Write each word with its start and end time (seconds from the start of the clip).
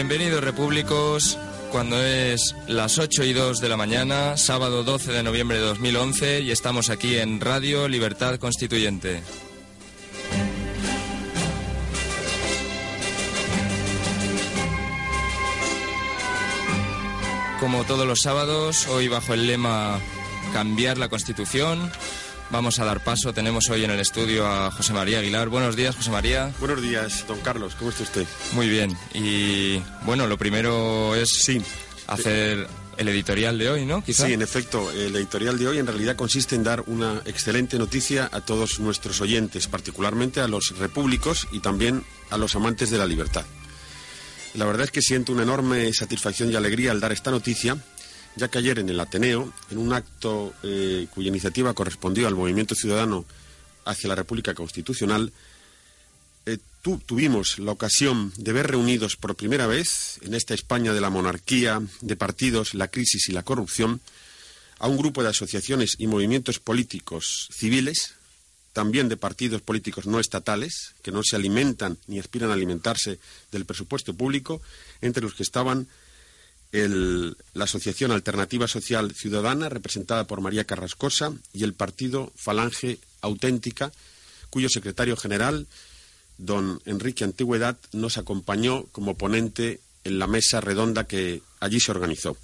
Bienvenidos 0.00 0.42
repúblicos, 0.42 1.38
cuando 1.70 2.02
es 2.02 2.56
las 2.66 2.96
8 2.96 3.22
y 3.22 3.34
2 3.34 3.60
de 3.60 3.68
la 3.68 3.76
mañana, 3.76 4.38
sábado 4.38 4.82
12 4.82 5.12
de 5.12 5.22
noviembre 5.22 5.58
de 5.58 5.64
2011, 5.64 6.40
y 6.40 6.50
estamos 6.50 6.88
aquí 6.88 7.18
en 7.18 7.38
Radio 7.38 7.86
Libertad 7.86 8.36
Constituyente. 8.36 9.20
Como 17.60 17.84
todos 17.84 18.06
los 18.06 18.22
sábados, 18.22 18.86
hoy 18.86 19.08
bajo 19.08 19.34
el 19.34 19.46
lema 19.46 20.00
Cambiar 20.54 20.96
la 20.96 21.10
Constitución, 21.10 21.92
Vamos 22.50 22.80
a 22.80 22.84
dar 22.84 23.02
paso. 23.02 23.32
Tenemos 23.32 23.70
hoy 23.70 23.84
en 23.84 23.92
el 23.92 24.00
estudio 24.00 24.44
a 24.44 24.72
José 24.72 24.92
María 24.92 25.20
Aguilar. 25.20 25.48
Buenos 25.48 25.76
días, 25.76 25.94
José 25.94 26.10
María. 26.10 26.52
Buenos 26.58 26.82
días, 26.82 27.24
don 27.28 27.38
Carlos. 27.40 27.76
¿Cómo 27.76 27.90
está 27.90 28.02
usted? 28.02 28.26
Muy 28.52 28.68
bien. 28.68 28.96
Y 29.14 29.80
bueno, 30.04 30.26
lo 30.26 30.36
primero 30.36 31.14
es 31.14 31.30
sí. 31.30 31.62
hacer 32.08 32.66
el 32.96 33.08
editorial 33.08 33.56
de 33.56 33.70
hoy, 33.70 33.86
¿no? 33.86 34.02
Sí, 34.04 34.32
en 34.32 34.42
efecto. 34.42 34.90
El 34.90 35.14
editorial 35.14 35.58
de 35.58 35.68
hoy 35.68 35.78
en 35.78 35.86
realidad 35.86 36.16
consiste 36.16 36.56
en 36.56 36.64
dar 36.64 36.82
una 36.88 37.22
excelente 37.24 37.78
noticia 37.78 38.28
a 38.32 38.40
todos 38.40 38.80
nuestros 38.80 39.20
oyentes, 39.20 39.68
particularmente 39.68 40.40
a 40.40 40.48
los 40.48 40.76
repúblicos 40.76 41.46
y 41.52 41.60
también 41.60 42.02
a 42.30 42.36
los 42.36 42.56
amantes 42.56 42.90
de 42.90 42.98
la 42.98 43.06
libertad. 43.06 43.44
La 44.54 44.64
verdad 44.64 44.86
es 44.86 44.90
que 44.90 45.02
siento 45.02 45.32
una 45.32 45.44
enorme 45.44 45.92
satisfacción 45.92 46.50
y 46.50 46.56
alegría 46.56 46.90
al 46.90 46.98
dar 46.98 47.12
esta 47.12 47.30
noticia 47.30 47.76
ya 48.36 48.48
que 48.48 48.58
ayer 48.58 48.78
en 48.78 48.88
el 48.88 49.00
Ateneo, 49.00 49.52
en 49.70 49.78
un 49.78 49.92
acto 49.92 50.54
eh, 50.62 51.06
cuya 51.14 51.28
iniciativa 51.28 51.74
correspondió 51.74 52.26
al 52.26 52.34
movimiento 52.34 52.74
ciudadano 52.74 53.24
hacia 53.84 54.08
la 54.08 54.14
República 54.14 54.54
Constitucional, 54.54 55.32
eh, 56.46 56.58
tuvimos 57.06 57.58
la 57.58 57.72
ocasión 57.72 58.32
de 58.36 58.52
ver 58.52 58.68
reunidos 58.68 59.16
por 59.16 59.36
primera 59.36 59.66
vez 59.66 60.18
en 60.22 60.34
esta 60.34 60.54
España 60.54 60.92
de 60.92 61.00
la 61.00 61.10
monarquía, 61.10 61.82
de 62.00 62.16
partidos, 62.16 62.74
la 62.74 62.88
crisis 62.88 63.28
y 63.28 63.32
la 63.32 63.42
corrupción, 63.42 64.00
a 64.78 64.88
un 64.88 64.96
grupo 64.96 65.22
de 65.22 65.28
asociaciones 65.28 65.96
y 65.98 66.06
movimientos 66.06 66.58
políticos 66.58 67.48
civiles, 67.52 68.14
también 68.72 69.08
de 69.08 69.18
partidos 69.18 69.60
políticos 69.60 70.06
no 70.06 70.20
estatales, 70.20 70.94
que 71.02 71.12
no 71.12 71.22
se 71.22 71.36
alimentan 71.36 71.98
ni 72.06 72.18
aspiran 72.18 72.50
a 72.50 72.54
alimentarse 72.54 73.18
del 73.52 73.66
presupuesto 73.66 74.14
público, 74.14 74.62
entre 75.02 75.22
los 75.22 75.34
que 75.34 75.42
estaban 75.42 75.88
la 76.72 77.64
Asociación 77.64 78.12
Alternativa 78.12 78.68
Social 78.68 79.12
Ciudadana, 79.14 79.68
representada 79.68 80.26
por 80.26 80.40
María 80.40 80.64
Carrascosa, 80.64 81.32
y 81.52 81.64
el 81.64 81.74
Partido 81.74 82.32
Falange 82.36 82.98
Auténtica, 83.20 83.92
cuyo 84.50 84.68
secretario 84.68 85.16
general, 85.16 85.66
don 86.38 86.80
Enrique 86.84 87.24
Antigüedad, 87.24 87.76
nos 87.92 88.18
acompañó 88.18 88.84
como 88.92 89.16
ponente 89.16 89.80
en 90.04 90.18
la 90.18 90.26
mesa 90.26 90.60
redonda 90.60 91.04
que 91.04 91.42
allí 91.58 91.80
se 91.80 91.90
organizó. 91.90 92.36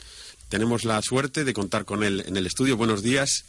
Tenemos 0.49 0.85
la 0.85 1.01
suerte 1.03 1.45
de 1.45 1.55
contar 1.55 1.85
con 1.85 2.05
él 2.05 2.23
en 2.27 2.37
el 2.37 2.47
estudio. 2.47 2.77
Buenos 2.77 3.03
días. 3.03 3.45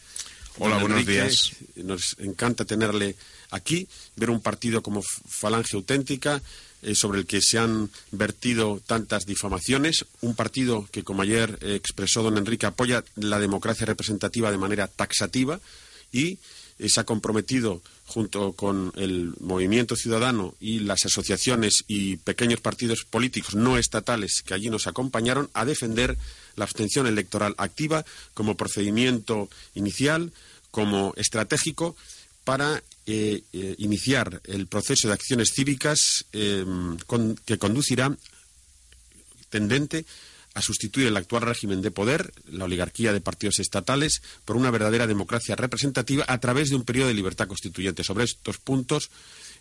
Hola, 0.60 0.78
buenos 0.80 1.06
días. 1.06 1.52
Nos 1.76 2.16
encanta 2.20 2.66
tenerle 2.66 3.16
aquí, 3.52 3.88
ver 4.16 4.32
un 4.32 4.42
partido 4.42 4.82
como 4.82 5.04
Falange 5.04 5.76
Auténtica, 5.76 6.42
eh, 6.82 6.96
sobre 6.96 7.20
el 7.20 7.26
que 7.26 7.42
se 7.42 7.58
han 7.58 7.90
vertido 8.12 8.82
tantas 8.86 9.26
difamaciones, 9.26 10.06
un 10.22 10.36
partido 10.36 10.88
que, 10.92 11.04
como 11.04 11.22
ayer 11.22 11.58
expresó 11.62 12.24
don 12.24 12.38
Enrique, 12.38 12.66
apoya 12.66 13.04
la 13.16 13.40
democracia 13.40 13.86
representativa 13.86 14.52
de 14.52 14.58
manera 14.58 14.88
taxativa 14.88 15.60
y 16.12 16.40
eh, 16.80 16.90
se 16.90 17.00
ha 17.00 17.06
comprometido 17.06 17.82
junto 18.06 18.54
con 18.54 18.94
el 18.96 19.34
movimiento 19.40 19.96
ciudadano 19.96 20.56
y 20.60 20.80
las 20.80 21.06
asociaciones 21.06 21.84
y 21.88 22.18
pequeños 22.18 22.62
partidos 22.62 23.04
políticos 23.04 23.56
no 23.56 23.78
estatales 23.78 24.44
que 24.46 24.54
allí 24.54 24.70
nos 24.70 24.88
acompañaron 24.88 25.50
a 25.54 25.66
defender 25.66 26.18
la 26.56 26.66
abstención 26.66 27.08
electoral 27.08 27.54
activa 27.58 28.06
como 28.34 28.56
procedimiento 28.56 29.50
inicial, 29.76 30.32
como 30.72 31.14
estratégico 31.18 31.96
para 32.44 32.82
eh, 33.10 33.44
eh, 33.54 33.76
iniciar 33.78 34.42
el 34.44 34.68
proceso 34.68 35.08
de 35.08 35.14
acciones 35.14 35.54
cívicas 35.54 36.26
em, 36.34 36.98
que 37.46 37.58
conducirá 37.58 38.14
tendente 39.50 40.06
a 40.54 40.62
sustituir 40.62 41.08
el 41.08 41.16
actual 41.16 41.44
régimen 41.44 41.82
de 41.82 41.90
poder, 41.90 42.34
la 42.52 42.66
oligarquía 42.66 43.14
de 43.14 43.22
partidos 43.22 43.60
estatales, 43.60 44.22
por 44.44 44.58
una 44.58 44.72
verdadera 44.72 45.08
democracia 45.08 45.56
representativa 45.56 46.26
a 46.28 46.40
través 46.40 46.70
de 46.70 46.76
un 46.76 46.84
periodo 46.84 47.08
de 47.08 47.14
libertad 47.14 47.48
constituyente. 47.48 48.04
Sobre 48.04 48.26
estos 48.26 48.58
puntos 48.58 49.10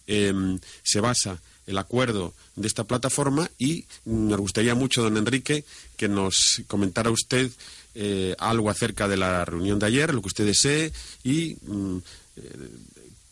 em, 0.08 0.58
se 0.82 0.98
basa 0.98 1.40
el 1.68 1.78
acuerdo 1.78 2.34
de 2.56 2.66
esta 2.66 2.82
plataforma 2.82 3.48
y 3.58 3.84
nos 4.04 4.40
gustaría 4.40 4.74
mucho, 4.74 5.04
don 5.04 5.18
Enrique, 5.18 5.64
que 5.96 6.08
nos 6.08 6.62
comentara 6.66 7.10
usted 7.10 7.48
eh, 7.94 8.34
algo 8.40 8.70
acerca 8.70 9.06
de 9.06 9.16
la 9.16 9.44
reunión 9.44 9.78
de 9.78 9.86
ayer, 9.86 10.12
lo 10.12 10.20
que 10.20 10.28
usted 10.34 10.46
desee 10.46 10.92
y 11.22 11.56
mm, 11.62 11.98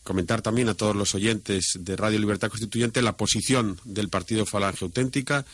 comentar 0.04 0.42
también 0.42 0.68
a 0.68 0.74
todos 0.74 0.94
los 0.94 1.14
oyentes 1.14 1.72
de 1.80 1.96
Radio 1.96 2.20
Libertad 2.20 2.50
Constituyente 2.50 3.02
la 3.02 3.16
posición 3.16 3.80
del 3.84 4.10
Partido 4.10 4.46
Falange 4.46 4.84
Auténtica 4.84 5.44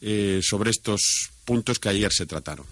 eh, 0.00 0.40
sobre 0.42 0.70
estos 0.70 1.30
puntos 1.44 1.78
que 1.78 1.90
ayer 1.90 2.12
se 2.12 2.26
trataron. 2.26 2.66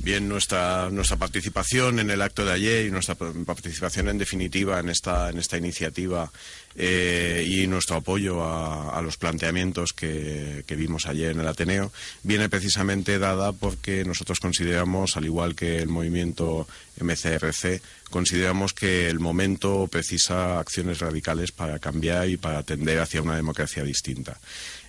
Bien, 0.00 0.28
nuestra, 0.28 0.90
nuestra 0.90 1.16
participación 1.16 1.98
en 1.98 2.10
el 2.10 2.22
acto 2.22 2.44
de 2.44 2.52
ayer 2.52 2.86
y 2.86 2.90
nuestra 2.90 3.16
participación 3.16 4.08
en 4.08 4.16
definitiva 4.18 4.78
en 4.78 4.88
esta, 4.88 5.28
en 5.28 5.38
esta 5.38 5.58
iniciativa 5.58 6.30
eh, 6.76 7.44
y 7.48 7.66
nuestro 7.66 7.96
apoyo 7.96 8.44
a, 8.44 9.02
los 9.02 9.16
planteamientos 9.16 9.92
que, 9.92 10.64
vimos 10.68 11.06
ayer 11.06 11.32
en 11.32 11.40
el 11.40 11.48
Ateneo 11.48 11.90
viene 12.22 12.48
precisamente 12.48 13.18
dada 13.18 13.52
porque 13.52 14.04
nosotros 14.04 14.38
consideramos, 14.38 15.16
al 15.16 15.24
igual 15.24 15.56
que 15.56 15.78
el 15.78 15.88
movimiento 15.88 16.68
MCRC, 17.00 17.82
consideramos 18.10 18.74
que 18.74 19.08
el 19.08 19.18
momento 19.18 19.88
precisa 19.88 20.60
acciones 20.60 21.00
radicales 21.00 21.50
para 21.50 21.80
cambiar 21.80 22.28
y 22.28 22.36
para 22.36 22.62
tender 22.62 23.00
hacia 23.00 23.22
una 23.22 23.34
democracia 23.34 23.82
distinta. 23.82 24.38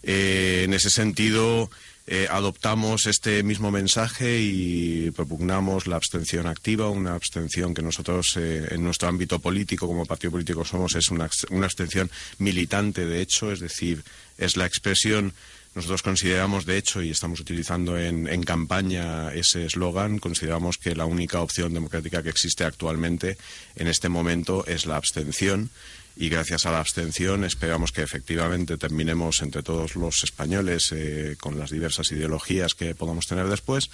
Eh, 0.03 0.61
en 0.65 0.75
ese 0.75 0.91
sentido, 0.91 1.71
eh, 2.11 2.27
adoptamos 2.27 3.05
este 3.05 3.43
mismo 3.43 3.69
mensaje 3.69 4.41
y 4.41 5.11
propugnamos 5.11 5.85
la 5.85 5.95
abstención 5.95 6.47
activa, 6.47 6.89
una 6.89 7.13
abstención 7.13 7.75
que 7.75 7.83
nosotros 7.83 8.35
eh, 8.35 8.67
en 8.71 8.83
nuestro 8.83 9.09
ámbito 9.09 9.37
político, 9.37 9.85
como 9.85 10.07
partido 10.07 10.31
político 10.31 10.65
somos, 10.65 10.95
es 10.95 11.09
una, 11.09 11.25
abstención 11.63 12.09
militante, 12.39 13.05
de 13.05 13.21
hecho, 13.21 13.51
es 13.51 13.59
decir, 13.59 14.03
es 14.39 14.57
la 14.57 14.65
expresión 14.65 15.33
nosotros 15.75 16.01
consideramos, 16.01 16.65
de 16.65 16.77
hecho, 16.77 17.03
y 17.03 17.11
estamos 17.11 17.41
utilizando 17.41 17.95
en, 17.95 18.27
en 18.27 18.41
campaña 18.41 19.31
ese 19.31 19.67
eslogan, 19.67 20.17
consideramos 20.17 20.79
que 20.79 20.95
la 20.95 21.05
única 21.05 21.41
opción 21.41 21.75
democrática 21.75 22.23
que 22.23 22.29
existe 22.29 22.63
actualmente 22.63 23.37
en 23.75 23.87
este 23.87 24.09
momento 24.09 24.65
es 24.65 24.87
la 24.87 24.95
abstención 24.95 25.69
y 26.15 26.29
gracias 26.29 26.65
a 26.65 26.71
la 26.71 26.79
abstención 26.79 27.45
esperamos 27.45 27.91
que 27.91 28.01
efectivamente 28.01 28.77
terminemos 28.77 29.41
entre 29.41 29.63
todos 29.63 29.95
los 29.95 30.23
españoles 30.23 30.91
eh, 30.91 31.37
con 31.39 31.57
las 31.57 31.71
diversas 31.71 32.11
ideologías 32.11 32.75
que 32.75 32.93
podamos 32.93 33.25
tener 33.27 33.47
después, 33.47 33.89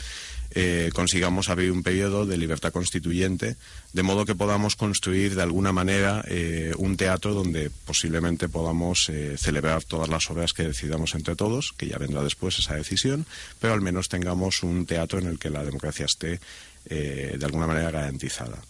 eh, 0.51 0.89
consigamos 0.93 1.49
abrir 1.49 1.71
un 1.71 1.83
periodo 1.83 2.25
de 2.25 2.37
libertad 2.37 2.73
constituyente, 2.73 3.57
de 3.93 4.03
modo 4.03 4.25
que 4.25 4.33
podamos 4.33 4.75
construir 4.75 5.35
de 5.35 5.43
alguna 5.43 5.71
manera 5.71 6.23
eh, 6.27 6.73
un 6.77 6.97
teatro 6.97 7.33
donde 7.33 7.69
posiblemente 7.85 8.49
podamos 8.49 9.11
celebrar 9.37 9.83
todas 9.83 10.09
las 10.09 10.29
obras 10.31 10.53
que 10.53 10.63
decidamos 10.63 11.13
entre 11.13 11.35
todos, 11.35 11.73
que 11.73 11.87
ya 11.87 11.97
vendrá 11.97 12.23
después 12.23 12.57
esa 12.57 12.75
decisión, 12.75 13.25
pero 13.59 13.73
al 13.73 13.81
menos 13.81 14.09
tengamos 14.09 14.63
un 14.63 14.85
teatro 14.85 15.19
en 15.19 15.27
el 15.27 15.37
que 15.37 15.49
la 15.49 15.63
democracia 15.63 16.05
esté 16.05 16.39
de 16.85 17.39
alguna 17.45 17.65
manera 17.65 17.89
garantizada 17.89 18.61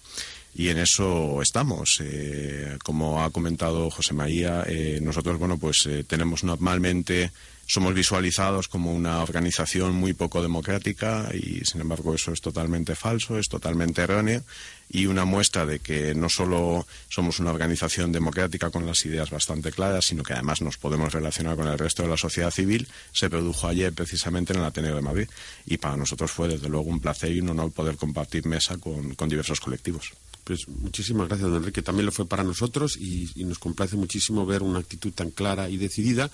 y 0.58 0.70
en 0.70 0.78
eso 0.78 1.42
estamos. 1.42 2.00
Eh, 2.02 2.78
como 2.84 3.22
ha 3.24 3.30
comentado 3.30 3.90
José 3.90 4.14
María, 4.14 4.64
eh, 4.66 5.00
nosotros, 5.02 5.38
bueno, 5.38 5.58
pues 5.58 5.86
eh, 5.86 6.06
tenemos 6.08 6.46
normalmente, 6.46 7.32
somos 7.66 7.94
visualizados 7.94 8.70
como 8.70 8.94
una 8.94 9.22
organización 9.22 9.94
muy 9.94 10.14
poco 10.14 10.42
democrática 10.42 11.30
y, 11.34 11.66
sin 11.66 11.82
embargo, 11.82 12.16
eso 12.16 12.32
es 12.32 12.40
totalmente 12.40 12.96
falso, 12.96 13.38
es 13.38 13.50
totalmente 13.50 14.04
erróneo 14.04 14.44
y 14.90 15.08
una 15.08 15.26
muestra 15.26 15.66
de 15.66 15.80
que 15.80 16.16
no 16.16 16.30
solo 16.30 16.88
somos 17.10 17.40
una 17.40 17.52
organización 17.52 18.14
democrática 18.14 18.70
con 18.70 18.86
las 18.86 19.04
ideas 19.06 19.32
bastante 19.32 19.74
claras, 19.74 20.06
sino 20.06 20.24
que 20.24 20.34
además 20.34 20.62
nos 20.62 20.78
podemos 20.78 21.12
relacionar 21.12 21.58
con 21.58 21.68
el 21.68 21.78
resto 21.78 22.04
de 22.04 22.10
la 22.10 22.18
sociedad 22.18 22.52
civil, 22.52 22.88
se 23.12 23.30
produjo 23.30 23.68
ayer 23.68 23.92
precisamente 23.92 24.54
en 24.54 24.60
el 24.60 24.66
Ateneo 24.66 24.96
de 24.96 25.02
Madrid. 25.02 25.28
Y 25.66 25.78
para 25.78 25.98
nosotros 25.98 26.32
fue, 26.32 26.48
desde 26.48 26.70
luego, 26.70 26.86
un 26.86 27.02
placer 27.02 27.32
y 27.32 27.42
un 27.42 27.50
honor 27.50 27.72
poder 27.74 27.98
compartir 27.98 28.46
mesa 28.46 28.78
con 28.78 29.28
diversos 29.28 29.60
colectivos. 29.60 30.14
Pues 30.46 30.68
muchísimas 30.68 31.28
gracias, 31.28 31.50
don 31.50 31.58
Enrique. 31.58 31.82
También 31.82 32.06
lo 32.06 32.12
fue 32.12 32.28
para 32.28 32.44
nosotros 32.44 32.98
y, 32.98 33.44
nos 33.44 33.58
complace 33.58 33.98
muchísimo 33.98 34.46
ver 34.46 34.62
una 34.62 34.78
actitud 34.78 35.12
tan 35.12 35.32
clara 35.32 35.70
y 35.70 35.78
decidida 35.78 36.30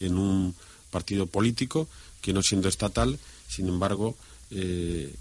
en 0.00 0.16
un 0.16 0.54
partido 0.90 1.26
político 1.26 1.86
que 2.22 2.32
no 2.32 2.42
siendo 2.42 2.68
estatal, 2.68 3.18
sin 3.48 3.68
embargo, 3.68 4.16
eh, 4.50 5.14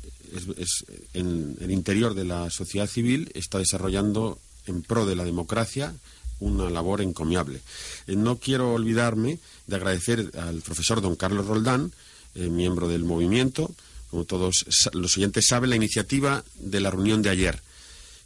es, 0.57 0.85
en 1.13 1.57
el 1.59 1.69
interior 1.69 2.13
de 2.13 2.23
la 2.23 2.49
sociedad 2.49 2.87
civil 2.87 3.29
está 3.35 3.59
desarrollando 3.59 4.39
en 4.67 4.83
pro 4.83 5.05
de 5.05 5.15
la 5.17 5.25
democracia 5.25 5.93
una 6.39 6.69
labor 6.69 7.01
encomiable. 7.01 7.59
Eh, 8.07 8.15
no 8.15 8.37
quiero 8.37 8.73
olvidarme 8.73 9.39
de 9.67 9.75
agradecer 9.75 10.31
al 10.37 10.61
profesor 10.61 11.01
don 11.01 11.17
Carlos 11.17 11.45
Roldán, 11.45 11.91
eh, 12.35 12.47
miembro 12.47 12.87
del 12.87 13.03
movimiento, 13.03 13.75
como 14.09 14.23
todos 14.23 14.65
los 14.93 15.17
oyentes 15.17 15.47
saben, 15.47 15.71
la 15.71 15.75
iniciativa 15.75 16.45
de 16.55 16.79
la 16.79 16.89
reunión 16.89 17.21
de 17.21 17.31
ayer. 17.31 17.61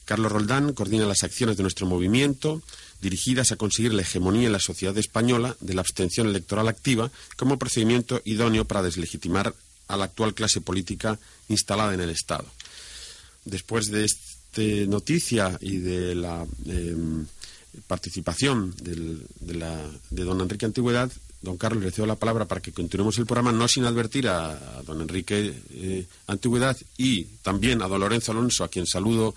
Carlos 0.05 0.31
Roldán 0.31 0.73
coordina 0.73 1.05
las 1.05 1.23
acciones 1.23 1.57
de 1.57 1.63
nuestro 1.63 1.85
movimiento 1.85 2.61
dirigidas 3.01 3.51
a 3.51 3.55
conseguir 3.55 3.93
la 3.93 4.01
hegemonía 4.01 4.47
en 4.47 4.51
la 4.51 4.59
sociedad 4.59 4.97
española 4.97 5.55
de 5.59 5.73
la 5.73 5.81
abstención 5.81 6.27
electoral 6.27 6.67
activa 6.67 7.11
como 7.37 7.59
procedimiento 7.59 8.21
idóneo 8.25 8.65
para 8.65 8.81
deslegitimar 8.81 9.53
a 9.87 9.97
la 9.97 10.05
actual 10.05 10.33
clase 10.33 10.61
política 10.61 11.19
instalada 11.49 11.93
en 11.93 12.01
el 12.01 12.09
Estado. 12.09 12.45
Después 13.45 13.91
de 13.91 14.05
esta 14.05 14.61
noticia 14.87 15.57
y 15.61 15.77
de 15.77 16.15
la 16.15 16.45
em, 16.67 17.25
participación 17.87 18.73
de, 18.81 20.23
don 20.23 20.41
Enrique 20.41 20.65
Antigüedad, 20.65 21.11
don 21.41 21.57
Carlos 21.57 21.83
le 21.83 21.91
cedo 21.91 22.05
la 22.05 22.15
palabra 22.15 22.45
para 22.45 22.61
que 22.61 22.71
continuemos 22.71 23.17
el 23.17 23.25
programa, 23.25 23.51
no 23.51 23.67
sin 23.67 23.85
advertir 23.85 24.27
a, 24.27 24.81
don 24.85 25.01
Enrique 25.01 25.53
eh, 25.71 26.05
Antigüedad 26.27 26.77
y 26.97 27.23
también 27.41 27.81
a 27.81 27.87
don 27.87 27.99
Lorenzo 27.99 28.31
Alonso, 28.31 28.63
a 28.63 28.69
quien 28.69 28.85
saludo 28.85 29.35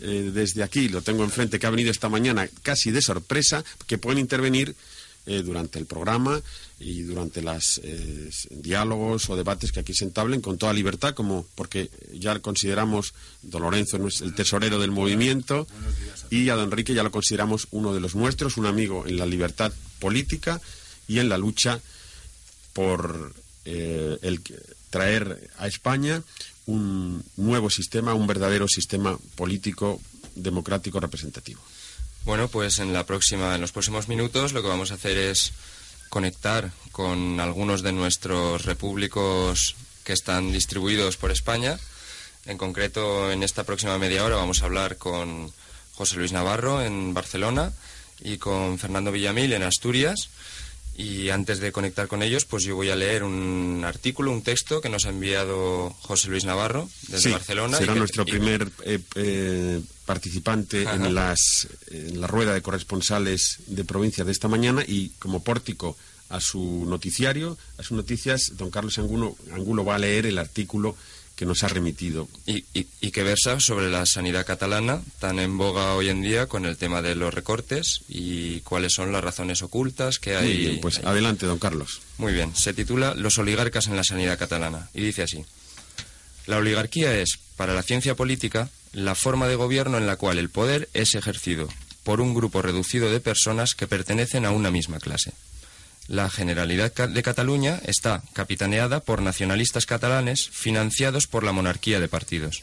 eh, 0.00 0.30
desde 0.32 0.62
aquí, 0.62 0.88
lo 0.88 1.02
tengo 1.02 1.24
enfrente, 1.24 1.58
que 1.58 1.66
ha 1.66 1.70
venido 1.70 1.90
esta 1.90 2.08
mañana 2.08 2.48
casi 2.62 2.90
de 2.90 3.00
sorpresa, 3.00 3.64
que 3.86 3.98
pueden 3.98 4.18
intervenir 4.18 4.74
eh, 5.24 5.42
durante 5.42 5.78
el 5.78 5.86
programa 5.86 6.40
y 6.78 7.02
durante 7.02 7.40
los 7.40 7.80
eh, 7.82 8.30
diálogos 8.50 9.30
o 9.30 9.36
debates 9.36 9.72
que 9.72 9.80
aquí 9.80 9.94
se 9.94 10.04
entablen 10.04 10.42
con 10.42 10.58
toda 10.58 10.74
libertad, 10.74 11.14
como 11.14 11.46
porque 11.54 11.90
ya 12.12 12.38
consideramos, 12.40 13.14
don 13.42 13.62
Lorenzo 13.62 13.96
el 13.96 14.34
tesorero 14.34 14.78
del 14.78 14.90
movimiento 14.90 15.66
y 16.30 16.50
a 16.50 16.54
don 16.54 16.64
Enrique 16.64 16.94
ya 16.94 17.02
lo 17.02 17.10
consideramos 17.10 17.66
uno 17.70 17.94
de 17.94 18.00
los 18.00 18.14
nuestros, 18.14 18.58
un 18.58 18.66
amigo 18.66 19.04
en 19.06 19.16
la 19.16 19.26
libertad 19.26 19.72
política 19.98 20.60
y 21.08 21.18
en 21.18 21.28
la 21.30 21.38
lucha 21.38 21.80
por 22.74 23.32
el 23.64 24.42
traer 24.90 25.50
a 25.58 25.66
España 25.66 26.22
un 26.66 27.24
nuevo 27.36 27.70
sistema, 27.70 28.14
un 28.14 28.26
verdadero 28.26 28.68
sistema 28.68 29.18
político 29.34 30.00
democrático 30.34 31.00
representativo. 31.00 31.60
Bueno, 32.24 32.48
pues 32.48 32.78
en 32.80 32.92
la 32.92 33.06
próxima, 33.06 33.54
en 33.54 33.60
los 33.60 33.72
próximos 33.72 34.08
minutos, 34.08 34.52
lo 34.52 34.62
que 34.62 34.68
vamos 34.68 34.90
a 34.90 34.94
hacer 34.94 35.16
es 35.16 35.52
conectar 36.08 36.72
con 36.92 37.40
algunos 37.40 37.82
de 37.82 37.92
nuestros 37.92 38.64
repúblicos 38.64 39.76
que 40.04 40.12
están 40.12 40.52
distribuidos 40.52 41.16
por 41.16 41.30
España. 41.30 41.78
En 42.46 42.58
concreto, 42.58 43.30
en 43.30 43.42
esta 43.42 43.64
próxima 43.64 43.98
media 43.98 44.24
hora 44.24 44.36
vamos 44.36 44.62
a 44.62 44.66
hablar 44.66 44.96
con 44.98 45.52
José 45.94 46.16
Luis 46.16 46.32
Navarro 46.32 46.82
en 46.82 47.14
Barcelona 47.14 47.72
y 48.20 48.38
con 48.38 48.78
Fernando 48.78 49.12
Villamil 49.12 49.52
en 49.52 49.62
Asturias. 49.62 50.28
Y 50.98 51.28
antes 51.28 51.60
de 51.60 51.72
conectar 51.72 52.08
con 52.08 52.22
ellos, 52.22 52.46
pues 52.46 52.64
yo 52.64 52.74
voy 52.74 52.88
a 52.88 52.96
leer 52.96 53.22
un 53.22 53.82
artículo, 53.84 54.32
un 54.32 54.42
texto 54.42 54.80
que 54.80 54.88
nos 54.88 55.04
ha 55.04 55.10
enviado 55.10 55.90
José 56.00 56.28
Luis 56.28 56.44
Navarro 56.44 56.88
desde 57.08 57.32
Barcelona. 57.32 57.76
Será 57.76 57.94
nuestro 57.94 58.24
primer 58.24 58.70
eh, 58.84 58.98
eh, 59.14 59.80
participante 60.06 60.84
en, 60.84 61.14
las, 61.14 61.68
en 61.90 62.20
la 62.20 62.26
rueda 62.26 62.54
de 62.54 62.62
corresponsales 62.62 63.58
de 63.66 63.84
provincia 63.84 64.24
de 64.24 64.32
esta 64.32 64.48
mañana 64.48 64.84
y 64.86 65.10
como 65.18 65.42
pórtico 65.42 65.98
a 66.28 66.40
su 66.40 66.86
noticiario, 66.86 67.58
a 67.78 67.82
sus 67.82 67.96
noticias, 67.96 68.52
don 68.56 68.70
Carlos 68.70 68.98
Angulo, 68.98 69.36
Angulo 69.52 69.84
va 69.84 69.96
a 69.96 69.98
leer 69.98 70.26
el 70.26 70.38
artículo 70.38 70.96
que 71.36 71.46
nos 71.46 71.62
ha 71.62 71.68
remitido. 71.68 72.28
Y, 72.46 72.62
que 73.12 73.22
versa 73.22 73.60
sobre 73.60 73.88
la 73.88 74.04
sanidad 74.04 74.44
catalana, 74.44 75.00
tan 75.20 75.38
en 75.38 75.56
boga 75.56 75.94
hoy 75.94 76.10
en 76.10 76.20
día 76.20 76.46
con 76.46 76.66
el 76.66 76.76
tema 76.76 77.00
de 77.00 77.14
los 77.14 77.32
recortes 77.32 78.00
y 78.08 78.60
cuáles 78.60 78.92
son 78.92 79.10
las 79.12 79.24
razones 79.24 79.62
ocultas 79.62 80.18
que 80.18 80.36
hay. 80.36 80.48
Muy 80.48 80.56
bien, 80.56 80.80
pues 80.80 80.98
adelante, 80.98 81.46
don 81.46 81.58
Carlos. 81.58 82.00
Muy 82.18 82.32
bien, 82.34 82.54
se 82.54 82.74
titula 82.74 83.14
Los 83.14 83.38
oligarcas 83.38 83.86
en 83.86 83.96
la 83.96 84.04
sanidad 84.04 84.38
catalana 84.38 84.90
y 84.92 85.00
dice 85.02 85.22
así. 85.22 85.44
La 86.46 86.58
oligarquía 86.58 87.18
es, 87.18 87.38
para 87.56 87.74
la 87.74 87.82
ciencia 87.82 88.14
política, 88.14 88.68
la 88.92 89.14
forma 89.14 89.48
de 89.48 89.56
gobierno 89.56 89.98
en 89.98 90.06
la 90.06 90.16
cual 90.16 90.38
el 90.38 90.50
poder 90.50 90.88
es 90.92 91.14
ejercido 91.14 91.68
por 92.02 92.20
un 92.20 92.34
grupo 92.34 92.62
reducido 92.62 93.10
de 93.10 93.20
personas 93.20 93.74
que 93.74 93.86
pertenecen 93.86 94.44
a 94.44 94.52
una 94.52 94.70
misma 94.70 95.00
clase. 95.00 95.32
La 96.08 96.30
Generalidad 96.30 96.92
de 96.92 97.22
Cataluña 97.22 97.80
está 97.84 98.22
capitaneada 98.32 99.00
por 99.00 99.22
nacionalistas 99.22 99.86
catalanes 99.86 100.48
financiados 100.50 101.26
por 101.26 101.42
la 101.42 101.52
monarquía 101.52 101.98
de 101.98 102.08
partidos. 102.08 102.62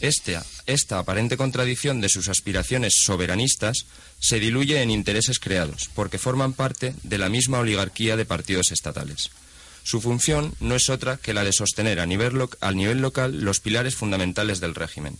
Este, 0.00 0.38
esta 0.66 0.98
aparente 0.98 1.38
contradicción 1.38 2.02
de 2.02 2.10
sus 2.10 2.28
aspiraciones 2.28 2.96
soberanistas 3.02 3.86
se 4.20 4.40
diluye 4.40 4.82
en 4.82 4.90
intereses 4.90 5.38
creados, 5.38 5.88
porque 5.94 6.18
forman 6.18 6.52
parte 6.52 6.94
de 7.02 7.16
la 7.16 7.30
misma 7.30 7.60
oligarquía 7.60 8.16
de 8.16 8.26
partidos 8.26 8.72
estatales. 8.72 9.30
Su 9.82 10.02
función 10.02 10.54
no 10.60 10.74
es 10.74 10.90
otra 10.90 11.16
que 11.16 11.32
la 11.32 11.44
de 11.44 11.52
sostener 11.52 12.00
a 12.00 12.02
al 12.02 12.76
nivel 12.76 13.00
local 13.00 13.40
los 13.40 13.60
pilares 13.60 13.94
fundamentales 13.94 14.60
del 14.60 14.74
régimen. 14.74 15.16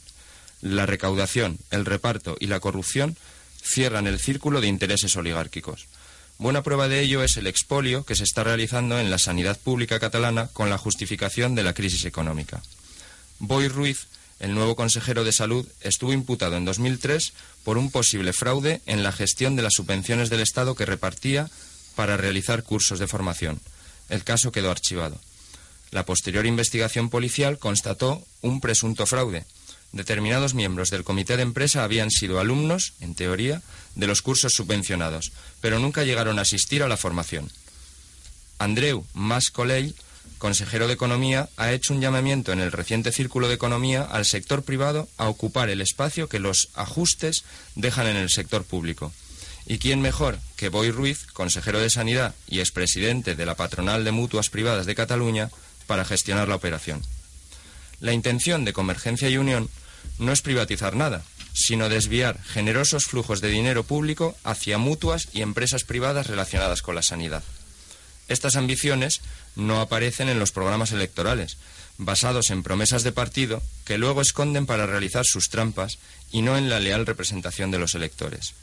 La 0.61 0.85
recaudación, 0.85 1.59
el 1.71 1.87
reparto 1.87 2.37
y 2.39 2.49
la 2.49 2.61
corrupción 2.61 3.17
cierran 3.63 4.07
el 4.07 4.19
círculo 4.19 4.61
de 4.61 4.67
intereses 4.67 5.17
oligárquicos. 5.17 5.87
Buena 6.39 6.63
prueba 6.63 6.87
de 6.87 7.01
ello 7.01 7.23
es 7.23 7.39
el 7.39 7.47
expolio 7.47 8.05
que 8.05 8.15
se 8.15 8.25
está 8.25 8.45
realizando 8.45 9.01
en 9.01 9.11
la 9.11 9.19
sanidad 9.19 9.59
pública 9.59 9.99
catalana 9.99 10.49
con 10.53 10.69
la 10.69 10.77
justificación 10.77 11.55
de 11.55 11.63
la 11.63 11.73
crisis 11.73 12.05
económica. 12.05 12.63
Boy 13.39 13.69
Ruiz, 13.69 14.07
el 14.39 14.55
nuevo 14.55 14.77
consejero 14.77 15.25
de 15.25 15.33
salud, 15.33 15.67
estuvo 15.81 16.13
imputado 16.13 16.57
en 16.57 16.67
2003 16.67 17.33
por 17.65 17.79
un 17.79 17.91
posible 17.91 18.35
fraude 18.35 18.83
en 18.85 19.03
la 19.03 19.13
gestión 19.13 19.57
de 19.57 19.63
las 19.63 19.73
subvenciones 19.73 20.29
del 20.29 20.41
Estado 20.41 20.75
que 20.75 20.85
repartía 20.85 21.49
para 21.95 22.19
realizar 22.19 22.63
cursos 22.65 22.99
de 22.99 23.07
formación. 23.07 23.61
El 24.11 24.23
caso 24.23 24.53
quedó 24.53 24.71
archivado. 24.71 25.19
La 25.91 26.05
posterior 26.05 26.45
investigación 26.45 27.09
policial 27.09 27.59
constató 27.59 28.23
un 28.43 28.61
presunto 28.61 29.07
fraude, 29.07 29.47
determinados 29.93 30.55
miembros 30.55 30.91
del 30.91 31.05
comité 31.05 31.37
de 31.37 31.43
empresa 31.43 31.85
habían 31.85 32.11
sido 32.11 32.39
alumnos, 32.41 32.95
en 33.01 33.15
teoría, 33.15 33.63
de 33.95 34.07
los 34.07 34.23
cursos 34.23 34.53
subvencionados, 34.55 35.33
pero 35.61 35.79
nunca 35.79 36.05
llegaron 36.05 36.39
a 36.39 36.43
asistir 36.43 36.83
a 36.83 36.89
la 36.89 36.97
formación. 36.97 37.51
Andreu 38.59 39.05
Mascolell, 39.15 39.95
consejero 40.39 40.87
de 40.87 40.95
Economía, 40.95 41.49
ha 41.57 41.73
hecho 41.73 41.95
un 41.95 42.01
llamamiento 42.01 42.53
en 42.53 42.61
el 42.61 42.73
reciente 42.73 43.13
Círculo 43.13 43.49
de 43.49 43.55
Economía 43.55 44.03
al 44.03 44.25
sector 44.25 44.63
privado 44.63 45.09
a 45.17 45.29
ocupar 45.29 45.71
el 45.71 45.81
espacio 45.81 46.29
que 46.29 46.39
los 46.39 46.69
ajustes 46.75 47.45
dejan 47.75 48.07
en 48.07 48.17
el 48.17 48.31
sector 48.31 48.65
público. 48.65 49.13
¿Y 49.67 49.79
quién 49.79 50.01
mejor 50.01 50.39
que 50.57 50.69
Boy 50.69 50.91
Ruiz, 50.91 51.27
consejero 51.33 51.81
de 51.81 51.91
Sanidad 51.91 52.35
y 52.47 52.61
expresidente 52.61 53.35
de 53.35 53.47
la 53.47 53.57
Patronal 53.57 54.05
de 54.05 54.13
Mutuas 54.13 54.49
Privadas 54.49 54.87
de 54.87 54.95
Cataluña, 54.95 55.51
para 55.87 56.05
gestionar 56.05 56.49
la 56.49 56.55
operación? 56.55 57.03
La 58.01 58.13
intención 58.13 58.65
de 58.65 58.73
Convergencia 58.73 59.29
y 59.29 59.39
Unión 59.39 59.69
no 60.19 60.33
es 60.33 60.43
privatizar 60.43 60.97
nada, 60.97 61.23
sino 61.53 61.89
desviar 61.89 62.43
generosos 62.43 63.05
flujos 63.05 63.41
de 63.41 63.49
dinero 63.49 63.85
público 63.85 64.37
hacia 64.45 64.79
mutuas 64.79 65.29
y 65.33 65.43
empresas 65.43 65.85
privadas 65.85 66.27
relacionadas 66.27 66.83
con 66.83 66.95
la 66.95 67.03
sanidad. 67.03 67.43
Estas 68.29 68.57
ambiciones 68.57 69.21
no 69.55 69.81
aparecen 69.81 70.29
en 70.29 70.39
los 70.39 70.53
programas 70.53 70.93
electorales, 70.93 71.57
basados 71.97 72.51
en 72.51 72.63
promesas 72.63 73.05
de 73.05 73.13
partido 73.13 73.63
que 73.85 73.99
luego 73.99 74.21
esconden 74.21 74.67
para 74.67 74.87
realizar 74.87 75.25
sus 75.25 75.49
trampas 75.49 75.99
y 76.31 76.43
no 76.43 76.59
en 76.59 76.69
la 76.69 76.81
leal 76.81 77.07
representación 77.07 77.71
de 77.71 77.79
los 77.79 77.95
electores. 77.95 78.55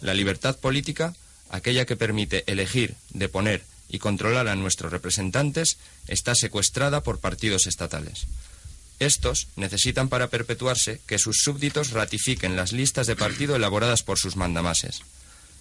La 0.00 0.14
libertad 0.14 0.56
política, 0.56 1.14
aquella 1.50 1.84
que 1.84 1.96
permite 1.96 2.44
elegir, 2.46 2.94
deponer 3.10 3.64
y 3.88 3.98
controlar 3.98 4.48
a 4.48 4.54
nuestros 4.54 4.92
representantes, 4.92 5.78
está 6.06 6.34
secuestrada 6.34 7.02
por 7.02 7.18
partidos 7.18 7.66
estatales. 7.66 8.26
Estos 9.00 9.48
necesitan 9.56 10.10
para 10.10 10.28
perpetuarse 10.28 11.00
que 11.06 11.18
sus 11.18 11.38
súbditos 11.42 11.90
ratifiquen 11.90 12.54
las 12.54 12.72
listas 12.72 13.06
de 13.06 13.16
partido 13.16 13.56
elaboradas 13.56 14.02
por 14.02 14.18
sus 14.18 14.36
mandamases. 14.36 15.00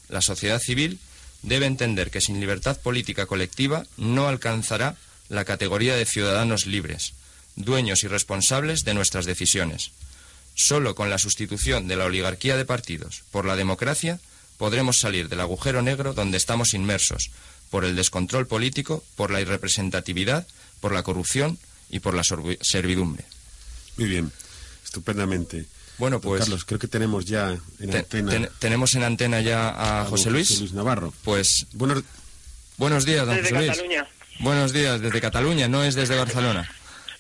La 0.10 0.22
sociedad 0.22 0.60
civil 0.60 1.00
debe 1.42 1.66
entender 1.66 2.12
que 2.12 2.20
sin 2.20 2.42
libertad 2.42 2.78
política 2.82 3.26
colectiva 3.26 3.86
no 3.96 4.28
alcanzará 4.28 4.98
la 5.30 5.46
categoría 5.46 5.96
de 5.96 6.06
ciudadanos 6.06 6.66
libres, 6.66 7.14
dueños 7.56 8.04
y 8.04 8.08
responsables 8.08 8.84
de 8.84 8.94
nuestras 8.94 9.26
decisiones. 9.26 9.92
Solo 10.54 10.94
con 10.94 11.10
la 11.10 11.18
sustitución 11.18 11.88
de 11.88 11.96
la 11.96 12.06
oligarquía 12.06 12.58
de 12.58 12.66
partidos 12.66 13.24
por 13.32 13.46
la 13.46 13.56
democracia 13.56 14.20
podremos 14.58 15.00
salir 15.00 15.30
del 15.30 15.40
agujero 15.40 15.82
negro 15.82 16.14
donde 16.14 16.38
estamos 16.38 16.74
inmersos, 16.74 17.32
por 17.70 17.86
el 17.86 17.96
descontrol 17.96 18.48
político, 18.48 19.02
por 19.16 19.32
la 19.32 19.40
irrepresentatividad, 19.40 20.46
por 20.82 20.92
la 20.92 21.04
corrupción 21.04 21.58
y 21.90 22.00
por 22.00 22.14
la 22.14 22.24
servidumbre. 22.24 23.26
Muy 23.98 24.08
bien, 24.08 24.32
estupendamente. 24.84 25.66
Bueno, 25.98 26.22
pues. 26.22 26.42
Carlos, 26.42 26.64
creo 26.66 26.80
que 26.80 26.88
tenemos 26.88 27.26
ya 27.26 27.58
en 27.80 27.96
antena. 27.96 28.50
tenemos 28.60 28.94
en 28.96 29.04
antena 29.04 29.42
ya 29.42 30.02
a, 30.02 30.06
José 30.06 30.32
Luis. 30.32 30.48
José 30.48 30.62
Luis 30.62 30.74
Navarro. 30.74 31.14
Pues. 31.24 31.68
Buenos, 31.74 32.04
buenos 32.78 33.06
días, 33.06 33.26
don 33.26 33.36
desde 33.36 33.50
José 33.50 33.58
Luis. 33.58 33.72
Cataluña. 33.72 34.08
Buenos 34.40 34.72
días, 34.72 35.02
desde 35.02 35.20
Cataluña, 35.20 35.68
no 35.68 35.84
es 35.84 35.96
desde 35.96 36.16
Barcelona. 36.18 36.72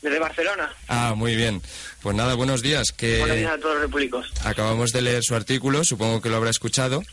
Desde 0.01 0.19
Barcelona. 0.19 0.73
Ah, 0.87 1.13
muy 1.15 1.35
bien. 1.35 1.61
Pues 2.01 2.15
nada, 2.15 2.35
buenos 2.35 2.61
días. 2.61 2.93
Que 2.95 3.19
buenos 3.19 3.37
días 3.37 3.51
a 3.51 3.57
todos 3.57 3.73
los 3.75 3.83
repúblicos. 3.83 4.31
Acabamos 4.45 4.93
de 4.93 5.01
leer 5.01 5.21
su 5.23 5.35
artículo, 5.35 5.83
supongo 5.83 6.21
que 6.21 6.29
lo 6.29 6.37
habrá 6.37 6.49
escuchado. 6.49 7.03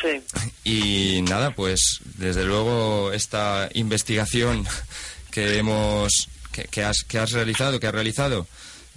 Sí. 0.00 0.20
Y 0.64 1.22
nada, 1.22 1.52
pues 1.52 2.00
desde 2.16 2.44
luego 2.44 3.12
esta 3.12 3.70
investigación 3.72 4.66
que 5.30 5.58
hemos 5.58 6.28
que, 6.64 6.84
has, 6.84 7.04
que 7.04 7.18
has 7.18 7.32
realizado, 7.32 7.78
que 7.78 7.86
has 7.86 7.94
realizado 7.94 8.46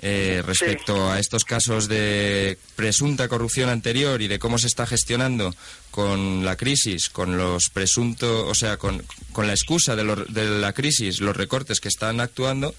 eh, 0.01 0.41
respecto 0.45 1.11
a 1.11 1.19
estos 1.19 1.43
casos 1.43 1.89
de 1.89 2.57
presunta 2.77 3.27
corrupción 3.27 3.69
anterior 3.69 4.21
y 4.21 4.29
de 4.29 4.39
cómo 4.39 4.57
se 4.57 4.67
está 4.67 4.87
gestionando 4.87 5.53
con 5.91 6.45
la 6.45 6.55
crisis, 6.55 7.09
con 7.09 7.37
los 7.37 7.69
presuntos, 7.69 8.45
o 8.47 8.55
sea, 8.55 8.77
con, 8.77 9.03
con 9.33 9.45
la 9.45 9.53
excusa 9.53 9.97
de, 9.97 10.25
de, 10.29 10.45
la 10.45 10.71
crisis, 10.71 11.19
los 11.19 11.35
recortes 11.35 11.81
que 11.81 11.89
están 11.89 12.21
actuando. 12.21 12.73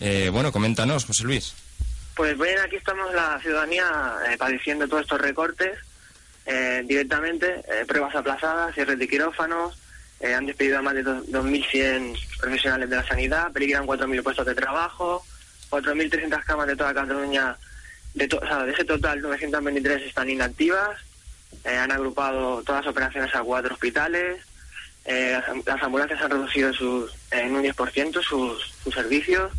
Eh, 0.00 0.28
bueno, 0.30 0.52
coméntanos, 0.52 1.06
José 1.06 1.24
Luis. 1.24 1.54
Pues 2.14 2.36
bien, 2.36 2.58
aquí 2.58 2.76
estamos 2.76 3.14
la 3.14 3.40
ciudadanía 3.40 3.86
eh, 4.30 4.36
padeciendo 4.36 4.86
todos 4.88 5.02
estos 5.02 5.20
recortes 5.20 5.78
directamente, 6.86 7.62
pruebas 7.86 8.14
aplazadas, 8.14 8.74
cierres 8.74 8.98
de 8.98 9.06
quirófanos, 9.06 9.76
han 10.20 10.46
despedido 10.46 10.78
a 10.78 10.82
más 10.82 10.94
de 10.94 11.04
2.100 11.04 12.38
profesionales 12.38 12.90
de 12.90 12.96
la 12.96 13.06
sanidad, 13.06 13.52
peligran 13.52 13.86
4.000 13.86 14.22
puestos 14.22 14.46
de 14.46 14.54
trabajo, 14.54 15.24
4.300 15.70 16.44
camas 16.44 16.66
de 16.66 16.76
toda 16.76 16.94
Cataluña, 16.94 17.56
de, 18.14 18.26
de 18.26 18.72
ese 18.72 18.84
total 18.84 19.20
923 19.20 20.02
están 20.02 20.28
inactivas, 20.30 20.98
eh, 21.64 21.76
han 21.76 21.92
agrupado 21.92 22.62
todas 22.62 22.84
las 22.84 22.90
operaciones 22.90 23.34
a 23.34 23.42
cuatro 23.42 23.74
hospitales, 23.74 24.40
eh, 25.04 25.40
las, 25.64 25.82
ambulancias 25.82 26.20
han 26.20 26.30
reducido 26.30 26.72
sus, 26.72 27.14
en 27.30 27.54
un 27.54 27.62
10% 27.62 28.22
sus, 28.22 28.74
sus 28.82 28.94
servicios, 28.94 29.52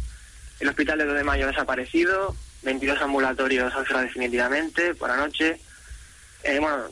el 0.60 0.70
hospital 0.70 1.00
de 1.00 1.06
2 1.06 1.16
de 1.16 1.24
mayo 1.24 1.46
ha 1.46 1.52
desaparecido, 1.52 2.36
22 2.64 3.02
ambulatorios 3.02 3.74
han 3.74 3.86
cerrado 3.86 4.06
definitivamente 4.06 4.94
por 4.96 5.10
la 5.10 5.18
noche, 5.18 5.60
eh, 6.44 6.60
bueno, 6.60 6.84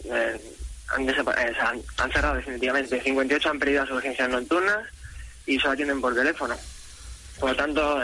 han, 0.89 1.81
han, 1.97 2.11
cerrado 2.11 2.35
definitivamente, 2.35 3.01
58 3.01 3.49
han 3.49 3.59
perdido 3.59 3.85
sus 3.85 3.97
urgencias 3.97 4.29
nocturnas 4.29 4.87
y 5.45 5.59
solo 5.59 5.73
atienden 5.73 6.01
por 6.01 6.15
teléfono. 6.15 6.55
Por 7.39 7.51
lo 7.51 7.55
tanto, 7.55 8.01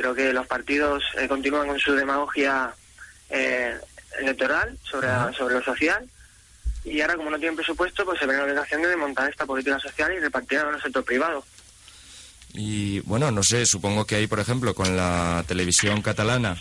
Creo 0.00 0.14
que 0.14 0.32
los 0.32 0.46
partidos 0.46 1.02
eh, 1.18 1.28
continúan 1.28 1.68
con 1.68 1.78
su 1.78 1.92
demagogia 1.92 2.74
eh, 3.28 3.76
electoral 4.18 4.78
sobre, 4.82 5.08
sobre 5.36 5.56
lo 5.56 5.62
social 5.62 6.08
y 6.84 7.02
ahora 7.02 7.16
como 7.16 7.28
no 7.28 7.36
tienen 7.36 7.54
presupuesto 7.54 8.06
pues 8.06 8.18
se 8.18 8.24
ven 8.24 8.38
la 8.38 8.44
obligación 8.44 8.80
de 8.80 8.88
desmontar 8.88 9.28
esta 9.28 9.44
política 9.44 9.78
social 9.78 10.10
y 10.14 10.18
repartirla 10.18 10.70
en 10.70 10.76
el 10.76 10.80
sector 10.80 11.04
privado. 11.04 11.44
Y 12.54 13.00
bueno, 13.00 13.30
no 13.30 13.42
sé, 13.42 13.66
supongo 13.66 14.06
que 14.06 14.14
ahí, 14.14 14.26
por 14.26 14.40
ejemplo, 14.40 14.74
con 14.74 14.96
la 14.96 15.44
televisión 15.46 16.00
catalana 16.00 16.56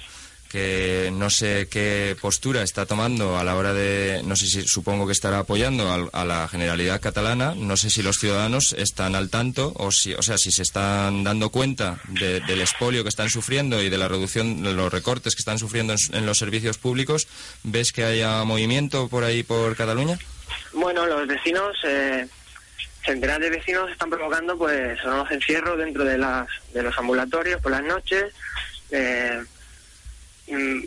que 0.49 1.11
no 1.13 1.29
sé 1.29 1.67
qué 1.69 2.17
postura 2.19 2.63
está 2.63 2.87
tomando 2.87 3.37
a 3.37 3.43
la 3.43 3.55
hora 3.55 3.71
de, 3.73 4.21
no 4.25 4.35
sé 4.35 4.47
si 4.47 4.63
supongo 4.63 5.05
que 5.05 5.13
estará 5.13 5.39
apoyando 5.39 6.09
a, 6.11 6.25
la 6.25 6.47
generalidad 6.47 6.99
catalana, 6.99 7.53
no 7.55 7.77
sé 7.77 7.91
si 7.91 8.01
los 8.01 8.17
ciudadanos 8.17 8.73
están 8.73 9.15
al 9.15 9.29
tanto 9.29 9.71
o 9.75 9.91
si, 9.91 10.15
o 10.15 10.23
sea, 10.23 10.37
si 10.37 10.51
se 10.51 10.63
están 10.63 11.23
dando 11.23 11.51
cuenta 11.51 11.99
del 12.07 12.61
expolio 12.61 13.03
que 13.03 13.09
están 13.09 13.29
sufriendo 13.29 13.81
y 13.81 13.89
de 13.89 13.97
la 13.99 14.07
reducción 14.07 14.63
de 14.63 14.73
los 14.73 14.91
recortes 14.91 15.35
que 15.35 15.41
están 15.41 15.59
sufriendo 15.59 15.93
en, 16.11 16.25
los 16.25 16.39
servicios 16.39 16.79
públicos, 16.79 17.27
¿ves 17.63 17.91
que 17.91 18.03
haya 18.03 18.43
movimiento 18.43 19.07
por 19.07 19.23
ahí 19.23 19.43
por 19.43 19.75
Cataluña? 19.75 20.17
Bueno, 20.73 21.05
los 21.05 21.27
vecinos, 21.27 21.77
eh, 21.83 22.27
centenares 23.05 23.51
de 23.51 23.57
vecinos 23.57 23.91
están 23.91 24.09
provocando 24.09 24.57
pues 24.57 25.01
los 25.03 25.29
encierros 25.29 25.77
dentro 25.77 26.03
de 26.03 26.17
las 26.17 26.47
de 26.73 26.81
los 26.81 26.97
ambulatorios 26.97 27.61
por 27.61 27.71
las 27.71 27.83
noches. 27.83 28.33
Eh, 28.91 29.43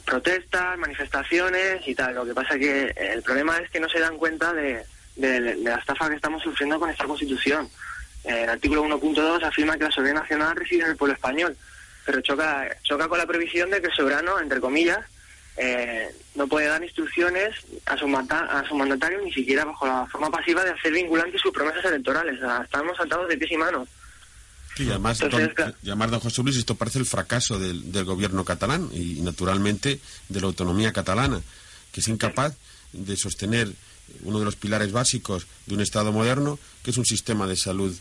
Protestas, 0.05 0.79
manifestaciones 0.79 1.87
y 1.87 1.95
tal. 1.95 2.15
Lo 2.15 2.25
que 2.25 2.35
pasa 2.35 2.59
que 2.59 2.93
el 2.97 3.23
problema 3.23 3.59
es 3.59 3.71
que 3.71 3.81
no 3.81 3.89
se 3.89 4.01
dan 4.01 4.17
cuenta 4.17 4.53
de, 4.53 4.85
la 5.17 5.77
estafa 5.77 6.09
que 6.09 6.17
estamos 6.17 6.43
sufriendo 6.43 6.81
con 6.81 6.91
esta 6.91 7.05
Constitución. 7.05 7.69
El 8.25 8.49
artículo 8.49 8.85
1.2 8.85 9.43
afirma 9.43 9.77
que 9.77 9.85
la 9.85 9.91
soberanía 9.91 10.23
nacional 10.23 10.57
reside 10.57 10.85
en 10.85 10.91
el 10.91 10.97
pueblo 10.97 11.15
español, 11.15 11.57
pero 12.07 12.21
choca, 12.21 12.69
choca 12.83 13.09
con 13.09 13.19
la 13.19 13.27
previsión 13.27 13.71
de 13.71 13.81
que 13.81 13.89
el 13.89 13.95
soberano, 13.95 14.39
entre 14.39 14.61
comillas, 14.61 15.01
eh, 15.57 16.09
no 16.35 16.47
puede 16.47 16.67
dar 16.67 16.83
instrucciones 16.83 17.55
a 17.87 17.97
su, 17.97 18.07
a 18.07 18.65
su 18.67 18.75
mandatario 18.75 19.21
ni 19.21 19.33
siquiera 19.33 19.65
bajo 19.65 19.87
la 19.87 20.07
forma 20.07 20.31
pasiva 20.31 20.65
de 20.65 20.71
hacer 20.71 20.93
vinculantes 20.93 21.41
sus 21.41 21.53
promesas 21.53 21.85
electorales. 21.85 22.41
estamos 22.63 22.97
saltados 22.97 23.29
de 23.29 23.37
pies 23.37 23.53
y 23.53 23.57
manos. 23.57 23.89
Sí, 24.77 24.89
además, 24.89 25.19
don, 25.19 26.21
José 26.21 26.43
Luis, 26.43 26.57
esto 26.57 26.77
parece 26.77 26.99
el 26.99 27.07
fracaso 27.07 27.59
del, 27.59 28.05
gobierno 28.05 28.45
catalán 28.45 28.89
y, 28.93 29.21
naturalmente, 29.21 30.01
de 30.29 30.41
la 30.41 30.47
autonomía 30.47 30.93
catalana, 30.93 31.43
que 31.93 32.01
es 32.01 32.09
incapaz 32.09 32.55
de 32.93 33.17
sostener 33.17 33.73
uno 34.23 34.39
de 34.39 34.45
los 34.45 34.57
pilares 34.57 34.93
básicos 34.93 35.47
de 35.67 35.75
un 35.75 35.81
Estado 35.81 36.13
moderno, 36.13 36.59
que 36.83 36.91
es 36.91 36.97
un 36.97 37.05
sistema 37.05 37.47
de 37.47 37.57
salud 37.57 37.95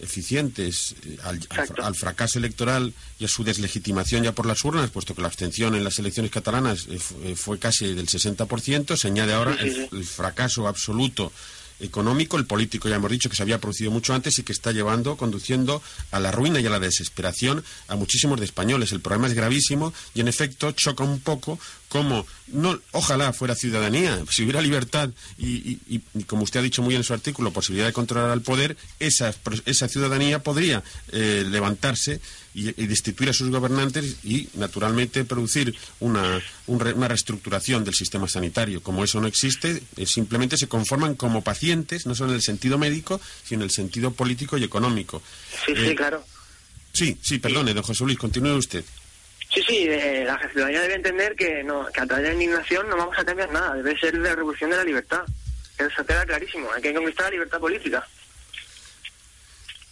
eficiente. 0.00 0.68
Eh, 0.68 1.18
al, 1.22 1.94
fracaso 1.94 2.38
electoral 2.38 2.92
y 3.18 3.24
a 3.24 3.28
su 3.28 3.44
deslegitimación 3.44 4.24
ya 4.24 4.32
por 4.32 4.46
las 4.46 4.64
urnas, 4.64 4.90
puesto 4.90 5.14
que 5.14 5.22
la 5.22 5.28
abstención 5.28 5.74
en 5.74 5.84
las 5.84 5.98
elecciones 5.98 6.32
catalanas 6.32 6.86
eh, 6.88 6.98
eh, 7.22 7.36
fue 7.36 7.58
casi 7.58 7.94
del 7.94 8.06
60%, 8.06 8.96
se 8.96 9.08
añade 9.08 9.32
ahora 9.32 9.56
el 9.60 10.04
fracaso 10.04 10.66
absoluto 10.68 11.32
económico, 11.80 12.36
el 12.36 12.46
político 12.46 12.88
ya 12.88 12.96
hemos 12.96 13.10
dicho 13.10 13.28
que 13.28 13.36
se 13.36 13.42
había 13.42 13.60
producido 13.60 13.90
mucho 13.90 14.14
antes 14.14 14.38
y 14.38 14.42
que 14.42 14.52
está 14.52 14.72
llevando, 14.72 15.16
conduciendo 15.16 15.82
a 16.10 16.20
la 16.20 16.32
ruina 16.32 16.60
y 16.60 16.66
a 16.66 16.70
la 16.70 16.80
desesperación 16.80 17.64
a 17.88 17.96
muchísimos 17.96 18.38
de 18.38 18.46
españoles. 18.46 18.92
El 18.92 19.00
problema 19.00 19.26
es 19.26 19.34
gravísimo 19.34 19.92
y 20.14 20.20
en 20.20 20.28
efecto 20.28 20.72
choca 20.72 21.04
un 21.04 21.20
poco 21.20 21.58
como, 21.88 22.26
no, 22.48 22.78
ojalá 22.92 23.32
fuera 23.32 23.54
ciudadanía, 23.54 24.22
si 24.30 24.42
hubiera 24.42 24.60
libertad 24.60 25.10
y, 25.38 26.00
como 26.26 26.42
usted 26.42 26.60
ha 26.60 26.62
dicho 26.62 26.82
muy 26.82 26.94
en 26.94 27.04
su 27.04 27.14
artículo, 27.14 27.52
posibilidad 27.52 27.86
de 27.86 27.92
controlar 27.92 28.30
al 28.30 28.42
poder, 28.42 28.76
esa, 28.98 29.34
esa 29.66 29.88
ciudadanía 29.88 30.42
podría 30.42 30.82
eh, 31.12 31.44
levantarse 31.48 32.20
y, 32.56 32.86
destituir 32.86 33.28
a 33.28 33.32
sus 33.34 33.50
gobernantes 33.50 34.16
y, 34.24 34.48
naturalmente, 34.54 35.24
producir 35.24 35.76
una, 36.00 36.40
una 36.66 37.08
reestructuración 37.08 37.84
del 37.84 37.92
sistema 37.92 38.28
sanitario. 38.28 38.82
Como 38.82 39.04
eso 39.04 39.20
no 39.20 39.26
existe, 39.26 39.82
eh, 39.96 40.06
simplemente 40.06 40.56
se 40.56 40.66
conforman 40.66 41.16
como 41.16 41.44
pacientes, 41.44 42.06
no 42.06 42.14
solo 42.14 42.30
en 42.30 42.36
el 42.36 42.42
sentido 42.42 42.78
médico, 42.78 43.20
sino 43.44 43.60
en 43.60 43.64
el 43.64 43.70
sentido 43.70 44.10
político 44.12 44.56
y 44.56 44.64
económico. 44.64 45.22
Sí, 45.66 45.74
sí, 45.76 45.88
eh, 45.88 45.94
claro. 45.94 46.24
Sí, 46.92 47.18
sí, 47.22 47.38
perdone, 47.38 47.74
don 47.74 47.82
José 47.82 48.04
Luis, 48.04 48.16
continúe 48.16 48.56
usted. 48.56 48.82
Sí, 49.52 49.62
sí, 49.68 49.86
eh, 49.86 50.24
la 50.26 50.38
ciudadanía 50.50 50.80
debe 50.80 50.94
entender 50.94 51.36
que, 51.36 51.62
no, 51.62 51.86
que 51.92 52.00
a 52.00 52.06
través 52.06 52.24
de 52.24 52.28
la 52.30 52.34
indignación 52.34 52.88
no 52.88 52.96
vamos 52.96 53.18
a 53.18 53.24
cambiar 53.24 53.52
nada, 53.52 53.74
debe 53.74 53.98
ser 53.98 54.14
la 54.14 54.34
revolución 54.34 54.70
de 54.70 54.76
la 54.76 54.84
libertad. 54.84 55.22
Eso 55.76 56.06
queda 56.06 56.24
clarísimo, 56.24 56.72
hay 56.72 56.80
que 56.80 56.94
conquistar 56.94 57.26
la 57.26 57.32
libertad 57.32 57.60
política. 57.60 58.08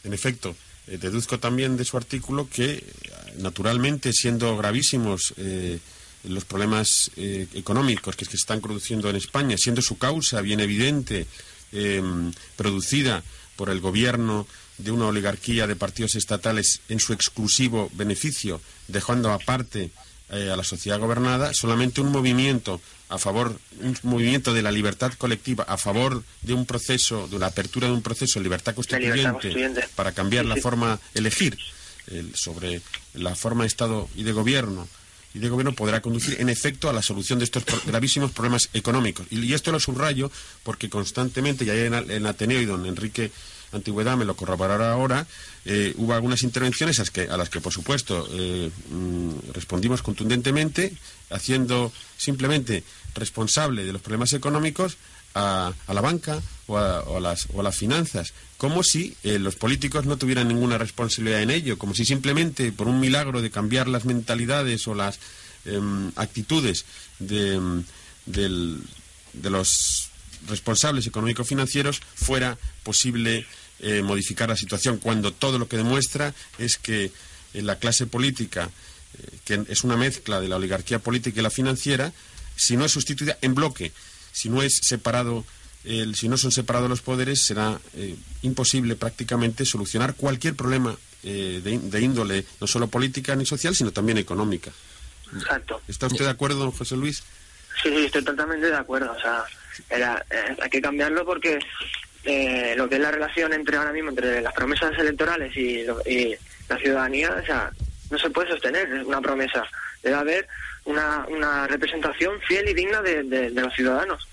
En 0.03 0.15
efecto. 0.15 0.57
Eh, 0.87 0.99
deduzco 0.99 1.39
también 1.39 1.77
de 1.77 1.85
su 1.85 1.97
artículo 1.97 2.49
que, 2.49 2.85
naturalmente, 3.39 4.13
siendo 4.13 4.57
gravísimos 4.57 5.33
eh, 5.37 5.79
los 6.25 6.45
problemas 6.45 7.11
eh, 7.17 7.47
económicos 7.55 8.17
que, 8.17 8.25
se 8.25 8.37
están 8.37 8.61
produciendo 8.61 9.09
en 9.09 9.17
España, 9.17 9.57
siendo 9.57 9.83
su 9.83 9.99
causa 9.99 10.41
bien 10.41 10.61
evidente, 10.61 11.27
em, 11.73 12.33
producida 12.57 13.23
por 13.57 13.71
el 13.71 13.81
gobierno 13.81 14.47
de 14.79 14.91
una 14.91 15.07
oligarquía 15.07 15.67
de 15.67 15.77
partidos 15.77 16.17
estatales 16.17 16.81
en 16.89 17.01
su 17.01 17.13
exclusivo 17.13 17.91
beneficio, 17.95 18.61
dejando 18.89 19.33
aparte 19.33 19.91
a 20.35 20.57
la 20.57 20.65
sociedad 20.65 20.99
gobernada, 20.99 21.55
solamente 21.55 22.01
un 22.01 22.11
movimiento 22.11 22.81
a 23.09 23.19
favor, 23.19 23.59
un 23.81 23.97
movimiento 24.03 24.53
de 24.53 24.63
la 24.63 24.73
libertad 24.73 25.13
colectiva 25.15 25.65
a 25.65 25.77
favor 25.77 26.23
de 26.43 26.55
un 26.55 26.67
proceso, 26.67 27.29
de 27.29 27.39
la 27.39 27.47
apertura 27.47 27.89
de 27.89 27.95
un 27.95 28.03
proceso 28.03 28.39
de 28.39 28.45
libertad 28.45 28.75
constituyente, 28.75 29.89
para 29.95 30.13
cambiar 30.13 30.45
la 30.45 30.57
forma, 30.57 30.99
elegir 31.15 31.57
sobre 32.35 32.81
la 33.15 33.35
forma 33.35 33.65
de 33.65 33.69
Estado 33.69 34.09
y 34.17 34.25
de 34.25 34.33
gobierno. 34.33 34.89
Y 35.35 35.41
de 35.41 35.49
gobierno 35.49 35.75
podrá 35.75 36.01
conducir 36.01 36.41
en 36.41 36.49
efecto 36.49 36.89
a 36.89 36.93
la 36.93 37.03
solución 37.03 37.41
de 37.41 37.45
estos 37.45 37.65
gravísimos 37.87 38.31
problemas 38.31 38.69
económicos. 38.73 39.27
Y, 39.31 39.53
esto 39.53 39.73
lo 39.73 39.81
subrayo 39.81 40.31
porque 40.63 40.89
constantemente, 40.89 41.65
ya 41.65 41.75
en, 41.75 41.93
en 41.93 42.27
Ateneo 42.27 42.61
y 42.61 42.67
don 42.67 42.87
Enrique 42.87 43.33
Antigüedad 43.73 44.17
me 44.17 44.25
lo 44.25 44.37
corroborará 44.37 44.93
ahora, 44.93 45.27
eh, 45.65 45.95
hubo 45.97 46.15
algunas 46.15 46.43
intervenciones 46.43 46.99
a 46.99 47.03
las 47.03 47.11
que, 47.11 47.23
a 47.23 47.37
las 47.37 47.51
que 47.51 47.61
por 47.61 47.73
supuesto, 47.73 48.29
eh, 48.31 48.71
mm, 48.91 49.53
respondimos 49.53 50.03
contundentemente, 50.03 50.93
haciendo 51.31 51.93
simplemente 52.17 52.85
responsable 53.15 53.85
de 53.85 53.93
los 53.93 54.03
problemas 54.03 54.33
económicos 54.33 54.97
a, 55.35 55.73
la 55.89 56.01
banca 56.01 56.41
o 56.67 56.79
a, 56.79 57.21
las, 57.21 57.49
o 57.53 57.63
las, 57.63 57.77
finanzas, 57.77 58.33
como 58.57 58.83
si 58.83 59.17
eh, 59.25 59.39
los 59.39 59.57
políticos 59.57 60.07
no 60.07 60.17
tuvieran 60.17 60.49
ninguna 60.49 60.79
responsabilidad 60.79 61.43
en 61.43 61.51
ello, 61.51 61.79
como 61.79 61.95
si 61.95 62.05
simplemente 62.05 62.71
por 62.73 62.87
un 62.87 63.01
milagro 63.01 63.43
de 63.43 63.51
cambiar 63.51 63.89
las 63.89 64.05
mentalidades 64.05 64.87
o 64.87 64.95
las 64.95 65.19
em, 65.65 66.13
actitudes 66.17 66.85
de, 67.19 67.83
de 68.27 69.51
los 69.51 70.11
responsables 70.49 71.07
económico-financieros 71.07 72.01
fuera 72.15 72.59
posible 72.83 73.47
eh, 73.81 74.03
modificar 74.03 74.49
la 74.49 74.57
situación, 74.57 74.99
cuando 74.99 75.33
todo 75.33 75.59
lo 75.59 75.69
que 75.69 75.77
demuestra 75.77 76.35
es 76.59 76.77
que 76.79 77.11
eh, 77.55 77.63
la 77.63 77.79
clase 77.79 78.07
política, 78.07 78.71
eh, 79.19 79.39
que 79.45 79.65
es 79.69 79.85
una 79.85 79.97
mezcla 79.97 80.41
de 80.41 80.49
la 80.49 80.57
oligarquía 80.57 80.99
política 80.99 81.41
y 81.41 81.43
la 81.43 81.51
financiera, 81.51 82.13
si 82.57 82.77
no 82.77 82.85
es 82.85 82.93
sustituida 82.93 83.37
en 83.43 83.55
bloque, 83.55 83.93
si 84.33 84.49
no 84.49 84.63
es 84.63 84.79
separado 84.83 85.45
el- 85.85 86.15
si 86.15 86.29
no 86.29 86.37
son 86.39 86.51
separados 86.51 86.89
los 86.89 87.03
poderes, 87.03 87.43
será 87.43 87.79
eh, 87.95 88.17
imposible 88.43 88.97
prácticamente 88.97 89.67
solucionar 89.67 90.15
cualquier 90.15 90.55
problema 90.55 90.97
eh, 91.25 91.61
de, 91.63 91.79
de 91.79 92.01
índole 92.01 92.47
no 92.61 92.67
solo 92.67 92.89
política 92.89 93.35
ni 93.37 93.45
social, 93.45 93.75
sino 93.77 93.91
también 93.93 94.17
económica. 94.19 94.71
Exacto. 95.37 95.83
¿Está 95.89 96.07
usted 96.07 96.25
de 96.25 96.31
acuerdo, 96.31 96.59
don 96.61 96.71
José 96.71 96.97
Luis? 96.97 97.23
Sí, 97.83 97.89
sí, 97.91 98.05
estoy 98.07 98.23
totalmente 98.25 98.67
de 98.67 98.77
acuerdo. 98.77 99.11
O 99.13 99.21
sea, 99.21 99.45
era, 99.91 100.25
eh, 100.31 100.57
hay 100.63 100.71
que 100.71 100.81
cambiarlo 100.81 101.25
porque 101.25 101.59
eh, 102.25 102.75
lo 102.77 102.89
que 102.89 102.95
es 102.97 103.01
la 103.01 103.11
relación 103.11 103.53
entre 103.53 103.77
ahora 103.77 103.93
mismo 103.93 104.11
entre 104.11 104.41
las 104.41 104.55
promesas 104.55 104.93
electorales 104.99 105.55
y, 105.57 105.85
lo- 105.85 106.01
y 106.07 106.35
la 106.69 106.79
ciudadanía, 106.79 107.37
o 107.43 107.45
sea, 107.47 107.71
no 108.11 108.19
se 108.19 108.31
puede 108.31 108.51
sostener 108.51 109.05
una 109.05 109.21
promesa. 109.21 109.63
Debe 110.03 110.17
haber 110.17 110.49
una, 110.85 111.27
una 111.29 111.67
representación 111.67 112.41
fiel 112.47 112.69
y 112.69 112.75
digna 112.75 113.03
de, 113.03 113.23
de- 113.25 113.51
de 113.51 113.61
los 113.63 113.75
ciudadanos. 113.75 114.27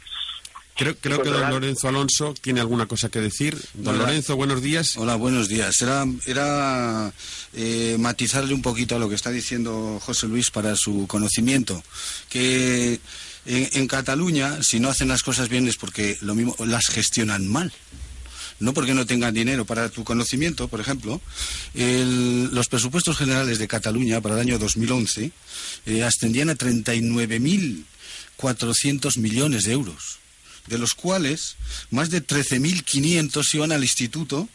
Creo, 0.77 0.95
creo 0.95 1.21
que 1.21 1.29
don. 1.29 1.49
Lorenzo 1.49 1.89
Alonso 1.89 2.33
tiene 2.41 2.61
alguna 2.61 2.85
cosa 2.87 3.09
que 3.09 3.19
decir. 3.19 3.55
Don 3.73 3.95
Hola. 3.95 4.05
Lorenzo, 4.05 4.35
buenos 4.37 4.61
días. 4.61 4.95
Hola, 4.97 5.15
buenos 5.15 5.47
días. 5.49 5.79
Era, 5.81 6.05
era 6.25 7.11
eh, 7.53 7.97
matizarle 7.99 8.53
un 8.53 8.61
poquito 8.61 8.95
a 8.95 8.99
lo 8.99 9.07
que 9.09 9.15
está 9.15 9.29
diciendo 9.31 9.99
José 10.01 10.27
Luis 10.27 10.49
para 10.49 10.75
su 10.75 11.05
conocimiento. 11.07 11.83
Que 12.29 12.99
en, 13.45 13.69
en 13.73 13.87
Cataluña, 13.87 14.61
si 14.63 14.79
no 14.79 14.89
hacen 14.89 15.07
las 15.07 15.23
cosas 15.23 15.49
bien 15.49 15.67
es 15.67 15.77
porque 15.77 16.17
lo 16.21 16.35
mismo 16.35 16.55
las 16.65 16.87
gestionan 16.87 17.47
mal. 17.47 17.71
No 18.59 18.73
porque 18.75 18.93
no 18.93 19.05
tengan 19.07 19.33
dinero. 19.33 19.65
Para 19.65 19.89
tu 19.89 20.03
conocimiento, 20.03 20.67
por 20.67 20.79
ejemplo, 20.79 21.19
el- 21.73 22.49
los 22.53 22.67
presupuestos 22.67 23.17
generales 23.17 23.57
de 23.57 23.67
Cataluña 23.67 24.21
para 24.21 24.35
el 24.35 24.41
año 24.41 24.59
2011 24.59 25.31
eh, 25.87 26.03
ascendían 26.03 26.49
a 26.51 26.55
39.400 28.37 29.17
millones 29.17 29.63
de 29.63 29.71
euros, 29.73 30.19
de 30.67 30.77
los 30.77 30.93
cuales 30.93 31.55
más 31.89 32.09
de 32.11 32.25
13.500 32.25 33.55
iban 33.55 33.71
al 33.71 33.81
instituto, 33.83 34.47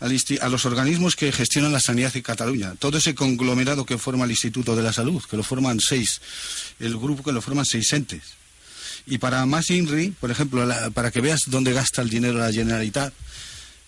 a 0.00 0.48
los 0.48 0.66
organismos 0.66 1.16
que 1.16 1.32
gestionan 1.32 1.72
la 1.72 1.80
sanidad 1.80 2.16
en 2.16 2.22
Cataluña. 2.22 2.74
Todo 2.78 2.98
ese 2.98 3.14
conglomerado 3.14 3.86
que 3.86 3.98
forma 3.98 4.24
el 4.24 4.30
Instituto 4.30 4.76
de 4.76 4.82
la 4.82 4.92
Salud, 4.92 5.22
que 5.28 5.36
lo 5.36 5.42
forman 5.42 5.80
seis, 5.80 6.20
el 6.78 6.96
grupo 6.98 7.22
que 7.22 7.32
lo 7.32 7.40
forman 7.40 7.64
seis 7.64 7.92
entes. 7.92 8.22
Y 9.06 9.18
para 9.18 9.46
más 9.46 9.70
INRI, 9.70 10.10
por 10.10 10.30
ejemplo, 10.30 10.68
para 10.92 11.10
que 11.10 11.20
veas 11.20 11.42
dónde 11.46 11.72
gasta 11.72 12.02
el 12.02 12.10
dinero 12.10 12.38
la 12.38 12.52
Generalitat, 12.52 13.14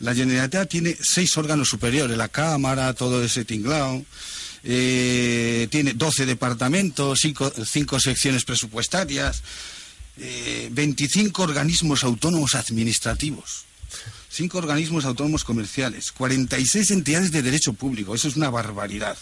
la 0.01 0.15
Generalitat 0.15 0.69
tiene 0.69 0.97
seis 1.01 1.37
órganos 1.37 1.69
superiores, 1.69 2.17
la 2.17 2.29
Cámara, 2.29 2.95
todo 2.95 3.23
ese 3.23 3.45
tinglao, 3.45 4.05
eh, 4.63 5.67
tiene 5.71 5.95
12 5.95 6.25
departamentos, 6.25 7.19
cinco, 7.21 7.53
cinco 7.65 7.99
secciones 7.99 8.45
presupuestarias, 8.45 9.43
eh, 10.19 10.69
25 10.73 11.43
organismos 11.43 12.05
autónomos 12.05 12.55
administrativos, 12.55 13.65
cinco 14.39 14.59
organismos 14.59 15.05
autónomos 15.05 15.43
comerciales, 15.43 16.13
46 16.13 16.93
entidades 16.93 17.33
de 17.33 17.43
derecho 17.43 17.73
público, 17.73 18.15
eso 18.15 18.29
es 18.29 18.37
una 18.37 18.51
barbaridad. 18.51 19.19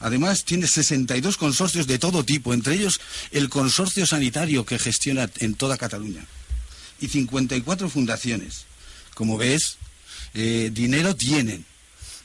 Además, 0.00 0.44
tiene 0.44 0.66
62 0.66 1.38
consorcios 1.38 1.86
de 1.86 1.98
todo 1.98 2.24
tipo, 2.24 2.52
entre 2.52 2.74
ellos 2.74 3.00
el 3.30 3.48
consorcio 3.48 4.04
sanitario 4.04 4.66
que 4.66 4.78
gestiona 4.78 5.30
en 5.38 5.54
toda 5.54 5.78
Cataluña, 5.78 6.26
y 7.00 7.08
54 7.08 7.88
fundaciones. 7.88 8.66
Como 9.14 9.38
ves, 9.38 9.78
eh, 10.34 10.70
dinero 10.70 11.16
tienen. 11.16 11.64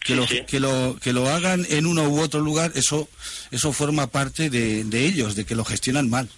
Que, 0.06 0.16
lo, 0.16 0.26
que, 0.28 0.60
lo, 0.60 0.98
que 1.02 1.14
lo 1.14 1.30
hagan 1.30 1.68
en 1.70 1.86
uno 1.86 2.10
u 2.10 2.20
otro 2.20 2.40
lugar, 2.40 2.72
eso, 2.76 3.08
eso 3.52 3.72
forma 3.74 4.08
parte 4.08 4.50
de, 4.50 4.84
de 4.84 5.06
ellos, 5.06 5.36
de 5.36 5.46
que 5.46 5.56
lo 5.56 5.64
gestionan 5.64 6.10
mal. 6.10 6.30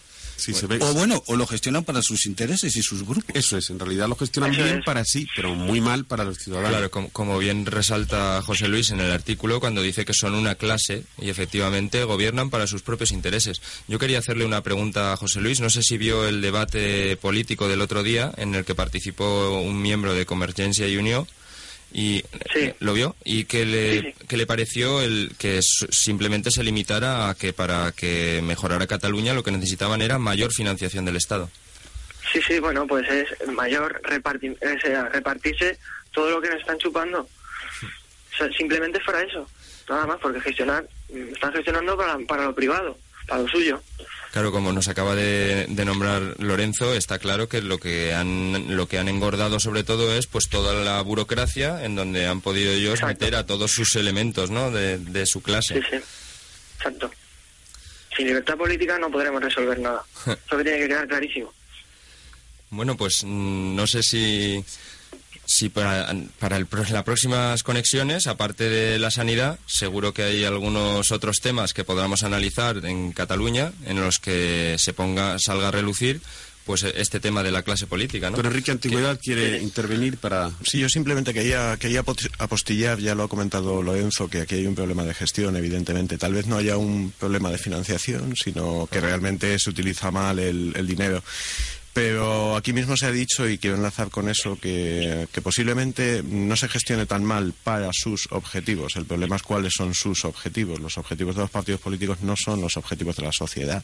Se 0.41 0.67
ve. 0.67 0.77
O 0.81 0.93
bueno, 0.93 1.21
o 1.27 1.35
lo 1.35 1.45
gestionan 1.47 1.83
para 1.83 2.01
sus 2.01 2.25
intereses 2.25 2.75
y 2.75 2.81
sus 2.81 3.05
grupos. 3.05 3.35
Eso 3.35 3.57
es, 3.57 3.69
en 3.69 3.79
realidad 3.79 4.07
lo 4.07 4.15
gestionan 4.15 4.51
Eso 4.51 4.63
bien 4.63 4.79
es. 4.79 4.85
para 4.85 5.05
sí, 5.05 5.27
pero 5.35 5.55
muy 5.55 5.81
mal 5.81 6.05
para 6.05 6.23
los 6.23 6.37
ciudadanos. 6.37 6.71
Claro, 6.71 6.91
como, 6.91 7.09
como 7.09 7.37
bien 7.37 7.65
resalta 7.65 8.41
José 8.41 8.67
Luis 8.67 8.89
en 8.91 8.99
el 8.99 9.11
artículo 9.11 9.59
cuando 9.59 9.81
dice 9.81 10.05
que 10.05 10.13
son 10.13 10.35
una 10.35 10.55
clase 10.55 11.03
y 11.19 11.29
efectivamente 11.29 12.03
gobiernan 12.03 12.49
para 12.49 12.67
sus 12.67 12.81
propios 12.81 13.11
intereses. 13.11 13.61
Yo 13.87 13.99
quería 13.99 14.19
hacerle 14.19 14.45
una 14.45 14.61
pregunta 14.63 15.13
a 15.13 15.17
José 15.17 15.41
Luis. 15.41 15.59
No 15.59 15.69
sé 15.69 15.81
si 15.83 15.97
vio 15.97 16.27
el 16.27 16.41
debate 16.41 17.17
político 17.17 17.67
del 17.67 17.81
otro 17.81 18.03
día 18.03 18.31
en 18.37 18.55
el 18.55 18.65
que 18.65 18.75
participó 18.75 19.59
un 19.61 19.81
miembro 19.81 20.13
de 20.13 20.25
Convergencia 20.25 20.87
y 20.87 20.97
Unión. 20.97 21.27
Y 21.93 22.23
Sí. 22.53 22.71
lo 22.79 22.93
vio 22.93 23.15
y 23.25 23.43
que 23.45 23.65
le, 23.65 23.99
Sí, 24.01 24.13
sí. 24.17 24.25
que 24.27 24.37
le 24.37 24.45
pareció 24.45 25.01
el 25.01 25.31
que 25.37 25.59
simplemente 25.61 26.49
se 26.51 26.63
limitara 26.63 27.29
a 27.29 27.35
que 27.35 27.51
para 27.53 27.91
que 27.91 28.41
mejorara 28.43 28.87
Cataluña 28.87 29.33
lo 29.33 29.43
que 29.43 29.51
necesitaban 29.51 30.01
era 30.01 30.17
mayor 30.17 30.53
financiación 30.53 31.03
del 31.05 31.17
Estado. 31.17 31.49
Sí, 32.31 32.39
sí, 32.47 32.59
bueno, 32.59 32.87
pues 32.87 33.09
es 33.09 33.27
mayor 33.49 34.01
reparti- 34.03 34.55
o 34.55 34.79
sea, 34.79 35.09
repartirse 35.09 35.77
todo 36.13 36.29
lo 36.29 36.41
que 36.41 36.49
nos 36.49 36.61
están 36.61 36.77
chupando. 36.77 37.21
O 37.23 38.37
sea, 38.37 38.49
simplemente 38.53 38.99
es 38.99 39.05
para 39.05 39.21
eso, 39.23 39.45
nada 39.89 40.07
más, 40.07 40.17
porque 40.21 40.39
gestionar, 40.39 40.87
mm, 41.09 41.33
están 41.33 41.51
gestionando 41.51 41.97
para, 41.97 42.17
para 42.19 42.45
lo 42.45 42.55
privado, 42.55 42.97
para 43.27 43.41
lo 43.41 43.49
suyo. 43.49 43.81
Claro, 44.31 44.53
como 44.53 44.71
nos 44.71 44.87
acaba 44.87 45.13
de, 45.13 45.65
de 45.67 45.85
nombrar 45.85 46.35
Lorenzo, 46.39 46.93
está 46.93 47.19
claro 47.19 47.49
que 47.49 47.61
lo 47.61 47.79
que 47.79 48.13
han 48.13 48.77
lo 48.77 48.87
que 48.87 48.97
han 48.97 49.09
engordado 49.09 49.59
sobre 49.59 49.83
todo 49.83 50.15
es 50.15 50.25
pues 50.25 50.47
toda 50.47 50.73
la 50.73 51.01
burocracia 51.01 51.83
en 51.83 51.95
donde 51.95 52.27
han 52.27 52.39
podido 52.39 52.71
ellos 52.71 52.95
Exacto. 53.01 53.25
meter 53.25 53.35
a 53.35 53.45
todos 53.45 53.71
sus 53.71 53.95
elementos, 53.97 54.49
¿no? 54.49 54.71
De, 54.71 54.97
de 54.99 55.25
su 55.25 55.41
clase. 55.41 55.81
Sí, 55.81 55.81
sí, 55.89 55.97
exacto. 56.77 57.11
Sin 58.15 58.27
libertad 58.27 58.55
política 58.57 58.97
no 58.97 59.11
podremos 59.11 59.43
resolver 59.43 59.77
nada. 59.79 60.03
Eso 60.25 60.57
que 60.57 60.63
tiene 60.63 60.79
que 60.79 60.87
quedar 60.87 61.07
clarísimo. 61.09 61.53
Bueno, 62.69 62.95
pues 62.95 63.25
mm, 63.25 63.75
no 63.75 63.85
sé 63.85 64.01
si 64.01 64.63
si 65.51 65.69
para, 65.69 66.15
para 66.39 66.57
el 66.57 66.67
las 66.91 67.03
próximas 67.03 67.63
conexiones, 67.63 68.27
aparte 68.27 68.69
de 68.69 68.97
la 68.97 69.11
sanidad, 69.11 69.59
seguro 69.65 70.13
que 70.13 70.23
hay 70.23 70.45
algunos 70.45 71.11
otros 71.11 71.37
temas 71.41 71.73
que 71.73 71.83
podamos 71.83 72.23
analizar 72.23 72.85
en 72.85 73.11
Cataluña 73.11 73.73
en 73.85 73.99
los 73.99 74.19
que 74.19 74.77
se 74.79 74.93
ponga 74.93 75.37
salga 75.39 75.67
a 75.67 75.71
relucir 75.71 76.21
pues 76.65 76.83
este 76.83 77.19
tema 77.19 77.43
de 77.43 77.51
la 77.51 77.63
clase 77.63 77.87
política, 77.87 78.29
¿no? 78.29 78.37
Don 78.37 78.45
Enrique 78.45 78.71
Antigüedad 78.71 79.19
quiere 79.21 79.59
intervenir 79.61 80.17
para... 80.17 80.51
Sí, 80.63 80.79
yo 80.79 80.89
simplemente 80.89 81.33
quería, 81.33 81.75
quería 81.77 82.03
apostillar, 82.37 82.99
ya 82.99 83.15
lo 83.15 83.23
ha 83.23 83.27
comentado 83.27 83.81
Lorenzo, 83.81 84.29
que 84.29 84.41
aquí 84.41 84.55
hay 84.55 84.67
un 84.67 84.75
problema 84.75 85.03
de 85.03 85.13
gestión, 85.13 85.55
evidentemente. 85.55 86.19
Tal 86.19 86.33
vez 86.33 86.45
no 86.45 86.57
haya 86.57 86.77
un 86.77 87.11
problema 87.19 87.49
de 87.49 87.57
financiación, 87.57 88.35
sino 88.35 88.87
que 88.91 89.01
realmente 89.01 89.57
se 89.57 89.71
utiliza 89.71 90.11
mal 90.11 90.37
el, 90.37 90.73
el 90.75 90.87
dinero. 90.87 91.23
Pero 91.93 92.55
aquí 92.55 92.71
mismo 92.71 92.95
se 92.95 93.07
ha 93.07 93.11
dicho, 93.11 93.49
y 93.49 93.57
quiero 93.57 93.75
enlazar 93.75 94.09
con 94.09 94.29
eso, 94.29 94.57
que, 94.59 95.27
que 95.31 95.41
posiblemente 95.41 96.23
no 96.23 96.55
se 96.55 96.69
gestione 96.69 97.05
tan 97.05 97.25
mal 97.25 97.53
para 97.65 97.89
sus 97.91 98.29
objetivos. 98.31 98.95
El 98.95 99.05
problema 99.05 99.35
es 99.35 99.43
cuáles 99.43 99.73
son 99.75 99.93
sus 99.93 100.23
objetivos. 100.23 100.79
Los 100.79 100.97
objetivos 100.97 101.35
de 101.35 101.41
los 101.41 101.51
partidos 101.51 101.81
políticos 101.81 102.21
no 102.21 102.35
son 102.37 102.61
los 102.61 102.77
objetivos 102.77 103.17
de 103.17 103.23
la 103.23 103.33
sociedad, 103.33 103.83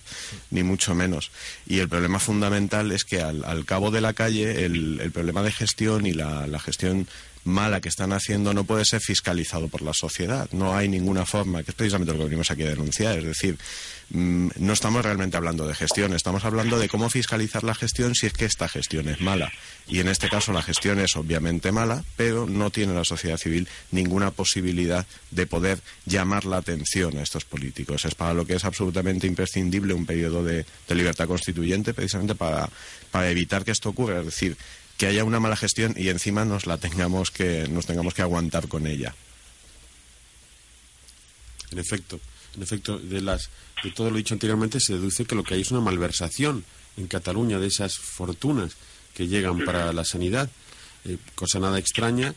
ni 0.52 0.64
mucho 0.64 0.96
menos. 0.96 1.32
Y 1.66 1.80
el 1.80 1.90
problema 1.90 2.20
fundamental 2.20 2.94
es 2.94 3.04
que 3.04 3.22
al, 3.22 3.66
cabo 3.66 3.92
de 3.92 4.00
la 4.00 4.14
calle 4.14 4.64
el, 4.64 5.12
problema 5.14 5.44
de 5.44 5.52
gestión 5.52 6.06
y 6.06 6.14
la, 6.14 6.48
la 6.48 6.60
gestión 6.60 7.08
mala 7.48 7.82
que 7.82 7.90
están 7.90 8.14
haciendo 8.14 8.54
no 8.54 8.66
puede 8.66 8.86
ser 8.86 9.02
fiscalizado 9.02 9.68
por 9.68 9.82
la 9.82 9.94
sociedad. 9.94 10.48
No 10.52 10.76
hay 10.76 10.88
ninguna 10.88 11.26
forma, 11.26 11.64
que 11.64 11.72
es 11.72 11.76
precisamente 11.76 12.14
lo 12.14 12.20
que 12.20 12.26
venimos 12.26 12.52
aquí 12.52 12.64
a 12.64 12.70
denunciar. 12.70 13.18
Es 13.18 13.26
decir, 13.26 13.58
no 14.10 14.74
estamos 14.74 15.04
realmente 15.04 15.36
hablando 15.36 15.68
de 15.68 15.76
gestión, 15.76 16.14
estamos 16.14 16.46
hablando 16.46 16.80
de 16.80 16.88
cómo 16.88 17.10
fiscalizar 17.10 17.64
la 17.64 17.76
gestión 17.76 18.16
si 18.16 18.28
es 18.28 18.34
que 18.34 18.46
esta 18.46 18.70
gestión 18.70 19.10
es 19.10 19.20
mala. 19.20 19.52
Y 19.88 20.00
en 20.00 20.08
este 20.08 20.30
caso 20.30 20.54
la 20.54 20.62
gestión 20.62 21.00
es 21.00 21.16
obviamente 21.16 21.72
mala, 21.72 22.04
pero 22.16 22.46
no 22.46 22.70
tiene 22.70 22.94
la 22.94 23.04
sociedad 23.04 23.38
civil 23.38 23.68
ninguna 23.92 24.32
posibilidad 24.32 25.06
de 25.32 25.46
poder 25.46 25.80
llamar 26.06 26.46
la 26.46 26.58
atención 26.58 27.18
a 27.18 27.22
estos 27.22 27.44
políticos. 27.44 28.06
Es 28.06 28.16
para 28.16 28.34
lo 28.34 28.46
que 28.46 28.56
es 28.56 28.64
absolutamente 28.64 29.28
imprescindible 29.28 29.94
un 29.94 30.06
periodo 30.06 30.44
de, 30.44 30.66
de 30.88 30.96
libertad 30.96 31.28
constituyente, 31.28 31.94
precisamente 31.94 32.36
para, 32.36 32.70
para 33.12 33.30
evitar 33.30 33.66
que 33.66 33.72
esto 33.72 33.90
ocurra. 33.90 34.20
Es 34.20 34.26
decir, 34.26 34.58
que 34.98 35.08
haya 35.08 35.24
una 35.24 35.40
mala 35.40 35.56
gestión 35.56 35.94
y 35.96 36.10
encima 36.10 36.46
nos 36.46 36.66
la 36.66 36.78
tengamos 36.78 37.30
que 37.30 37.68
nos 37.68 37.86
tengamos 37.86 38.14
que 38.14 38.24
aguantar 38.24 38.68
con 38.68 38.88
ella. 38.88 39.14
En 41.72 41.80
efecto, 41.80 42.20
en 42.56 42.64
efecto, 42.64 42.98
de 42.98 43.22
las 43.22 43.50
de 43.84 43.92
todo 43.92 44.10
lo 44.12 44.18
dicho 44.18 44.34
anteriormente 44.34 44.80
se 44.80 44.94
deduce 44.94 45.26
que 45.26 45.36
lo 45.36 45.44
que 45.44 45.54
hay 45.56 45.62
es 45.62 45.72
una 45.72 45.82
malversación 45.82 46.64
en 46.98 47.08
Cataluña 47.08 47.60
de 47.60 47.68
esas 47.68 47.98
fortunas 47.98 48.74
que 49.14 49.28
llegan 49.28 49.64
para 49.66 49.94
la 49.94 50.04
sanidad, 50.06 50.50
eh, 51.06 51.18
cosa 51.36 51.60
nada 51.60 51.78
extraña. 51.80 52.30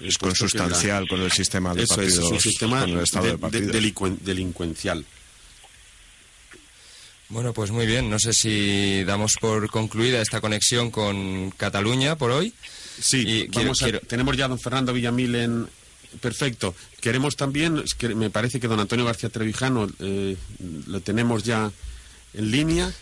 eh, 0.00 0.08
Es 0.08 0.18
puesto 0.18 0.46
que 0.46 0.58
la- 0.58 0.64
consustancial 0.64 1.08
con 1.08 1.20
el 1.20 1.30
sistema 1.30 1.74
de 1.74 1.82
Eso 1.84 2.00
es, 2.00 2.08
es 2.08 2.14
partidos, 2.18 2.32
un 2.32 2.40
sistema 2.40 2.80
con 2.80 2.90
el 2.90 3.00
estado 3.00 3.24
de- 3.26 3.30
de, 3.30 3.36
de- 3.36 3.40
partidos. 3.40 3.72
delicuen- 3.74 4.18
delincuencial. 4.20 5.04
Bueno, 7.28 7.52
pues 7.52 7.70
muy 7.70 7.86
bien. 7.86 8.10
No 8.10 8.18
sé 8.18 8.32
si 8.32 9.02
damos 9.04 9.36
por 9.40 9.68
concluida 9.70 10.20
esta 10.20 10.40
conexión 10.40 10.90
con 10.90 11.50
Cataluña 11.52 12.16
por 12.16 12.30
hoy. 12.30 12.52
Sí, 13.00 13.20
Y 13.20 13.24
quiero- 13.48 13.50
vamos 13.68 13.82
a- 13.82 13.84
quiero- 13.86 14.00
tenemos 14.00 14.36
ya 14.36 14.44
a 14.44 14.48
don 14.48 14.58
Fernando 14.58 14.92
Villamil 14.92 15.34
en... 15.34 15.68
Perfecto. 16.20 16.74
Queremos 17.00 17.36
también, 17.36 17.78
es 17.78 17.94
que 17.94 18.14
me 18.14 18.30
parece 18.30 18.60
que 18.60 18.68
don 18.68 18.80
Antonio 18.80 19.04
García 19.04 19.28
Trevijano 19.28 19.88
eh, 19.98 20.36
lo 20.86 21.00
tenemos 21.00 21.44
ya 21.44 21.70
en 22.34 22.50
línea. 22.50 22.92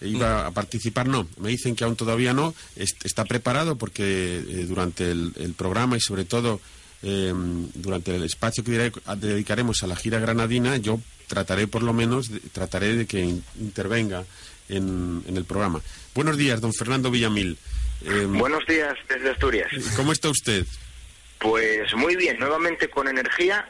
iba 0.00 0.46
a 0.46 0.50
participar, 0.52 1.08
no. 1.08 1.28
Me 1.38 1.50
dicen 1.50 1.76
que 1.76 1.84
aún 1.84 1.96
todavía 1.96 2.32
no. 2.32 2.54
está 2.76 3.24
preparado 3.24 3.76
porque 3.76 4.04
eh, 4.38 4.66
durante 4.68 5.10
el, 5.10 5.54
programa 5.56 5.96
y 5.96 6.00
sobre 6.00 6.24
todo 6.24 6.60
em, 7.02 7.68
durante 7.74 8.14
el 8.14 8.22
espacio 8.22 8.64
que 8.64 8.92
dedicaremos 9.16 9.82
a 9.82 9.86
la 9.86 9.96
gira 9.96 10.18
granadina, 10.18 10.76
yo 10.76 11.00
trataré 11.26 11.66
por 11.66 11.82
lo 11.82 11.92
menos, 11.92 12.30
trataré 12.52 12.94
de 12.94 13.06
que 13.06 13.40
intervenga 13.60 14.24
en, 14.68 15.22
el 15.26 15.44
programa. 15.44 15.80
Buenos 16.14 16.36
días, 16.36 16.60
don 16.60 16.72
Fernando 16.72 17.10
Villamil. 17.10 17.58
Em, 18.04 18.38
Buenos 18.38 18.64
días 18.66 18.94
desde 19.08 19.30
Asturias. 19.30 19.70
¿Cómo 19.96 20.12
está 20.12 20.28
usted? 20.28 20.66
Pues 21.38 21.94
muy 21.94 22.16
bien, 22.16 22.38
nuevamente 22.38 22.88
con 22.88 23.08
energía 23.08 23.68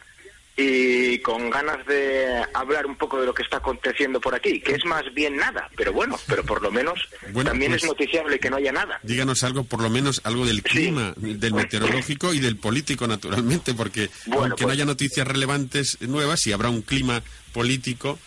y 0.61 1.21
con 1.21 1.51
ganas 1.51 1.87
de 1.87 2.45
hablar 2.53 2.85
un 2.85 2.97
poco 2.97 3.21
de 3.21 3.27
lo 3.27 3.33
que 3.33 3.45
está 3.45 3.59
aconteciendo 3.59 4.21
por 4.21 4.35
aquí, 4.35 4.61
que 4.61 4.75
es 4.75 4.85
más 4.85 5.05
bien 5.15 5.37
nada, 5.37 5.71
pero 5.77 5.93
bueno, 5.93 6.19
pero 6.27 6.43
por 6.45 6.61
lo 6.61 6.73
menos 6.73 7.09
también 7.45 7.75
es 7.75 7.83
pues, 7.83 7.93
noticiable 7.93 8.41
que 8.41 8.51
no 8.51 8.57
haya 8.57 8.73
nada. 8.73 8.99
Díganos 9.05 9.45
algo, 9.45 9.63
por 9.63 9.81
lo 9.81 9.89
menos 9.89 10.21
algo 10.25 10.45
del 10.45 10.65
clima, 10.65 11.15
del 11.17 11.55
meteorológico 11.55 12.35
y 12.35 12.41
del 12.41 12.57
político, 12.57 13.07
naturalmente, 13.07 13.73
porque 13.75 14.11
aunque 14.33 14.65
no 14.65 14.73
haya 14.73 14.85
pues 14.85 14.87
noticias 14.87 15.29
relevantes 15.29 16.01
nuevas, 16.01 16.41
si 16.41 16.51
habrá 16.51 16.71
un 16.71 16.83
clima 16.83 17.23
político. 17.53 18.19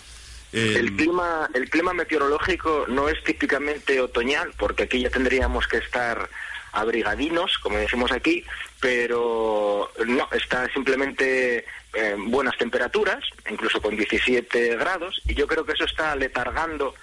Eh, 0.53 0.75
el 0.77 0.95
clima, 0.95 1.49
el 1.53 1.69
clima 1.69 1.93
meteorológico 1.93 2.85
no 2.87 3.09
es 3.09 3.21
típicamente 3.25 3.99
otoñal, 3.99 4.53
porque 4.57 4.83
aquí 4.83 5.01
ya 5.01 5.09
tendríamos 5.09 5.67
que 5.67 5.77
estar 5.77 6.29
abrigadinos, 6.71 7.57
como 7.57 7.77
decimos 7.77 8.13
aquí, 8.13 8.45
pero 8.81 9.91
no, 10.05 10.27
está 10.31 10.67
simplemente 10.73 11.65
eh, 11.93 12.15
buenas 12.17 12.57
temperaturas, 12.57 13.23
incluso 13.49 13.81
con 13.81 13.95
17 13.95 14.75
grados, 14.75 15.21
y 15.25 15.35
yo 15.35 15.47
creo 15.47 15.63
que 15.63 15.73
eso 15.73 15.85
está 15.85 16.15
letargando 16.15 16.95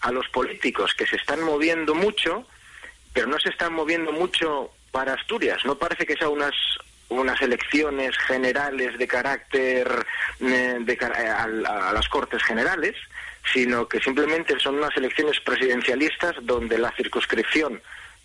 a 0.00 0.10
los 0.10 0.28
políticos 0.30 0.94
que 0.94 1.06
se 1.06 1.16
están 1.16 1.42
moviendo 1.42 1.94
mucho, 1.94 2.46
pero 3.12 3.26
no 3.26 3.38
se 3.38 3.50
están 3.50 3.74
moviendo 3.74 4.12
mucho 4.12 4.70
para 4.90 5.12
Asturias. 5.12 5.64
No 5.64 5.76
parece 5.76 6.06
que 6.06 6.16
sea 6.16 6.28
unas 6.28 6.54
unas 7.08 7.40
elecciones 7.40 8.16
generales 8.18 8.98
de 8.98 9.06
carácter 9.06 10.06
eh, 10.40 10.78
de, 10.80 10.92
eh, 10.92 11.28
a, 11.28 11.46
las 11.92 12.08
Cortes 12.08 12.42
Generales, 12.42 12.96
sino 13.52 13.86
que 13.86 14.00
simplemente 14.00 14.58
son 14.58 14.76
unas 14.76 14.96
elecciones 14.96 15.38
presidencialistas 15.40 16.34
donde 16.42 16.78
la 16.78 16.90
circunscripción 16.92 17.80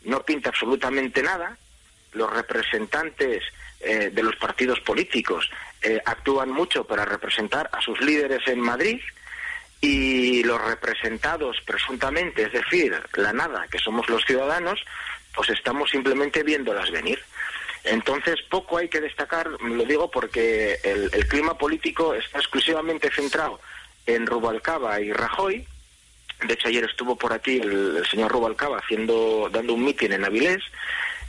no 0.05 0.23
pinta 0.23 0.49
absolutamente 0.49 1.21
nada, 1.21 1.57
los 2.13 2.31
representantes 2.31 3.43
eh, 3.79 4.11
de 4.13 4.23
los 4.23 4.35
partidos 4.35 4.79
políticos 4.81 5.49
eh, 5.81 5.99
actúan 6.05 6.49
mucho 6.49 6.83
para 6.83 7.05
representar 7.05 7.69
a 7.73 7.81
sus 7.81 7.99
líderes 8.01 8.47
en 8.47 8.59
Madrid 8.59 9.01
y 9.81 10.43
los 10.43 10.61
representados 10.61 11.57
presuntamente, 11.65 12.43
es 12.43 12.51
decir, 12.51 12.95
la 13.15 13.33
nada, 13.33 13.67
que 13.67 13.79
somos 13.79 14.07
los 14.07 14.23
ciudadanos, 14.25 14.79
pues 15.33 15.49
estamos 15.49 15.89
simplemente 15.89 16.43
viéndolas 16.43 16.91
venir. 16.91 17.19
Entonces, 17.83 18.35
poco 18.47 18.77
hay 18.77 18.89
que 18.89 19.01
destacar, 19.01 19.47
lo 19.47 19.83
digo 19.85 20.11
porque 20.11 20.77
el, 20.83 21.09
clima 21.27 21.57
político 21.57 22.13
está 22.13 22.37
exclusivamente 22.37 23.09
centrado 23.11 23.59
en 24.05 24.27
Rubalcaba 24.27 25.01
y 25.01 25.11
Rajoy. 25.11 25.65
De 26.45 26.53
hecho, 26.53 26.67
ayer 26.67 26.83
estuvo 26.83 27.15
por 27.15 27.33
aquí 27.33 27.57
el, 27.57 28.05
señor 28.09 28.31
Rubalcaba 28.31 28.77
haciendo, 28.77 29.49
dando 29.51 29.73
un 29.73 29.83
mitin 29.83 30.13
en 30.13 30.25
Avilés 30.25 30.61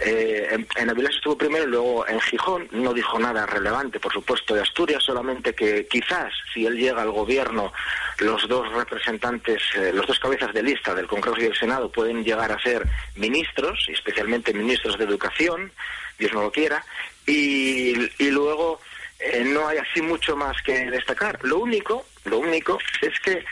eh, 0.05 0.49
en, 0.51 0.67
en, 0.77 0.91
Avilés 0.91 1.15
estuvo 1.17 1.39
primero 1.39 1.65
y 1.65 1.69
luego 1.69 2.07
en 2.09 2.21
Gijón. 2.21 2.69
No 2.73 2.93
dijo 2.93 3.19
nada 3.19 3.47
relevante, 3.47 4.01
por 4.01 4.13
supuesto, 4.13 4.55
de 4.55 4.63
Asturias, 4.63 5.03
solamente 5.03 5.55
que 5.55 5.87
quizás 5.87 6.33
si 6.53 6.67
él 6.67 6.77
llega 6.77 7.03
al 7.03 7.13
gobierno, 7.13 7.73
los 8.19 8.49
dos 8.49 8.73
representantes, 8.73 9.63
eh, 9.77 9.93
los 9.95 10.07
dos 10.07 10.19
cabezas 10.19 10.53
de 10.53 10.63
lista 10.63 10.95
del 10.95 11.07
Congreso 11.07 11.39
y 11.41 11.45
del 11.45 11.57
Senado 11.57 11.91
pueden 11.91 12.25
llegar 12.25 12.51
a 12.51 12.61
ser 12.61 12.85
ministros, 13.15 13.87
especialmente 13.89 14.53
ministros 14.53 14.99
de 14.99 15.05
Educación, 15.05 15.71
Dios 16.19 16.33
no 16.33 16.43
lo 16.43 16.53
quiera, 16.53 16.85
y, 17.27 17.95
luego 18.31 18.81
eh, 19.21 19.45
no 19.45 19.69
hay 19.69 19.79
así 19.79 20.03
mucho 20.03 20.37
más 20.37 20.61
que 20.63 20.91
destacar. 20.91 21.39
Lo 21.43 21.59
único, 21.59 22.07
lo 22.25 22.39
único 22.39 22.79
es 23.01 23.21
que 23.21 23.45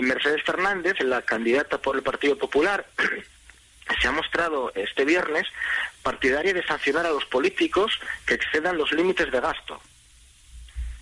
Mercedes 0.00 0.42
Fernández, 0.44 0.94
la 1.00 1.22
candidata 1.22 1.78
por 1.78 1.96
el 1.96 2.02
Partido 2.02 2.36
Popular, 2.36 2.86
se 4.00 4.08
ha 4.08 4.12
mostrado 4.12 4.72
este 4.74 5.04
viernes 5.04 5.46
partidaria 6.02 6.52
de 6.52 6.64
sancionar 6.64 7.06
a 7.06 7.10
los 7.10 7.24
políticos 7.26 7.92
que 8.26 8.34
excedan 8.34 8.78
los 8.78 8.92
límites 8.92 9.30
de 9.30 9.40
gasto. 9.40 9.80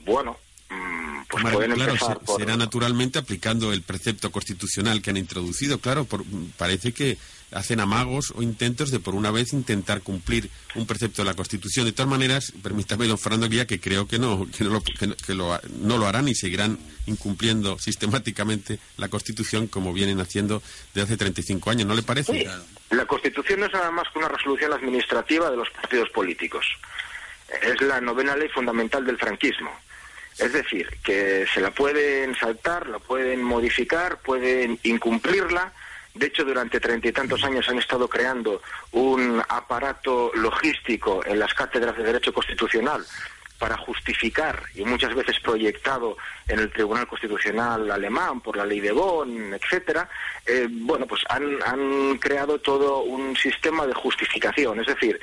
Bueno, 0.01 0.39
mm, 0.71 1.23
pues 1.29 1.45
pueden 1.53 1.73
empezar 1.73 2.21
será 2.37 2.57
naturalmente 2.57 3.19
aplicando 3.19 3.73
el 3.73 3.83
precepto 3.83 4.31
constitucional 4.31 5.03
que 5.03 5.11
han 5.11 5.17
introducido. 5.17 5.79
Claro, 5.79 6.07
parece 6.57 6.93
que 6.93 7.19
hacen 7.53 7.81
amagos 7.81 8.33
o 8.37 8.43
intentos 8.43 8.91
de 8.91 9.01
por 9.01 9.15
una 9.15 9.31
vez 9.31 9.53
intentar 9.53 10.03
cumplir 10.03 10.51
un 10.75 10.87
precepto 10.87 11.23
de 11.23 11.27
la 11.27 11.35
Constitución. 11.35 11.87
De 11.87 11.93
todas 11.93 12.11
maneras, 12.11 12.53
permítame, 12.63 13.07
don 13.07 13.19
Fernando 13.19 13.49
Guía, 13.49 13.67
que 13.67 13.81
creo 13.81 14.07
que 14.09 14.19
no, 14.19 14.47
que, 14.57 14.65
no 14.65 14.71
lo, 14.71 14.83
que 14.83 15.35
lo, 15.35 15.61
no 15.81 15.99
lo 15.99 16.07
harán 16.07 16.29
y 16.29 16.35
seguirán 16.35 16.79
incumpliendo 17.07 17.79
sistemáticamente 17.79 18.79
la 18.97 19.09
Constitución 19.09 19.69
como 19.69 19.93
vienen 19.93 20.21
haciendo 20.21 20.63
desde 20.95 21.07
hace 21.07 21.17
35 21.17 21.71
años. 21.71 21.87
¿No 21.87 21.95
le 21.95 22.03
parece? 22.03 22.49
La 22.91 23.07
Constitución 23.07 23.61
no 23.61 23.67
es 23.67 23.73
nada 23.73 23.91
más 23.91 24.09
que 24.13 24.19
una 24.19 24.29
resolución 24.29 24.73
administrativa 24.73 25.51
de 25.51 25.57
los 25.57 25.71
partidos 25.71 26.11
políticos. 26.11 26.67
Es 27.63 27.81
la 27.81 28.01
novena 28.01 28.37
ley 28.37 28.49
fundamental 28.49 29.05
del 29.05 29.19
franquismo. 29.19 29.71
Es 30.39 30.53
decir, 30.53 30.89
que 31.03 31.47
se 31.53 31.61
la 31.61 31.71
pueden 31.71 32.35
saltar, 32.35 32.89
la 32.89 32.99
pueden 32.99 33.43
modificar, 33.43 34.21
pueden 34.21 34.79
incumplirla 34.83 35.73
de 36.19 36.27
hecho, 36.27 36.45
durante 36.45 36.81
treinta 36.81 37.09
y 37.09 37.13
tantos 37.13 37.45
años 37.45 37.69
han 37.69 37.79
estado 37.79 38.09
creando 38.09 38.63
un 38.93 39.43
aparato 39.49 40.31
logístico 40.35 41.23
en 41.27 41.39
las 41.39 41.53
cátedras 41.53 41.97
de 41.97 42.05
Derecho 42.05 42.33
Constitucional 42.33 43.05
para 43.59 43.77
justificar 43.77 44.63
y 44.75 44.85
muchas 44.85 45.15
veces 45.15 45.41
proyectado 45.41 46.17
en 46.49 46.59
el 46.59 46.71
Tribunal 46.71 47.07
Constitucional 47.07 47.91
alemán 47.91 48.41
por 48.41 48.57
la 48.57 48.67
ley 48.67 48.81
de 48.81 48.93
Bonn, 48.93 49.55
etcétera, 49.55 50.09
eh, 50.45 50.69
bueno, 50.71 51.07
pues 51.07 51.23
han, 51.29 51.63
han, 51.65 52.19
creado 52.19 52.59
todo 52.61 53.01
un 53.01 53.37
sistema 53.37 53.87
de 53.87 53.95
justificación. 53.95 54.81
Es 54.81 54.87
decir, 54.87 55.21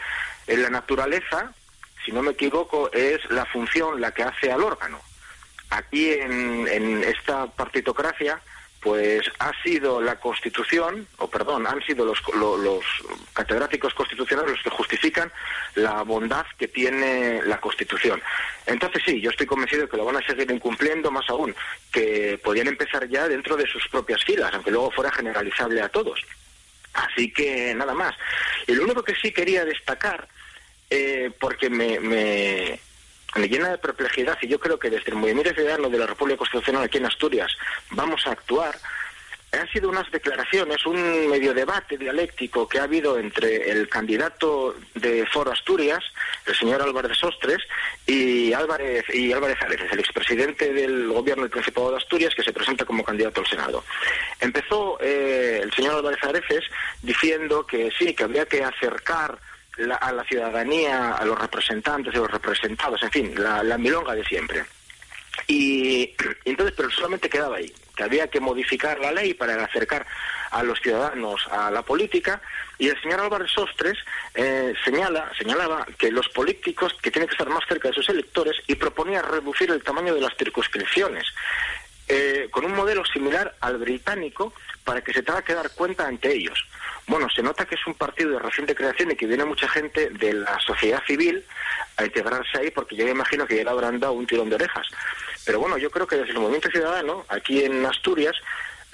en 0.48 0.62
la 0.62 0.70
naturaleza, 0.70 1.54
si 2.06 2.12
no 2.12 2.22
me 2.22 2.32
equivoco, 2.32 2.92
es 2.92 3.20
la 3.30 3.46
función 3.46 4.02
la 4.02 4.12
que 4.12 4.24
hace 4.24 4.52
al 4.52 4.64
órgano. 4.64 5.00
Aquí 5.70 6.12
en, 6.12 6.68
en 6.68 7.04
esta 7.04 7.48
partitocracia 7.48 8.42
pues 8.84 9.32
ha 9.40 9.52
sido 9.64 10.02
la 10.02 10.20
Constitución, 10.20 11.08
o 11.18 11.30
perdón, 11.30 11.66
han 11.66 11.82
sido 11.84 12.06
los, 12.06 12.22
catedráticos 13.32 13.94
constitucionales 13.94 14.52
los 14.52 14.62
que 14.62 14.70
justifican 14.70 15.32
la 15.76 16.04
bondad 16.04 16.46
que 16.58 16.68
tiene 16.68 17.42
la 17.46 17.62
Constitución. 17.62 18.22
Entonces 18.66 19.02
sí, 19.06 19.22
yo 19.22 19.30
estoy 19.30 19.48
convencido 19.48 19.84
de 19.84 19.88
que 19.88 19.96
lo 19.96 20.04
van 20.04 20.18
a 20.18 20.28
seguir 20.28 20.52
incumpliendo, 20.52 21.10
más 21.12 21.30
aún, 21.30 21.56
que 21.94 22.38
podían 22.44 22.68
empezar 22.68 23.08
ya 23.08 23.30
dentro 23.30 23.56
de 23.56 23.66
sus 23.66 23.88
propias 23.88 24.22
filas, 24.26 24.54
aunque 24.54 24.72
luego 24.72 24.92
fuera 24.92 25.12
generalizable 25.12 25.82
a 25.82 25.88
todos. 25.88 26.20
Así 26.94 27.32
que 27.32 27.74
nada 27.74 27.94
más. 27.94 28.14
Y 28.68 28.76
lo 28.76 28.84
único 28.84 29.02
que 29.02 29.16
sí 29.16 29.32
quería 29.32 29.64
destacar, 29.64 30.28
eh, 30.90 31.32
porque 31.40 31.70
me, 31.70 32.02
me 32.02 32.80
llena 33.36 33.70
de 33.70 33.78
perplejidad 33.78 34.38
y 34.42 34.48
yo 34.48 34.60
creo 34.60 34.80
que 34.80 34.90
desde 34.90 35.12
el 35.12 35.18
movimiento 35.18 35.54
ciudadano 35.54 35.90
de 35.90 35.98
la 35.98 36.08
República 36.08 36.38
Constitucional 36.38 36.84
aquí 36.84 36.98
en 36.98 37.06
Asturias 37.06 37.52
vamos 37.92 38.26
a 38.28 38.32
actuar 38.32 38.76
han 39.60 39.70
sido 39.70 39.90
unas 39.90 40.10
declaraciones, 40.12 40.86
un 40.86 41.30
medio 41.30 41.54
debate 41.54 41.98
dialéctico 41.98 42.68
que 42.68 42.80
ha 42.80 42.84
habido 42.84 43.20
entre 43.20 43.70
el 43.70 43.88
candidato 43.88 44.76
de 44.96 45.26
Foro 45.28 45.52
Asturias, 45.52 46.04
el 46.46 46.56
señor 46.56 46.82
Álvarez 46.82 47.18
Sostres, 47.18 47.62
y 48.06 48.52
Álvarez, 48.54 49.06
y 49.14 49.32
Álvarez 49.32 49.62
Areces, 49.62 49.92
el 49.92 50.00
expresidente 50.00 50.74
del 50.74 51.08
gobierno 51.10 51.44
del 51.44 51.52
Principado 51.52 51.92
de 51.92 51.98
Asturias, 51.98 52.34
que 52.36 52.44
se 52.44 52.54
presenta 52.54 52.86
como 52.86 53.04
candidato 53.04 53.42
al 53.42 53.48
Senado. 53.48 53.84
Empezó 54.40 54.98
eh, 55.00 55.60
el 55.62 55.72
señor 55.74 55.96
Álvarez 55.96 56.24
Areces 56.24 56.64
diciendo 57.02 57.66
que 57.66 57.92
sí, 57.98 58.14
que 58.16 58.24
habría 58.24 58.46
que 58.46 58.64
acercar 58.64 59.38
a 60.00 60.12
la 60.12 60.24
ciudadanía, 60.24 61.14
a 61.14 61.26
los 61.26 61.40
representantes 61.40 62.14
y 62.14 62.18
los 62.18 62.30
representados, 62.30 63.02
en 63.04 63.12
fin, 63.12 63.34
la, 63.36 63.78
milonga 63.78 64.14
de 64.14 64.24
siempre. 64.24 64.64
Y, 65.48 66.16
entonces, 66.46 66.76
pero 66.78 66.92
solamente 66.92 67.30
quedaba 67.30 67.58
ahí, 67.58 67.74
que 67.96 68.04
había 68.04 68.28
que 68.28 68.40
modificar 68.40 69.00
la 69.00 69.12
ley 69.12 69.34
para 69.34 69.64
acercar 69.64 70.06
a 70.52 70.62
los 70.62 70.80
ciudadanos 70.80 71.42
a 71.52 71.72
la 71.72 71.82
política. 71.82 72.42
Y 72.78 72.90
el 72.90 73.02
señor 73.02 73.22
Álvarez 73.22 73.52
Sostres 73.52 73.98
eh, 74.36 74.74
señala, 74.86 75.32
señalaba 75.38 75.86
que 75.98 76.12
los 76.12 76.30
políticos 76.30 76.96
que 77.02 77.10
tienen 77.10 77.28
que 77.28 77.34
estar 77.34 77.50
más 77.50 77.64
cerca 77.68 77.90
de 77.90 77.96
sus 77.96 78.08
electores 78.10 78.56
y 78.68 78.76
proponía 78.76 79.22
reducir 79.22 79.72
el 79.72 79.84
tamaño 79.84 80.14
de 80.14 80.22
las 80.22 80.36
circunscripciones. 80.38 81.26
Eh, 82.08 82.50
con 82.52 82.66
un 82.66 82.76
modelo 82.76 83.06
similar 83.06 83.56
al 83.62 83.78
británico 83.78 84.54
para 84.84 85.02
que 85.02 85.14
se 85.14 85.24
tenga 85.24 85.42
que 85.42 85.54
dar 85.54 85.70
cuenta 85.72 86.08
ante 86.08 86.34
ellos. 86.34 86.68
Bueno, 87.08 87.28
se 87.30 87.42
nota 87.42 87.66
que 87.66 87.76
es 87.76 87.88
un 87.88 87.96
partido 87.96 88.32
de 88.32 88.40
reciente 88.40 88.76
creación 88.76 89.12
y 89.12 89.16
que 89.16 89.28
viene 89.28 89.46
mucha 89.46 89.68
gente 89.68 90.10
de 90.10 90.34
la 90.34 90.60
sociedad 90.60 91.02
civil 91.06 91.44
a 91.98 92.06
integrarse 92.06 92.58
ahí 92.58 92.72
porque 92.72 92.96
yo 92.96 93.06
me 93.06 93.12
imagino 93.12 93.46
que 93.46 93.58
ya 93.58 93.64
le 93.64 93.70
habrán 93.70 94.00
dado 94.00 94.14
un 94.14 94.26
tirón 94.26 94.50
de 94.50 94.56
orejas. 94.56 94.88
Pero 95.46 95.60
bueno, 95.60 95.78
yo 95.78 95.92
creo 95.92 96.08
que 96.08 96.16
desde 96.16 96.32
el 96.32 96.40
movimiento 96.40 96.70
ciudadano, 96.70 97.26
aquí 97.28 97.64
en 97.64 97.86
Asturias, 97.86 98.36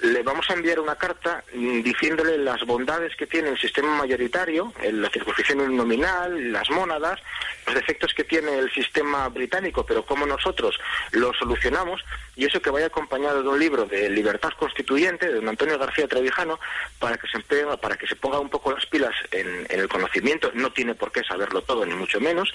le 0.02 0.22
vamos 0.22 0.48
a 0.48 0.54
enviar 0.54 0.80
una 0.80 0.96
carta 0.96 1.44
mm, 1.54 1.82
diciéndole 1.82 2.38
las 2.38 2.64
bondades 2.64 3.14
que 3.16 3.26
tiene 3.26 3.50
el 3.50 3.58
sistema 3.58 3.96
mayoritario, 3.96 4.72
la 4.92 5.10
circunscripción 5.10 5.76
nominal, 5.76 6.52
las 6.52 6.70
mónadas, 6.70 7.20
los 7.66 7.74
defectos 7.74 8.14
que 8.14 8.24
tiene 8.24 8.58
el 8.58 8.72
sistema 8.72 9.28
británico, 9.28 9.84
pero 9.84 10.04
cómo 10.04 10.26
nosotros 10.26 10.78
lo 11.12 11.32
solucionamos, 11.34 12.00
y 12.34 12.46
eso 12.46 12.62
que 12.62 12.70
vaya 12.70 12.86
acompañado 12.86 13.42
de 13.42 13.48
un 13.48 13.58
libro 13.58 13.84
de 13.84 14.08
libertad 14.08 14.50
constituyente 14.58 15.28
de 15.28 15.34
don 15.34 15.48
Antonio 15.48 15.78
García 15.78 16.08
Trevijano, 16.08 16.58
para 16.98 17.18
que 17.18 17.26
se 17.28 17.40
para 17.80 17.96
que 17.96 18.06
se 18.06 18.16
ponga 18.16 18.38
un 18.38 18.48
poco 18.48 18.72
las 18.72 18.86
pilas 18.86 19.14
en, 19.32 19.66
en 19.68 19.80
el 19.80 19.88
conocimiento, 19.88 20.50
no 20.54 20.72
tiene 20.72 20.94
por 20.94 21.12
qué 21.12 21.22
saberlo 21.24 21.62
todo, 21.62 21.84
ni 21.84 21.94
mucho 21.94 22.20
menos, 22.20 22.52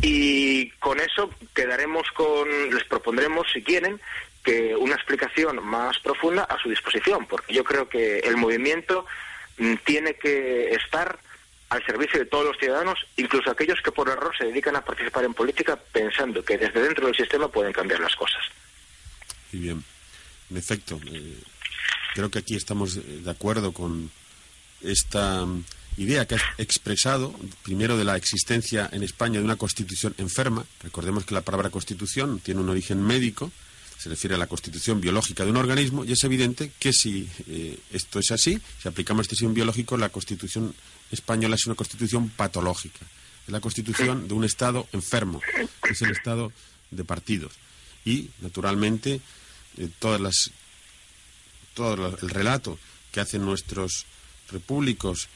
y 0.00 0.70
con 0.78 1.00
eso 1.00 1.30
quedaremos 1.54 2.06
con, 2.12 2.48
les 2.72 2.84
propondremos, 2.84 3.46
si 3.52 3.62
quieren, 3.62 4.00
que 4.44 4.74
una 4.76 4.94
explicación 4.94 5.64
más 5.64 5.98
profunda 5.98 6.44
a 6.44 6.58
su 6.58 6.70
disposición, 6.70 7.26
porque 7.26 7.52
yo 7.54 7.64
creo 7.64 7.88
que 7.88 8.20
el 8.20 8.36
movimiento 8.36 9.06
mm, 9.58 9.74
tiene 9.84 10.14
que 10.14 10.74
estar 10.74 11.18
al 11.68 11.84
servicio 11.84 12.18
de 12.18 12.26
todos 12.26 12.46
los 12.46 12.58
ciudadanos, 12.58 12.98
incluso 13.16 13.50
aquellos 13.50 13.80
que 13.82 13.92
por 13.92 14.08
error 14.08 14.34
se 14.36 14.46
dedican 14.46 14.76
a 14.76 14.84
participar 14.84 15.24
en 15.24 15.34
política 15.34 15.76
pensando 15.76 16.42
que 16.42 16.56
desde 16.56 16.80
dentro 16.80 17.06
del 17.06 17.14
sistema 17.14 17.48
pueden 17.48 17.72
cambiar 17.72 18.00
las 18.00 18.16
cosas. 18.16 18.42
Muy 19.52 19.62
bien. 19.62 19.84
En 20.50 20.56
efecto, 20.56 20.98
eh, 21.12 21.38
creo 22.14 22.30
que 22.30 22.38
aquí 22.38 22.56
estamos 22.56 22.94
de 22.94 23.30
acuerdo 23.30 23.72
con 23.72 24.10
esta 24.82 25.44
mm, 25.44 25.64
idea 25.98 26.26
que 26.26 26.36
ha 26.36 26.40
expresado, 26.58 27.34
primero 27.62 27.96
de 27.96 28.04
la 28.04 28.16
existencia 28.16 28.88
en 28.92 29.02
España 29.02 29.38
de 29.38 29.44
una 29.44 29.56
constitución 29.56 30.14
enferma. 30.18 30.64
Recordemos 30.82 31.26
que 31.26 31.34
la 31.34 31.42
palabra 31.42 31.70
constitución 31.70 32.40
tiene 32.40 32.60
un 32.60 32.68
origen 32.70 33.02
médico, 33.02 33.52
se 33.98 34.08
refiere 34.08 34.36
a 34.36 34.38
la 34.38 34.46
constitución 34.46 35.00
biológica 35.00 35.44
de 35.44 35.50
un 35.50 35.56
organismo 35.56 36.04
y 36.04 36.12
es 36.12 36.22
evidente 36.22 36.70
que 36.78 36.92
si 36.92 37.28
eh, 37.48 37.76
esto 37.92 38.20
es 38.20 38.30
así, 38.30 38.60
si 38.80 38.88
aplicamos 38.88 39.22
este 39.22 39.34
sistema 39.34 39.54
biológico, 39.54 39.96
la 39.96 40.08
constitución 40.08 40.72
española 41.10 41.56
es 41.56 41.66
una 41.66 41.74
constitución 41.74 42.28
patológica. 42.28 43.04
Es 43.44 43.52
la 43.52 43.60
constitución 43.60 44.28
de 44.28 44.34
un 44.34 44.44
Estado 44.44 44.86
enfermo, 44.92 45.40
es 45.90 46.00
el 46.02 46.12
Estado 46.12 46.52
de 46.92 47.04
partidos. 47.04 47.54
Y, 48.04 48.30
naturalmente, 48.40 49.20
eh, 49.78 49.88
todas 49.98 50.20
las, 50.20 50.52
todo 51.74 52.06
el 52.06 52.30
relato 52.30 52.78
que 53.10 53.18
hacen 53.18 53.44
nuestros 53.44 54.06
repúblicos, 54.52 55.28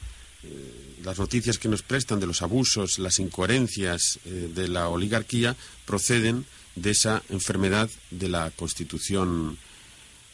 eh, 0.43 0.99
las 1.03 1.19
noticias 1.19 1.57
que 1.57 1.67
nos 1.67 1.81
prestan 1.81 2.21
de 2.21 2.27
los 2.27 2.41
abusos, 2.41 2.97
las 2.97 3.19
incoherencias 3.19 4.19
de 4.23 4.67
la 4.69 4.87
oligarquía, 4.87 5.57
proceden 5.85 6.45
de 6.75 6.91
esa 6.91 7.23
enfermedad 7.29 7.89
de 8.09 8.29
la 8.29 8.51
Constitución 8.51 9.57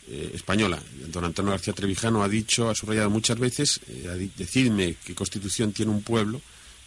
eh, 0.07 0.31
española. 0.33 0.81
Don 1.07 1.25
Antonio 1.25 1.51
García 1.51 1.73
Trevijano 1.73 2.23
ha 2.23 2.29
dicho, 2.29 2.69
ha 2.69 2.75
subrayado 2.75 3.09
muchas 3.09 3.37
veces, 3.37 3.81
eh, 3.87 4.29
decidme 4.37 4.95
qué 5.05 5.13
Constitución 5.13 5.73
tiene 5.73 5.91
un 5.91 6.01
pueblo 6.01 6.41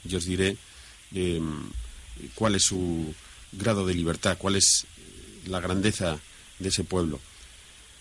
y 0.05 0.15
os 0.17 0.25
diré 0.25 0.57
em, 1.15 1.71
cuál 2.35 2.57
es 2.57 2.65
su 2.65 3.15
grado 3.53 3.87
de 3.87 3.95
libertad, 3.95 4.37
cuál 4.39 4.57
es 4.57 4.87
la 5.47 5.61
grandeza 5.61 6.19
de 6.59 6.69
ese 6.69 6.85
pueblo. 6.85 7.21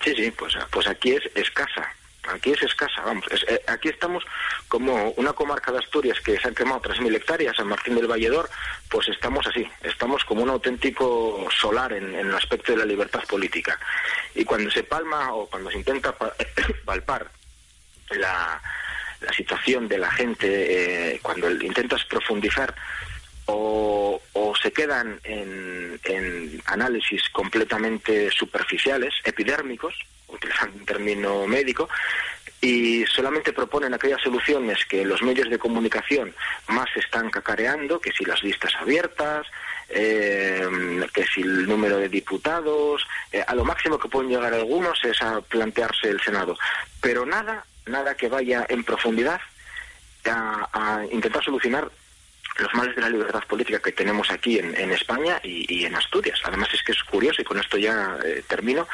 Sí, 0.04 0.14
sí, 0.16 0.32
pues, 0.32 0.54
pues 0.72 0.88
aquí 0.88 1.12
es 1.12 1.24
escasa. 1.36 1.96
Aquí 2.34 2.52
es 2.52 2.64
escasa, 2.64 3.02
vamos. 3.02 3.26
Eh, 3.48 3.62
aquí 3.68 3.90
estamos 3.90 4.24
como 4.68 5.12
una 5.12 5.34
comarca 5.34 5.72
de 5.72 5.80
Asturias 5.80 6.20
que 6.22 6.40
se 6.40 6.48
han 6.48 6.56
quemado 6.56 6.82
3.000 6.82 7.16
hectáreas, 7.16 7.56
San 7.56 7.68
Martín 7.68 7.96
del 7.96 8.08
Valledor, 8.08 8.50
pues 8.90 9.08
estamos 9.10 9.46
así. 9.48 9.68
Estamos 9.84 10.24
como 10.24 10.44
un 10.44 10.50
auténtico 10.50 11.48
solar 11.56 11.94
en, 11.94 12.16
el 12.16 12.34
aspecto 12.34 12.72
de 12.72 12.80
la 12.80 12.86
libertad 12.86 13.24
política. 13.28 13.78
Y 14.36 14.46
cuando 14.46 14.72
se 14.72 14.84
palma 14.84 15.34
o 15.34 15.48
cuando 15.48 15.70
se 15.70 15.78
intenta 15.78 16.16
palpar 16.86 17.30
la, 18.12 18.62
situación 19.36 19.88
de 19.88 19.98
la 19.98 20.12
gente, 20.12 21.14
eh, 21.14 21.20
cuando 21.22 21.52
intentas 21.52 22.04
profundizar, 22.06 22.74
o, 23.46 24.22
se 24.62 24.72
quedan 24.72 25.20
en, 25.24 26.00
en 26.04 26.62
análisis 26.66 27.28
completamente 27.30 28.30
superficiales, 28.30 29.14
epidérmicos, 29.24 29.96
utilizando 30.32 30.78
un 30.78 30.86
término 30.86 31.48
médico, 31.48 31.90
y 32.62 33.04
solamente 33.08 33.54
proponen 33.54 33.94
aquellas 33.94 34.22
soluciones 34.22 34.86
que 34.86 35.04
los 35.04 35.24
medios 35.24 35.50
de 35.50 35.58
comunicación 35.58 36.34
más 36.68 36.90
están 36.96 37.32
cacareando, 37.32 38.00
que 38.00 38.12
si 38.12 38.24
las 38.24 38.44
listas 38.44 38.72
abiertas, 38.80 39.48
eh, 39.90 40.62
que 41.12 41.26
si 41.26 41.42
el 41.42 41.68
número 41.68 41.98
de 41.98 42.08
diputados, 42.08 43.06
eh, 43.32 43.44
a 43.46 43.56
lo 43.56 43.66
máximo 43.66 43.98
que 43.98 44.08
pueden 44.08 44.30
llegar 44.30 44.54
algunos 44.54 45.04
es 45.04 45.20
a 45.24 45.42
plantearse 45.42 46.10
el 46.10 46.22
Senado, 46.22 46.56
pero 47.02 47.26
nada, 47.26 47.66
nada 47.88 48.16
que 48.16 48.30
vaya 48.30 48.66
en 48.70 48.84
profundidad 48.84 49.42
a, 50.26 51.04
intentar 51.12 51.44
solucionar 51.44 51.90
los 52.60 52.74
males 52.76 52.96
de 52.96 53.02
la 53.02 53.10
libertad 53.10 53.44
política 53.48 53.80
que 53.80 53.92
tenemos 53.92 54.30
aquí 54.30 54.60
en, 54.60 54.92
España 54.92 55.40
y, 55.44 55.84
en 55.86 55.96
Asturias. 55.96 56.40
Además 56.44 56.70
es 56.74 56.84
que 56.84 56.92
es 56.92 57.04
curioso, 57.04 57.42
y 57.42 57.46
con 57.46 57.58
esto 57.60 57.78
ya 57.78 58.18
eh, 58.24 58.44
termino, 58.48 58.88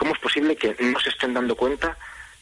¿Cómo 0.00 0.14
es 0.14 0.18
posible 0.18 0.56
que 0.56 0.74
no 0.78 0.98
se 0.98 1.10
estén 1.10 1.34
dando 1.34 1.54
cuenta 1.54 1.94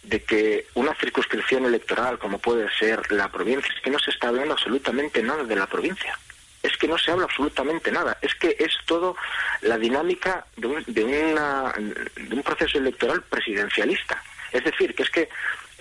de 0.05 0.23
que 0.23 0.68
una 0.75 0.94
circunscripción 0.94 1.64
electoral 1.64 2.16
como 2.16 2.38
puede 2.38 2.71
ser 2.71 3.11
la 3.11 3.33
provincia, 3.33 3.75
es 3.75 3.83
que 3.83 3.90
no 3.90 3.99
se 3.99 4.12
está 4.12 4.29
hablando 4.29 4.55
absolutamente 4.55 5.21
nada 5.25 5.42
de 5.42 5.57
la 5.57 5.66
provincia? 5.66 6.16
Es 6.62 6.77
que 6.77 6.87
no 6.87 6.97
se 6.97 7.11
habla 7.11 7.25
absolutamente 7.25 7.90
nada. 7.90 8.16
Es 8.23 8.33
que 8.37 8.55
es 8.61 8.71
todo 8.87 9.16
la 9.62 9.77
dinámica 9.77 10.47
de 10.57 10.68
un, 10.68 10.85
de 10.87 12.31
un 12.31 12.42
proceso 12.44 12.79
electoral 12.79 13.23
presidencialista. 13.23 14.23
Es 14.53 14.62
decir, 14.62 14.94
que 14.94 15.03
es 15.03 15.11
que 15.11 15.29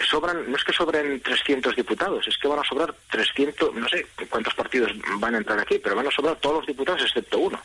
sobran, 0.09 0.49
no 0.49 0.57
es 0.57 0.63
que 0.63 0.73
sobren 0.73 1.21
300 1.21 1.75
diputados, 1.75 2.27
es 2.27 2.39
que 2.39 2.47
van 2.47 2.57
a 2.57 2.63
sobrar 2.63 2.95
300, 3.11 3.75
no 3.75 3.87
sé 3.87 4.07
cuántos 4.31 4.55
partidos 4.55 4.93
van 5.19 5.35
a 5.35 5.37
entrar 5.37 5.59
aquí, 5.59 5.77
pero 5.77 5.95
van 5.95 6.07
a 6.07 6.11
sobrar 6.11 6.37
todos 6.37 6.55
los 6.55 6.65
diputados 6.65 7.03
excepto 7.03 7.37
uno 7.37 7.61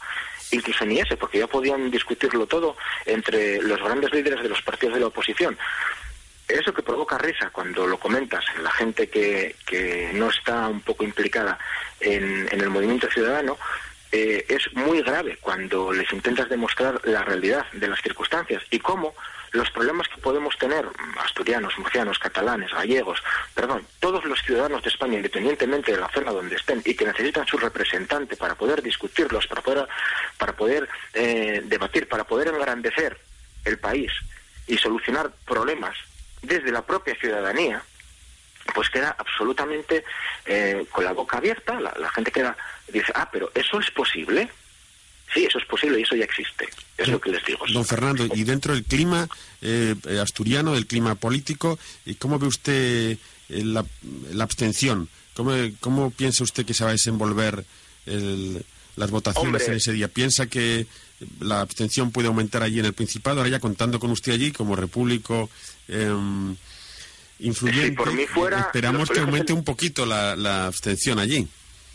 incluso 0.52 0.84
ni 0.84 1.00
ese, 1.00 1.16
porque 1.16 1.38
ya 1.38 1.46
podían 1.46 1.90
discutirlo 1.90 2.46
todo 2.46 2.76
entre 3.06 3.60
los 3.62 3.80
grandes 3.82 4.12
líderes 4.12 4.42
de 4.42 4.48
los 4.48 4.62
partidos 4.62 4.94
de 4.94 5.00
la 5.00 5.06
oposición. 5.08 5.58
Eso 6.48 6.74
que 6.74 6.82
provoca 6.82 7.18
risa 7.18 7.50
cuando 7.50 7.86
lo 7.86 7.98
comentas 7.98 8.44
en 8.56 8.62
la 8.62 8.70
gente 8.70 9.08
que, 9.08 9.56
que 9.66 10.10
no 10.14 10.28
está 10.28 10.68
un 10.68 10.80
poco 10.80 11.04
implicada 11.04 11.58
en, 12.00 12.48
en 12.50 12.60
el 12.60 12.68
movimiento 12.68 13.08
ciudadano, 13.10 13.56
eh, 14.10 14.44
es 14.48 14.70
muy 14.74 15.00
grave 15.02 15.38
cuando 15.40 15.90
les 15.90 16.12
intentas 16.12 16.48
demostrar 16.50 17.00
la 17.04 17.22
realidad 17.22 17.64
de 17.72 17.88
las 17.88 18.02
circunstancias 18.02 18.62
y 18.70 18.78
cómo 18.78 19.14
los 19.52 19.70
problemas 19.70 20.08
que 20.08 20.20
podemos 20.20 20.56
tener, 20.58 20.86
asturianos, 21.18 21.78
murcianos, 21.78 22.18
catalanes, 22.18 22.72
gallegos, 22.72 23.22
perdón, 23.54 23.86
todos 24.00 24.24
los 24.24 24.40
ciudadanos 24.42 24.82
de 24.82 24.88
España, 24.88 25.16
independientemente 25.16 25.92
de 25.92 26.00
la 26.00 26.08
zona 26.08 26.32
donde 26.32 26.56
estén, 26.56 26.82
y 26.84 26.94
que 26.94 27.04
necesitan 27.04 27.46
su 27.46 27.58
representante 27.58 28.36
para 28.36 28.54
poder 28.54 28.82
discutirlos, 28.82 29.46
para 29.46 29.60
poder, 29.60 29.88
para 30.38 30.52
poder 30.54 30.88
eh, 31.12 31.60
debatir, 31.64 32.08
para 32.08 32.24
poder 32.24 32.48
engrandecer 32.48 33.18
el 33.64 33.78
país 33.78 34.10
y 34.66 34.78
solucionar 34.78 35.30
problemas 35.46 35.96
desde 36.40 36.72
la 36.72 36.82
propia 36.82 37.14
ciudadanía, 37.16 37.82
pues 38.74 38.88
queda 38.88 39.14
absolutamente 39.18 40.04
eh, 40.46 40.86
con 40.90 41.04
la 41.04 41.12
boca 41.12 41.36
abierta, 41.36 41.78
la, 41.78 41.94
la 41.98 42.10
gente 42.10 42.32
queda, 42.32 42.56
dice, 42.88 43.12
ah, 43.14 43.28
pero 43.30 43.50
eso 43.54 43.78
es 43.80 43.90
posible. 43.90 44.48
Sí, 45.32 45.44
eso 45.44 45.58
es 45.58 45.64
posible 45.64 45.98
y 46.00 46.02
eso 46.02 46.14
ya 46.14 46.24
existe. 46.24 46.68
Es 46.98 47.08
lo 47.08 47.20
que 47.20 47.30
les 47.30 47.44
digo. 47.44 47.64
Don 47.72 47.84
Fernando, 47.84 48.26
y 48.34 48.44
dentro 48.44 48.74
del 48.74 48.84
clima 48.84 49.28
eh, 49.62 49.94
asturiano, 50.20 50.74
del 50.74 50.86
clima 50.86 51.14
político, 51.14 51.78
¿cómo 52.18 52.38
ve 52.38 52.46
usted 52.46 53.18
eh, 53.48 53.64
la, 53.64 53.84
abstención? 54.40 55.08
¿Cómo, 55.34 55.52
¿Cómo, 55.80 56.10
piensa 56.10 56.44
usted 56.44 56.66
que 56.66 56.74
se 56.74 56.84
va 56.84 56.90
a 56.90 56.92
desenvolver 56.92 57.64
las 58.96 59.10
votaciones 59.10 59.66
en 59.68 59.74
ese 59.74 59.92
día? 59.92 60.08
¿Piensa 60.08 60.46
que 60.46 60.86
la 61.40 61.60
abstención 61.60 62.10
puede 62.10 62.28
aumentar 62.28 62.62
allí 62.62 62.80
en 62.80 62.86
el 62.86 62.92
Principado? 62.92 63.38
Ahora 63.38 63.50
ya 63.50 63.60
contando 63.60 63.98
con 63.98 64.10
usted 64.10 64.32
allí 64.32 64.52
como 64.52 64.76
repúblico 64.76 65.48
em, 65.88 66.54
influyente, 67.38 67.96
por 67.96 68.12
mí 68.12 68.26
fuera, 68.26 68.60
esperamos 68.60 69.08
que 69.08 69.20
aumente 69.20 69.52
un 69.54 69.64
poquito 69.64 70.04
la, 70.04 70.36
la 70.36 70.66
abstención 70.66 71.18
allí. 71.18 71.48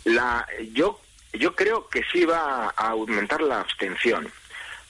La, 0.06 0.48
yo 0.74 1.00
yo 1.38 1.56
creo 1.56 1.88
que 1.88 2.04
sí 2.12 2.26
va 2.26 2.74
a 2.76 2.90
aumentar 2.90 3.42
la 3.42 3.62
abstención. 3.62 4.32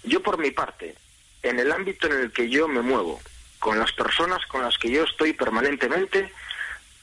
Yo 0.03 0.21
por 0.21 0.37
mi 0.37 0.51
parte, 0.51 0.95
en 1.43 1.59
el 1.59 1.71
ámbito 1.71 2.07
en 2.07 2.13
el 2.13 2.31
que 2.31 2.49
yo 2.49 2.67
me 2.67 2.81
muevo, 2.81 3.19
con 3.59 3.79
las 3.79 3.91
personas 3.91 4.45
con 4.47 4.61
las 4.61 4.77
que 4.77 4.91
yo 4.91 5.03
estoy 5.03 5.33
permanentemente, 5.33 6.31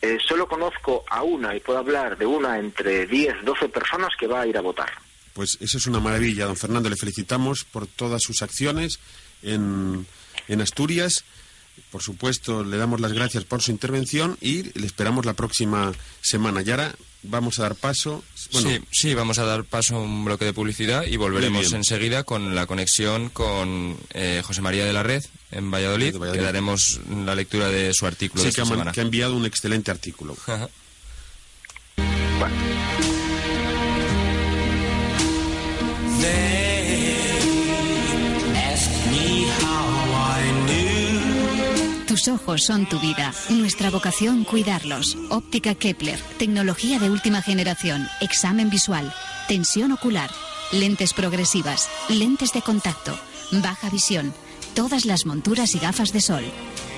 eh, 0.01 0.19
solo 0.27 0.47
conozco 0.47 1.05
a 1.09 1.23
una 1.23 1.57
y 1.57 1.61
puedo 1.61 1.79
hablar 1.79 2.17
de 2.19 2.27
una 2.27 2.59
entre 2.59 3.07
10, 3.07 3.45
12 3.45 3.69
personas 3.69 4.11
que 4.19 4.27
va 4.27 4.43
a 4.43 4.47
ir 4.47 4.57
a 4.57 4.61
votar. 4.61 4.93
Pues 5.33 5.59
eso 5.61 5.79
es 5.79 5.87
una 5.87 5.99
maravilla, 5.99 6.47
don 6.47 6.57
Fernando. 6.57 6.89
Le 6.89 6.97
felicitamos 6.97 7.65
por 7.65 7.87
todas 7.87 8.23
sus 8.23 8.43
acciones 8.43 9.01
en, 9.43 10.07
en 10.47 10.61
Asturias. 10.61 11.25
Por 11.91 12.03
supuesto, 12.03 12.63
le 12.63 12.77
damos 12.77 13.01
las 13.01 13.13
gracias 13.13 13.45
por 13.45 13.63
su 13.63 13.73
intervención 13.73 14.37
y 14.41 14.79
le 14.79 14.87
esperamos 14.87 15.27
la 15.27 15.35
próxima 15.35 15.93
semana. 16.21 16.63
Y 16.63 16.65
vamos 17.25 17.59
a 17.59 17.63
dar 17.63 17.75
paso. 17.75 18.23
Bueno, 18.53 18.71
Sí, 18.71 18.81
sí, 18.91 19.15
vamos 19.15 19.39
a 19.39 19.45
dar 19.45 19.65
paso 19.65 19.97
a 19.97 20.01
un 20.01 20.25
bloque 20.25 20.45
de 20.45 20.53
publicidad 20.53 21.05
y 21.05 21.17
volveremos 21.17 21.73
enseguida 21.73 22.25
con 22.25 22.55
la 22.55 22.67
conexión 22.67 23.29
con 23.31 23.97
eh, 24.13 24.43
José 24.45 24.63
María 24.63 24.85
de 24.85 24.93
la 24.93 25.03
Red 25.03 25.25
en 25.51 25.71
Valladolid, 25.71 26.13
De 26.13 26.19
Valladolid. 26.19 26.41
que 26.41 26.45
daremos 26.45 27.01
la 27.25 27.35
lectura 27.35 27.69
de 27.69 27.93
su 27.95 28.07
artículo 28.07 28.43
sí, 28.43 28.49
de 28.51 28.55
que, 28.55 28.61
esta 28.61 28.73
ha, 28.73 28.77
semana. 28.77 28.93
que 28.93 29.01
ha 29.01 29.05
enviado 29.05 29.35
un 29.37 29.47
excelente 29.47 29.91
artículo. 29.91 30.37
Ajá. 30.47 30.69
Tus 42.25 42.41
ojos 42.41 42.63
son 42.63 42.89
tu 42.89 42.99
vida. 43.01 43.35
Nuestra 43.51 43.91
vocación 43.91 44.45
cuidarlos. 44.45 45.19
Óptica 45.29 45.75
Kepler. 45.75 46.19
Tecnología 46.39 46.99
de 46.99 47.11
última 47.11 47.43
generación. 47.43 48.09
Examen 48.23 48.71
visual. 48.71 49.13
Tensión 49.47 49.93
ocular. 49.93 50.31
Lentes 50.73 51.13
progresivas. 51.13 51.91
Lentes 52.09 52.55
de 52.55 52.63
contacto. 52.63 53.15
Baja 53.53 53.91
visión. 53.91 54.33
Todas 54.75 55.05
las 55.05 55.27
monturas 55.27 55.75
y 55.75 55.79
gafas 55.79 56.15
de 56.15 56.23
sol. 56.23 56.45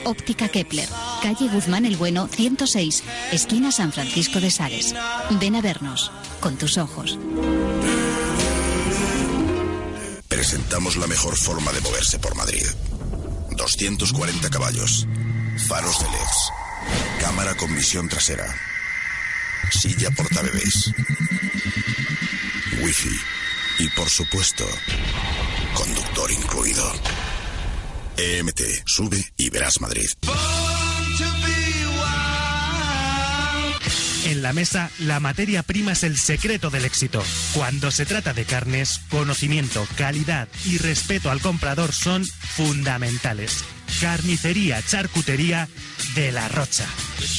Óptica 0.05 0.49
Kepler. 0.49 0.89
Calle 1.23 1.49
Guzmán 1.49 1.87
el 1.87 1.97
Bueno, 1.97 2.29
106. 2.29 3.03
Esquina 3.33 3.73
San 3.73 3.93
Francisco 3.93 4.39
de 4.39 4.53
Sales. 4.53 4.95
Ven 5.41 5.57
a 5.57 5.61
vernos. 5.61 6.13
Con 6.39 6.57
tus 6.57 6.79
ojos. 6.79 7.19
Presentamos 10.29 10.95
la 10.95 11.09
mejor 11.09 11.37
forma 11.37 11.73
de 11.73 11.81
moverse 11.81 12.21
por 12.21 12.37
Madrid. 12.37 12.63
240 13.57 14.51
caballos, 14.51 15.07
faros 15.67 15.99
de 15.99 16.11
LEDs, 16.11 16.53
cámara 17.21 17.55
con 17.55 17.75
visión 17.75 18.09
trasera, 18.09 18.47
silla 19.71 20.11
portabebés, 20.11 20.93
wifi. 22.83 23.17
Y 23.79 23.91
por 23.91 24.09
supuesto, 24.09 24.65
conductor 25.75 26.31
incluido. 26.33 26.83
EMT, 28.17 28.61
sube 28.87 29.23
y 29.37 29.51
verás 29.51 29.81
Madrid. 29.83 30.09
En 34.27 34.43
la 34.43 34.53
mesa, 34.53 34.91
la 34.99 35.21
materia 35.21 35.63
prima 35.63 35.93
es 35.93 36.03
el 36.03 36.17
secreto 36.17 36.69
del 36.69 36.85
éxito. 36.85 37.23
Cuando 37.55 37.93
se 37.93 38.05
trata 38.05 38.33
de 38.33 38.45
carnes, 38.45 39.01
conocimiento, 39.09 39.87
calidad 39.97 40.49
y 40.65 40.79
respeto 40.79 41.31
al 41.31 41.41
comprador 41.41 41.93
son 41.93 42.27
fundamentales. 42.27 43.63
Carnicería, 44.01 44.83
charcutería 44.83 45.69
de 46.15 46.33
la 46.33 46.49
Rocha. 46.49 46.87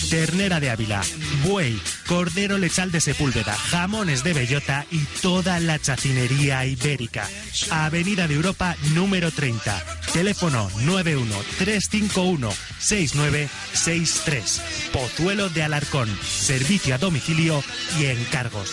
Ternera 0.09 0.59
de 0.59 0.69
Ávila, 0.69 1.01
buey, 1.43 1.79
cordero 2.07 2.57
lechal 2.57 2.91
de 2.91 3.01
Sepúlveda, 3.01 3.53
jamones 3.53 4.23
de 4.23 4.33
bellota 4.33 4.85
y 4.91 4.99
toda 5.21 5.59
la 5.59 5.79
chacinería 5.79 6.65
ibérica. 6.65 7.27
Avenida 7.69 8.27
de 8.27 8.35
Europa 8.35 8.75
número 8.93 9.31
30. 9.31 9.83
Teléfono 10.13 10.69
91 10.81 11.35
351 11.59 12.49
6963. 12.79 14.61
Pozuelo 14.93 15.49
de 15.49 15.63
Alarcón. 15.63 16.09
Servicio 16.23 16.95
a 16.95 16.97
domicilio 16.97 17.63
y 17.99 18.05
encargos. 18.05 18.71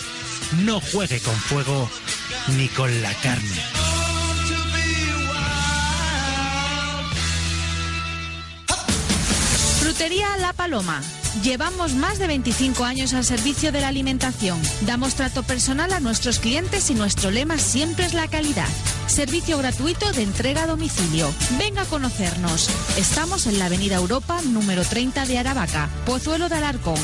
No 0.64 0.80
juegue 0.80 1.20
con 1.20 1.36
fuego 1.36 1.90
ni 2.56 2.68
con 2.68 3.02
la 3.02 3.12
carne. 3.14 4.03
Frutería 9.94 10.36
La 10.38 10.52
Paloma. 10.52 11.00
Llevamos 11.44 11.94
más 11.94 12.18
de 12.18 12.26
25 12.26 12.82
años 12.82 13.14
al 13.14 13.22
servicio 13.22 13.70
de 13.70 13.80
la 13.80 13.86
alimentación. 13.86 14.60
Damos 14.80 15.14
trato 15.14 15.44
personal 15.44 15.92
a 15.92 16.00
nuestros 16.00 16.40
clientes 16.40 16.90
y 16.90 16.94
nuestro 16.94 17.30
lema 17.30 17.58
siempre 17.58 18.04
es 18.04 18.12
la 18.12 18.26
calidad. 18.26 18.66
Servicio 19.06 19.56
gratuito 19.56 20.10
de 20.10 20.22
entrega 20.22 20.64
a 20.64 20.66
domicilio. 20.66 21.32
Venga 21.60 21.82
a 21.82 21.84
conocernos. 21.84 22.68
Estamos 22.98 23.46
en 23.46 23.60
la 23.60 23.66
Avenida 23.66 23.94
Europa 23.94 24.40
número 24.42 24.82
30 24.82 25.26
de 25.26 25.38
Aravaca, 25.38 25.88
Pozuelo 26.04 26.48
de 26.48 26.56
Alarcón. 26.56 26.98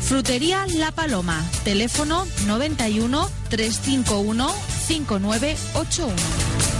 Frutería 0.00 0.66
La 0.66 0.92
Paloma. 0.92 1.44
Teléfono 1.62 2.26
91 2.46 3.28
351 3.50 4.50
5981. 4.86 6.79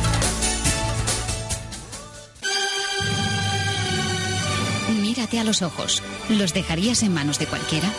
Mírate 5.21 5.39
a 5.39 5.45
los 5.45 5.61
ojos. 5.61 6.03
¿Los 6.31 6.55
dejarías 6.55 7.03
en 7.03 7.13
manos 7.13 7.39
de 7.39 7.45
cualquiera? 7.45 7.93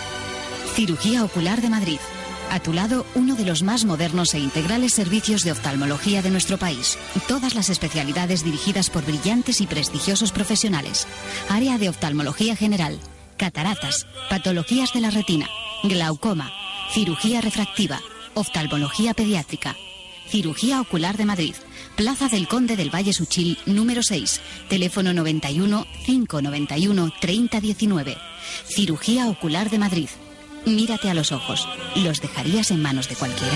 Cirugía 0.74 1.24
Ocular 1.24 1.62
de 1.62 1.70
Madrid. 1.70 2.00
A 2.50 2.60
tu 2.60 2.74
lado, 2.74 3.06
uno 3.14 3.36
de 3.36 3.46
los 3.46 3.62
más 3.62 3.86
modernos 3.86 4.34
e 4.34 4.40
integrales 4.40 4.96
servicios 4.96 5.44
de 5.44 5.52
oftalmología 5.52 6.24
de 6.24 6.32
nuestro 6.32 6.58
país. 6.58 6.98
Todas 7.28 7.54
las 7.54 7.70
especialidades 7.70 8.44
dirigidas 8.44 8.90
por 8.90 9.06
brillantes 9.06 9.62
y 9.62 9.68
prestigiosos 9.68 10.32
profesionales. 10.32 11.06
Área 11.48 11.78
de 11.78 11.90
oftalmología 11.90 12.56
general, 12.56 12.98
cataratas, 13.38 14.08
patologías 14.28 14.92
de 14.92 15.02
la 15.02 15.12
retina, 15.12 15.48
glaucoma, 15.84 16.52
cirugía 16.92 17.40
refractiva, 17.40 18.02
oftalmología 18.34 19.14
pediátrica. 19.14 19.76
Cirugía 20.28 20.82
Ocular 20.82 21.18
de 21.18 21.26
Madrid. 21.26 21.56
Plaza 21.96 22.28
del 22.30 22.48
Conde 22.48 22.76
del 22.76 22.94
Valle 22.94 23.14
Suchil, 23.14 23.58
número 23.66 24.02
6. 24.04 24.42
Teléfono 24.70 25.14
91 25.14 25.86
591 26.06 27.14
3019. 27.20 28.18
Cirugía 28.66 29.28
Ocular 29.28 29.70
de 29.70 29.80
Madrid. 29.80 30.10
Mírate 30.66 31.10
a 31.10 31.14
los 31.14 31.32
ojos. 31.32 31.68
¿Los 31.96 32.22
dejarías 32.22 32.72
en 32.72 32.82
manos 32.82 33.10
de 33.10 33.16
cualquiera? 33.16 33.56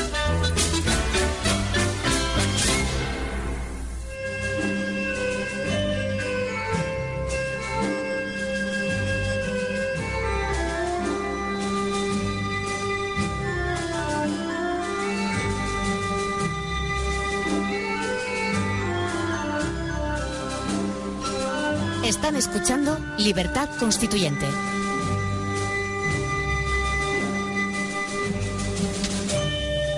Escuchando 22.40 22.98
Libertad 23.18 23.70
Constituyente. 23.78 24.48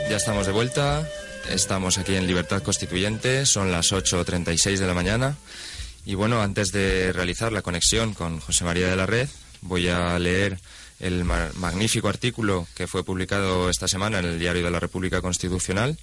Ya 0.10 0.18
estamos 0.18 0.48
de 0.48 0.52
vuelta, 0.52 1.08
estamos 1.52 2.00
aquí 2.00 2.16
en 2.16 2.26
Libertad 2.26 2.64
Constituyente, 2.64 3.46
son 3.46 3.72
las 3.72 3.92
8.36 3.92 4.80
de 4.80 4.88
la 4.88 4.96
mañana 4.96 5.38
y 6.04 6.16
bueno, 6.16 6.42
antes 6.42 6.72
de 6.72 7.14
realizar 7.14 7.52
la 7.52 7.62
conexión 7.62 8.16
con 8.16 8.40
José 8.40 8.64
María 8.64 8.88
de 8.88 8.96
la 8.96 9.06
Red, 9.06 9.30
voy 9.62 9.90
a 9.90 10.18
leer 10.18 10.60
el 11.00 11.24
magnífico 11.24 12.10
artículo 12.10 12.68
que 12.74 12.88
fue 12.88 13.04
publicado 13.04 13.70
esta 13.70 13.88
semana 13.88 14.18
en 14.18 14.26
el 14.26 14.40
Diario 14.40 14.64
de 14.64 14.72
la 14.72 14.80
República 14.80 15.22
Constitucional 15.22 15.96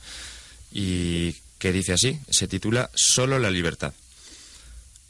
y 0.70 1.34
que 1.58 1.72
dice 1.72 1.94
así, 1.94 2.20
se 2.30 2.46
titula 2.46 2.90
Solo 2.94 3.40
la 3.40 3.50
libertad. 3.50 3.92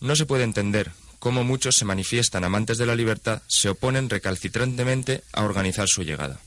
No 0.00 0.16
se 0.16 0.24
puede 0.24 0.44
entender 0.44 0.90
cómo 1.18 1.44
muchos 1.44 1.76
se 1.76 1.84
manifiestan 1.84 2.44
amantes 2.44 2.78
de 2.78 2.86
la 2.86 2.94
libertad 2.94 3.42
se 3.46 3.68
oponen 3.70 4.10
recalcitrantemente 4.10 5.22
a 5.32 5.42
organizar 5.42 5.88
su 5.88 6.02
llegada. 6.02 6.40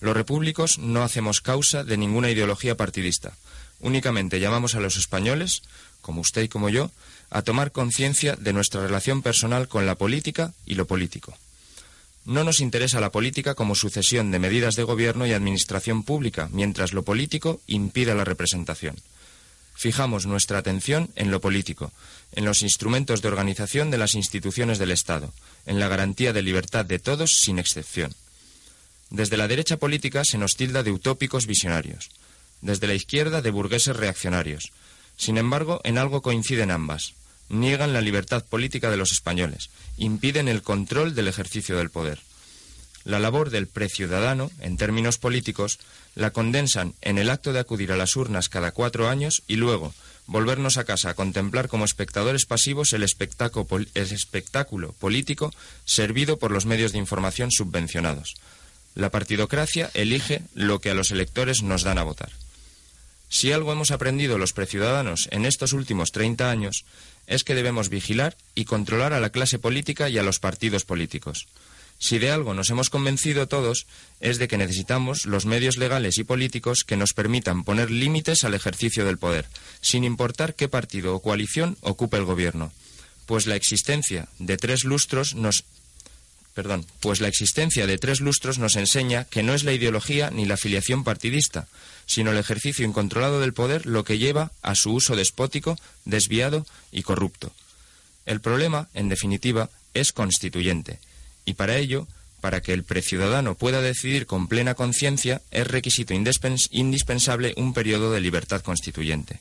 Los 0.00 0.14
repúblicos 0.14 0.78
no 0.78 1.02
hacemos 1.02 1.40
causa 1.40 1.84
de 1.84 1.96
ninguna 1.96 2.30
ideología 2.30 2.76
partidista. 2.76 3.32
Únicamente 3.80 4.40
llamamos 4.40 4.74
a 4.74 4.80
los 4.80 4.96
españoles, 4.96 5.62
como 6.00 6.20
usted 6.20 6.42
y 6.42 6.48
como 6.48 6.68
yo, 6.68 6.90
a 7.30 7.42
tomar 7.42 7.72
conciencia 7.72 8.36
de 8.36 8.52
nuestra 8.52 8.82
relación 8.82 9.22
personal 9.22 9.68
con 9.68 9.86
la 9.86 9.94
política 9.94 10.52
y 10.66 10.74
lo 10.74 10.86
político. 10.86 11.36
No 12.26 12.44
nos 12.44 12.60
interesa 12.60 13.00
la 13.00 13.12
política 13.12 13.54
como 13.54 13.74
sucesión 13.74 14.30
de 14.30 14.38
medidas 14.38 14.76
de 14.76 14.82
gobierno 14.82 15.26
y 15.26 15.32
administración 15.32 16.02
pública, 16.02 16.48
mientras 16.52 16.92
lo 16.92 17.02
político 17.02 17.60
impida 17.66 18.14
la 18.14 18.24
representación. 18.24 18.96
Fijamos 19.74 20.24
nuestra 20.24 20.58
atención 20.58 21.10
en 21.16 21.30
lo 21.30 21.40
político, 21.40 21.92
en 22.34 22.44
los 22.44 22.62
instrumentos 22.62 23.22
de 23.22 23.28
organización 23.28 23.90
de 23.90 23.98
las 23.98 24.14
instituciones 24.14 24.78
del 24.78 24.90
Estado, 24.90 25.32
en 25.66 25.78
la 25.78 25.88
garantía 25.88 26.32
de 26.32 26.42
libertad 26.42 26.84
de 26.84 26.98
todos 26.98 27.30
sin 27.44 27.58
excepción. 27.58 28.14
Desde 29.10 29.36
la 29.36 29.48
derecha 29.48 29.76
política 29.76 30.24
se 30.24 30.38
nos 30.38 30.56
tilda 30.56 30.82
de 30.82 30.90
utópicos 30.90 31.46
visionarios, 31.46 32.10
desde 32.60 32.86
la 32.86 32.94
izquierda 32.94 33.42
de 33.42 33.50
burgueses 33.50 33.96
reaccionarios. 33.96 34.72
Sin 35.16 35.38
embargo, 35.38 35.80
en 35.84 35.98
algo 35.98 36.22
coinciden 36.22 36.70
ambas. 36.70 37.14
Niegan 37.48 37.92
la 37.92 38.00
libertad 38.00 38.44
política 38.44 38.90
de 38.90 38.96
los 38.96 39.12
españoles, 39.12 39.70
impiden 39.98 40.48
el 40.48 40.62
control 40.62 41.14
del 41.14 41.28
ejercicio 41.28 41.76
del 41.76 41.90
poder. 41.90 42.20
La 43.04 43.18
labor 43.18 43.50
del 43.50 43.66
preciudadano, 43.66 44.50
en 44.60 44.78
términos 44.78 45.18
políticos, 45.18 45.78
la 46.14 46.30
condensan 46.30 46.94
en 47.02 47.18
el 47.18 47.28
acto 47.28 47.52
de 47.52 47.60
acudir 47.60 47.92
a 47.92 47.96
las 47.96 48.16
urnas 48.16 48.48
cada 48.48 48.72
cuatro 48.72 49.08
años 49.10 49.42
y 49.46 49.56
luego 49.56 49.94
volvernos 50.26 50.76
a 50.78 50.84
casa 50.84 51.10
a 51.10 51.14
contemplar 51.14 51.68
como 51.68 51.84
espectadores 51.84 52.46
pasivos 52.46 52.92
el 52.92 53.02
espectáculo, 53.02 53.66
el 53.94 54.12
espectáculo 54.12 54.92
político 54.92 55.52
servido 55.84 56.38
por 56.38 56.50
los 56.50 56.66
medios 56.66 56.92
de 56.92 56.98
información 56.98 57.50
subvencionados. 57.50 58.34
La 58.94 59.10
partidocracia 59.10 59.90
elige 59.94 60.42
lo 60.54 60.80
que 60.80 60.90
a 60.90 60.94
los 60.94 61.10
electores 61.10 61.62
nos 61.62 61.82
dan 61.82 61.98
a 61.98 62.04
votar. 62.04 62.30
Si 63.28 63.50
algo 63.50 63.72
hemos 63.72 63.90
aprendido 63.90 64.38
los 64.38 64.52
preciudadanos 64.52 65.28
en 65.32 65.44
estos 65.44 65.72
últimos 65.72 66.12
30 66.12 66.50
años 66.50 66.84
es 67.26 67.42
que 67.42 67.54
debemos 67.54 67.88
vigilar 67.88 68.36
y 68.54 68.64
controlar 68.64 69.12
a 69.12 69.20
la 69.20 69.30
clase 69.30 69.58
política 69.58 70.08
y 70.08 70.18
a 70.18 70.22
los 70.22 70.38
partidos 70.38 70.84
políticos. 70.84 71.48
Si 72.04 72.18
de 72.18 72.30
algo 72.30 72.52
nos 72.52 72.68
hemos 72.68 72.90
convencido 72.90 73.48
todos 73.48 73.86
es 74.20 74.36
de 74.36 74.46
que 74.46 74.58
necesitamos 74.58 75.24
los 75.24 75.46
medios 75.46 75.78
legales 75.78 76.18
y 76.18 76.24
políticos 76.24 76.84
que 76.84 76.98
nos 76.98 77.14
permitan 77.14 77.64
poner 77.64 77.90
límites 77.90 78.44
al 78.44 78.52
ejercicio 78.52 79.06
del 79.06 79.16
poder, 79.16 79.46
sin 79.80 80.04
importar 80.04 80.54
qué 80.54 80.68
partido 80.68 81.14
o 81.14 81.22
coalición 81.22 81.78
ocupe 81.80 82.18
el 82.18 82.26
gobierno, 82.26 82.72
pues 83.24 83.46
la 83.46 83.56
existencia 83.56 84.28
de 84.38 84.58
tres 84.58 84.84
lustros 84.84 85.34
nos 85.34 85.64
perdón, 86.52 86.84
pues 87.00 87.22
la 87.22 87.28
existencia 87.28 87.86
de 87.86 87.96
tres 87.96 88.20
lustros 88.20 88.58
nos 88.58 88.76
enseña 88.76 89.24
que 89.24 89.42
no 89.42 89.54
es 89.54 89.64
la 89.64 89.72
ideología 89.72 90.30
ni 90.30 90.44
la 90.44 90.54
afiliación 90.54 91.04
partidista, 91.04 91.68
sino 92.04 92.32
el 92.32 92.36
ejercicio 92.36 92.84
incontrolado 92.84 93.40
del 93.40 93.54
poder 93.54 93.86
lo 93.86 94.04
que 94.04 94.18
lleva 94.18 94.52
a 94.60 94.74
su 94.74 94.92
uso 94.92 95.16
despótico, 95.16 95.78
desviado 96.04 96.66
y 96.92 97.02
corrupto. 97.02 97.50
El 98.26 98.42
problema, 98.42 98.90
en 98.92 99.08
definitiva, 99.08 99.70
es 99.94 100.12
constituyente 100.12 100.98
y 101.44 101.54
para 101.54 101.76
ello, 101.76 102.06
para 102.40 102.60
que 102.60 102.72
el 102.72 102.84
preciudadano 102.84 103.54
pueda 103.54 103.80
decidir 103.80 104.26
con 104.26 104.48
plena 104.48 104.74
conciencia, 104.74 105.40
es 105.50 105.66
requisito 105.66 106.12
indispensable 106.12 107.54
un 107.56 107.72
periodo 107.72 108.12
de 108.12 108.20
libertad 108.20 108.60
constituyente. 108.60 109.40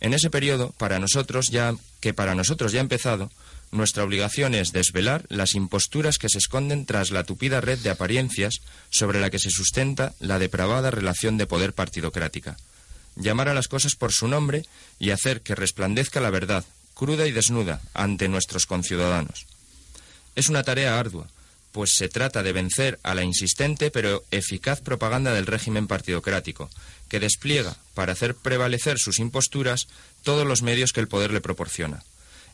En 0.00 0.12
ese 0.12 0.28
periodo, 0.28 0.74
para 0.78 0.98
nosotros 0.98 1.50
ya, 1.50 1.74
que 2.00 2.14
para 2.14 2.34
nosotros 2.34 2.72
ya 2.72 2.80
ha 2.80 2.82
empezado, 2.82 3.30
nuestra 3.72 4.04
obligación 4.04 4.54
es 4.54 4.72
desvelar 4.72 5.24
las 5.28 5.54
imposturas 5.54 6.18
que 6.18 6.28
se 6.28 6.38
esconden 6.38 6.86
tras 6.86 7.10
la 7.10 7.24
tupida 7.24 7.60
red 7.60 7.78
de 7.78 7.90
apariencias 7.90 8.60
sobre 8.90 9.20
la 9.20 9.30
que 9.30 9.38
se 9.38 9.50
sustenta 9.50 10.14
la 10.20 10.38
depravada 10.38 10.90
relación 10.90 11.36
de 11.36 11.46
poder 11.46 11.72
partidocrática. 11.72 12.56
Llamar 13.16 13.48
a 13.48 13.54
las 13.54 13.68
cosas 13.68 13.94
por 13.94 14.12
su 14.12 14.28
nombre 14.28 14.64
y 14.98 15.10
hacer 15.10 15.40
que 15.40 15.54
resplandezca 15.54 16.20
la 16.20 16.30
verdad, 16.30 16.64
cruda 16.94 17.26
y 17.26 17.32
desnuda, 17.32 17.80
ante 17.94 18.28
nuestros 18.28 18.66
conciudadanos. 18.66 19.46
Es 20.36 20.48
una 20.48 20.62
tarea 20.62 20.98
ardua, 20.98 21.28
pues 21.72 21.94
se 21.94 22.08
trata 22.08 22.42
de 22.42 22.52
vencer 22.52 22.98
a 23.02 23.14
la 23.14 23.22
insistente 23.22 23.90
pero 23.90 24.24
eficaz 24.30 24.80
propaganda 24.80 25.34
del 25.34 25.46
régimen 25.46 25.86
partidocrático, 25.86 26.70
que 27.08 27.20
despliega, 27.20 27.76
para 27.94 28.12
hacer 28.12 28.34
prevalecer 28.34 28.98
sus 28.98 29.18
imposturas, 29.18 29.88
todos 30.22 30.46
los 30.46 30.62
medios 30.62 30.92
que 30.92 31.00
el 31.00 31.08
poder 31.08 31.32
le 31.32 31.40
proporciona. 31.40 32.02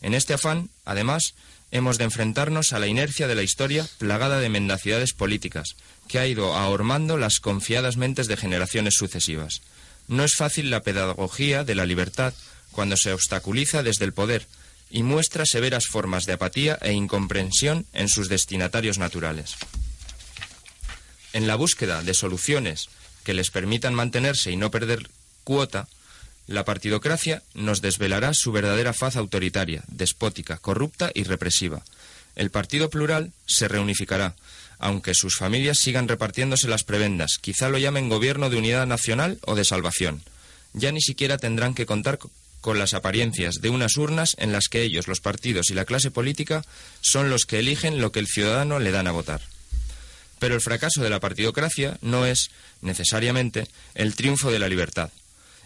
En 0.00 0.14
este 0.14 0.34
afán, 0.34 0.70
además, 0.84 1.34
hemos 1.70 1.98
de 1.98 2.04
enfrentarnos 2.04 2.72
a 2.72 2.78
la 2.78 2.86
inercia 2.86 3.28
de 3.28 3.34
la 3.34 3.42
historia 3.42 3.88
plagada 3.98 4.40
de 4.40 4.48
mendacidades 4.48 5.12
políticas, 5.12 5.76
que 6.08 6.18
ha 6.18 6.26
ido 6.26 6.54
ahormando 6.54 7.16
las 7.16 7.40
confiadas 7.40 7.96
mentes 7.96 8.26
de 8.26 8.36
generaciones 8.36 8.94
sucesivas. 8.94 9.62
No 10.08 10.24
es 10.24 10.34
fácil 10.34 10.70
la 10.70 10.82
pedagogía 10.82 11.64
de 11.64 11.74
la 11.74 11.86
libertad 11.86 12.34
cuando 12.72 12.96
se 12.96 13.12
obstaculiza 13.12 13.82
desde 13.82 14.04
el 14.04 14.12
poder, 14.12 14.46
y 14.92 15.02
muestra 15.02 15.46
severas 15.46 15.86
formas 15.86 16.26
de 16.26 16.34
apatía 16.34 16.78
e 16.82 16.92
incomprensión 16.92 17.86
en 17.94 18.08
sus 18.08 18.28
destinatarios 18.28 18.98
naturales. 18.98 19.56
En 21.32 21.46
la 21.46 21.56
búsqueda 21.56 22.02
de 22.02 22.12
soluciones 22.12 22.90
que 23.24 23.32
les 23.32 23.50
permitan 23.50 23.94
mantenerse 23.94 24.50
y 24.50 24.56
no 24.56 24.70
perder 24.70 25.08
cuota, 25.44 25.88
la 26.46 26.66
partidocracia 26.66 27.42
nos 27.54 27.80
desvelará 27.80 28.32
su 28.34 28.52
verdadera 28.52 28.92
faz 28.92 29.16
autoritaria, 29.16 29.82
despótica, 29.88 30.58
corrupta 30.58 31.10
y 31.14 31.24
represiva. 31.24 31.82
El 32.36 32.50
Partido 32.50 32.90
Plural 32.90 33.32
se 33.46 33.68
reunificará, 33.68 34.34
aunque 34.78 35.14
sus 35.14 35.36
familias 35.36 35.78
sigan 35.78 36.08
repartiéndose 36.08 36.68
las 36.68 36.84
prebendas, 36.84 37.38
quizá 37.40 37.70
lo 37.70 37.78
llamen 37.78 38.10
Gobierno 38.10 38.50
de 38.50 38.58
Unidad 38.58 38.86
Nacional 38.86 39.38
o 39.46 39.54
de 39.54 39.64
Salvación. 39.64 40.22
Ya 40.74 40.92
ni 40.92 41.00
siquiera 41.00 41.38
tendrán 41.38 41.74
que 41.74 41.86
contar 41.86 42.18
con 42.62 42.78
las 42.78 42.94
apariencias 42.94 43.56
de 43.60 43.68
unas 43.68 43.98
urnas 43.98 44.34
en 44.38 44.52
las 44.52 44.68
que 44.68 44.82
ellos, 44.82 45.08
los 45.08 45.20
partidos 45.20 45.68
y 45.68 45.74
la 45.74 45.84
clase 45.84 46.10
política 46.10 46.64
son 47.02 47.28
los 47.28 47.44
que 47.44 47.58
eligen 47.58 48.00
lo 48.00 48.12
que 48.12 48.20
el 48.20 48.28
ciudadano 48.28 48.78
le 48.78 48.92
dan 48.92 49.08
a 49.08 49.12
votar. 49.12 49.42
Pero 50.38 50.54
el 50.54 50.62
fracaso 50.62 51.02
de 51.02 51.10
la 51.10 51.20
partidocracia 51.20 51.98
no 52.00 52.24
es, 52.24 52.50
necesariamente, 52.80 53.68
el 53.94 54.14
triunfo 54.14 54.50
de 54.50 54.58
la 54.58 54.68
libertad. 54.68 55.10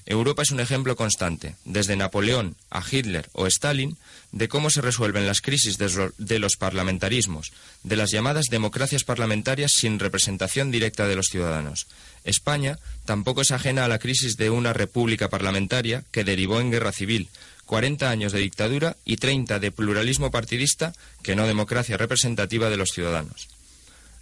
Europa 0.07 0.43
es 0.43 0.53
un 0.53 0.61
ejemplo 0.61 0.95
constante, 0.95 1.57
desde 1.65 1.97
Napoleón 1.97 2.57
a 2.71 2.81
Hitler 2.89 3.29
o 3.33 3.49
Stalin, 3.49 3.97
de 4.31 4.49
cómo 4.49 4.71
se 4.71 4.81
resuelven 4.81 5.27
las 5.27 5.41
crisis 5.41 5.79
de 5.79 6.39
los 6.39 6.57
parlamentarismos, 6.57 7.53
de 7.83 7.97
las 7.97 8.13
llamadas 8.13 8.47
democracias 8.47 9.03
parlamentarias 9.03 9.73
sin 9.73 9.99
representación 9.99 10.71
directa 10.71 11.09
de 11.09 11.17
los 11.17 11.27
ciudadanos. 11.27 11.89
España 12.23 12.79
tampoco 13.05 13.43
es 13.43 13.51
ajena 13.51 13.85
a 13.85 13.89
la 13.89 13.99
crisis 13.99 14.37
de 14.37 14.51
una 14.51 14.73
república 14.73 15.29
parlamentaria 15.29 16.05
que 16.13 16.23
derivó 16.23 16.61
en 16.61 16.71
guerra 16.71 16.93
civil, 16.93 17.29
40 17.67 18.09
años 18.09 18.33
de 18.33 18.39
dictadura 18.39 18.97
y 19.05 19.17
30 19.17 19.59
de 19.59 19.73
pluralismo 19.73 20.31
partidista 20.31 20.93
que 21.23 21.35
no 21.35 21.49
democracia 21.49 21.97
representativa 21.97 22.71
de 22.71 22.77
los 22.77 22.91
ciudadanos. 22.91 23.49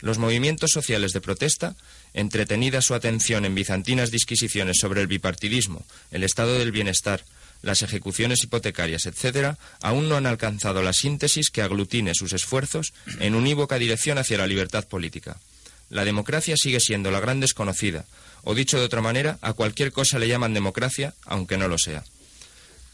Los 0.01 0.19
movimientos 0.19 0.71
sociales 0.71 1.13
de 1.13 1.21
protesta 1.21 1.77
entretenida 2.15 2.81
su 2.81 2.95
atención 2.95 3.45
en 3.45 3.55
bizantinas 3.55 4.11
disquisiciones 4.11 4.79
sobre 4.81 5.01
el 5.01 5.09
bipartidismo, 5.09 5.85
el 6.13 6.23
estado 6.23 6.55
del 6.55 6.73
bienestar, 6.73 7.25
las 7.61 7.83
ejecuciones 7.83 8.43
hipotecarias, 8.45 9.07
etc., 9.07 9.57
aún 9.83 10.09
no 10.09 10.17
han 10.17 10.27
alcanzado 10.27 10.83
la 10.83 10.93
síntesis 10.93 11.51
que 11.51 11.63
aglutine 11.63 12.15
sus 12.15 12.33
esfuerzos 12.33 12.95
en 13.19 13.35
unívoca 13.35 13.79
dirección 13.79 14.19
hacia 14.19 14.39
la 14.39 14.47
libertad 14.47 14.87
política. 14.87 15.39
La 15.91 16.05
democracia 16.05 16.57
sigue 16.57 16.81
siendo 16.81 17.11
la 17.11 17.21
gran 17.21 17.41
desconocida, 17.41 18.05
o 18.43 18.55
dicho 18.55 18.79
de 18.79 18.85
otra 18.85 19.01
manera, 19.01 19.39
a 19.43 19.53
cualquier 19.53 19.93
cosa 19.93 20.19
le 20.19 20.29
llaman 20.29 20.55
democracia, 20.55 21.15
aunque 21.25 21.59
no 21.59 21.69
lo 21.69 21.79
sea. 21.79 22.05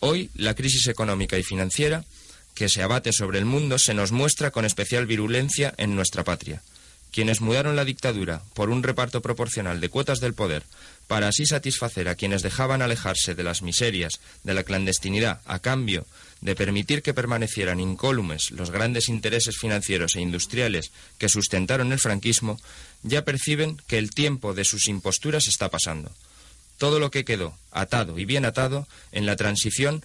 Hoy, 0.00 0.30
la 0.34 0.54
crisis 0.54 0.86
económica 0.88 1.38
y 1.38 1.42
financiera 1.42 2.04
que 2.54 2.68
se 2.68 2.82
abate 2.82 3.12
sobre 3.12 3.38
el 3.38 3.44
mundo 3.44 3.78
se 3.78 3.94
nos 3.94 4.12
muestra 4.12 4.50
con 4.50 4.64
especial 4.64 5.06
virulencia 5.06 5.74
en 5.76 5.94
nuestra 5.94 6.24
patria 6.24 6.62
quienes 7.12 7.40
mudaron 7.40 7.76
la 7.76 7.84
dictadura 7.84 8.42
por 8.54 8.70
un 8.70 8.82
reparto 8.82 9.20
proporcional 9.20 9.80
de 9.80 9.88
cuotas 9.88 10.20
del 10.20 10.34
poder 10.34 10.62
para 11.06 11.28
así 11.28 11.44
satisfacer 11.44 12.08
a 12.08 12.14
quienes 12.14 12.42
dejaban 12.42 12.82
alejarse 12.82 13.34
de 13.34 13.42
las 13.42 13.62
miserias 13.62 14.20
de 14.44 14.54
la 14.54 14.62
clandestinidad 14.62 15.40
a 15.44 15.58
cambio 15.58 16.06
de 16.40 16.54
permitir 16.54 17.02
que 17.02 17.14
permanecieran 17.14 17.80
incólumes 17.80 18.50
los 18.52 18.70
grandes 18.70 19.08
intereses 19.08 19.56
financieros 19.58 20.16
e 20.16 20.20
industriales 20.20 20.92
que 21.18 21.28
sustentaron 21.28 21.92
el 21.92 21.98
franquismo, 21.98 22.60
ya 23.02 23.24
perciben 23.24 23.76
que 23.86 23.98
el 23.98 24.10
tiempo 24.10 24.54
de 24.54 24.64
sus 24.64 24.88
imposturas 24.88 25.48
está 25.48 25.68
pasando. 25.68 26.10
Todo 26.78 26.98
lo 26.98 27.10
que 27.10 27.24
quedó 27.24 27.54
atado 27.72 28.18
y 28.18 28.24
bien 28.24 28.44
atado 28.44 28.86
en 29.12 29.26
la 29.26 29.36
transición 29.36 30.04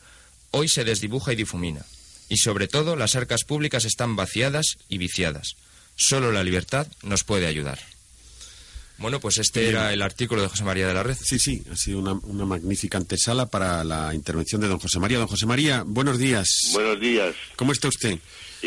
hoy 0.52 0.68
se 0.68 0.84
desdibuja 0.84 1.34
y 1.34 1.36
difumina. 1.36 1.86
Y 2.28 2.38
sobre 2.38 2.68
todo 2.68 2.96
las 2.96 3.16
arcas 3.16 3.44
públicas 3.44 3.86
están 3.86 4.16
vaciadas 4.16 4.78
y 4.90 4.98
viciadas. 4.98 5.56
Solo 5.96 6.32
la 6.32 6.44
libertad 6.44 6.88
nos 7.04 7.24
puede 7.24 7.48
ayudar. 7.48 7.80
Bueno, 8.98 9.20
pues 9.20 9.38
este 9.40 9.68
era 9.68 9.92
el 9.92 10.02
artículo 10.02 10.42
de 10.42 10.48
José 10.48 10.64
María 10.64 10.88
de 10.88 10.94
la 10.94 11.04
Red. 11.04 11.18
Sí, 11.22 11.38
sí, 11.38 11.62
ha 11.70 11.76
sido 11.76 12.00
una, 12.00 12.14
una 12.14 12.46
magnífica 12.46 12.98
antesala 12.98 13.46
para 13.46 13.84
la 13.84 14.14
intervención 14.14 14.62
de 14.62 14.68
don 14.68 14.80
José 14.80 15.00
María. 15.00 15.18
Don 15.18 15.28
José 15.28 15.46
María, 15.46 15.84
buenos 15.86 16.18
días. 16.18 16.48
Buenos 16.72 17.00
días. 17.00 17.36
¿Cómo 17.58 17.74
está 17.74 17.90
usted? 17.90 18.18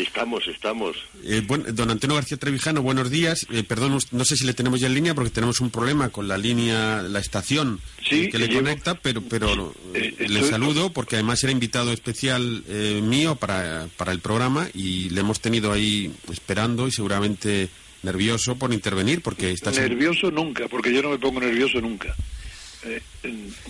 Estamos, 0.03 0.47
estamos. 0.47 0.95
Eh, 1.25 1.41
don 1.45 1.89
Antonio 1.91 2.15
García 2.15 2.37
Trevijano, 2.37 2.81
buenos 2.81 3.09
días. 3.09 3.45
Eh, 3.51 3.63
perdón, 3.63 3.99
no 4.11 4.23
sé 4.25 4.37
si 4.37 4.45
le 4.45 4.53
tenemos 4.53 4.79
ya 4.79 4.87
en 4.87 4.93
línea 4.93 5.13
porque 5.13 5.29
tenemos 5.29 5.59
un 5.59 5.71
problema 5.71 6.07
con 6.09 6.27
la 6.29 6.37
línea, 6.37 7.01
la 7.01 7.19
estación 7.19 7.81
Sí, 8.07 8.29
que 8.29 8.37
le 8.37 8.47
llevo- 8.47 8.61
conecta, 8.61 8.95
pero, 8.95 9.21
pero 9.21 9.73
Eh, 9.93 10.15
le 10.29 10.43
saludo 10.43 10.93
porque 10.93 11.15
además 11.17 11.43
era 11.43 11.51
invitado 11.51 11.91
especial 11.91 12.63
eh, 12.69 13.01
mío 13.03 13.35
para, 13.35 13.87
para 13.97 14.13
el 14.13 14.19
programa 14.21 14.69
y 14.73 15.09
le 15.09 15.19
hemos 15.19 15.41
tenido 15.41 15.73
ahí 15.73 16.11
esperando 16.31 16.87
y 16.87 16.91
seguramente 16.93 17.67
nervioso 18.01 18.55
por 18.55 18.71
intervenir 18.73 19.21
porque 19.21 19.51
está 19.51 19.71
Nervioso 19.71 20.31
nunca, 20.31 20.69
porque 20.69 20.93
yo 20.93 21.01
no 21.01 21.09
me 21.09 21.19
pongo 21.19 21.41
nervioso 21.41 21.81
nunca. 21.81 22.15
Eh, 22.85 23.01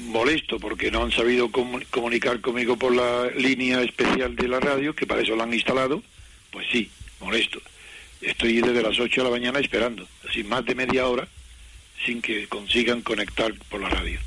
molesto 0.02 0.60
porque 0.60 0.92
no 0.92 1.02
han 1.02 1.12
sabido 1.12 1.50
comu- 1.50 1.84
comunicar 1.90 2.40
conmigo 2.42 2.78
por 2.78 2.94
la 2.96 3.26
línea 3.36 3.82
especial 3.82 4.36
de 4.36 4.48
la 4.48 4.60
radio, 4.60 4.94
que 4.94 5.08
para 5.08 5.22
eso 5.24 5.36
la 5.36 5.46
han 5.46 5.54
instalado. 5.56 6.04
Pues 6.52 6.68
sí, 6.72 6.90
molesto. 7.20 7.62
Estoy 8.22 8.62
desde 8.62 8.82
las 8.84 9.00
8 9.00 9.22
de 9.22 9.24
la 9.26 9.30
mañana 9.32 9.60
esperando, 9.60 10.08
así 10.28 10.44
más 10.44 10.66
de 10.66 10.76
media 10.76 11.08
hora, 11.08 11.28
sin 12.06 12.22
que 12.22 12.48
consigan 12.48 13.02
conectar 13.02 13.54
por 13.70 13.82
la 13.82 13.90
radio. 13.90 14.20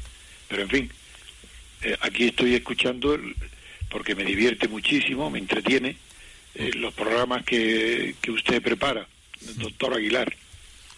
Pero 0.49 0.63
en 0.63 0.69
fin, 0.69 0.91
eh, 1.83 1.97
aquí 2.01 2.25
estoy 2.29 2.55
escuchando, 2.55 3.15
el- 3.15 3.35
porque 3.91 4.15
me 4.15 4.25
divierte 4.25 4.69
muchísimo, 4.69 5.31
me 5.31 5.39
entretiene, 5.39 5.97
eh, 6.55 6.71
los 6.75 6.95
programas 6.95 7.45
que, 7.45 8.15
que 8.23 8.31
usted 8.31 8.63
prepara, 8.63 9.07
doctor 9.57 9.95
Aguilar. 9.95 10.35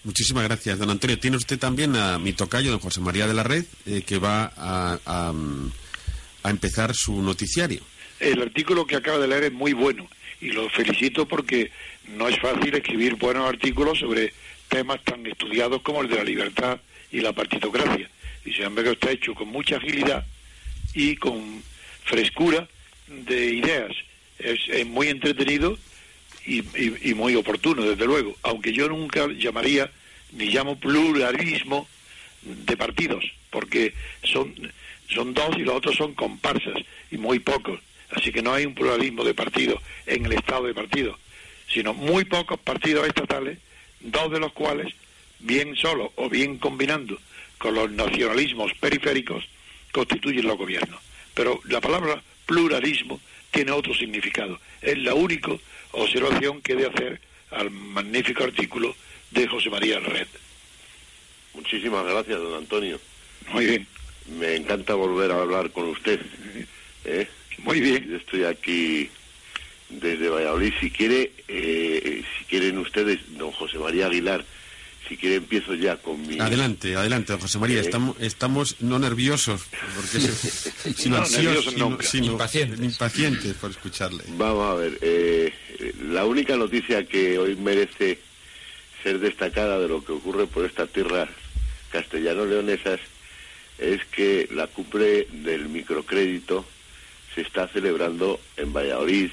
Muchísimas 0.05 0.45
gracias, 0.45 0.79
don 0.79 0.91
Antonio. 0.91 1.19
Tiene 1.19 1.37
usted 1.37 1.59
también 1.59 1.97
a 1.97 2.19
mi 2.19 2.33
tocayo, 2.35 2.71
don 2.71 2.79
José 2.81 3.01
María 3.01 3.27
de 3.27 3.35
la 3.35 3.43
Red, 3.43 3.65
eh, 3.87 4.03
que 4.07 4.19
va 4.19 4.53
a, 4.57 4.99
a, 5.05 5.33
mm, 5.33 5.73
a 6.45 6.51
empezar 6.51 6.95
su 6.95 7.23
noticiario. 7.23 7.81
El 8.21 8.43
artículo 8.43 8.87
que 8.87 8.97
acaba 8.97 9.19
de 9.19 9.27
leer 9.29 9.45
es 9.45 9.53
muy 9.53 9.73
bueno 9.73 10.07
y 10.45 10.53
lo 10.53 10.69
felicito 10.69 11.27
porque 11.27 11.71
no 12.17 12.29
es 12.29 12.39
fácil 12.39 12.75
escribir 12.75 13.15
buenos 13.15 13.49
artículos 13.49 13.99
sobre 13.99 14.33
temas 14.69 15.03
tan 15.03 15.25
estudiados 15.27 15.81
como 15.83 16.03
el 16.03 16.09
de 16.09 16.17
la 16.17 16.25
libertad 16.25 16.81
y 17.11 17.21
la 17.21 17.33
partitocracia. 17.33 18.09
Y 18.45 18.53
sin 18.53 18.65
embargo 18.65 18.91
está 18.93 19.11
hecho 19.11 19.35
con 19.35 19.49
mucha 19.49 19.77
agilidad 19.77 20.25
y 20.93 21.17
con 21.17 21.63
frescura 22.05 22.69
de 23.09 23.55
ideas. 23.55 23.93
Es, 24.39 24.87
muy 24.87 25.09
entretenido 25.09 25.79
y, 26.45 26.59
y- 26.61 27.11
y 27.11 27.15
muy 27.15 27.35
oportuno, 27.37 27.83
desde 27.83 28.05
luego, 28.05 28.37
aunque 28.43 28.73
yo 28.73 28.89
nunca 28.89 29.27
llamaría 29.29 29.91
ni 30.33 30.47
llamo 30.51 30.77
pluralismo 30.79 31.89
de 32.43 32.77
partidos, 32.77 33.25
porque 33.51 33.95
son, 34.25 34.55
son 35.09 35.33
dos 35.33 35.57
y 35.57 35.61
los 35.63 35.77
otros 35.77 35.97
son 35.97 36.13
comparsas 36.15 36.75
y 37.11 37.17
muy 37.17 37.39
pocos. 37.39 37.81
Así 38.15 38.31
que 38.31 38.43
no 38.43 38.55
hay 38.55 38.65
un 38.65 38.75
pluralismo 38.75 39.25
de 39.25 39.35
partidos 39.35 39.83
en 40.07 40.25
el 40.27 40.33
estado 40.33 40.67
de 40.67 40.75
partidos, 40.75 41.19
sino 41.69 41.95
muy 41.95 42.25
pocos 42.25 42.59
partidos 42.61 43.07
estatales, 43.07 43.59
dos 44.01 44.31
de 44.31 44.39
los 44.39 44.53
cuales, 44.53 44.95
bien 45.41 45.75
solos 45.75 46.11
o 46.15 46.29
bien 46.29 46.59
combinando 46.59 47.19
con 47.59 47.75
los 47.75 47.91
nacionalismos 47.91 48.73
periféricos, 48.75 49.45
constituyen 49.93 50.47
los 50.47 50.57
gobiernos. 50.57 51.01
Pero 51.35 51.61
la 51.65 51.81
palabra 51.81 52.23
pluralismo 52.47 53.21
tiene 53.51 53.73
otro 53.73 53.95
significado. 53.95 54.61
Es 54.81 54.97
la 54.99 55.15
única 55.15 55.53
observación 55.93 56.63
que 56.63 56.75
he 56.75 56.77
de 56.77 56.87
hacer 56.87 57.21
al 57.51 57.71
magnífico 57.71 58.45
artículo 58.45 58.95
de 59.31 59.49
José 59.49 59.71
María 59.71 59.99
Red. 59.99 60.29
Muchísimas 61.55 62.05
gracias, 62.05 62.39
don 62.39 62.55
Antonio. 62.55 63.01
Muy 63.53 63.67
bien. 63.67 63.87
Me 64.39 64.57
encanta 64.57 64.95
volver 64.95 65.33
a 65.33 65.41
hablar 65.41 65.71
con 65.71 65.89
usted. 65.89 66.21
¿eh? 67.05 67.29
Muy 67.65 67.81
bien. 67.81 68.09
Yo 68.09 68.17
estoy 68.17 68.45
aquí 68.45 69.11
desde 69.89 70.29
Valladolid. 70.29 70.73
Si 70.81 70.91
quiere, 70.91 71.33
eh, 71.49 72.23
si 72.39 72.45
quieren 72.45 72.79
ustedes, 72.79 73.21
don 73.37 73.51
José 73.53 73.79
María 73.79 74.07
Aguilar, 74.07 74.45
si 75.09 75.17
quiere 75.17 75.37
empiezo 75.37 75.75
ya 75.75 75.97
con 75.97 76.27
mi... 76.27 76.39
Adelante, 76.41 76.97
adelante, 76.97 77.33
don 77.33 77.41
José 77.43 77.59
María. 77.59 77.79
Eh. 77.79 77.81
Estamos, 77.81 78.17
estamos 78.21 78.77
no 78.81 78.99
nerviosos, 78.99 79.63
porque 79.97 80.19
se- 80.21 80.95
sino 80.95 81.17
No, 81.17 81.23
ansiosos, 81.23 81.73
sino, 81.75 81.99
sino 82.03 82.27
Impacientes. 82.33 82.81
impacientes 82.81 83.55
por 83.55 83.71
escucharle. 83.71 84.25
Vamos 84.29 84.71
a 84.71 84.75
ver, 84.75 84.99
eh, 85.03 85.53
la 86.09 86.25
única 86.25 86.57
noticia 86.57 87.05
que 87.07 87.39
hoy 87.39 87.55
merece 87.57 88.19
ser 89.03 89.19
destacada 89.19 89.79
de 89.79 89.89
lo 89.89 90.03
que 90.03 90.13
ocurre 90.13 90.47
por 90.47 90.65
estas 90.65 90.89
tierras 90.91 91.29
castellano-leonesas 91.93 93.01
es 93.79 94.05
que 94.07 94.49
la 94.53 94.67
cumbre 94.69 95.27
del 95.31 95.69
microcrédito 95.69 96.65
se 97.35 97.43
está 97.43 97.69
celebrando 97.69 98.41
en 98.57 98.73
Valladolid, 98.73 99.31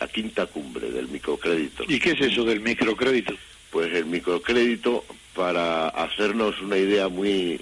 la 0.00 0.08
quinta 0.08 0.46
cumbre 0.46 0.90
del 0.90 1.08
microcrédito. 1.08 1.84
¿Y 1.88 1.98
qué 1.98 2.12
es 2.12 2.20
eso 2.20 2.44
del 2.44 2.60
microcrédito? 2.60 3.34
Pues 3.70 3.92
el 3.94 4.06
microcrédito, 4.06 5.04
para 5.34 5.88
hacernos 5.88 6.60
una 6.60 6.78
idea 6.78 7.08
muy 7.08 7.32
eh, 7.52 7.60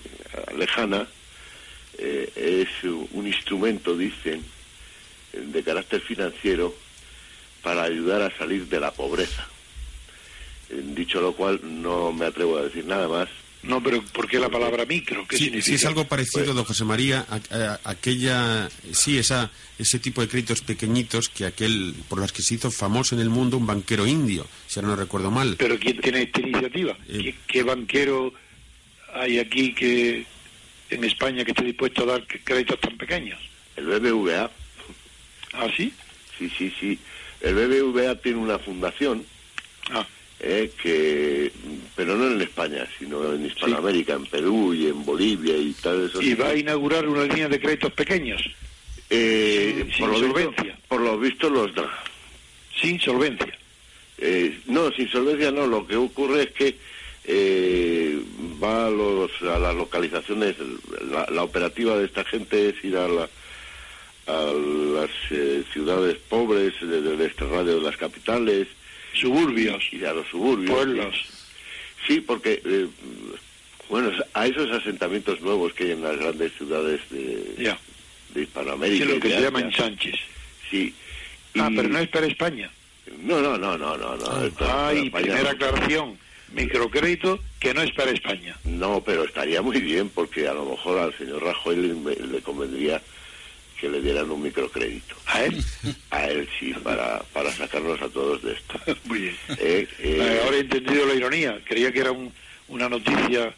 lejana, 0.57 1.07
eh, 1.99 2.31
es 2.37 2.85
un 2.85 3.27
instrumento, 3.27 3.97
dicen, 3.97 4.45
de 5.33 5.63
carácter 5.63 6.01
financiero 6.01 6.75
para 7.63 7.83
ayudar 7.83 8.23
a 8.23 8.37
salir 8.37 8.69
de 8.69 8.81
la 8.81 8.93
pobreza. 8.93 9.47
Eh, 10.71 10.83
Dicho 10.95 11.21
lo 11.21 11.33
cual, 11.33 11.61
no 11.63 12.13
me 12.13 12.27
atrevo 12.27 12.59
a 12.59 12.63
decir 12.63 12.85
nada 12.85 13.09
más. 13.09 13.29
No, 13.67 13.83
pero 13.83 14.01
¿por 14.03 14.29
qué 14.29 14.39
la 14.39 14.49
palabra 14.49 14.85
micro? 14.87 15.27
¿Qué 15.27 15.37
Sí, 15.39 15.45
significa? 15.47 15.67
sí 15.71 15.75
es 15.75 15.85
algo 15.87 16.07
parecido, 16.07 16.45
Pues- 16.45 16.55
don 16.57 16.65
José 16.65 16.85
María, 16.85 17.27
a, 17.29 17.41
a- 17.57 17.81
aquella, 17.85 18.69
sí, 18.93 19.19
esa, 19.19 19.51
ese 19.79 19.99
tipo 19.99 20.21
de 20.21 20.29
créditos 20.29 20.61
pequeñitos 20.61 21.29
que 21.29 21.45
aquel, 21.47 21.95
por 22.09 22.21
los 22.21 22.33
que 22.33 22.43
se 22.43 22.55
hizo 22.55 22.71
famoso 22.71 23.15
en 23.17 23.21
el 23.23 23.29
mundo 23.29 23.57
un 23.57 23.67
banquero 23.67 24.07
indio, 24.07 24.47
si 24.69 24.79
ahora 24.79 24.91
no 24.91 24.97
recuerdo 24.97 25.31
mal. 25.33 25.57
¿Pero 25.59 25.79
quién 25.79 26.01
tiene 26.01 26.23
esta 26.23 26.41
iniciativa? 26.41 26.97
Eh, 27.09 27.19
¿Qué, 27.23 27.35
qué 27.49 27.63
banquero 27.65 28.33
hay 29.15 29.39
aquí 29.41 29.75
que 29.75 30.25
en 30.91 31.03
España 31.05 31.45
que 31.45 31.51
esté 31.51 31.65
dispuesto 31.65 32.05
a 32.05 32.07
dar 32.07 32.27
créditos 32.45 32.79
tan 32.81 32.97
pequeños? 32.97 33.41
El 33.77 33.87
BBVA, 33.87 34.51
¿Ah, 35.55 35.67
sí? 35.77 35.93
sí, 36.39 36.51
sí, 36.57 36.73
sí. 36.79 36.99
El 37.41 37.55
BBVA 37.55 38.15
tiene 38.21 38.39
una 38.39 38.59
fundación 38.59 39.25
Ah, 39.91 40.07
eh, 40.49 40.71
que, 40.83 41.51
pero 41.97 42.15
no 42.17 42.31
en 42.31 42.41
España, 42.41 42.87
sino 42.99 43.33
en 43.33 43.47
Hispanoamérica, 43.47 44.15
en 44.15 44.27
Perú 44.27 44.73
y 44.75 44.87
en 44.87 45.05
Bolivia 45.05 45.57
y 45.57 45.73
tal. 45.73 46.07
esos 46.07 46.23
y 46.23 46.35
va 46.35 46.49
a 46.51 46.55
inaugurar 46.57 47.07
una 47.09 47.25
línea 47.25 47.49
de 47.49 47.59
créditos 47.61 47.93
pequeños, 47.93 48.43
Eh, 49.11 49.75
Sin- 49.79 49.93
sin 49.93 50.07
por, 50.07 50.09
lo 50.09 50.15
visto, 50.21 50.29
solvencia. 50.43 50.79
por 50.89 51.01
lo 51.01 51.19
visto 51.19 51.51
los 51.51 51.75
da. 51.75 51.89
sin 52.81 53.01
solvencia. 53.01 53.59
Eh, 54.19 54.59
no, 54.67 54.91
sin 54.93 55.09
solvencia 55.09 55.51
no. 55.51 55.67
Lo 55.67 55.87
que 55.87 55.97
ocurre 55.97 56.43
es 56.45 56.51
que 56.53 56.77
eh, 57.25 58.19
va 58.63 58.87
a, 58.87 58.91
los, 58.91 59.31
a 59.43 59.59
las 59.59 59.75
localizaciones. 59.75 60.57
La, 61.11 61.27
la 61.31 61.43
operativa 61.43 61.97
de 61.99 62.07
esta 62.07 62.25
gente 62.25 62.69
es 62.71 62.85
ir 62.85 62.97
a, 62.97 63.09
la- 63.09 63.29
a 64.29 64.53
las 64.53 65.11
eh, 65.31 65.63
ciudades 65.73 66.17
pobres 66.29 66.73
de- 66.81 67.01
del 67.03 67.21
extrarradio 67.21 67.77
de 67.77 67.83
las 67.83 67.97
capitales. 67.97 68.67
Suburbios. 69.17 69.83
Y 69.93 70.05
a 70.05 70.13
los 70.13 70.27
suburbios. 70.29 70.71
Pueblos. 70.71 71.15
Sí, 72.07 72.21
porque, 72.21 72.63
eh, 72.65 72.87
bueno, 73.89 74.11
a 74.35 74.47
esos 74.47 74.71
asentamientos 74.71 75.41
nuevos 75.41 75.73
que 75.73 75.85
hay 75.85 75.91
en 75.93 76.03
las 76.03 76.17
grandes 76.19 76.53
ciudades 76.57 77.01
de, 77.11 77.55
Ya. 77.59 77.79
de 78.35 78.43
Hispanoamérica. 78.43 79.05
es 79.05 79.11
lo 79.11 79.21
que 79.21 79.31
se 79.31 79.41
llama 79.41 79.61
ensanches. 79.61 80.17
Sí. 80.71 80.95
Ah, 81.59 81.69
Y- 81.71 81.77
pero 81.77 81.89
no 81.89 81.99
es 81.99 82.09
para 82.09 82.27
España. 82.27 82.71
No, 83.23 83.41
no, 83.41 83.57
no, 83.57 83.79
no, 83.79 83.97
no. 83.97 84.17
no. 84.17 84.27
Ah, 84.61 84.93
y 84.95 85.07
España, 85.07 85.27
primera 85.27 85.51
aclaración, 85.53 86.19
microcrédito 86.53 87.39
que 87.61 87.73
no 87.75 87.83
es 87.83 87.93
para 87.93 88.11
España. 88.11 88.57
No, 88.65 89.01
pero 89.05 89.25
estaría 89.25 89.63
muy 89.63 89.81
bien 89.81 90.09
porque 90.09 90.49
a 90.49 90.55
lo 90.55 90.65
mejor 90.65 90.99
al 90.99 91.17
señor 91.17 91.43
Rajoy 91.43 91.77
le, 91.77 92.17
le 92.27 92.41
convendría 92.43 93.01
que 93.81 93.89
le 93.89 94.01
dieran 94.01 94.31
un 94.31 94.43
microcrédito. 94.43 95.15
¿A 95.27 95.45
él? 95.45 95.65
A 96.11 96.27
él 96.29 96.49
sí, 96.59 96.73
para, 96.83 97.21
para 97.33 97.53
sacarnos 97.55 98.01
a 98.01 98.09
todos 98.09 98.43
de 98.43 98.53
esto. 98.55 98.81
Muy 99.05 99.21
bien. 99.21 99.37
Eh, 99.59 99.89
eh, 99.99 100.19
Eh, 100.21 100.41
ahora 100.45 100.57
he 100.57 100.61
entendido 100.61 101.07
la 101.07 101.15
ironía. 101.15 101.61
Creía 101.65 101.93
que 101.93 102.01
era 102.01 102.13
un- 102.13 102.33
una 102.69 102.89
noticia 102.89 103.55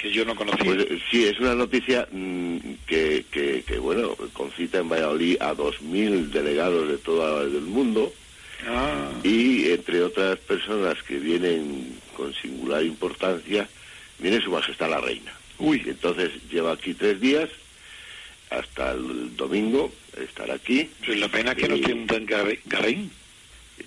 que 0.00 0.10
yo 0.10 0.24
no 0.24 0.34
conocía. 0.34 0.64
Pues 0.64 0.80
eh, 0.80 0.98
sí, 1.10 1.24
es 1.26 1.38
una 1.38 1.54
noticia 1.54 2.08
mm, 2.10 2.56
que, 2.86 3.24
que, 3.30 3.62
que, 3.66 3.78
bueno, 3.78 4.16
concita 4.32 4.78
en 4.78 4.88
Valladolid 4.88 5.36
a 5.40 5.54
2.000 5.54 6.30
delegados 6.30 6.88
de 6.88 6.98
todo 6.98 7.42
el 7.42 7.60
mundo 7.62 8.12
Ah, 8.64 9.10
y 9.24 9.70
entre 9.72 10.02
otras 10.04 10.38
personas 10.38 11.02
que 11.02 11.18
vienen 11.18 11.98
con 12.16 12.32
singular 12.32 12.84
importancia, 12.84 13.68
viene 14.20 14.40
Su 14.40 14.50
Majestad 14.52 14.88
la 14.88 15.00
Reina. 15.00 15.32
Uy. 15.58 15.82
Y 15.84 15.90
entonces 15.90 16.30
lleva 16.48 16.70
aquí 16.72 16.94
tres 16.94 17.20
días, 17.20 17.48
hasta 18.58 18.92
el 18.92 19.36
domingo 19.36 19.92
estar 20.20 20.50
aquí. 20.50 20.88
pues 21.04 21.18
la 21.18 21.28
pena 21.28 21.54
que 21.54 21.68
no 21.68 21.76
Eh, 21.76 22.04
tan 22.06 22.26
gar- 22.26 22.58
garín. 22.66 23.10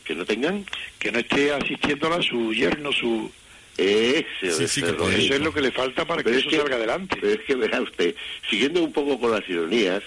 que 0.04 0.16
no 0.16 0.26
tengan 0.26 0.66
que 1.00 1.12
no 1.12 1.20
esté 1.20 1.52
asistiéndola 1.54 2.22
su 2.22 2.54
yerno, 2.54 2.92
su... 2.92 3.32
Ese, 3.78 4.52
Sí, 4.52 4.68
sí. 4.68 4.82
Eso 4.82 5.34
es 5.36 5.42
lo 5.42 5.54
que 5.54 5.62
le 5.62 5.72
falta 5.72 6.06
para 6.06 6.24
que 6.24 6.30
Pero 6.30 6.40
eso 6.40 6.50
es 6.50 6.56
salga 6.58 6.76
adelante. 6.78 7.18
Pero 7.20 7.34
es 7.34 7.42
que 7.42 7.56
verá 7.56 7.82
usted, 7.82 8.16
siguiendo 8.50 8.82
un 8.84 8.92
poco 8.94 9.20
con 9.20 9.32
las 9.32 9.48
ironías, 9.50 10.02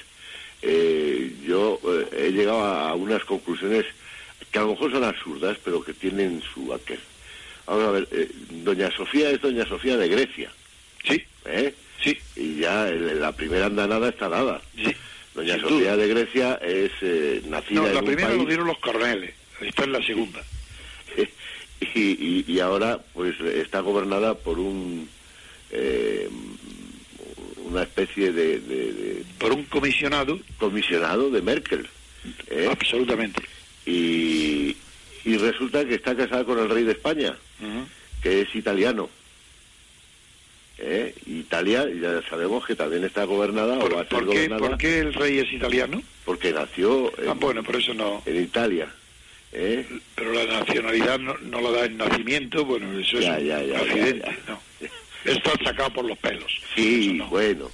eh, 0.62 1.32
yo 1.46 1.78
eh, 1.84 2.26
he 2.28 2.30
llegado 2.32 2.61
a 2.64 2.94
unas 2.94 3.24
conclusiones 3.24 3.84
que 4.50 4.59
a 4.59 4.62
lo 4.62 4.68
mejor 4.70 4.90
son 4.90 5.04
absurdas, 5.04 5.59
pero 5.64 5.82
que 5.84 5.92
tienen 5.92 6.42
su 6.54 6.72
aquel. 6.72 6.98
Vamos 7.66 7.84
a 7.84 7.90
ver, 7.90 8.09
eh, 8.12 8.30
Doña 8.50 8.90
Sofía 8.90 9.30
es 9.30 9.40
Doña 9.42 9.66
Sofía 9.66 9.96
de 9.98 10.09
Grecia. 10.09 10.50
Sí. 11.06 11.22
¿Eh? 11.44 11.74
Sí. 12.03 12.16
Y 12.36 12.57
ya 12.61 12.88
el- 12.88 13.20
la 13.20 13.32
primera 13.32 13.66
andanada 13.66 14.09
está 14.09 14.28
dada. 14.28 14.61
Sí. 14.76 14.94
Doña 15.34 15.59
Sofía 15.61 15.96
de 15.96 16.09
Grecia 16.09 16.55
es 16.62 16.90
eh, 17.01 17.42
nacida 17.49 17.80
No, 17.82 17.86
en 17.88 17.94
la 17.94 18.03
primera 18.03 18.28
país... 18.28 18.40
lo 18.40 18.46
dieron 18.46 18.66
los 18.66 18.78
coroneles, 18.78 19.34
esta 19.61 19.82
es 19.82 19.88
la 19.88 20.03
segunda. 20.03 20.42
y, 21.94 21.99
y- 22.01 22.44
y 22.46 22.61
ahora 22.61 22.99
pues 23.14 23.38
está 23.40 23.80
gobernada 23.80 24.34
por 24.34 24.59
un 24.59 25.09
eh, 25.70 26.28
una 27.64 27.82
especie 27.82 28.32
de, 28.32 28.59
de- 28.61 28.92
de- 28.92 29.24
Por 29.38 29.53
un 29.53 29.64
comisionado. 29.64 30.40
comisionado 30.59 31.30
de 31.30 31.42
Merkel 31.42 31.86
¿eh? 32.51 32.66
Absolutamente. 32.70 33.42
y, 33.86 34.74
y 35.24 35.36
resulta 35.36 35.84
que 35.84 35.94
está 35.96 36.16
casada 36.16 36.44
con 36.44 36.59
el 36.59 36.68
rey 36.70 36.84
de 36.84 36.92
España 36.92 37.36
que 38.22 38.40
es 38.42 38.55
italiano 38.57 39.09
¿eh? 40.79 41.14
Italia 41.26 41.87
ya 42.01 42.22
sabemos 42.29 42.64
que 42.66 42.74
también 42.76 43.05
está 43.05 43.24
gobernada 43.24 43.79
o 43.79 43.89
va 43.91 44.03
a 44.03 44.05
ser 44.05 44.09
¿Por 44.09 44.20
qué, 44.20 44.26
gobernada 44.47 44.68
por 44.68 44.79
qué 44.79 44.99
el 45.01 45.14
rey 45.14 45.39
es 45.39 45.53
italiano? 45.53 46.03
porque 46.24 46.53
nació 46.53 47.12
en, 47.20 47.29
Ah, 47.31 47.35
bueno, 47.35 47.62
por 47.62 47.76
eso 47.76 47.95
no. 47.95 48.22
en 48.26 48.43
Italia 48.43 48.89
¿eh? 49.53 49.85
Pero 50.14 50.33
la 50.33 50.45
nacionalidad 50.61 51.18
no, 51.18 51.37
no 51.39 51.61
la 51.61 51.70
da 51.70 51.85
en 51.87 51.97
nacimiento, 51.97 52.64
bueno, 52.64 52.99
eso 52.99 53.18
Ya, 53.20 53.39
es 53.39 53.47
ya, 53.47 53.59
un 53.59 53.66
ya, 53.68 53.79
accidente. 53.79 54.37
No. 54.47 54.61
Esto 55.24 55.53
es 55.59 55.64
sacado 55.64 55.91
por 55.95 56.05
los 56.05 56.16
pelos. 56.18 56.53
Sí, 56.76 57.18
bueno. 57.29 57.70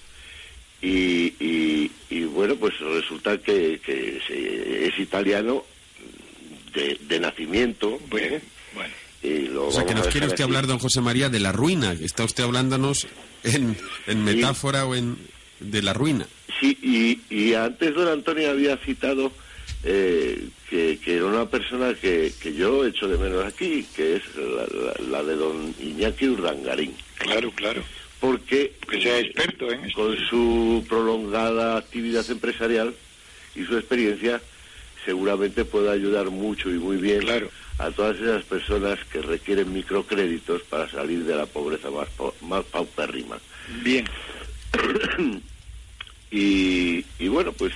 Y, 0.80 1.34
y, 1.40 1.90
y 2.10 2.24
bueno, 2.24 2.56
pues 2.56 2.78
resulta 2.80 3.38
que, 3.38 3.80
que 3.84 4.86
es 4.88 4.98
italiano 4.98 5.64
de, 6.74 6.96
de 7.02 7.20
nacimiento. 7.20 7.98
¿eh? 8.16 8.40
Y 9.24 9.48
lo 9.48 9.68
O 9.68 9.72
sea, 9.72 9.86
que 9.86 9.94
nos 9.94 10.08
quiere 10.08 10.26
usted 10.26 10.34
así. 10.36 10.42
hablar, 10.44 10.66
don 10.66 10.78
José 10.78 11.00
María, 11.00 11.28
de 11.30 11.40
la 11.40 11.50
ruina. 11.50 11.92
Está 11.92 12.24
usted 12.24 12.44
hablándonos 12.44 13.06
en, 13.42 13.76
en 14.06 14.22
metáfora 14.24 14.84
o 14.86 14.94
en 14.94 15.16
de 15.60 15.80
la 15.82 15.94
ruina. 15.94 16.26
Sí, 16.60 16.76
y, 16.82 17.34
y 17.34 17.54
antes 17.54 17.94
don 17.94 18.06
Antonio 18.08 18.50
había 18.50 18.76
citado 18.76 19.32
eh, 19.82 20.48
que, 20.68 20.98
que 21.02 21.16
era 21.16 21.24
una 21.26 21.46
persona 21.48 21.94
que, 21.94 22.32
que 22.40 22.52
yo 22.54 22.84
echo 22.86 23.08
de 23.08 23.16
menos 23.18 23.44
aquí, 23.46 23.86
que 23.96 24.16
es 24.16 24.22
la, 24.36 24.66
la- 24.66 25.10
la 25.10 25.22
de 25.24 25.36
don 25.36 25.74
Iñaki 25.80 26.28
Urdangarín. 26.28 26.92
Claro, 27.18 27.50
claro. 27.52 27.82
Porque, 28.20 28.72
Que 28.90 29.00
sea 29.02 29.18
experto 29.20 29.70
en 29.70 29.84
esto. 29.86 30.00
con 30.02 30.16
su 30.28 30.84
prolongada 30.88 31.76
actividad 31.78 32.28
empresarial 32.30 32.94
y 33.54 33.64
su 33.64 33.76
experiencia, 33.76 34.40
seguramente 35.04 35.64
puede 35.64 35.90
ayudar 35.90 36.30
mucho 36.30 36.70
y 36.70 36.74
muy 36.74 36.96
bien 36.96 37.26
a 37.78 37.90
todas 37.90 38.16
esas 38.18 38.44
personas 38.44 38.98
que 39.06 39.20
requieren 39.20 39.72
microcréditos 39.72 40.62
para 40.62 40.88
salir 40.88 41.24
de 41.24 41.34
la 41.34 41.46
pobreza 41.46 41.90
más, 41.90 42.08
más 42.42 42.64
paupérrima. 42.66 43.38
Bien. 43.82 44.06
y, 46.30 47.04
y 47.18 47.28
bueno, 47.28 47.52
pues 47.52 47.72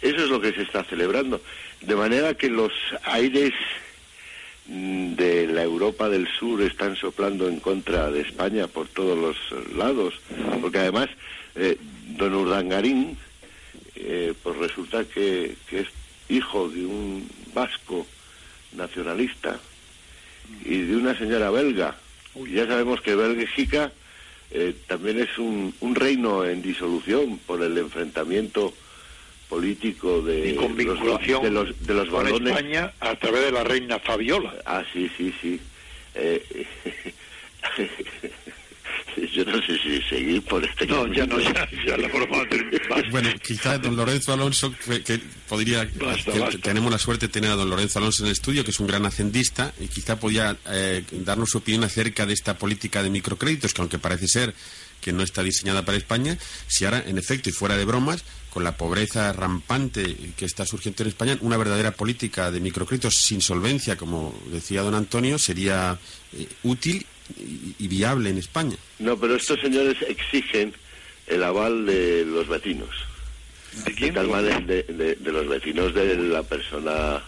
eso 0.00 0.16
es 0.16 0.28
lo 0.30 0.40
que 0.40 0.52
se 0.52 0.62
está 0.62 0.84
celebrando. 0.84 1.40
De 1.80 1.96
manera 1.96 2.34
que 2.34 2.48
los 2.48 2.72
aires 3.04 3.52
mm, 4.66 5.14
de 5.14 5.46
la 5.48 5.62
Europa 5.62 6.08
del 6.08 6.28
Sur 6.28 6.62
están 6.62 6.96
soplando 6.96 7.48
en 7.48 7.60
contra 7.60 8.10
de 8.10 8.20
España 8.20 8.66
por 8.66 8.88
todos 8.88 9.18
los 9.18 9.36
lados, 9.74 10.14
porque 10.60 10.78
además 10.78 11.08
eh, 11.56 11.76
don 12.16 12.34
Urdangarín, 12.34 13.16
eh, 13.96 14.34
pues 14.42 14.56
resulta 14.56 15.04
que, 15.04 15.56
que 15.68 15.80
es 15.80 15.88
hijo 16.28 16.68
de 16.68 16.86
un 16.86 17.28
vasco 17.52 18.06
nacionalista 18.72 19.58
y 20.64 20.78
de 20.82 20.96
una 20.96 21.16
señora 21.16 21.50
belga. 21.50 21.96
Y 22.34 22.52
ya 22.52 22.66
sabemos 22.66 23.00
que 23.00 23.14
Bélgica 23.14 23.92
eh, 24.50 24.74
también 24.86 25.20
es 25.20 25.38
un, 25.38 25.74
un 25.80 25.94
reino 25.94 26.44
en 26.44 26.62
disolución 26.62 27.38
por 27.46 27.62
el 27.62 27.76
enfrentamiento 27.78 28.72
político 29.48 30.22
de 30.22 30.50
Y 30.50 30.54
con 30.54 30.76
los, 30.76 31.00
de 31.42 31.50
los, 31.50 31.86
de 31.86 31.94
los 31.94 32.08
con 32.08 32.24
balones. 32.24 32.48
España 32.48 32.92
a 33.00 33.16
través 33.16 33.44
de 33.44 33.52
la 33.52 33.64
reina 33.64 33.98
Fabiola. 33.98 34.54
Ah, 34.64 34.84
sí, 34.92 35.10
sí, 35.16 35.34
sí. 35.40 35.60
Eh, 36.14 36.66
yo 39.28 39.44
no 39.44 39.60
sé 39.62 39.78
si 39.78 40.00
seguir 40.02 40.42
por 40.42 40.64
este 40.64 40.86
No, 40.86 41.06
ya 41.12 41.26
no, 41.26 41.38
ya, 41.40 41.68
ya 41.86 41.96
la 41.96 42.08
broma. 42.08 42.38
Bueno, 43.10 43.30
quizá 43.42 43.78
don 43.78 43.96
Lorenzo 43.96 44.32
Alonso, 44.32 44.74
que, 44.84 45.02
que 45.02 45.20
podría, 45.48 45.88
Basta, 45.96 46.32
que 46.32 46.38
basta. 46.38 46.58
tenemos 46.58 46.90
la 46.90 46.98
suerte 46.98 47.26
de 47.26 47.32
tener 47.32 47.50
a 47.50 47.56
don 47.56 47.70
Lorenzo 47.70 47.98
Alonso 47.98 48.22
en 48.22 48.26
el 48.28 48.32
estudio, 48.32 48.64
que 48.64 48.70
es 48.70 48.80
un 48.80 48.86
gran 48.86 49.04
hacendista, 49.06 49.72
y 49.80 49.88
quizá 49.88 50.18
podía 50.18 50.56
eh, 50.68 51.04
darnos 51.12 51.50
su 51.50 51.58
opinión 51.58 51.84
acerca 51.84 52.26
de 52.26 52.34
esta 52.34 52.56
política 52.56 53.02
de 53.02 53.10
microcréditos, 53.10 53.74
que 53.74 53.82
aunque 53.82 53.98
parece 53.98 54.28
ser 54.28 54.54
que 55.00 55.12
no 55.12 55.22
está 55.22 55.42
diseñada 55.42 55.84
para 55.84 55.96
España, 55.96 56.36
si 56.66 56.84
ahora, 56.84 57.02
en 57.06 57.16
efecto, 57.16 57.48
y 57.48 57.52
fuera 57.52 57.76
de 57.76 57.84
bromas, 57.86 58.22
con 58.50 58.64
la 58.64 58.76
pobreza 58.76 59.32
rampante 59.32 60.16
que 60.36 60.44
está 60.44 60.66
surgiendo 60.66 61.02
en 61.04 61.08
España, 61.08 61.38
una 61.40 61.56
verdadera 61.56 61.92
política 61.92 62.50
de 62.50 62.60
microcréditos 62.60 63.14
sin 63.14 63.40
solvencia, 63.40 63.96
como 63.96 64.34
decía 64.52 64.82
don 64.82 64.94
Antonio, 64.94 65.38
sería 65.38 65.98
eh, 66.32 66.46
útil 66.64 67.06
y, 67.38 67.74
y 67.78 67.88
viable 67.88 68.30
en 68.30 68.38
España. 68.38 68.76
No, 68.98 69.16
pero 69.16 69.36
estos 69.36 69.60
señores 69.60 69.96
exigen 70.08 70.72
el 71.26 71.42
aval 71.44 71.86
de 71.86 72.24
los 72.24 72.48
vecinos. 72.48 72.88
¿De 73.84 74.10
tal 74.12 74.26
manera 74.28 74.58
de, 74.60 74.82
de- 74.82 75.14
de 75.14 75.32
los 75.32 75.46
vecinos 75.48 75.94
de 75.94 76.16
la 76.16 76.42
persona 76.42 77.22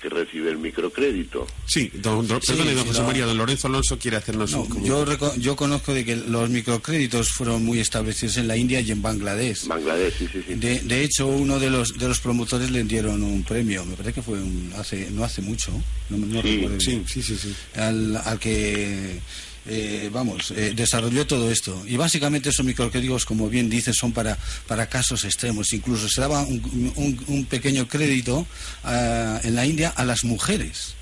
que 0.00 0.08
recibe 0.08 0.50
el 0.50 0.58
microcrédito. 0.58 1.46
Sí, 1.66 1.90
don, 1.94 2.26
don- 2.26 2.40
Sí, 2.40 2.52
perdone, 2.52 2.74
don 2.74 2.86
José 2.86 3.00
no. 3.00 3.06
María, 3.06 3.26
don 3.26 3.36
Lorenzo 3.36 3.66
Alonso 3.68 3.98
quiere 3.98 4.16
hacernos 4.16 4.52
No, 4.52 4.62
un 4.62 4.68
comentario. 4.68 5.04
yo, 5.04 5.12
reco- 5.12 5.36
yo 5.38 5.56
conozco 5.56 5.92
de 5.94 6.04
que 6.04 6.16
los 6.16 6.48
microcréditos 6.50 7.30
fueron 7.30 7.64
muy 7.64 7.80
establecidos 7.80 8.36
en 8.36 8.48
la 8.48 8.56
India 8.56 8.80
y 8.80 8.90
en 8.90 9.02
Bangladesh. 9.02 9.66
Bangladesh, 9.66 10.14
sí, 10.18 10.28
sí, 10.32 10.42
sí. 10.46 10.54
De, 10.54 10.80
de 10.80 11.02
hecho, 11.02 11.26
uno 11.26 11.58
de 11.58 11.70
los 11.70 11.98
de 11.98 12.08
los 12.08 12.20
promotores 12.20 12.70
le 12.70 12.84
dieron 12.84 13.22
un 13.22 13.42
premio, 13.42 13.84
me 13.84 13.94
parece 13.94 14.14
que 14.14 14.22
fue 14.22 14.38
un- 14.40 14.72
hace 14.76 15.10
no 15.10 15.24
hace 15.24 15.42
mucho, 15.42 15.72
no, 16.10 16.16
no 16.18 16.42
Sí, 16.42 16.56
recuerdo 16.56 16.80
sí, 16.80 17.02
sí, 17.06 17.22
sí, 17.22 17.36
sí. 17.36 17.54
al, 17.74 18.16
al 18.16 18.38
que 18.38 19.20
eh, 19.68 20.08
vamos 20.12 20.50
eh, 20.52 20.72
desarrolló 20.74 21.26
todo 21.26 21.50
esto. 21.50 21.82
Y 21.86 21.96
básicamente 21.96 22.48
esos 22.48 22.64
microcréditos, 22.64 23.24
como 23.24 23.48
bien 23.48 23.68
dices, 23.70 23.96
son 23.96 24.12
para 24.12 24.36
para 24.66 24.88
casos 24.88 25.24
extremos. 25.24 25.72
Incluso 25.72 26.08
se 26.08 26.20
daba 26.20 26.42
un, 26.42 26.92
un- 26.96 27.24
un 27.28 27.44
pequeño 27.44 27.86
crédito 27.86 28.46
ah, 28.84 29.40
en 29.44 29.54
la 29.54 29.64
India 29.66 29.90
a 29.96 30.04
las 30.04 30.24
mujeres 30.24 30.94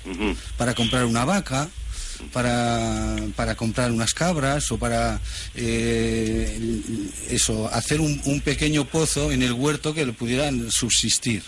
para 0.57 0.73
comprar 0.75 1.05
una 1.05 1.25
vaca, 1.25 1.69
para, 2.33 3.15
para 3.35 3.55
comprar 3.55 3.91
unas 3.91 4.13
cabras 4.13 4.71
o 4.71 4.77
para 4.79 5.19
eh, 5.55 6.81
eso, 7.29 7.67
hacer 7.71 8.01
un, 8.01 8.19
un 8.25 8.41
pequeño 8.41 8.85
pozo 8.85 9.31
en 9.31 9.43
el 9.43 9.53
huerto 9.53 9.93
que 9.93 10.05
le 10.05 10.13
pudieran 10.13 10.71
subsistir. 10.71 11.43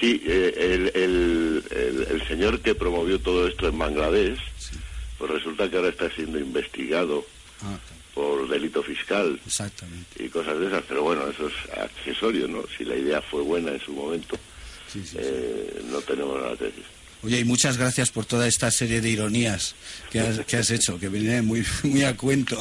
Sí, 0.00 0.20
eh, 0.26 0.54
el, 0.58 1.02
el- 1.02 1.64
el- 1.70 2.06
el 2.10 2.28
señor 2.28 2.60
que 2.60 2.74
promovió 2.74 3.18
todo 3.20 3.46
esto 3.48 3.68
en 3.68 3.78
Bangladesh, 3.78 4.38
pues 5.18 5.30
resulta 5.30 5.68
que 5.70 5.76
ahora 5.76 5.88
está 5.88 6.10
siendo 6.10 6.38
investigado 6.38 7.24
por 8.14 8.48
delito 8.48 8.82
fiscal 8.82 9.40
Exactamente. 9.44 10.24
y 10.24 10.28
cosas 10.28 10.58
de 10.58 10.66
esas, 10.68 10.82
pero 10.86 11.02
bueno, 11.02 11.26
eso 11.28 11.48
es 11.48 11.78
accesorio, 11.78 12.46
¿no? 12.46 12.62
Si 12.76 12.84
la 12.84 12.96
idea 12.96 13.20
fue 13.20 13.42
buena 13.42 13.72
en 13.72 13.80
su 13.80 13.92
momento, 13.92 14.38
eh, 15.16 15.82
no 15.90 16.00
tenemos 16.00 16.40
nada 16.40 16.56
que 16.56 16.64
decir. 16.64 16.84
Oye, 17.22 17.40
y 17.40 17.44
muchas 17.44 17.78
gracias 17.78 18.10
por 18.10 18.26
toda 18.26 18.46
esta 18.46 18.70
serie 18.70 19.00
de 19.00 19.08
ironías 19.08 19.74
que 20.10 20.20
has, 20.20 20.40
que 20.40 20.56
has 20.58 20.70
hecho, 20.70 20.98
que 21.00 21.08
viene 21.08 21.42
muy, 21.42 21.64
muy 21.82 22.04
a 22.04 22.16
cuento 22.16 22.58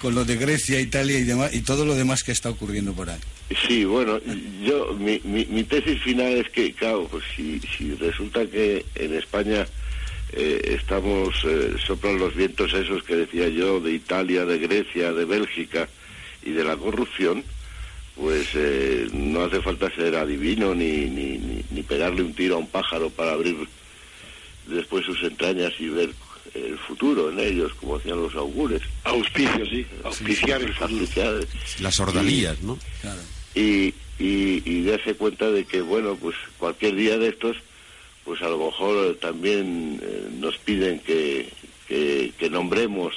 con 0.00 0.14
lo 0.14 0.24
de 0.24 0.36
Grecia, 0.36 0.80
Italia 0.80 1.18
y 1.18 1.24
demás, 1.24 1.54
y 1.54 1.62
todo 1.62 1.84
lo 1.84 1.94
demás 1.94 2.22
que 2.22 2.32
está 2.32 2.50
ocurriendo 2.50 2.92
por 2.92 3.08
ahí. 3.08 3.18
Sí, 3.66 3.84
bueno, 3.84 4.20
yo 4.64 4.92
mi, 4.94 5.20
mi, 5.24 5.44
mi 5.46 5.64
tesis 5.64 6.02
final 6.02 6.32
es 6.32 6.48
que, 6.50 6.72
claro, 6.72 7.08
pues 7.10 7.24
si, 7.34 7.60
si 7.60 7.94
resulta 7.94 8.46
que 8.46 8.84
en 8.94 9.14
España 9.14 9.66
eh, 10.32 10.76
estamos, 10.80 11.34
eh, 11.44 11.74
soplan 11.84 12.18
los 12.18 12.34
vientos 12.34 12.72
esos 12.72 13.02
que 13.02 13.16
decía 13.16 13.48
yo, 13.48 13.80
de 13.80 13.92
Italia, 13.92 14.44
de 14.44 14.58
Grecia, 14.58 15.12
de 15.12 15.24
Bélgica 15.24 15.88
y 16.44 16.50
de 16.50 16.64
la 16.64 16.76
corrupción, 16.76 17.44
pues 18.16 18.48
eh, 18.54 19.08
no 19.12 19.44
hace 19.44 19.60
falta 19.60 19.94
ser 19.94 20.16
adivino 20.16 20.74
ni, 20.74 21.06
ni, 21.06 21.38
ni, 21.38 21.64
ni 21.70 21.82
pegarle 21.82 22.22
un 22.22 22.34
tiro 22.34 22.56
a 22.56 22.58
un 22.58 22.68
pájaro 22.68 23.10
para 23.10 23.32
abrir 23.32 23.56
después 24.66 25.04
sus 25.04 25.22
entrañas 25.22 25.72
y 25.78 25.88
ver 25.88 26.10
el 26.54 26.76
futuro 26.78 27.30
en 27.30 27.38
ellos, 27.38 27.72
como 27.74 27.96
hacían 27.96 28.20
los 28.20 28.34
augures. 28.34 28.82
Auspicio, 29.04 29.64
sí. 29.66 29.86
Auspiciar 30.04 30.60
el 30.60 30.74
futuro. 30.74 31.00
Auspiciar. 31.00 31.46
Las 31.80 32.00
ordalías, 32.00 32.60
¿no? 32.62 32.78
Claro. 33.00 33.20
y, 33.54 33.94
y, 34.18 34.62
y 34.64 34.84
darse 34.84 35.14
cuenta 35.14 35.50
de 35.50 35.64
que, 35.64 35.80
bueno, 35.80 36.16
pues 36.16 36.36
cualquier 36.58 36.94
día 36.96 37.18
de 37.18 37.28
estos, 37.28 37.56
pues 38.24 38.40
a 38.42 38.48
lo 38.48 38.58
mejor 38.58 39.16
también 39.16 40.00
eh, 40.02 40.28
nos 40.38 40.56
piden 40.58 41.00
que, 41.00 41.48
que, 41.88 42.32
que 42.38 42.50
nombremos 42.50 43.14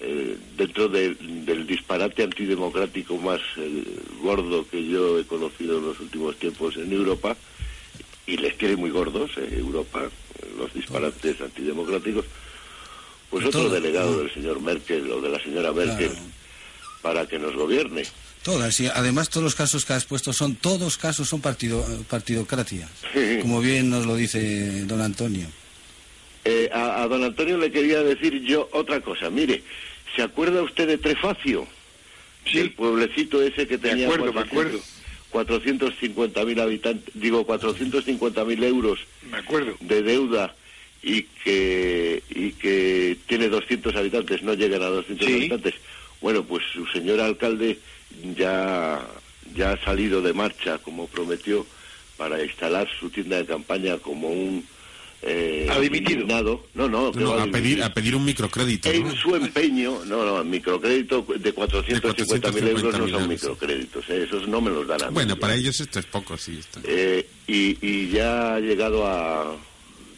eh, 0.00 0.36
dentro 0.56 0.88
de- 0.88 1.14
del 1.14 1.66
disparate 1.66 2.22
antidemocrático 2.24 3.16
más 3.18 3.40
eh, 3.56 3.84
gordo 4.20 4.66
que 4.68 4.84
yo 4.86 5.18
he 5.18 5.24
conocido 5.24 5.78
en 5.78 5.86
los 5.86 6.00
últimos 6.00 6.36
tiempos 6.36 6.76
en 6.76 6.92
Europa, 6.92 7.36
y 8.26 8.36
les 8.38 8.54
quiere 8.54 8.76
muy 8.76 8.90
gordos, 8.90 9.30
Europa, 9.38 10.08
los 10.58 10.72
disparates 10.74 11.40
antidemocráticos, 11.40 12.24
pues 13.30 13.46
otro 13.46 13.62
todo, 13.62 13.70
delegado 13.70 14.18
del 14.18 14.32
señor 14.34 14.60
Merkel 14.60 15.10
o 15.12 15.20
de 15.20 15.28
la 15.28 15.38
señora 15.40 15.72
Merkel 15.72 16.10
para 17.02 17.26
que 17.26 17.38
nos 17.38 17.54
gobierne. 17.54 18.04
Todas, 18.46 18.78
y 18.78 18.86
además 18.86 19.28
todos 19.28 19.42
los 19.42 19.54
casos 19.56 19.84
que 19.84 19.92
has 19.94 20.04
puesto 20.04 20.32
son, 20.32 20.54
todos 20.54 20.96
casos 20.98 21.28
son 21.28 21.40
partido, 21.40 21.84
partidocracia, 22.08 22.88
como 23.42 23.60
bien 23.60 23.90
nos 23.90 24.06
lo 24.06 24.14
dice 24.14 24.84
don 24.84 25.00
Antonio. 25.00 25.48
Eh, 26.44 26.70
a, 26.72 27.02
a 27.02 27.08
don 27.08 27.24
Antonio 27.24 27.58
le 27.58 27.72
quería 27.72 28.04
decir 28.04 28.40
yo 28.44 28.68
otra 28.72 29.00
cosa. 29.00 29.30
Mire, 29.30 29.64
¿se 30.14 30.22
acuerda 30.22 30.62
usted 30.62 30.86
de 30.86 30.96
Trefacio? 30.96 31.66
Sí. 32.48 32.58
El 32.60 32.70
pueblecito 32.70 33.42
ese 33.42 33.66
que 33.66 33.78
tenía 33.78 34.06
acuerdo, 34.06 34.32
me 34.32 34.40
acuerdo. 34.42 34.78
450.000 35.32 36.60
habitantes, 36.60 37.12
digo 37.14 37.44
450.000 37.44 38.62
euros 38.62 39.00
Me 39.28 39.38
acuerdo. 39.38 39.74
de 39.80 40.02
deuda 40.02 40.54
y 41.02 41.22
que 41.42 42.22
y 42.30 42.52
que 42.52 43.16
tiene 43.26 43.48
200 43.48 43.92
habitantes, 43.96 44.44
no 44.44 44.54
llegan 44.54 44.82
a 44.82 44.86
200 44.86 45.26
Sí. 45.26 45.34
habitantes. 45.34 45.74
Bueno, 46.20 46.44
pues 46.44 46.62
su 46.72 46.86
señor 46.86 47.20
alcalde 47.20 47.80
ya 48.36 49.00
ya 49.54 49.72
ha 49.72 49.84
salido 49.84 50.20
de 50.22 50.32
marcha 50.32 50.78
como 50.78 51.06
prometió 51.06 51.64
para 52.16 52.42
instalar 52.42 52.88
su 52.98 53.10
tienda 53.10 53.36
de 53.36 53.46
campaña 53.46 53.98
como 53.98 54.28
un 54.28 54.66
eh, 55.22 55.66
Ha 55.70 55.80
dimitido. 55.80 56.26
No, 56.74 56.88
no, 56.88 57.10
que 57.10 57.20
No, 57.20 57.30
va 57.30 57.36
a 57.42 57.46
dimitir. 57.46 57.52
pedir, 57.62 57.82
a 57.82 57.92
pedir 57.92 58.14
un 58.14 58.24
microcrédito. 58.24 58.90
En 58.90 59.04
¿no? 59.04 59.16
su 59.16 59.34
empeño, 59.34 60.04
no, 60.04 60.24
no, 60.24 60.44
microcrédito 60.44 61.26
de 61.38 61.54
450.000 61.54 62.68
euros 62.68 62.82
no 62.82 62.90
450.000 62.90 62.92
son 62.92 63.00
euros, 63.08 63.28
microcréditos, 63.28 64.08
eh, 64.10 64.24
esos 64.24 64.46
no 64.46 64.60
me 64.60 64.70
los 64.70 64.86
dan 64.86 65.02
a 65.02 65.06
mí. 65.08 65.14
Bueno, 65.14 65.36
para 65.36 65.54
ellos 65.54 65.80
esto 65.80 65.98
es 65.98 66.06
poco, 66.06 66.36
sí. 66.36 66.58
esto. 66.60 66.80
Eh, 66.84 67.26
y, 67.46 67.78
y 67.80 68.08
ya 68.10 68.54
ha 68.56 68.60
llegado 68.60 69.06
a, 69.06 69.56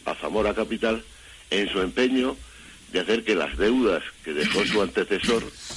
a 0.05 0.15
Zamora 0.15 0.53
Capital 0.53 1.01
en 1.49 1.69
su 1.69 1.79
empeño 1.81 2.35
de 2.91 2.99
hacer 2.99 3.23
que 3.23 3.35
las 3.35 3.57
deudas 3.57 4.03
que 4.23 4.33
dejó 4.33 4.65
su 4.65 4.81
antecesor 4.81 5.43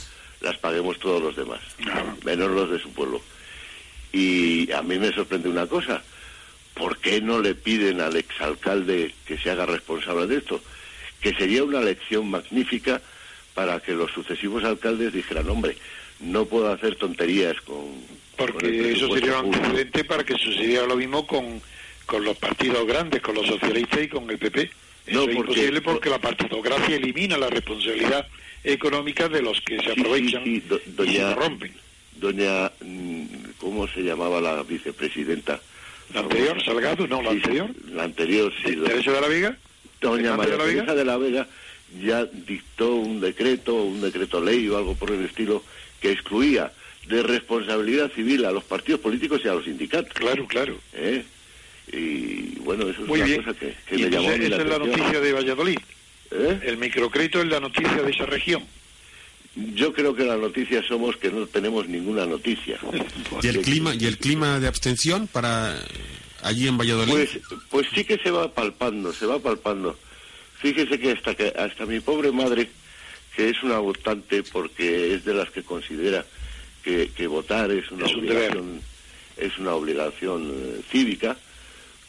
las 0.43 0.59
paguemos 0.59 0.99
todos 0.99 1.22
los 1.22 1.36
demás, 1.36 1.61
menos 2.24 2.51
los 2.51 2.70
de 2.70 2.78
su 2.78 2.93
pueblo. 2.93 3.20
Y 4.12 4.70
a 4.72 4.82
mí 4.82 4.99
me 4.99 5.12
sorprende 5.12 5.49
una 5.49 5.66
cosa, 5.66 6.03
¿por 6.74 6.99
qué 6.99 7.20
no 7.20 7.40
le 7.40 7.55
piden 7.55 8.01
al 8.01 8.16
exalcalde 8.16 9.14
que 9.26 9.38
se 9.38 9.51
haga 9.51 9.66
responsable 9.66 10.26
de 10.26 10.36
esto? 10.38 10.61
Que 11.20 11.32
sería 11.34 11.64
una 11.64 11.80
lección 11.80 12.28
magnífica 12.30 13.01
para 13.55 13.80
que 13.80 13.93
los 13.93 14.11
sucesivos 14.12 14.64
alcaldes 14.64 15.12
dijeran, 15.12 15.49
hombre, 15.49 15.76
no 16.20 16.45
puedo 16.47 16.70
hacer 16.72 16.97
tonterías 16.97 17.61
con... 17.62 17.86
Porque 18.36 18.93
eso 18.93 19.12
sería 19.14 19.38
un 19.38 19.45
público". 19.47 19.64
antecedente 19.66 20.05
para 20.05 20.24
que 20.24 20.34
sucediera 20.36 20.86
lo 20.86 20.97
mismo 20.97 21.26
con, 21.26 21.61
con 22.07 22.24
los 22.24 22.36
partidos 22.38 22.86
grandes, 22.86 23.20
con 23.22 23.34
los 23.34 23.47
socialistas 23.47 24.03
y 24.03 24.09
con 24.09 24.28
el 24.30 24.38
PP. 24.38 24.62
Eso 24.62 24.70
No, 25.07 25.20
es 25.30 25.36
porque- 25.36 25.53
imposible 25.53 25.80
porque 25.80 26.11
la 26.11 26.18
partidocracia 26.18 26.97
elimina 26.97 27.36
la 27.38 27.49
responsabilidad 27.51 28.26
económica 28.64 29.28
de 29.28 29.42
los 29.42 29.60
que 29.60 29.78
se 29.80 29.92
aprovechan 29.92 30.44
sí, 30.44 30.60
sí, 30.60 30.66
do- 30.68 30.76
y 30.76 30.84
se 30.84 30.90
doña, 30.92 31.34
corrompen. 31.34 31.72
doña, 32.16 32.70
mm, 32.80 33.24
¿cómo 33.58 33.88
se 33.88 34.00
llamaba 34.02 34.40
la 34.40 34.62
vicepresidenta? 34.62 35.60
¿La 36.14 36.20
anterior, 36.20 36.62
Salgado? 36.64 37.06
No, 37.06 37.22
la 37.22 37.30
anterior. 37.30 37.70
La 37.90 38.04
anterior, 38.04 38.52
sí. 38.64 38.76
¿Teresa 38.76 39.12
de 39.12 39.20
la 39.20 39.28
Vega? 39.28 39.56
Doña 40.00 40.36
María 40.36 40.52
de 40.52 40.58
la 40.58 40.64
Vega? 40.64 40.80
Teresa 40.82 40.94
de 40.94 41.04
la 41.04 41.16
Vega 41.16 41.48
ya 42.02 42.24
dictó 42.24 42.94
un 42.96 43.20
decreto, 43.20 43.74
un 43.74 44.00
decreto 44.00 44.40
ley 44.42 44.68
o 44.68 44.76
algo 44.76 44.94
por 44.94 45.10
el 45.10 45.24
estilo 45.24 45.62
que 46.00 46.10
excluía 46.12 46.72
de 47.06 47.22
responsabilidad 47.22 48.10
civil 48.12 48.44
a 48.44 48.52
los 48.52 48.64
partidos 48.64 49.00
políticos 49.00 49.40
y 49.44 49.48
a 49.48 49.54
los 49.54 49.64
sindicatos. 49.64 50.12
Claro, 50.14 50.46
claro. 50.46 50.78
¿eh? 50.94 51.24
Y 51.92 52.58
bueno, 52.60 52.88
eso 52.88 53.02
es 53.02 53.08
Muy 53.08 53.20
una 53.20 53.26
bien. 53.26 53.42
cosa 53.42 53.58
que, 53.58 53.74
que 53.88 53.96
y 53.96 54.02
me 54.04 54.10
llamó 54.10 54.28
la 54.30 54.34
esa 54.36 54.56
es 54.62 54.66
la 54.66 54.78
noticia 54.78 55.20
de 55.20 55.32
Valladolid. 55.32 55.78
¿Eh? 56.34 56.60
El 56.64 56.78
microcrédito 56.78 57.40
es 57.40 57.48
la 57.48 57.60
noticia 57.60 58.02
de 58.02 58.10
esa 58.10 58.26
región. 58.26 58.62
Yo 59.54 59.92
creo 59.92 60.14
que 60.14 60.24
la 60.24 60.36
noticia 60.36 60.82
somos 60.82 61.16
que 61.16 61.30
no 61.30 61.46
tenemos 61.46 61.86
ninguna 61.86 62.24
noticia. 62.24 62.78
¿Y 63.42 63.48
el 63.48 63.60
clima 63.60 63.94
y 63.94 64.06
el 64.06 64.16
clima 64.16 64.58
de 64.58 64.66
abstención 64.66 65.26
para 65.26 65.78
allí 66.42 66.68
en 66.68 66.78
Valladolid? 66.78 67.12
Pues, 67.12 67.38
pues 67.68 67.86
sí 67.94 68.04
que 68.04 68.16
se 68.18 68.30
va 68.30 68.52
palpando, 68.52 69.12
se 69.12 69.26
va 69.26 69.38
palpando. 69.38 69.98
Fíjese 70.58 70.98
que 70.98 71.12
hasta 71.12 71.34
que 71.34 71.48
hasta 71.48 71.84
mi 71.84 72.00
pobre 72.00 72.32
madre, 72.32 72.70
que 73.36 73.50
es 73.50 73.62
una 73.62 73.78
votante 73.78 74.42
porque 74.42 75.14
es 75.14 75.24
de 75.24 75.34
las 75.34 75.50
que 75.50 75.62
considera 75.62 76.24
que, 76.82 77.10
que 77.14 77.26
votar 77.26 77.70
es 77.70 77.90
una 77.90 78.06
Es 78.06 78.14
obligación, 78.14 78.80
es 79.36 79.58
una 79.58 79.74
obligación 79.74 80.50
eh, 80.50 80.80
cívica, 80.90 81.36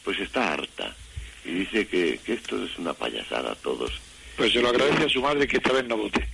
pues 0.02 0.18
está 0.18 0.52
harta 0.52 0.96
y 1.44 1.50
dice 1.50 1.86
que, 1.86 2.20
que 2.24 2.34
esto 2.34 2.62
es 2.64 2.78
una 2.78 2.94
payasada 2.94 3.52
a 3.52 3.56
todos. 3.56 3.92
Pues 4.36 4.52
se 4.52 4.60
lo 4.60 4.68
agradece 4.68 5.04
a 5.04 5.08
su 5.08 5.20
madre 5.20 5.46
que 5.46 5.56
esta 5.58 5.72
vez 5.72 5.84
no 5.86 5.96
vote. 5.96 6.26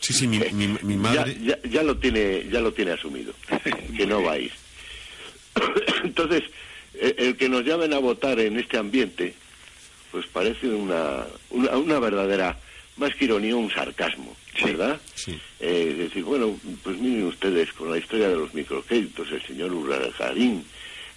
Sí, 0.00 0.12
sí, 0.12 0.26
mi, 0.26 0.38
mi, 0.52 0.68
mi 0.82 0.94
Ya, 0.94 0.98
madre... 1.20 1.36
ya, 1.42 1.58
ya 1.62 1.82
lo 1.82 1.96
tiene 1.96 2.46
ya 2.50 2.60
lo 2.60 2.72
tiene 2.74 2.90
asumido 2.92 3.32
que 3.96 4.06
no 4.06 4.22
va 4.22 4.32
a 4.32 4.38
ir 4.38 4.52
entonces 6.04 6.42
eh, 6.94 7.14
el 7.16 7.36
que 7.38 7.48
nos 7.48 7.64
llamen 7.64 7.94
a 7.94 7.98
votar 8.00 8.38
en 8.38 8.58
este 8.58 8.76
ambiente 8.76 9.32
pues 10.10 10.26
parece 10.26 10.68
una 10.68 11.24
una, 11.48 11.70
una 11.78 11.98
verdadera 11.98 12.58
más 12.98 13.14
que 13.14 13.24
ironía 13.24 13.56
un 13.56 13.70
sarcasmo 13.70 14.36
verdad 14.62 15.00
Sí. 15.14 15.40
Eh, 15.58 15.94
decir 15.96 16.22
bueno 16.24 16.58
pues 16.82 16.98
miren 16.98 17.24
ustedes 17.28 17.72
con 17.72 17.90
la 17.90 17.96
historia 17.96 18.28
de 18.28 18.36
los 18.36 18.52
microcréditos 18.52 19.32
el 19.32 19.42
señor 19.46 19.72
Urrajarín 19.72 20.66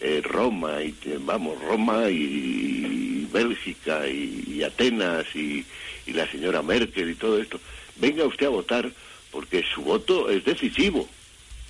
eh, 0.04 0.22
Roma 0.24 0.84
y 0.84 0.94
vamos 1.22 1.60
Roma 1.62 2.10
y, 2.10 2.16
y 2.16 3.30
Bélgica 3.32 4.08
y, 4.08 4.44
y 4.48 4.64
Atenas 4.64 5.26
y, 5.34 5.66
y 6.06 6.14
la 6.14 6.30
señora 6.30 6.62
Merkel 6.62 7.10
y 7.10 7.16
todo 7.16 7.42
esto. 7.42 7.60
Venga 7.96 8.26
usted 8.26 8.48
a 8.48 8.50
votar 8.50 8.92
porque 9.32 9.64
su 9.74 9.82
voto 9.82 10.30
es 10.30 10.44
decisivo. 10.46 11.08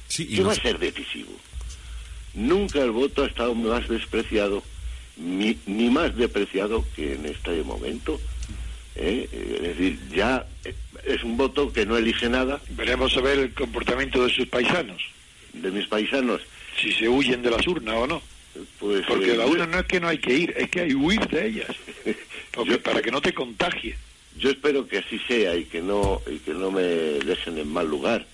Sí, 0.07 0.27
y 0.29 0.35
¿qué 0.35 0.43
va 0.43 0.51
a 0.51 0.55
ser 0.55 0.79
decisivo? 0.79 1.31
nunca 2.33 2.81
el 2.81 2.91
voto 2.91 3.23
ha 3.23 3.27
estado 3.27 3.53
más 3.53 3.87
despreciado 3.87 4.63
ni, 5.17 5.57
ni 5.67 5.91
más 5.91 6.15
depreciado 6.15 6.83
que 6.95 7.13
en 7.13 7.27
este 7.27 7.61
momento 7.63 8.19
¿eh? 8.95 9.29
es 9.31 9.61
decir 9.61 9.99
ya 10.09 10.45
eh, 10.65 10.73
es 11.05 11.23
un 11.23 11.37
voto 11.37 11.71
que 11.73 11.85
no 11.85 11.97
elige 11.97 12.29
nada. 12.29 12.61
Veremos 12.69 13.15
a 13.17 13.21
ver 13.21 13.37
el 13.37 13.53
comportamiento 13.53 14.25
de 14.25 14.33
sus 14.33 14.47
paisanos, 14.47 15.03
de 15.51 15.69
mis 15.69 15.85
paisanos 15.87 16.41
si 16.79 16.91
se 16.91 17.07
huyen 17.09 17.41
de 17.41 17.51
las 17.51 17.65
urnas 17.67 17.95
o 17.95 18.07
no. 18.07 18.21
pues 18.79 19.05
Porque 19.07 19.33
eh, 19.33 19.37
la 19.37 19.45
urna 19.45 19.65
no 19.67 19.79
es 19.79 19.85
que 19.85 19.99
no 19.99 20.07
hay 20.07 20.17
que 20.17 20.33
ir, 20.33 20.53
es 20.57 20.69
que 20.69 20.81
hay 20.81 20.89
que 20.89 20.95
huir 20.95 21.27
de 21.27 21.47
ellas. 21.47 21.67
Porque 22.51 22.71
Yo- 22.71 22.81
para 22.81 23.01
que 23.01 23.11
no 23.11 23.21
te 23.21 23.33
contagie. 23.33 23.95
Yo 24.37 24.49
espero 24.49 24.87
que 24.87 24.97
así 24.97 25.19
sea 25.27 25.55
y 25.55 25.65
que 25.65 25.81
no 25.81 26.21
y 26.29 26.37
que 26.39 26.53
no 26.53 26.71
me 26.71 26.81
dejen 26.81 27.57
en 27.59 27.71
mal 27.71 27.87
lugar. 27.87 28.25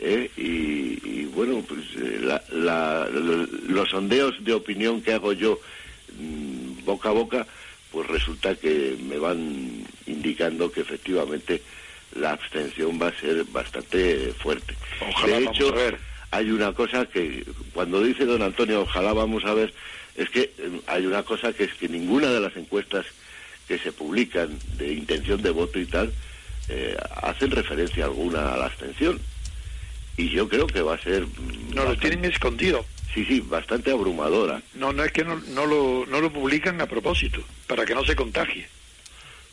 ¿eh? 0.00 0.30
Y, 0.36 0.98
y, 1.08 1.30
bueno, 1.32 1.64
pues 1.66 1.80
eh, 1.96 2.18
la- 2.22 2.42
la- 2.50 3.08
los 3.08 3.88
sondeos 3.90 4.42
de 4.44 4.52
opinión 4.52 5.00
que 5.02 5.12
hago 5.12 5.32
yo 5.32 5.60
mm, 6.18 6.84
boca 6.84 7.08
a 7.10 7.12
boca, 7.12 7.46
pues 7.92 8.06
resulta 8.08 8.54
que 8.56 8.96
me 9.08 9.18
van 9.18 9.84
indicando 10.06 10.70
que 10.70 10.80
efectivamente 10.80 11.62
la 12.16 12.32
abstención 12.32 12.98
va 13.00 13.08
a 13.08 13.20
ser 13.20 13.44
bastante 13.44 14.32
fuerte. 14.38 14.74
Ojalá, 15.00 15.38
de 15.38 15.44
vamos 15.44 15.56
hecho, 15.56 15.68
a 15.72 15.76
ver. 15.76 15.98
Hay 16.30 16.50
una 16.50 16.72
cosa 16.72 17.06
que 17.06 17.44
cuando 17.72 18.02
dice 18.02 18.24
don 18.26 18.42
Antonio, 18.42 18.82
ojalá 18.82 19.12
vamos 19.12 19.44
a 19.44 19.54
ver, 19.54 19.72
es 20.16 20.28
que 20.30 20.52
eh, 20.58 20.80
hay 20.86 21.06
una 21.06 21.22
cosa 21.22 21.52
que 21.52 21.64
es 21.64 21.74
que 21.74 21.88
ninguna 21.88 22.28
de 22.28 22.40
las 22.40 22.56
encuestas 22.56 23.06
que 23.66 23.78
se 23.78 23.92
publican 23.92 24.58
de 24.76 24.92
intención 24.92 25.40
de 25.42 25.50
voto 25.50 25.78
y 25.78 25.86
tal 25.86 26.12
eh, 26.68 26.96
hacen 27.22 27.50
referencia 27.50 28.04
alguna 28.04 28.52
a 28.52 28.56
la 28.56 28.66
abstención. 28.66 29.20
Y 30.16 30.30
yo 30.30 30.48
creo 30.48 30.66
que 30.66 30.82
va 30.82 30.94
a 30.94 30.98
ser, 31.02 31.22
No 31.22 31.82
lo 31.82 31.88
bastante- 31.90 32.08
tienen 32.08 32.24
escondido. 32.24 32.84
sí, 33.14 33.24
sí, 33.24 33.40
bastante 33.40 33.90
abrumadora. 33.92 34.60
No, 34.74 34.92
no 34.92 35.04
es 35.04 35.12
que 35.12 35.24
no, 35.24 35.36
no, 35.48 35.64
lo, 35.64 36.04
no 36.06 36.20
lo 36.20 36.32
publican 36.32 36.80
a 36.80 36.86
propósito, 36.86 37.40
para 37.66 37.86
que 37.86 37.94
no 37.94 38.04
se 38.04 38.16
contagie. 38.16 38.66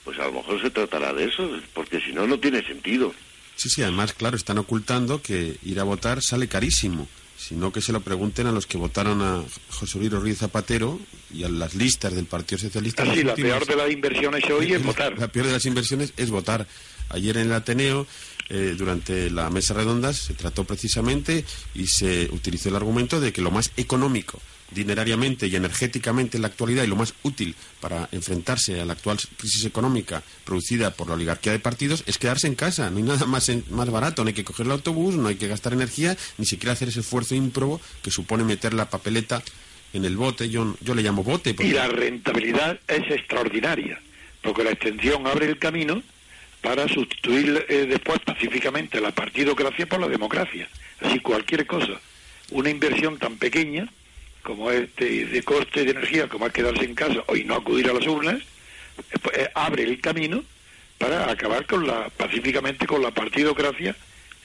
Pues 0.03 0.17
a 0.19 0.25
lo 0.25 0.33
mejor 0.33 0.61
se 0.61 0.69
tratará 0.71 1.13
de 1.13 1.25
eso, 1.25 1.49
porque 1.73 1.99
si 2.01 2.11
no, 2.13 2.25
no 2.27 2.39
tiene 2.39 2.63
sentido. 2.63 3.13
Sí, 3.55 3.69
sí, 3.69 3.81
además, 3.81 4.13
claro, 4.13 4.35
están 4.35 4.57
ocultando 4.57 5.21
que 5.21 5.57
ir 5.63 5.79
a 5.79 5.83
votar 5.83 6.21
sale 6.21 6.47
carísimo. 6.47 7.07
Sino 7.37 7.71
que 7.71 7.81
se 7.81 7.91
lo 7.91 7.99
pregunten 7.99 8.47
a 8.47 8.51
los 8.51 8.65
que 8.65 8.77
votaron 8.77 9.21
a 9.21 9.43
José 9.69 9.99
Luis 9.99 10.11
Ruiz 10.11 10.39
Zapatero 10.39 10.99
y 11.31 11.43
a 11.43 11.49
las 11.49 11.75
listas 11.75 12.13
del 12.13 12.25
Partido 12.25 12.59
Socialista. 12.59 13.03
Así, 13.03 13.23
las 13.23 13.37
la 13.37 13.43
peor 13.43 13.65
de 13.65 13.75
las 13.75 13.91
inversiones 13.91 14.43
hoy 14.49 14.73
es 14.73 14.83
votar. 14.85 15.19
La 15.19 15.27
peor 15.27 15.45
de 15.47 15.51
las 15.51 15.65
inversiones 15.65 16.13
es 16.17 16.31
votar. 16.31 16.65
Ayer 17.09 17.37
en 17.37 17.47
el 17.47 17.53
Ateneo 17.53 18.07
eh, 18.49 18.73
durante 18.77 19.29
la 19.29 19.49
mesa 19.49 19.73
redonda 19.73 20.13
se 20.13 20.33
trató 20.33 20.63
precisamente 20.63 21.45
y 21.75 21.87
se 21.87 22.29
utilizó 22.31 22.69
el 22.69 22.77
argumento 22.77 23.19
de 23.19 23.33
que 23.33 23.41
lo 23.41 23.51
más 23.51 23.71
económico 23.77 24.39
dinerariamente 24.71 25.47
y 25.47 25.55
energéticamente 25.55 26.37
en 26.37 26.41
la 26.41 26.47
actualidad 26.47 26.83
y 26.83 26.87
lo 26.87 26.95
más 26.95 27.13
útil 27.23 27.55
para 27.79 28.09
enfrentarse 28.11 28.81
a 28.81 28.85
la 28.85 28.93
actual 28.93 29.17
crisis 29.37 29.65
económica 29.65 30.23
producida 30.43 30.91
por 30.91 31.07
la 31.07 31.13
oligarquía 31.13 31.51
de 31.51 31.59
partidos 31.59 32.03
es 32.07 32.17
quedarse 32.17 32.47
en 32.47 32.55
casa. 32.55 32.89
No 32.89 32.97
hay 32.97 33.03
nada 33.03 33.25
más, 33.25 33.51
más 33.69 33.89
barato, 33.89 34.23
no 34.23 34.29
hay 34.29 34.33
que 34.33 34.43
coger 34.43 34.65
el 34.65 34.71
autobús, 34.71 35.15
no 35.15 35.27
hay 35.27 35.35
que 35.35 35.47
gastar 35.47 35.73
energía, 35.73 36.17
ni 36.37 36.45
siquiera 36.45 36.73
hacer 36.73 36.89
ese 36.89 37.01
esfuerzo 37.01 37.35
ímprobo 37.35 37.79
que 38.01 38.11
supone 38.11 38.43
meter 38.43 38.73
la 38.73 38.89
papeleta 38.89 39.43
en 39.93 40.03
el 40.03 40.17
bote, 40.17 40.49
yo, 40.49 40.75
yo 40.81 40.93
le 40.93 41.03
llamo 41.03 41.23
bote. 41.23 41.55
Y 41.57 41.71
la 41.71 41.87
rentabilidad 41.87 42.79
es 42.87 43.09
extraordinaria, 43.09 43.99
porque 44.41 44.63
la 44.63 44.71
extensión 44.71 45.25
abre 45.25 45.47
el 45.47 45.57
camino 45.57 46.01
para 46.61 46.87
sustituir 46.87 47.65
eh, 47.69 47.85
después 47.87 48.19
pacíficamente 48.19 48.99
la 48.99 49.11
partidocracia 49.11 49.85
por 49.85 50.01
la 50.01 50.07
democracia. 50.07 50.67
Así 50.99 51.19
cualquier 51.19 51.65
cosa, 51.65 52.01
una 52.51 52.69
inversión 52.69 53.17
tan 53.19 53.37
pequeña 53.37 53.87
como 54.45 54.69
este 54.69 55.25
de 55.25 55.43
coste 55.43 55.83
de 55.83 55.91
energía, 55.91 56.29
como 56.29 56.45
es 56.45 56.53
quedarse 56.53 56.85
en 56.85 56.93
casa 56.93 57.23
o 57.25 57.35
y 57.35 57.43
no 57.43 57.55
acudir 57.55 57.89
a 57.89 57.93
las 57.93 58.05
urnas, 58.05 58.41
pues, 59.21 59.37
eh, 59.37 59.49
abre 59.55 59.83
el 59.83 59.99
camino 59.99 60.43
para 60.99 61.29
acabar 61.29 61.65
con 61.65 61.85
la 61.85 62.09
pacíficamente 62.09 62.85
con 62.85 63.01
la 63.01 63.11
partidocracia 63.11 63.95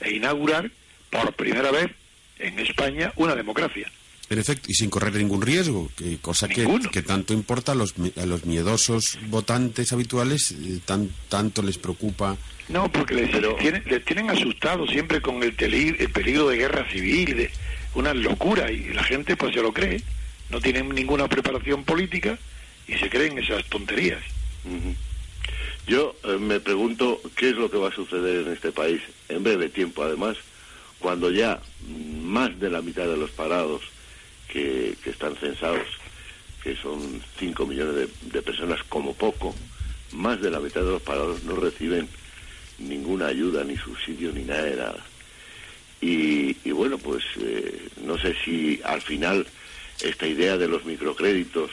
e 0.01 0.13
inaugurar 0.15 0.71
por 1.11 1.33
primera 1.35 1.71
vez 1.71 1.91
en 2.39 2.59
España 2.59 3.13
una 3.17 3.37
democracia. 3.37 3.93
En 4.31 4.39
efecto, 4.39 4.69
y 4.71 4.75
sin 4.75 4.91
correr 4.91 5.13
ningún 5.15 5.43
riesgo, 5.43 5.91
que, 5.97 6.19
cosa 6.19 6.49
que, 6.49 6.67
que, 6.93 7.03
tanto 7.03 7.35
importa 7.35 7.73
a 7.73 7.75
los, 7.75 7.95
a 8.17 8.27
los 8.27 8.47
miedosos 8.47 9.19
votantes 9.29 9.93
habituales, 9.93 10.53
eh, 10.53 10.79
tan, 10.85 11.11
tanto 11.29 11.63
les 11.63 11.79
preocupa. 11.79 12.37
No, 12.69 12.91
porque 12.91 13.15
les, 13.15 13.31
tienen, 13.59 13.83
les 13.87 14.05
tienen 14.05 14.31
asustados 14.31 14.89
siempre 14.89 15.21
con 15.21 15.43
el, 15.43 15.57
el 15.59 16.11
peligro 16.11 16.49
de 16.49 16.57
guerra 16.57 16.89
civil, 16.91 17.37
de, 17.37 17.51
una 17.95 18.15
locura 18.15 18.71
y 18.71 18.93
la 18.93 19.05
gente 19.05 19.37
pues 19.37 19.55
se 19.55 19.63
lo 19.63 19.73
cree, 19.73 20.03
no 20.51 20.61
tienen 20.61 20.89
ninguna 20.91 21.29
preparación 21.29 21.85
política 21.85 22.39
y 22.87 22.95
se 22.95 23.09
creen 23.09 23.39
esas 23.39 23.65
tonterías. 23.67 24.23
Yo 25.87 26.15
eh, 26.25 26.39
me 26.39 26.61
pregunto 26.61 27.21
qué 27.37 27.51
es 27.51 27.57
lo 27.57 27.71
que 27.71 27.79
va 27.79 27.89
a 27.89 27.95
suceder 27.95 28.47
en 28.47 28.53
este 28.53 28.73
país 28.73 29.01
en 29.29 29.43
breve 29.43 29.69
tiempo, 29.69 30.03
además, 30.03 30.37
cuando 30.99 31.31
ya 31.31 31.61
más 32.23 32.59
de 32.61 32.71
la 32.71 32.83
mitad 32.83 33.07
de 33.07 33.17
los 33.17 33.31
parados 33.31 33.83
que, 34.49 34.97
están 35.05 35.37
censados, 35.37 35.87
que 36.63 36.77
son 36.77 37.23
5 37.39 37.67
millones 37.67 37.95
de, 37.95 38.09
de 38.33 38.43
personas 38.43 38.83
como 38.85 39.15
poco, 39.15 39.55
más 40.13 40.41
de 40.41 40.51
la 40.51 40.61
mitad 40.61 40.83
de 40.83 40.91
los 40.91 41.03
parados 41.03 41.43
no 41.45 41.57
reciben 41.57 42.09
ninguna 42.79 43.29
ayuda, 43.29 43.65
ni 43.65 43.77
subsidio, 43.77 44.33
ni 44.33 44.43
nada 44.43 44.63
de 44.63 44.77
nada. 44.77 45.05
Y, 46.01 46.71
bueno, 46.71 46.97
pues 46.99 47.23
eh, 47.39 47.89
no 48.05 48.19
sé 48.19 48.35
si 48.45 48.81
al 48.85 49.03
final 49.03 49.47
esta 50.01 50.27
idea 50.27 50.57
de 50.57 50.67
los 50.67 50.85
microcréditos 50.85 51.71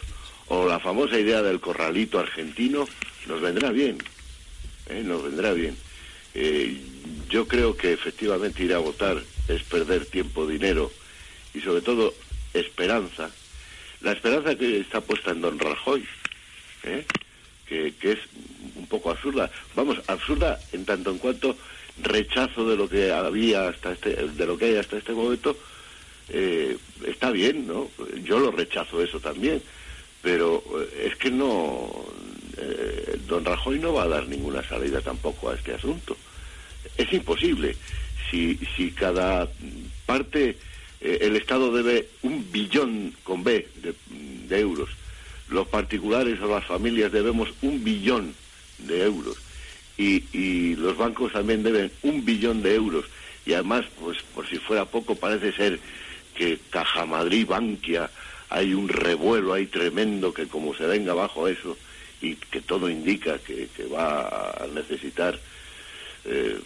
o 0.47 0.67
la 0.67 0.79
famosa 0.79 1.17
idea 1.17 1.41
del 1.41 1.61
corralito 1.61 2.19
argentino 2.19 2.87
nos 3.27 3.41
vendrá 3.41 3.71
bien, 3.71 3.97
¿eh? 4.87 5.01
nos 5.03 5.23
vendrá 5.23 5.53
bien. 5.53 5.77
Eh, 6.33 6.77
yo 7.29 7.47
creo 7.47 7.75
que 7.77 7.93
efectivamente 7.93 8.63
ir 8.63 8.73
a 8.73 8.79
votar 8.79 9.21
es 9.47 9.63
perder 9.63 10.05
tiempo, 10.05 10.45
dinero 10.45 10.91
y 11.53 11.61
sobre 11.61 11.81
todo 11.81 12.13
esperanza. 12.53 13.31
La 14.01 14.11
esperanza 14.11 14.55
que 14.55 14.79
está 14.79 15.01
puesta 15.01 15.31
en 15.31 15.41
Don 15.41 15.57
Rajoy, 15.57 16.05
que, 17.65 17.93
que 17.99 18.11
es 18.11 18.19
un 18.75 18.87
poco 18.87 19.09
absurda. 19.09 19.49
Vamos, 19.75 19.99
absurda 20.07 20.59
en 20.73 20.85
tanto 20.85 21.11
en 21.11 21.17
cuanto 21.17 21.57
rechazo 22.01 22.67
de 22.69 22.75
lo 22.75 22.89
que 22.89 23.11
había 23.11 23.67
hasta 23.69 23.93
este, 23.93 24.15
de 24.15 24.45
lo 24.45 24.57
que 24.57 24.65
hay 24.65 24.75
hasta 24.75 24.97
este 24.97 25.13
momento, 25.13 25.57
eh, 26.29 26.77
está 27.05 27.31
bien, 27.31 27.67
¿no? 27.67 27.89
Yo 28.23 28.39
lo 28.39 28.51
rechazo 28.51 29.01
eso 29.01 29.19
también, 29.19 29.61
pero 30.21 30.63
eh, 30.79 31.09
es 31.11 31.15
que 31.15 31.31
no, 31.31 32.05
eh, 32.57 33.17
don 33.27 33.45
Rajoy 33.45 33.79
no 33.79 33.93
va 33.93 34.03
a 34.03 34.07
dar 34.07 34.27
ninguna 34.27 34.63
salida 34.63 35.01
tampoco 35.01 35.49
a 35.49 35.55
este 35.55 35.73
asunto. 35.73 36.17
Es 36.97 37.11
imposible. 37.13 37.75
Si, 38.29 38.59
si 38.75 38.91
cada 38.91 39.47
parte, 40.05 40.57
el 40.99 41.35
Estado 41.37 41.71
debe 41.71 42.09
un 42.23 42.51
billón 42.51 43.13
con 43.23 43.43
B 43.43 43.67
de, 43.75 43.93
de 44.47 44.59
euros, 44.59 44.89
los 45.49 45.67
particulares 45.67 46.41
o 46.41 46.47
las 46.47 46.65
familias 46.65 47.11
debemos 47.11 47.49
un 47.61 47.83
billón 47.83 48.33
de 48.79 49.03
euros 49.03 49.37
y, 49.97 50.75
los 50.75 50.95
bancos 50.97 51.33
también 51.33 51.63
deben 51.63 51.91
un 52.03 52.23
billón 52.23 52.61
de 52.61 52.75
euros 52.75 53.05
y 53.45 53.53
además, 53.53 53.85
pues 53.99 54.17
por 54.35 54.47
si 54.47 54.57
fuera 54.57 54.85
poco, 54.85 55.15
parece 55.15 55.51
ser 55.53 55.79
que 56.35 56.59
Caja 56.69 57.05
Madrid, 57.05 57.47
Bankia, 57.47 58.09
hay 58.49 58.73
un 58.73 58.87
revuelo 58.87 59.53
ahí 59.53 59.65
tremendo 59.65 60.33
que 60.33 60.47
como 60.47 60.75
se 60.75 60.85
venga 60.85 61.13
abajo 61.13 61.47
eso 61.47 61.77
y 62.21 62.35
que 62.35 62.61
todo 62.61 62.89
indica 62.89 63.39
que, 63.39 63.69
va 63.91 64.49
a 64.49 64.67
necesitar 64.73 65.39
eh, 66.25 66.59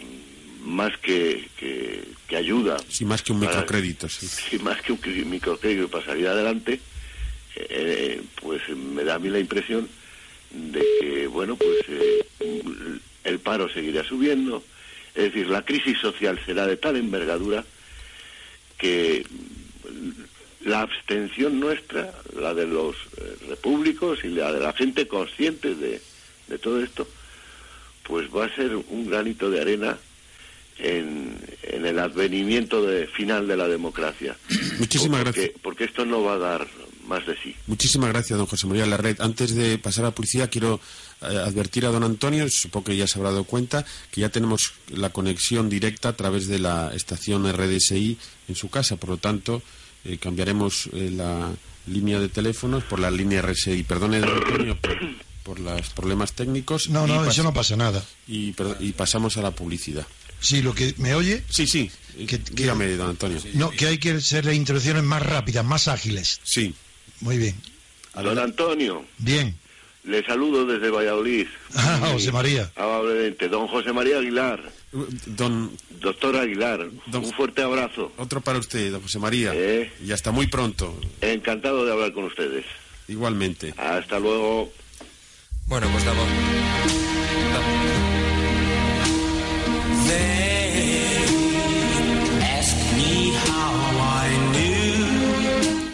más 0.64 0.96
que, 0.98 1.48
que, 1.56 2.36
ayuda. 2.36 2.78
Sí, 2.88 3.04
más 3.04 3.22
que 3.22 3.32
un 3.32 3.40
microcrédito. 3.40 4.08
Sí. 4.08 4.58
más 4.60 4.80
que 4.80 4.92
un 4.92 5.30
microcrédito 5.30 5.88
para 5.88 6.06
salir 6.06 6.26
adelante, 6.28 6.80
eh, 7.56 8.22
pues 8.40 8.62
me 8.70 9.04
da 9.04 9.16
a 9.16 9.18
mí 9.18 9.28
la 9.28 9.38
impresión 9.38 9.88
de 10.50 10.84
que, 11.00 11.26
bueno, 11.26 11.56
pues 11.56 11.78
eh, 11.88 12.24
el 13.24 13.38
paro 13.38 13.68
seguirá 13.68 14.04
subiendo, 14.04 14.62
es 15.14 15.24
decir, 15.24 15.48
la 15.48 15.64
crisis 15.64 15.98
social 15.98 16.40
será 16.44 16.66
de 16.66 16.76
tal 16.76 16.96
envergadura 16.96 17.64
que 18.78 19.24
la 20.64 20.82
abstención 20.82 21.60
nuestra, 21.60 22.12
la 22.36 22.54
de 22.54 22.66
los 22.66 22.96
eh, 23.16 23.36
repúblicos 23.48 24.24
y 24.24 24.28
la 24.28 24.52
de 24.52 24.60
la 24.60 24.72
gente 24.72 25.06
consciente 25.06 25.74
de, 25.74 26.00
todo 26.60 26.82
esto, 26.82 27.08
pues 28.02 28.28
va 28.28 28.44
a 28.44 28.54
ser 28.54 28.76
un 28.76 29.08
granito 29.08 29.48
de 29.48 29.60
arena 29.60 29.98
en, 30.78 31.38
el 31.62 31.98
advenimiento 31.98 32.84
de, 32.84 33.06
final 33.06 33.48
de 33.48 33.56
la 33.56 33.68
democracia. 33.68 34.36
Muchísimas 34.78 35.24
gracias. 35.24 35.52
Porque 35.62 35.84
esto 35.84 36.04
no 36.04 36.22
va 36.22 36.34
a 36.34 36.38
dar 36.38 36.68
más 37.12 37.26
de 37.26 37.36
sí. 37.36 37.54
Muchísimas 37.66 38.08
gracias, 38.08 38.38
don 38.38 38.46
José 38.46 38.66
María 38.66 38.86
Larred. 38.86 39.20
Antes 39.20 39.54
de 39.54 39.78
pasar 39.78 40.04
a 40.04 40.08
la 40.08 40.14
policía, 40.14 40.48
quiero 40.48 40.80
eh, 41.20 41.26
advertir 41.26 41.84
a 41.84 41.90
don 41.90 42.04
Antonio, 42.04 42.48
supongo 42.48 42.86
que 42.86 42.96
ya 42.96 43.06
se 43.06 43.18
habrá 43.18 43.30
dado 43.30 43.44
cuenta, 43.44 43.84
que 44.10 44.22
ya 44.22 44.30
tenemos 44.30 44.72
la 44.88 45.10
conexión 45.10 45.68
directa 45.68 46.08
a 46.10 46.16
través 46.16 46.46
de 46.46 46.58
la 46.58 46.90
estación 46.94 47.50
RDSI 47.52 48.18
en 48.48 48.54
su 48.54 48.70
casa. 48.70 48.96
Por 48.96 49.10
lo 49.10 49.16
tanto, 49.18 49.62
eh, 50.04 50.16
cambiaremos 50.16 50.88
eh, 50.94 51.10
la 51.14 51.52
línea 51.86 52.18
de 52.18 52.28
teléfonos 52.28 52.82
por 52.84 52.98
la 52.98 53.10
línea 53.10 53.42
RSI. 53.42 53.82
Perdone, 53.82 54.20
don 54.20 54.30
Antonio, 54.30 54.78
por, 55.42 55.60
los 55.60 55.90
problemas 55.90 56.32
técnicos. 56.32 56.88
No, 56.88 57.06
no, 57.06 57.26
eso 57.26 57.42
no 57.42 57.52
pasa 57.52 57.76
nada. 57.76 58.02
Y, 58.26 58.54
y 58.80 58.92
pasamos 58.92 59.36
a 59.36 59.42
la 59.42 59.50
publicidad. 59.50 60.06
Sí, 60.40 60.62
lo 60.62 60.74
que 60.74 60.94
me 60.96 61.14
oye. 61.14 61.44
Sí, 61.50 61.66
sí. 61.66 61.90
Que, 62.26 62.38
Dígame, 62.38 62.88
don 62.96 63.10
Antonio. 63.10 63.38
No, 63.54 63.70
que 63.70 63.86
hay 63.86 63.98
que 63.98 64.12
hacer 64.12 64.44
las 64.44 64.54
introducciones 64.54 65.02
más 65.04 65.22
rápidas, 65.22 65.64
más 65.64 65.88
ágiles. 65.88 66.40
Sí. 66.42 66.74
Muy 67.22 67.38
bien. 67.38 67.54
Don 68.14 68.38
Antonio. 68.38 69.04
Bien. 69.18 69.56
Le 70.04 70.24
saludo 70.24 70.66
desde 70.66 70.90
Valladolid. 70.90 71.46
Ah, 71.76 72.10
José 72.12 72.32
María. 72.32 72.70
Amablemente. 72.74 73.48
Don 73.48 73.68
José 73.68 73.92
María 73.92 74.18
Aguilar. 74.18 74.60
Don... 75.26 75.70
Doctor 76.00 76.36
Aguilar. 76.36 76.88
Un 77.12 77.32
fuerte 77.32 77.62
abrazo. 77.62 78.12
Otro 78.18 78.40
para 78.40 78.58
usted, 78.58 78.90
don 78.90 79.00
José 79.02 79.20
María. 79.20 79.52
¿Eh? 79.54 79.90
Y 80.04 80.10
hasta 80.10 80.32
muy 80.32 80.48
pronto. 80.48 80.98
Encantado 81.20 81.86
de 81.86 81.92
hablar 81.92 82.12
con 82.12 82.24
ustedes. 82.24 82.66
Igualmente. 83.06 83.72
Hasta 83.76 84.18
luego. 84.18 84.72
Bueno, 85.66 85.88
pues 85.92 86.04
damos... 86.04 86.26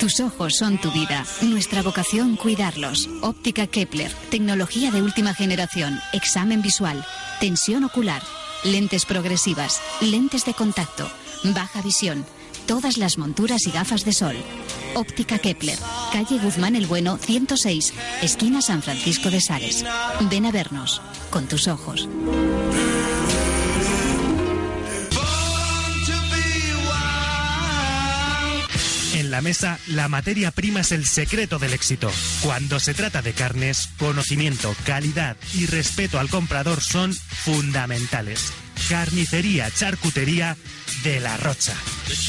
Tus 0.09 0.21
ojos 0.21 0.57
son 0.57 0.79
tu 0.79 0.91
vida. 0.91 1.23
Nuestra 1.43 1.83
vocación, 1.83 2.37
cuidarlos. 2.37 3.11
Óptica 3.21 3.67
Kepler. 3.67 4.11
Tecnología 4.31 4.91
de 4.91 5.03
última 5.03 5.35
generación. 5.35 6.01
Examen 6.15 6.63
visual. 6.63 7.05
Tensión 7.41 7.85
ocular. 7.85 8.23
Lentes 8.65 9.05
progresivas. 9.05 9.83
Lentes 10.01 10.47
de 10.47 10.55
contacto. 10.55 11.07
Baja 11.45 11.83
visión. 11.83 12.25
Todas 12.67 12.97
las 12.97 13.19
monturas 13.19 13.67
y 13.67 13.71
gafas 13.71 14.07
de 14.07 14.15
sol. 14.15 14.37
Óptica 14.95 15.39
Kepler. 15.39 15.79
Calle 16.11 16.39
Guzmán 16.39 16.75
el 16.75 16.87
Bueno, 16.87 17.19
106. 17.19 17.93
Esquina 18.23 18.63
San 18.63 18.81
Francisco 18.81 19.29
de 19.29 19.43
Sales. 19.43 19.85
Ven 20.31 20.47
a 20.47 20.53
vernos. 20.53 21.03
Con 21.29 21.49
tus 21.49 21.69
ojos. 21.69 22.09
La 29.39 29.43
mesa, 29.43 29.79
la 29.87 30.09
materia 30.09 30.51
prima 30.51 30.81
es 30.81 30.91
el 30.91 31.07
secreto 31.07 31.61
del 31.61 31.73
éxito. 31.73 32.11
Cuando 32.43 32.81
se 32.81 32.93
trata 32.93 33.23
de 33.23 33.35
carnes, 33.35 33.89
conocimiento, 33.97 34.75
calidad 34.85 35.37
y 35.55 35.67
respeto 35.67 36.19
al 36.19 36.29
comprador 36.29 36.81
son 36.81 37.15
fundamentales. 37.15 38.53
Carnicería, 38.89 39.71
charcutería 39.71 40.57
de 41.03 41.21
la 41.21 41.37
Rocha. 41.37 41.75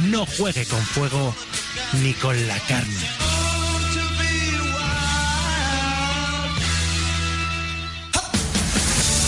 No 0.09 0.25
juegue 0.25 0.65
con 0.65 0.81
fuego 0.81 1.35
ni 2.01 2.13
con 2.13 2.47
la 2.47 2.57
carne. 2.59 3.52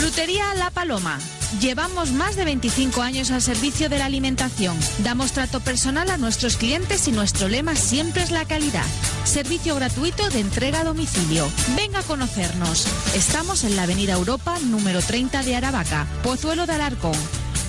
Frutería 0.05 0.53
La 0.53 0.69
Paloma. 0.69 1.17
Llevamos 1.59 2.11
más 2.11 2.35
de 2.35 2.45
25 2.45 3.01
años 3.01 3.31
al 3.31 3.41
servicio 3.41 3.89
de 3.89 3.97
la 3.97 4.05
alimentación. 4.05 4.77
Damos 4.99 5.31
trato 5.31 5.61
personal 5.61 6.11
a 6.11 6.17
nuestros 6.17 6.57
clientes 6.57 7.07
y 7.07 7.11
nuestro 7.11 7.47
lema 7.47 7.75
siempre 7.75 8.21
es 8.21 8.29
la 8.29 8.45
calidad. 8.45 8.85
Servicio 9.23 9.73
gratuito 9.73 10.29
de 10.29 10.41
entrega 10.41 10.81
a 10.81 10.83
domicilio. 10.83 11.49
Venga 11.75 11.99
a 11.99 12.03
conocernos. 12.03 12.85
Estamos 13.15 13.63
en 13.63 13.75
la 13.75 13.81
Avenida 13.81 14.13
Europa 14.13 14.59
número 14.65 15.01
30 15.01 15.41
de 15.41 15.55
Aravaca, 15.55 16.05
Pozuelo 16.21 16.67
de 16.67 16.73
Alarcón. 16.73 17.17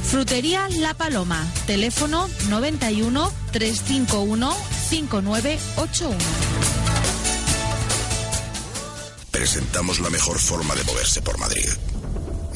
Frutería 0.04 0.68
La 0.68 0.92
Paloma. 0.92 1.42
Teléfono 1.66 2.28
91 2.50 3.32
351 3.52 4.54
5981. 4.90 6.16
Presentamos 9.30 10.00
la 10.00 10.10
mejor 10.10 10.38
forma 10.38 10.74
de 10.74 10.82
moverse 10.84 11.22
por 11.22 11.38
Madrid. 11.38 11.68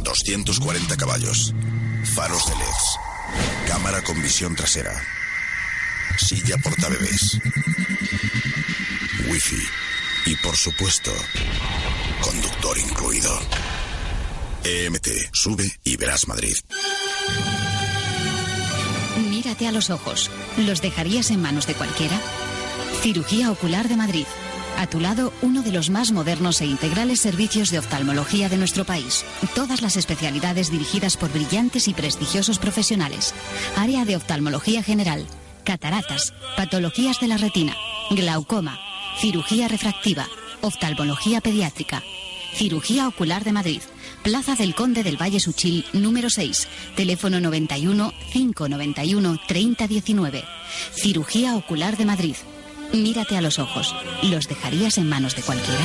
240 0.03 0.97
caballos, 0.97 1.55
faros 2.15 2.47
de 2.47 2.55
LEDs, 2.55 2.99
cámara 3.67 4.03
con 4.03 4.21
visión 4.23 4.55
trasera, 4.57 4.93
silla 6.19 6.57
portabebés, 6.59 7.39
wifi 9.29 9.63
y 10.27 10.37
por 10.37 10.57
supuesto, 10.57 11.13
conductor 12.23 12.79
incluido. 12.79 13.39
EMT, 14.65 15.09
sube 15.33 15.79
y 15.85 15.97
verás 15.97 16.29
Madrid. 16.29 16.57
Mírate 19.29 19.67
a 19.67 19.73
los 19.73 19.91
ojos. 19.91 20.31
¿Los 20.59 20.83
dejarías 20.83 21.31
en 21.31 21.41
manos 21.41 21.67
de 21.67 21.75
cualquiera? 21.75 22.21
Cirugía 23.03 23.51
Ocular 23.51 23.89
de 23.89 23.97
Madrid. 23.97 24.27
A 24.81 24.87
tu 24.87 24.99
lado, 24.99 25.31
uno 25.43 25.61
de 25.61 25.73
los 25.73 25.91
más 25.91 26.11
modernos 26.11 26.63
e 26.63 26.65
integrales 26.65 27.21
servicios 27.21 27.71
de 27.71 27.79
oftalmología 27.79 28.49
de 28.49 28.57
nuestro 28.57 28.87
país. 28.87 29.27
Todas 29.55 29.83
las 29.83 29.99
especialidades 29.99 30.71
dirigidas 30.71 31.19
por 31.19 31.31
brillantes 31.31 31.87
y 31.87 31.93
prestigiosos 31.93 32.59
profesionales. 32.59 33.35
Área 33.77 34.07
de 34.07 34.17
oftalmología 34.17 34.83
general, 34.83 35.27
cataratas, 35.65 36.33
patologías 36.57 37.21
de 37.21 37.29
la 37.29 37.37
retina, 37.37 37.77
glaucoma, 38.09 38.81
cirugía 39.21 39.69
refractiva, 39.69 40.27
oftalmología 40.63 41.43
pediátrica, 41.43 42.03
cirugía 42.55 43.07
ocular 43.07 43.45
de 43.45 43.53
Madrid. 43.53 43.83
Plaza 44.23 44.55
del 44.55 44.75
Conde 44.75 45.03
del 45.03 45.21
Valle 45.21 45.41
Suchil, 45.41 45.85
número 45.93 46.31
6, 46.31 46.69
teléfono 46.97 47.39
91 47.39 48.15
591 48.33 49.41
3019. 49.47 50.43
Cirugía 50.95 51.57
Ocular 51.57 51.99
de 51.99 52.07
Madrid. 52.07 52.37
Mírate 52.93 53.37
a 53.37 53.41
los 53.41 53.59
ojos. 53.59 53.95
¿Los 54.23 54.49
dejarías 54.49 54.99
en 54.99 55.09
manos 55.09 55.37
de 55.37 55.43
cualquiera? 55.43 55.85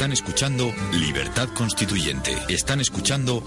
Están 0.04 0.14
escuchando 0.14 0.74
Libertad 0.94 1.50
Constituyente. 1.50 2.38
Están 2.48 2.80
escuchando 2.80 3.44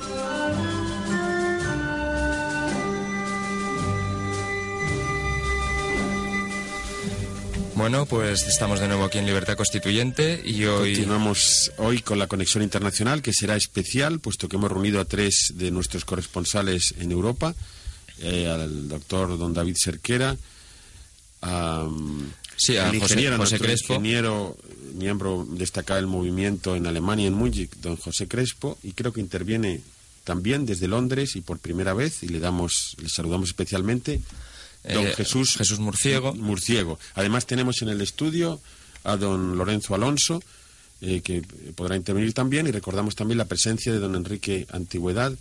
Bueno, 7.76 8.06
pues 8.06 8.44
estamos 8.44 8.80
de 8.80 8.88
nuevo 8.88 9.04
aquí 9.04 9.18
en 9.18 9.26
Libertad 9.26 9.54
Constituyente 9.54 10.40
y 10.42 10.64
hoy... 10.64 10.94
Continuamos 10.94 11.72
hoy 11.76 12.00
con 12.00 12.18
la 12.18 12.26
conexión 12.26 12.62
internacional, 12.62 13.20
que 13.20 13.34
será 13.34 13.54
especial, 13.54 14.18
puesto 14.18 14.48
que 14.48 14.56
hemos 14.56 14.72
reunido 14.72 14.98
a 14.98 15.04
tres 15.04 15.52
de 15.56 15.70
nuestros 15.70 16.06
corresponsales 16.06 16.94
en 16.98 17.12
Europa, 17.12 17.54
eh, 18.20 18.48
al 18.48 18.88
doctor 18.88 19.36
don 19.36 19.52
David 19.52 19.76
Cerquera, 19.78 20.38
a, 21.42 21.86
sí, 22.56 22.78
a 22.78 22.88
José, 22.98 23.58
Crespo. 23.58 23.92
ingeniero, 23.92 24.56
miembro 24.94 25.46
destacado 25.46 26.00
del 26.00 26.06
movimiento 26.06 26.76
en 26.76 26.86
Alemania, 26.86 27.26
en 27.26 27.34
Múnich, 27.34 27.76
don 27.82 27.98
José 27.98 28.26
Crespo, 28.26 28.78
y 28.84 28.92
creo 28.92 29.12
que 29.12 29.20
interviene 29.20 29.82
también 30.24 30.64
desde 30.64 30.88
Londres 30.88 31.36
y 31.36 31.42
por 31.42 31.58
primera 31.58 31.92
vez, 31.92 32.22
y 32.22 32.28
le 32.28 32.40
damos, 32.40 32.96
le 33.02 33.10
saludamos 33.10 33.50
especialmente, 33.50 34.22
don 34.92 35.06
Eh, 35.06 35.14
Jesús, 35.16 35.56
Jesús 35.56 35.78
Murciego. 35.78 36.34
Murciego. 36.34 36.98
Además 37.14 37.46
tenemos 37.46 37.82
en 37.82 37.88
el 37.88 38.00
estudio 38.00 38.60
a 39.04 39.16
don 39.16 39.56
Lorenzo 39.56 39.94
Alonso, 39.94 40.42
eh, 41.00 41.20
que 41.20 41.42
podrá 41.74 41.96
intervenir 41.96 42.32
también, 42.32 42.66
y 42.66 42.70
recordamos 42.70 43.14
también 43.14 43.38
la 43.38 43.44
presencia 43.44 43.92
de 43.92 43.98
don 43.98 44.14
Enrique 44.14 44.66
Antigüedad, 44.70 45.32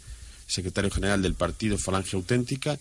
secretario 0.47 0.91
general 0.91 1.21
del 1.21 1.33
partido 1.33 1.77
Falange 1.77 2.15
Auténtica, 2.15 2.77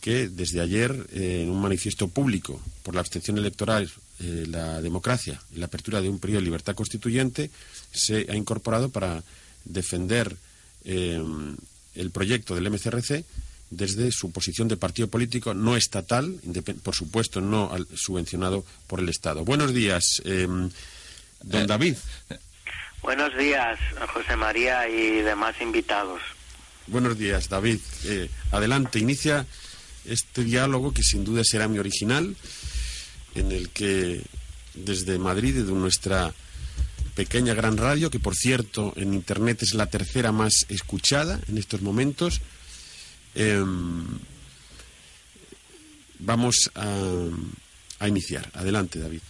que 0.00 0.28
desde 0.28 0.60
ayer, 0.60 1.06
eh, 1.12 1.42
en 1.42 1.50
un 1.50 1.60
manifiesto 1.60 2.08
público 2.08 2.60
por 2.82 2.94
la 2.94 3.00
abstención 3.00 3.38
electoral, 3.38 3.90
la 4.20 4.80
democracia 4.80 5.42
y 5.52 5.58
la 5.58 5.66
apertura 5.66 6.00
de 6.00 6.08
un 6.08 6.20
periodo 6.20 6.38
de 6.38 6.44
libertad 6.44 6.76
constituyente, 6.76 7.50
se 7.92 8.26
ha 8.30 8.36
incorporado 8.36 8.88
para 8.88 9.24
defender 9.64 10.36
el 10.84 12.10
proyecto 12.12 12.54
del 12.54 12.70
MCRC 12.70 13.24
desde 13.70 14.12
su 14.12 14.30
posición 14.30 14.68
de 14.68 14.76
partido 14.76 15.08
político 15.08 15.54
no 15.54 15.76
estatal, 15.76 16.40
por 16.82 16.94
supuesto 16.94 17.40
no 17.40 17.72
al- 17.72 17.86
subvencionado 17.94 18.64
por 18.86 19.00
el 19.00 19.08
Estado. 19.08 19.44
Buenos 19.44 19.74
días, 19.74 20.22
eh, 20.24 20.46
don 21.42 21.66
David. 21.66 21.96
Buenos 23.02 23.36
días, 23.36 23.78
José 24.12 24.36
María 24.36 24.88
y 24.88 25.22
demás 25.22 25.54
invitados. 25.60 26.20
Buenos 26.86 27.18
días, 27.18 27.48
David. 27.48 27.78
Eh, 28.04 28.30
adelante, 28.50 28.98
inicia 28.98 29.46
este 30.04 30.44
diálogo 30.44 30.92
que 30.92 31.02
sin 31.02 31.24
duda 31.24 31.42
será 31.44 31.66
muy 31.68 31.78
original, 31.78 32.36
en 33.34 33.52
el 33.52 33.70
que 33.70 34.22
desde 34.74 35.18
Madrid, 35.18 35.54
desde 35.54 35.72
nuestra 35.72 36.32
pequeña 37.14 37.54
gran 37.54 37.76
radio, 37.76 38.10
que 38.10 38.18
por 38.20 38.34
cierto 38.34 38.92
en 38.96 39.14
Internet 39.14 39.62
es 39.62 39.74
la 39.74 39.86
tercera 39.86 40.32
más 40.32 40.66
escuchada 40.68 41.40
en 41.48 41.58
estos 41.58 41.80
momentos. 41.82 42.40
Em, 43.34 44.04
vamos 46.18 46.70
a, 46.74 48.06
iniciar. 48.06 48.48
Adelante, 48.54 48.98
David. 48.98 49.20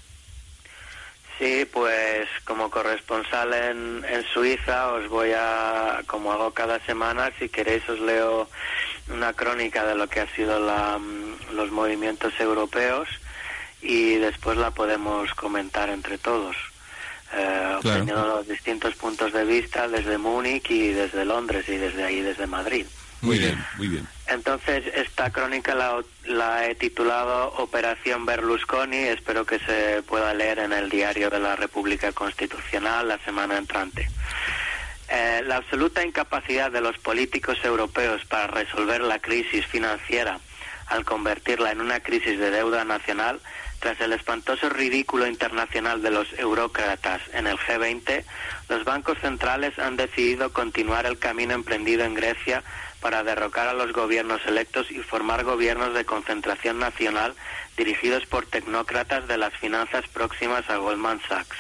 Sí, 1.38 1.66
pues 1.72 2.28
como 2.44 2.70
corresponsal 2.70 3.52
en, 3.52 4.04
en, 4.08 4.24
Suiza 4.32 4.92
os 4.92 5.08
voy 5.08 5.32
a, 5.36 6.02
como 6.06 6.32
hago 6.32 6.52
cada 6.52 6.78
semana, 6.86 7.32
si 7.38 7.48
queréis 7.48 7.88
os 7.88 7.98
leo 7.98 8.48
una 9.08 9.32
crónica 9.32 9.84
de 9.84 9.96
lo 9.96 10.08
que 10.08 10.20
ha 10.20 10.34
sido 10.34 10.60
la, 10.60 10.98
los 11.52 11.70
movimientos 11.72 12.32
europeos 12.38 13.08
y 13.82 14.14
después 14.14 14.56
la 14.56 14.70
podemos 14.70 15.34
comentar 15.34 15.90
entre 15.90 16.18
todos, 16.18 16.56
eh, 17.34 17.74
obteniendo 17.78 18.26
los 18.26 18.46
distintos 18.48 18.94
puntos 18.94 19.32
de 19.32 19.44
vista 19.44 19.88
desde 19.88 20.18
Múnich 20.18 20.70
y 20.70 20.92
desde 20.92 21.24
Londres 21.24 21.68
y 21.68 21.76
desde 21.76 22.04
ahí, 22.04 22.20
desde 22.20 22.46
Madrid. 22.46 22.86
Muy 23.24 23.38
bien, 23.38 23.64
muy 23.78 23.88
bien. 23.88 24.06
Entonces, 24.26 24.84
esta 24.94 25.30
crónica 25.30 25.74
la, 25.74 26.02
la, 26.26 26.66
he 26.66 26.74
titulado 26.74 27.48
Operación 27.56 28.26
Berlusconi. 28.26 28.96
Espero 28.96 29.44
que 29.44 29.58
se 29.60 30.02
pueda 30.02 30.34
leer 30.34 30.58
en 30.58 30.72
el 30.72 30.90
diario 30.90 31.30
de 31.30 31.40
la 31.40 31.56
República 31.56 32.12
Constitucional 32.12 33.08
la 33.08 33.18
semana 33.18 33.56
entrante. 33.56 34.08
Eh, 35.08 35.42
la 35.46 35.56
absoluta 35.56 36.04
incapacidad 36.04 36.70
de 36.70 36.80
los 36.80 36.98
políticos 36.98 37.58
europeos 37.62 38.24
para 38.24 38.46
resolver 38.46 39.00
la 39.02 39.18
crisis 39.18 39.66
financiera 39.66 40.38
al 40.86 41.04
convertirla 41.04 41.72
en 41.72 41.80
una 41.80 42.00
crisis 42.00 42.38
de 42.38 42.50
deuda 42.50 42.84
nacional 42.84 43.40
tras 43.80 44.00
el 44.00 44.14
espantoso 44.14 44.70
ridículo 44.70 45.26
internacional 45.26 46.00
de 46.00 46.10
los 46.10 46.32
eurócratas 46.38 47.20
en 47.34 47.46
el 47.46 47.58
G20, 47.58 48.24
los 48.70 48.84
bancos 48.84 49.18
centrales 49.20 49.78
han 49.78 49.96
decidido 49.96 50.54
continuar 50.54 51.04
el 51.04 51.18
camino 51.18 51.52
emprendido 51.52 52.04
en 52.04 52.14
Grecia 52.14 52.62
para 53.04 53.22
derrocar 53.22 53.68
a 53.68 53.74
los 53.74 53.92
gobiernos 53.92 54.40
electos 54.46 54.90
y 54.90 54.98
formar 55.00 55.44
gobiernos 55.44 55.92
de 55.92 56.06
concentración 56.06 56.78
nacional 56.78 57.34
dirigidos 57.76 58.24
por 58.24 58.46
tecnócratas 58.46 59.28
de 59.28 59.36
las 59.36 59.52
finanzas 59.58 60.08
próximas 60.08 60.70
a 60.70 60.78
Goldman 60.78 61.20
Sachs. 61.28 61.58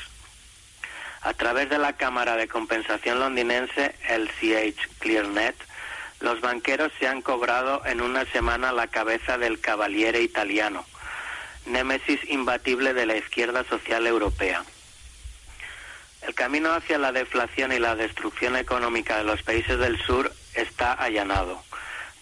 A 1.20 1.34
través 1.34 1.68
de 1.68 1.76
la 1.76 1.98
Cámara 1.98 2.36
de 2.36 2.48
Compensación 2.48 3.20
londinense, 3.20 3.94
el 4.08 4.30
CH 4.30 4.88
ClearNet, 5.00 5.54
los 6.20 6.40
banqueros 6.40 6.90
se 6.98 7.08
han 7.08 7.20
cobrado 7.20 7.82
en 7.84 8.00
una 8.00 8.24
semana 8.32 8.72
la 8.72 8.86
cabeza 8.86 9.36
del 9.36 9.60
Cavaliere 9.60 10.22
italiano, 10.22 10.86
némesis 11.66 12.20
imbatible 12.30 12.94
de 12.94 13.04
la 13.04 13.18
izquierda 13.18 13.64
social 13.64 14.06
europea. 14.06 14.64
El 16.22 16.34
camino 16.34 16.72
hacia 16.72 16.96
la 16.96 17.12
deflación 17.12 17.70
y 17.72 17.80
la 17.80 17.96
destrucción 17.96 18.56
económica 18.56 19.18
de 19.18 19.24
los 19.24 19.42
países 19.42 19.78
del 19.78 20.00
sur 20.00 20.32
está 20.54 20.92
allanado, 20.92 21.62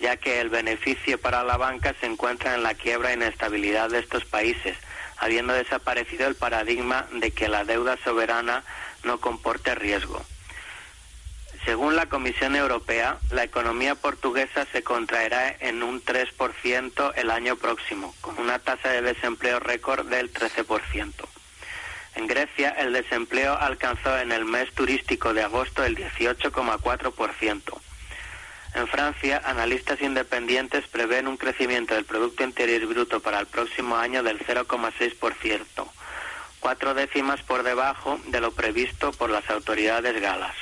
ya 0.01 0.17
que 0.17 0.41
el 0.41 0.49
beneficio 0.49 1.21
para 1.21 1.45
la 1.45 1.57
banca 1.57 1.95
se 2.01 2.07
encuentra 2.07 2.55
en 2.55 2.63
la 2.63 2.75
quiebra 2.75 3.11
e 3.11 3.15
inestabilidad 3.15 3.91
de 3.91 4.01
estos 4.01 4.25
países, 4.25 4.77
habiendo 5.19 5.53
desaparecido 5.53 6.27
el 6.27 6.35
paradigma 6.35 7.07
de 7.13 7.31
que 7.31 7.49
la 7.49 7.65
deuda 7.65 7.97
soberana 8.05 8.65
no 9.05 9.21
comporte 9.21 9.75
riesgo. 9.75 10.25
Según 11.65 11.95
la 11.95 12.07
Comisión 12.07 12.57
Europea, 12.57 13.19
la 13.31 13.45
economía 13.45 13.95
portuguesa 13.95 14.67
se 14.73 14.83
contraerá 14.83 15.55
en 15.61 15.85
un 15.85 16.05
3% 16.05 17.13
el 17.15 17.31
año 17.31 17.55
próximo, 17.57 18.15
con 18.21 18.39
una 18.41 18.59
tasa 18.59 18.89
de 18.89 19.03
desempleo 19.03 19.61
récord 19.61 20.09
del 20.09 20.33
13%. 20.33 21.13
En 22.17 22.27
Grecia, 22.27 22.71
el 22.71 22.93
desempleo 22.93 23.57
alcanzó 23.57 24.19
en 24.19 24.33
el 24.33 24.45
mes 24.45 24.73
turístico 24.75 25.33
de 25.33 25.45
agosto 25.45 25.85
el 25.85 25.97
18,4%. 25.97 27.81
En 28.75 28.89
Francia, 28.89 29.43
analistas 29.45 30.01
independientes 30.01 30.87
prevén 30.89 31.29
un 31.29 31.37
crecimiento 31.37 31.95
del 31.95 32.07
Producto 32.07 32.43
Interior 32.43 32.87
Bruto 32.87 33.21
para 33.21 33.39
el 33.39 33.47
próximo 33.47 33.97
año 33.97 34.23
del 34.23 34.39
0,6%, 34.39 35.91
cuatro 36.59 36.95
décimas 36.95 37.43
por 37.43 37.65
debajo 37.65 38.19
de 38.29 38.41
lo 38.41 38.53
previsto 38.53 39.13
por 39.13 39.29
las 39.29 39.49
autoridades 39.51 40.19
galas. 40.23 40.57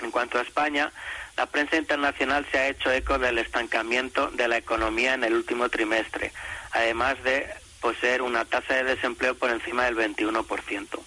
En 0.00 0.10
cuanto 0.10 0.38
a 0.38 0.42
España, 0.42 0.92
la 1.38 1.46
prensa 1.46 1.76
internacional 1.76 2.46
se 2.50 2.58
ha 2.58 2.68
hecho 2.68 2.92
eco 2.92 3.18
del 3.18 3.38
estancamiento 3.38 4.30
de 4.32 4.48
la 4.48 4.58
economía 4.58 5.14
en 5.14 5.24
el 5.24 5.32
último 5.32 5.70
trimestre, 5.70 6.32
además 6.72 7.22
de 7.22 7.48
poseer 7.80 8.20
una 8.20 8.44
tasa 8.44 8.74
de 8.74 8.84
desempleo 8.84 9.34
por 9.34 9.48
encima 9.48 9.84
del 9.84 9.96
21%. 9.96 11.00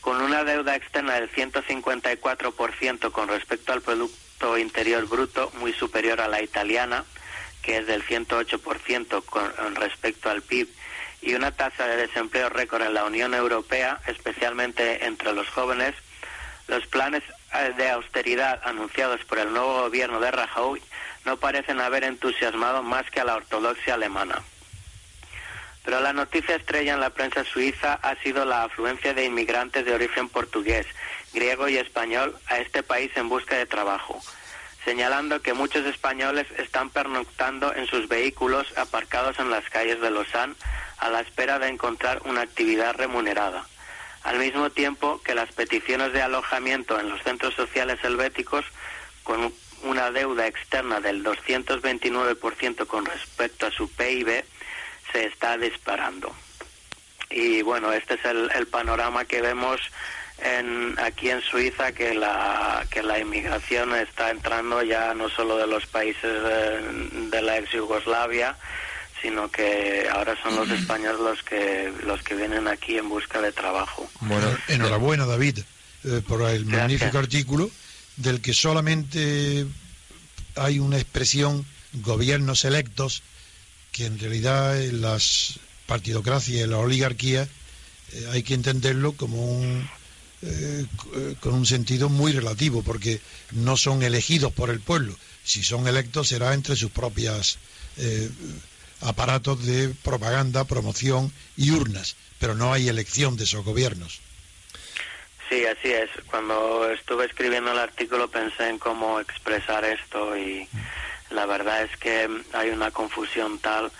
Con 0.00 0.20
una 0.20 0.42
deuda 0.42 0.74
externa 0.74 1.14
del 1.14 1.30
154% 1.30 3.12
con 3.12 3.28
respecto 3.28 3.72
al 3.72 3.82
Producto 3.82 4.27
Interior 4.58 5.06
Bruto, 5.06 5.50
muy 5.58 5.72
superior 5.72 6.20
a 6.20 6.28
la 6.28 6.42
italiana, 6.42 7.04
que 7.62 7.78
es 7.78 7.86
del 7.86 8.04
108% 8.04 9.24
con 9.24 9.74
respecto 9.76 10.30
al 10.30 10.42
PIB, 10.42 10.68
y 11.20 11.34
una 11.34 11.50
tasa 11.50 11.86
de 11.86 11.96
desempleo 11.96 12.48
récord 12.48 12.82
en 12.82 12.94
la 12.94 13.04
Unión 13.04 13.34
Europea, 13.34 14.00
especialmente 14.06 15.04
entre 15.04 15.32
los 15.32 15.48
jóvenes, 15.48 15.94
los 16.68 16.86
planes 16.86 17.22
eh, 17.54 17.72
de 17.76 17.90
austeridad 17.90 18.60
anunciados 18.64 19.24
por 19.24 19.38
el 19.38 19.52
nuevo 19.52 19.82
gobierno 19.82 20.20
de 20.20 20.30
Rajoy 20.30 20.82
no 21.24 21.38
parecen 21.38 21.80
haber 21.80 22.04
entusiasmado 22.04 22.82
más 22.82 23.10
que 23.10 23.20
a 23.20 23.24
la 23.24 23.36
ortodoxia 23.36 23.94
alemana. 23.94 24.42
Pero 25.84 26.00
la 26.00 26.12
noticia 26.12 26.56
estrella 26.56 26.92
en 26.92 27.00
la 27.00 27.10
prensa 27.10 27.44
suiza 27.44 27.94
ha 27.94 28.14
sido 28.16 28.44
la 28.44 28.64
afluencia 28.64 29.14
de 29.14 29.24
inmigrantes 29.24 29.86
de 29.86 29.94
origen 29.94 30.28
portugués, 30.28 30.86
griego 31.32 31.68
y 31.68 31.76
español 31.76 32.36
a 32.46 32.58
este 32.58 32.82
país 32.82 33.10
en 33.16 33.28
busca 33.28 33.56
de 33.56 33.66
trabajo, 33.66 34.20
señalando 34.84 35.42
que 35.42 35.54
muchos 35.54 35.86
españoles 35.86 36.46
están 36.56 36.90
pernoctando 36.90 37.74
en 37.74 37.86
sus 37.86 38.08
vehículos 38.08 38.66
aparcados 38.76 39.38
en 39.38 39.50
las 39.50 39.68
calles 39.70 40.00
de 40.00 40.10
Lausanne 40.10 40.54
a 40.98 41.08
la 41.10 41.20
espera 41.20 41.58
de 41.58 41.68
encontrar 41.68 42.22
una 42.24 42.42
actividad 42.42 42.94
remunerada 42.94 43.66
al 44.28 44.38
mismo 44.38 44.70
tiempo 44.70 45.20
que 45.22 45.34
las 45.34 45.50
peticiones 45.52 46.12
de 46.12 46.22
alojamiento 46.22 46.98
en 47.00 47.08
los 47.08 47.22
centros 47.22 47.54
sociales 47.54 47.98
helvéticos, 48.02 48.64
con 49.22 49.52
una 49.84 50.10
deuda 50.10 50.46
externa 50.46 51.00
del 51.00 51.24
229% 51.24 52.86
con 52.86 53.06
respecto 53.06 53.66
a 53.66 53.70
su 53.70 53.90
PIB, 53.90 54.44
se 55.12 55.26
está 55.26 55.56
disparando. 55.56 56.34
Y 57.30 57.62
bueno, 57.62 57.92
este 57.92 58.14
es 58.14 58.24
el, 58.24 58.66
panorama 58.66 59.24
que 59.24 59.40
vemos 59.40 59.80
en, 60.42 60.98
aquí 60.98 61.30
en 61.30 61.42
Suiza, 61.42 61.92
que 61.92 62.14
la, 62.14 62.86
que 62.90 63.02
la 63.02 63.18
inmigración 63.18 63.94
está 63.94 64.30
entrando 64.30 64.82
ya 64.82 65.14
no 65.14 65.28
solo 65.28 65.56
de 65.56 65.66
los 65.66 65.86
países 65.86 66.22
de, 66.22 67.28
de 67.30 67.42
la 67.42 67.58
ex 67.58 67.72
Yugoslavia, 67.72 68.56
sino 69.20 69.50
que 69.50 70.08
ahora 70.12 70.36
son 70.42 70.56
los 70.56 70.70
españoles 70.70 71.20
los 71.20 71.42
que 71.42 71.92
los 72.04 72.22
que 72.22 72.34
vienen 72.34 72.68
aquí 72.68 72.98
en 72.98 73.08
busca 73.08 73.40
de 73.40 73.52
trabajo. 73.52 74.08
Bueno, 74.20 74.46
enhorabuena 74.68 75.26
David 75.26 75.58
eh, 76.04 76.22
por 76.26 76.42
el 76.42 76.64
magnífico 76.66 77.18
artículo 77.18 77.70
del 78.16 78.40
que 78.40 78.54
solamente 78.54 79.66
hay 80.56 80.78
una 80.78 80.98
expresión 80.98 81.66
gobiernos 81.94 82.64
electos 82.64 83.22
que 83.92 84.06
en 84.06 84.18
realidad 84.18 84.80
en 84.80 85.00
las 85.00 85.58
partidocracias 85.86 86.64
y 86.64 86.66
la 86.66 86.78
oligarquía 86.78 87.48
eh, 88.12 88.28
hay 88.32 88.42
que 88.42 88.54
entenderlo 88.54 89.12
como 89.12 89.42
un 89.42 89.88
eh, 90.42 90.86
con 91.40 91.54
un 91.54 91.66
sentido 91.66 92.08
muy 92.08 92.32
relativo 92.32 92.82
porque 92.82 93.20
no 93.52 93.76
son 93.76 94.02
elegidos 94.02 94.52
por 94.52 94.70
el 94.70 94.80
pueblo 94.80 95.16
si 95.42 95.62
son 95.62 95.86
electos 95.88 96.28
será 96.28 96.54
entre 96.54 96.76
sus 96.76 96.90
propias 96.90 97.58
aparatos 99.00 99.64
de 99.64 99.94
propaganda, 100.02 100.64
promoción 100.64 101.32
y 101.56 101.70
urnas, 101.70 102.16
pero 102.38 102.54
no 102.54 102.72
hay 102.72 102.88
elección 102.88 103.36
de 103.36 103.44
esos 103.44 103.64
gobiernos. 103.64 104.20
Sí, 105.48 105.64
así 105.64 105.90
es. 105.90 106.10
Cuando 106.26 106.90
estuve 106.90 107.24
escribiendo 107.24 107.72
el 107.72 107.78
artículo 107.78 108.28
pensé 108.28 108.68
en 108.68 108.78
cómo 108.78 109.20
expresar 109.20 109.84
esto 109.84 110.36
y 110.36 110.68
la 111.30 111.46
verdad 111.46 111.82
es 111.82 111.96
que 111.96 112.28
hay 112.52 112.70
una 112.70 112.90
confusión 112.90 113.58
tal 113.58 113.90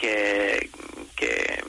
que, 0.00 0.70
que, 1.16 1.62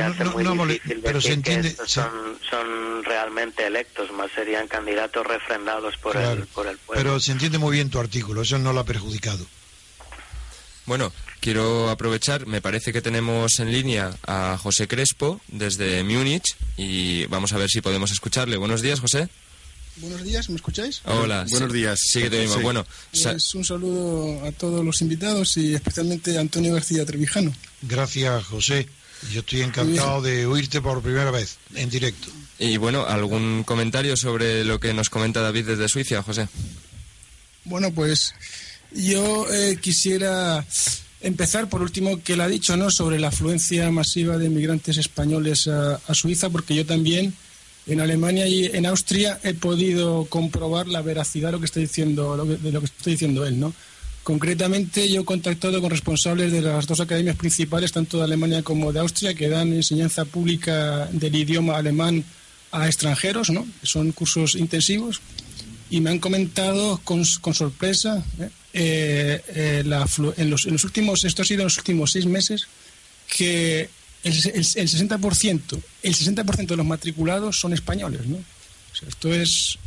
hace 0.00 0.24
muy 0.24 0.44
difícil 0.44 1.02
decir 1.02 1.42
que 1.42 1.54
estos 1.60 1.90
son, 1.90 2.38
son, 2.48 3.04
realmente 3.04 3.66
electos, 3.66 4.10
más 4.12 4.30
serían 4.32 4.68
candidatos 4.68 5.26
refrendados 5.26 5.96
por, 5.98 6.16
el, 6.16 6.46
por 6.46 6.66
el 6.66 6.78
pueblo. 6.78 7.02
Pero 7.02 7.20
se 7.20 7.32
entiende 7.32 7.58
muy 7.58 7.72
bien 7.72 7.90
tu 7.90 7.98
artículo, 7.98 8.42
eso 8.42 8.58
no 8.58 8.72
lo 8.72 8.80
ha 8.80 8.84
perjudicado. 8.84 9.46
Bueno, 10.86 11.12
quiero 11.40 11.90
aprovechar, 11.90 12.46
me 12.46 12.60
parece 12.60 12.92
que 12.92 13.02
tenemos 13.02 13.60
en 13.60 13.70
línea 13.70 14.10
a 14.26 14.58
José 14.58 14.88
Crespo 14.88 15.40
desde 15.48 16.02
Múnich 16.02 16.56
y 16.76 17.26
vamos 17.26 17.52
a 17.52 17.58
ver 17.58 17.68
si 17.68 17.80
podemos 17.80 18.10
escucharle. 18.10 18.56
Buenos 18.56 18.82
días, 18.82 19.00
José. 19.00 19.28
Buenos 19.96 20.22
días, 20.24 20.48
¿me 20.48 20.56
escucháis? 20.56 21.02
Hola, 21.04 21.44
buenos 21.50 21.72
días. 21.72 22.00
Sí, 22.02 22.22
que 22.22 22.30
te 22.30 22.40
mismo. 22.40 22.60
Bueno, 22.60 22.86
pues 23.10 23.54
un 23.54 23.64
saludo 23.64 24.44
a 24.46 24.52
todos 24.52 24.84
los 24.84 25.02
invitados 25.02 25.56
y 25.56 25.74
especialmente 25.74 26.36
a 26.38 26.40
Antonio 26.40 26.72
García 26.74 27.04
Trevijano. 27.04 27.52
Gracias, 27.82 28.44
José. 28.44 28.88
Yo 29.30 29.40
estoy 29.40 29.60
encantado 29.60 30.22
de 30.22 30.46
oírte 30.46 30.80
por 30.80 31.02
primera 31.02 31.30
vez 31.30 31.58
en 31.74 31.90
directo. 31.90 32.28
Y 32.58 32.76
bueno, 32.76 33.06
¿algún 33.06 33.64
comentario 33.64 34.16
sobre 34.16 34.64
lo 34.64 34.80
que 34.80 34.94
nos 34.94 35.10
comenta 35.10 35.40
David 35.40 35.66
desde 35.66 35.88
Suiza, 35.88 36.22
José? 36.22 36.48
Bueno, 37.64 37.92
pues 37.92 38.34
yo 38.92 39.46
eh, 39.52 39.78
quisiera 39.80 40.64
empezar 41.20 41.68
por 41.68 41.82
último 41.82 42.22
que 42.22 42.32
él 42.32 42.40
ha 42.40 42.48
dicho, 42.48 42.76
¿no? 42.76 42.90
Sobre 42.90 43.20
la 43.20 43.28
afluencia 43.28 43.90
masiva 43.90 44.38
de 44.38 44.46
inmigrantes 44.46 44.96
españoles 44.96 45.68
a, 45.68 46.00
Suiza, 46.14 46.50
porque 46.50 46.74
yo 46.74 46.84
también 46.84 47.34
en 47.86 48.00
Alemania 48.00 48.46
y 48.46 48.66
en 48.66 48.86
Austria 48.86 49.40
he 49.42 49.54
podido 49.54 50.24
comprobar 50.26 50.86
la 50.86 51.02
veracidad 51.02 51.48
de 51.48 51.52
lo 51.52 51.60
que 51.60 51.66
está 51.66 51.80
diciendo, 51.80 52.44
de 52.44 52.72
lo 52.72 52.80
que 52.80 52.86
está 52.86 53.10
diciendo 53.10 53.46
él, 53.46 53.58
¿no? 53.58 53.72
Concretamente, 54.22 55.08
yo 55.08 55.22
he 55.22 55.24
contactado 55.24 55.80
con 55.80 55.90
responsables 55.90 56.52
de 56.52 56.60
las 56.62 56.86
dos 56.86 57.00
academias 57.00 57.34
principales, 57.34 57.90
tanto 57.90 58.18
de 58.18 58.24
Alemania 58.24 58.62
como 58.62 58.92
de 58.92 59.00
Austria, 59.00 59.34
que 59.34 59.48
dan 59.48 59.72
enseñanza 59.72 60.24
pública 60.24 61.08
del 61.10 61.34
idioma 61.34 61.76
alemán 61.76 62.24
a 62.70 62.86
extranjeros, 62.86 63.50
¿no? 63.50 63.66
Son 63.82 64.12
cursos 64.12 64.54
intensivos. 64.54 65.20
Y 65.90 66.00
me 66.00 66.10
han 66.10 66.20
comentado 66.20 67.00
con, 67.02 67.24
sorpresa, 67.24 68.24
¿eh? 68.38 68.48
Eh, 68.74 69.42
eh, 69.48 69.82
en, 70.36 70.50
los, 70.50 70.84
últimos, 70.84 71.24
esto 71.24 71.42
ha 71.42 71.44
sido 71.44 71.62
en 71.62 71.66
los 71.66 71.76
últimos 71.76 72.12
seis 72.12 72.24
meses, 72.24 72.68
que 73.26 73.90
el, 74.24 74.34
60%, 74.34 75.82
el 76.02 76.14
60 76.14 76.42
de 76.42 76.76
los 76.76 76.86
matriculados 76.86 77.58
son 77.58 77.72
españoles, 77.72 78.26
¿no? 78.26 78.38
esto 79.08 79.32
es 79.32 79.78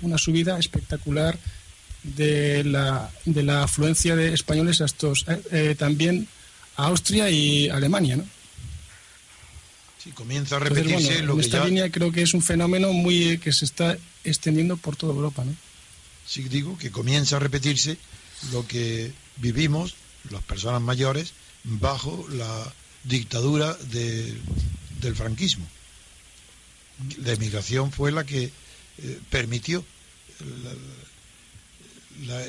una 0.00 0.16
subida 0.16 0.58
espectacular 0.58 1.38
de 2.02 2.64
la, 2.64 3.10
de 3.24 3.42
la 3.42 3.64
afluencia 3.64 4.16
de 4.16 4.32
españoles 4.32 4.80
a 4.80 4.86
estos, 4.86 5.24
eh, 5.28 5.42
eh, 5.50 5.74
también 5.78 6.26
a 6.76 6.86
Austria 6.86 7.30
y 7.30 7.68
Alemania, 7.68 8.16
¿no? 8.16 8.24
Sí, 10.02 10.10
comienza 10.10 10.56
a 10.56 10.58
repetirse 10.58 11.22
lo 11.22 11.34
en 11.34 11.40
esta 11.40 11.64
línea 11.64 11.90
creo 11.90 12.10
que 12.10 12.22
es 12.22 12.34
un 12.34 12.42
fenómeno 12.42 12.92
muy 12.92 13.38
que 13.38 13.52
se 13.52 13.64
está 13.64 13.96
extendiendo 14.24 14.76
por 14.76 14.96
toda 14.96 15.14
Europa, 15.14 15.44
¿no? 15.44 15.54
Sí, 16.26 16.42
digo 16.44 16.76
que 16.76 16.90
comienza 16.90 17.36
a 17.36 17.40
repetirse 17.40 17.96
lo 18.52 18.66
que 18.66 19.12
vivimos 19.36 19.94
las 20.30 20.42
personas 20.42 20.80
mayores 20.80 21.34
bajo 21.64 22.26
la 22.30 22.72
dictadura 23.04 23.76
del 23.90 25.14
franquismo. 25.14 25.66
La 27.24 27.32
emigración 27.32 27.90
fue 27.90 28.12
la 28.12 28.24
que 28.24 28.44
eh, 28.44 29.20
permitió 29.30 29.84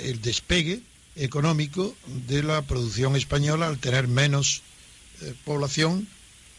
el 0.03 0.21
despegue 0.21 0.81
económico 1.15 1.95
de 2.27 2.43
la 2.43 2.61
producción 2.63 3.15
española 3.15 3.67
al 3.67 3.79
tener 3.79 4.07
menos 4.07 4.61
eh, 5.21 5.33
población 5.45 6.07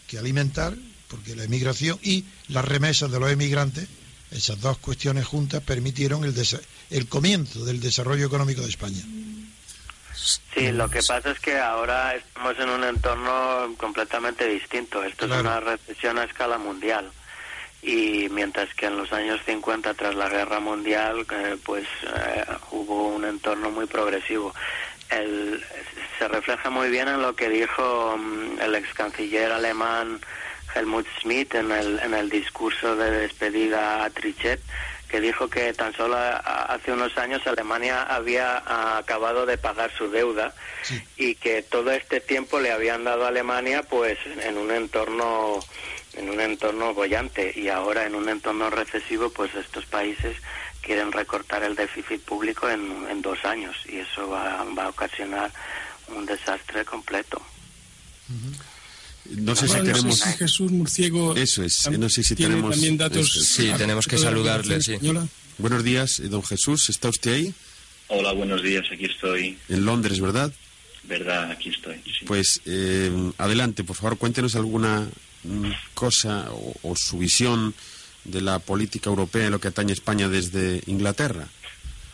que 0.06 0.18
alimentar, 0.18 0.76
porque 1.08 1.36
la 1.36 1.44
emigración 1.44 1.98
y 2.02 2.24
las 2.48 2.64
remesas 2.64 3.10
de 3.10 3.20
los 3.20 3.30
emigrantes, 3.30 3.88
esas 4.30 4.60
dos 4.60 4.78
cuestiones 4.78 5.26
juntas 5.26 5.62
permitieron 5.62 6.24
el, 6.24 6.34
el 6.90 7.06
comienzo 7.06 7.64
del 7.64 7.80
desarrollo 7.80 8.26
económico 8.26 8.62
de 8.62 8.68
España. 8.68 9.04
Sí, 10.14 10.70
lo 10.70 10.88
que 10.88 11.00
pasa 11.02 11.30
es 11.30 11.40
que 11.40 11.58
ahora 11.58 12.14
estamos 12.14 12.58
en 12.58 12.68
un 12.70 12.84
entorno 12.84 13.74
completamente 13.76 14.46
distinto. 14.46 15.02
Esto 15.02 15.26
es 15.26 15.32
una 15.32 15.60
recesión 15.60 16.18
a 16.18 16.24
escala 16.24 16.58
mundial. 16.58 17.10
Y 17.82 18.28
mientras 18.30 18.72
que 18.74 18.86
en 18.86 18.96
los 18.96 19.12
años 19.12 19.40
50 19.44 19.92
tras 19.94 20.14
la 20.14 20.28
guerra 20.28 20.60
mundial 20.60 21.26
eh, 21.30 21.56
pues 21.62 21.86
eh, 22.16 22.44
hubo 22.70 23.08
un 23.08 23.24
entorno 23.24 23.70
muy 23.70 23.86
progresivo. 23.86 24.54
El, 25.10 25.62
se 26.18 26.28
refleja 26.28 26.70
muy 26.70 26.88
bien 26.88 27.08
en 27.08 27.20
lo 27.20 27.34
que 27.36 27.48
dijo 27.48 28.16
mm, 28.16 28.60
el 28.60 28.74
ex 28.76 28.94
canciller 28.94 29.52
alemán 29.52 30.20
Helmut 30.74 31.06
Schmidt 31.20 31.54
en 31.56 31.72
el, 31.72 31.98
en 31.98 32.14
el 32.14 32.30
discurso 32.30 32.96
de 32.96 33.10
despedida 33.10 34.04
a 34.04 34.10
Trichet 34.10 34.60
que 35.14 35.20
dijo 35.20 35.48
que 35.48 35.72
tan 35.72 35.94
solo 35.94 36.16
hace 36.16 36.90
unos 36.90 37.16
años 37.18 37.46
Alemania 37.46 38.02
había 38.02 38.98
acabado 38.98 39.46
de 39.46 39.56
pagar 39.56 39.92
su 39.96 40.10
deuda 40.10 40.52
y 41.16 41.36
que 41.36 41.62
todo 41.62 41.92
este 41.92 42.20
tiempo 42.20 42.58
le 42.58 42.72
habían 42.72 43.04
dado 43.04 43.24
a 43.24 43.28
Alemania 43.28 43.84
pues 43.84 44.18
en 44.26 44.58
un 44.58 44.72
entorno 44.72 45.60
en 46.14 46.30
un 46.30 46.40
entorno 46.40 46.94
bollante. 46.94 47.52
Y 47.54 47.68
ahora 47.68 48.06
en 48.06 48.16
un 48.16 48.28
entorno 48.28 48.70
recesivo, 48.70 49.30
pues 49.30 49.54
estos 49.54 49.86
países 49.86 50.36
quieren 50.82 51.12
recortar 51.12 51.62
el 51.62 51.76
déficit 51.76 52.20
público 52.20 52.68
en, 52.68 53.22
dos 53.22 53.44
años. 53.44 53.76
Y 53.86 53.98
eso 53.98 54.28
va, 54.28 54.62
a 54.62 54.88
ocasionar 54.88 55.52
un 56.08 56.26
desastre 56.26 56.84
completo. 56.84 57.40
No 59.30 59.56
sé 59.56 59.68
si 59.68 59.74
tenemos. 59.74 60.22
Jesús 60.22 60.70
Murciego. 60.70 61.36
Eso 61.36 61.62
es. 61.62 61.88
No 61.98 62.08
sé 62.08 62.22
si 62.22 62.34
tenemos. 62.34 62.72
También 62.72 62.96
datos. 62.96 63.32
Sí, 63.32 63.70
tenemos 63.76 64.06
que 64.06 64.18
saludarle. 64.18 64.80
Sí. 64.80 64.96
Buenos 65.58 65.84
días, 65.84 66.20
don 66.28 66.42
Jesús. 66.42 66.90
¿Está 66.90 67.08
usted 67.08 67.32
ahí? 67.32 67.54
Hola, 68.08 68.32
buenos 68.32 68.62
días. 68.62 68.84
Aquí 68.92 69.06
estoy. 69.06 69.56
En 69.68 69.84
Londres, 69.84 70.20
¿verdad? 70.20 70.52
Verdad, 71.04 71.50
aquí 71.50 71.70
estoy. 71.70 71.96
Pues 72.26 72.60
eh, 72.66 73.10
adelante, 73.38 73.84
por 73.84 73.96
favor, 73.96 74.18
cuéntenos 74.18 74.56
alguna 74.56 75.06
cosa 75.92 76.48
o, 76.82 76.94
su 76.96 77.18
visión 77.18 77.74
de 78.24 78.40
la 78.40 78.58
política 78.58 79.10
europea 79.10 79.46
en 79.46 79.52
lo 79.52 79.60
que 79.60 79.68
atañe 79.68 79.92
a 79.92 79.94
España 79.94 80.28
desde 80.28 80.82
Inglaterra? 80.86 81.48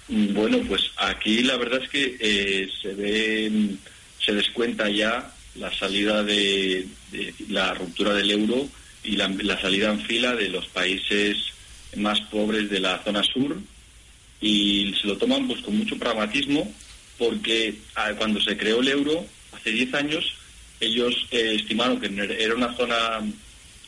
Bueno, 0.09 0.59
pues 0.66 0.91
aquí 0.97 1.43
la 1.43 1.57
verdad 1.57 1.81
es 1.85 1.89
que 1.89 2.16
eh, 2.19 2.69
se 2.82 2.95
ve, 2.95 3.77
se 4.24 4.32
descuenta 4.32 4.89
ya 4.91 5.32
la 5.61 5.73
salida 5.73 6.24
de, 6.24 6.87
la 7.49 7.74
ruptura 7.74 8.15
del 8.15 8.31
euro 8.31 8.69
y 9.05 9.16
la, 9.16 9.61
salida 9.61 9.91
en 9.91 10.01
fila 10.01 10.35
de 10.35 10.49
los 10.49 10.66
países 10.69 11.37
más 11.97 12.20
pobres 12.23 12.70
de 12.70 12.81
la 12.81 12.99
zona 13.05 13.23
sur. 13.23 13.57
Y 14.41 14.95
se 15.01 15.07
lo 15.07 15.19
toman 15.19 15.47
pues 15.47 15.61
con 15.61 15.77
mucho 15.77 15.99
pragmatismo 15.99 16.73
porque 17.19 17.74
ah, 17.95 18.12
cuando 18.16 18.41
se 18.41 18.57
creó 18.57 18.81
el 18.81 18.89
euro 18.89 19.27
hace 19.53 19.70
10 19.70 19.95
años 19.95 20.35
ellos 20.81 21.27
eh, 21.31 21.57
estimaron 21.61 22.01
que 22.01 22.07
era 22.39 22.55
una 22.55 22.74
zona 22.74 23.20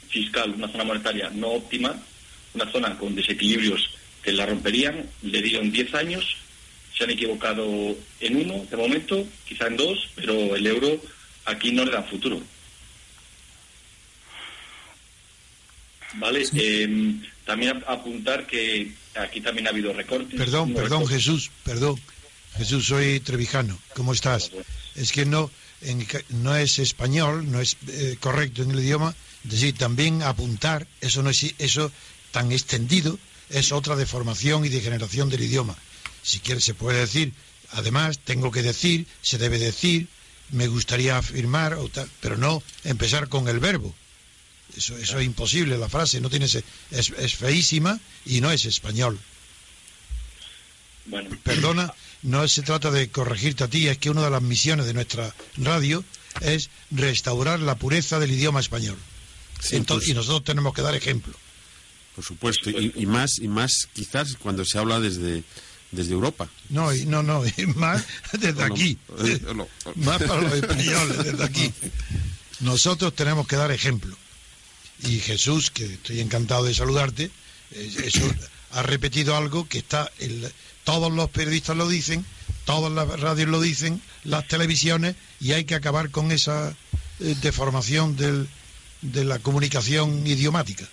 fiscal, 0.09 0.53
una 0.55 0.69
zona 0.69 0.85
monetaria 0.85 1.31
no 1.31 1.49
óptima, 1.49 1.97
una 2.53 2.71
zona 2.71 2.99
con 2.99 3.15
desequilibrios 3.15 3.91
que 4.23 4.33
la 4.33 4.45
romperían, 4.45 5.09
le 5.23 5.41
dieron 5.41 5.73
10 5.73 5.95
años, 5.95 6.37
se 6.97 7.05
han 7.05 7.11
equivocado 7.11 7.97
en 8.21 8.37
uno 8.37 8.67
de 8.71 8.77
momento, 8.77 9.27
quizá 9.49 9.67
en 9.69 9.79
dos, 9.79 10.11
pero 10.15 10.55
el 10.55 10.67
euro 10.67 11.01
aquí 11.45 11.73
no 11.73 11.85
le 11.85 11.93
da 11.93 12.03
futuro. 12.03 12.41
Vale, 16.15 16.45
em, 16.53 17.23
también 17.45 17.83
apuntar 17.87 18.47
que 18.47 18.93
aquí 19.15 19.41
también 19.41 19.67
ha 19.67 19.71
habido 19.71 19.93
recortes. 19.93 20.39
Perdón, 20.39 20.75
perdón, 20.75 21.07
Jesús, 21.07 21.51
perdón. 21.65 21.99
Jesús, 22.57 22.87
soy 22.87 23.21
trevijano. 23.21 23.79
¿Cómo 23.95 24.13
estás? 24.13 24.51
Es 24.95 25.11
que 25.11 25.25
no, 25.25 25.51
no 26.31 26.57
es 26.57 26.79
español, 26.79 27.51
no 27.51 27.61
es 27.61 27.77
eh, 27.89 28.17
correcto 28.21 28.63
en 28.63 28.73
el 28.73 28.81
idioma, 28.81 29.15
decir, 29.45 29.75
también 29.77 30.23
apuntar, 30.23 30.87
eso 31.01 31.23
no 31.23 31.31
es 31.31 31.55
eso 31.59 31.91
tan 32.31 32.53
extendido, 32.53 33.19
es 33.49 33.73
otra 33.73 33.97
deformación 33.97 34.65
y 34.65 34.69
degeneración 34.69 35.31
del 35.31 35.45
idioma. 35.45 35.77
Si 36.23 36.41
quiere 36.41 36.61
se 36.61 36.75
puede 36.75 37.01
decir, 37.01 37.33
además, 37.71 38.19
tengo 38.19 38.51
que 38.51 38.63
decir, 38.63 39.07
se 39.23 39.39
debe 39.39 39.59
decir, 39.59 40.09
me 40.53 40.69
gustaría 40.69 41.19
afirmar, 41.19 41.75
o 41.75 41.89
tal, 41.89 42.09
pero 42.21 42.37
no 42.37 42.63
empezar 42.85 43.29
con 43.29 43.49
el 43.49 43.59
verbo. 43.59 43.95
Eso, 44.77 44.97
eso 44.97 45.19
es 45.19 45.27
imposible, 45.27 45.77
la 45.77 45.89
frase 45.89 46.21
no 46.21 46.31
tiene 46.31 46.47
es, 46.47 46.63
es 46.91 47.35
feísima 47.35 48.01
y 48.25 48.41
no 48.41 48.51
es 48.51 48.65
español. 48.65 49.19
Bueno. 51.07 51.37
Perdona, 51.43 51.93
no 52.23 52.47
se 52.47 52.63
trata 52.63 52.91
de 52.91 53.11
corregirte 53.11 53.65
a 53.65 53.69
ti, 53.69 53.89
es 53.89 53.99
que 53.99 54.11
una 54.11 54.23
de 54.23 54.31
las 54.31 54.43
misiones 54.43 54.87
de 54.87 54.95
nuestra 54.95 55.35
radio 55.57 56.05
es 56.41 56.71
restaurar 56.91 57.61
la 57.61 57.75
pureza 57.75 58.19
del 58.19 58.31
idioma 58.31 58.61
español. 58.61 58.97
Entonces, 59.71 60.09
y 60.09 60.15
nosotros 60.15 60.45
tenemos 60.45 60.75
que 60.75 60.83
dar 60.83 60.95
ejemplo. 60.95 61.35
Por 62.15 62.25
supuesto, 62.25 62.71
y, 62.71 63.07
más 63.07 63.39
y 63.39 63.49
más 63.49 63.89
quizás 63.93 64.37
cuando 64.37 64.65
se 64.65 64.79
habla 64.79 65.01
desde 65.01 65.45
desde 65.93 66.13
Europa. 66.13 66.49
No, 66.71 66.93
y, 66.93 67.07
no, 67.07 67.23
no, 67.23 67.43
más 67.77 68.05
desde 68.33 68.65
aquí. 68.65 68.99
más 69.97 70.23
para 70.23 70.41
los 70.41 70.55
españoles, 70.55 71.19
desde 71.25 71.45
aquí. 71.45 71.73
Nosotros 72.61 73.15
tenemos 73.15 73.47
que 73.47 73.57
dar 73.57 73.71
ejemplo. 73.71 74.17
Y 75.05 75.19
Jesús, 75.21 75.71
que 75.71 75.85
estoy 75.85 76.21
encantado 76.21 76.65
de 76.65 76.75
saludarte, 76.75 77.31
eh, 77.73 77.95
eso 78.05 78.23
ha 78.73 78.83
repetido 78.83 79.37
algo 79.37 79.69
que 79.69 79.79
está 79.79 80.11
en, 80.19 80.51
todos 80.85 81.13
los 81.13 81.31
periodistas 81.31 81.77
lo 81.77 81.89
dicen, 81.89 82.25
todas 82.65 82.93
las 82.93 83.21
radios 83.21 83.49
lo 83.49 83.61
dicen, 83.61 84.01
las 84.25 84.47
televisiones, 84.49 85.17
y 85.41 85.53
hay 85.53 85.65
que 85.65 85.75
acabar 85.75 86.11
con 86.11 86.33
esa 86.33 86.75
eh, 87.21 87.37
deformación 87.41 88.17
del, 88.17 88.49
de 89.03 89.25
la 89.25 89.39
comunicación 89.39 90.27
idiomática. 90.27 90.89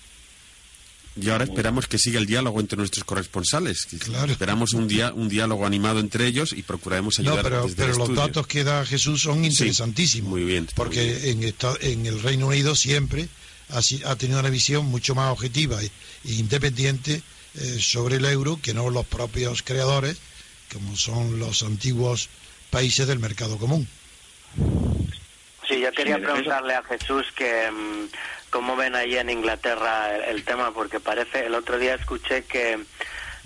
Y 1.15 1.29
ahora 1.29 1.43
esperamos 1.43 1.87
que 1.87 1.97
siga 1.97 2.19
el 2.19 2.25
diálogo 2.25 2.59
entre 2.59 2.77
nuestros 2.77 3.03
corresponsales. 3.03 3.87
Claro. 3.99 4.31
Esperamos 4.31 4.73
un, 4.73 4.87
día, 4.87 5.11
un 5.13 5.27
diálogo 5.27 5.65
animado 5.65 5.99
entre 5.99 6.27
ellos 6.27 6.53
y 6.53 6.63
procuraremos 6.63 7.19
ayudar. 7.19 7.37
No, 7.37 7.43
pero, 7.43 7.67
pero 7.75 7.95
los 7.95 8.15
datos 8.15 8.47
que 8.47 8.63
da 8.63 8.85
Jesús 8.85 9.21
son 9.21 9.43
interesantísimos. 9.43 10.29
muy 10.29 10.43
bien. 10.43 10.67
Porque 10.75 11.31
En, 11.31 11.43
en 11.43 12.05
el 12.05 12.21
Reino 12.21 12.47
Unido 12.47 12.75
siempre 12.75 13.27
ha, 13.69 14.15
tenido 14.15 14.39
una 14.39 14.49
visión 14.49 14.85
mucho 14.85 15.15
más 15.15 15.31
objetiva 15.31 15.81
e, 15.81 15.91
independiente 16.25 17.21
eh, 17.55 17.77
sobre 17.79 18.17
el 18.17 18.25
euro 18.25 18.59
que 18.61 18.73
no 18.73 18.89
los 18.89 19.05
propios 19.05 19.63
creadores, 19.63 20.17
como 20.71 20.95
son 20.95 21.39
los 21.39 21.63
antiguos 21.63 22.29
países 22.69 23.07
del 23.07 23.19
mercado 23.19 23.57
común. 23.57 23.87
Sí, 25.67 25.79
yo 25.81 25.91
quería 25.91 26.17
preguntarle 26.17 26.73
a 26.73 26.83
Jesús 26.83 27.27
que 27.35 27.69
mm, 27.71 28.38
cómo 28.49 28.75
ven 28.75 28.95
ahí 28.95 29.17
en 29.17 29.29
Inglaterra 29.29 30.15
el, 30.15 30.43
tema, 30.43 30.71
porque 30.73 30.99
parece, 30.99 31.45
el 31.45 31.55
otro 31.55 31.77
día 31.77 31.95
escuché 31.95 32.43
que 32.45 32.73
eh, 32.73 32.83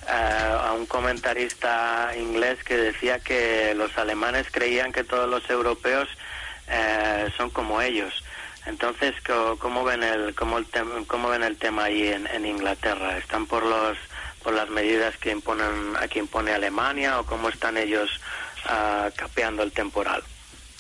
a 0.08 0.74
un 0.74 0.86
comentarista 0.86 2.12
inglés 2.18 2.64
que 2.64 2.78
decía 2.78 3.20
que 3.20 3.74
los 3.76 3.98
alemanes 3.98 4.48
creían 4.52 4.92
que 4.92 5.04
todos 5.04 5.30
los 5.30 5.50
europeos 5.50 6.10
eh, 6.68 7.30
son 7.38 7.50
como 7.50 7.82
ellos. 7.82 8.24
Entonces, 8.66 9.14
¿cómo 9.60 9.84
ven 9.84 10.04
el, 10.04 10.36
cómo 10.36 10.58
el 10.58 10.66
cómo 11.08 11.30
ven 11.30 11.44
el 11.44 11.58
tema 11.58 11.86
ahí 11.86 12.08
en, 12.08 12.46
Inglaterra? 12.46 13.18
¿Están 13.18 13.46
por 13.46 13.64
los 13.64 13.98
por 14.42 14.54
las 14.54 14.70
medidas 14.70 15.18
que 15.18 15.32
imponen 15.32 15.96
aquí 16.00 16.20
impone 16.20 16.52
Alemania 16.52 17.20
o 17.20 17.26
cómo 17.26 17.50
están 17.50 17.78
ellos 17.78 18.22
uh, 18.66 19.10
capeando 19.16 19.64
el 19.64 19.72
temporal? 19.72 20.24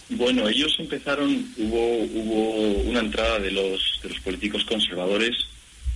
Bueno, 0.09 0.47
ellos 0.47 0.75
empezaron, 0.79 1.53
hubo, 1.57 1.97
hubo 1.97 2.81
una 2.89 2.99
entrada 2.99 3.39
de 3.39 3.51
los, 3.51 3.99
de 4.03 4.09
los 4.09 4.19
políticos 4.19 4.63
conservadores, 4.65 5.35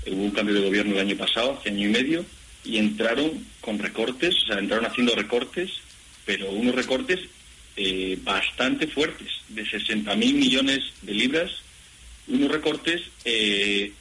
hubo 0.07 0.23
un 0.23 0.31
cambio 0.31 0.55
de 0.55 0.65
gobierno 0.65 0.93
el 0.93 1.01
año 1.01 1.17
pasado, 1.17 1.57
hace 1.59 1.69
año 1.69 1.87
y 1.87 1.91
medio, 1.91 2.25
y 2.63 2.77
entraron 2.77 3.45
con 3.61 3.79
recortes, 3.79 4.35
o 4.43 4.47
sea, 4.47 4.59
entraron 4.59 4.85
haciendo 4.85 5.15
recortes, 5.15 5.71
pero 6.25 6.49
unos 6.51 6.75
recortes 6.75 7.19
eh, 7.75 8.17
bastante 8.23 8.87
fuertes, 8.87 9.27
de 9.49 9.63
60.000 9.63 10.15
millones 10.15 10.79
de 11.01 11.13
libras, 11.13 11.51
unos 12.27 12.51
recortes 12.51 13.01
eh, 13.23 13.91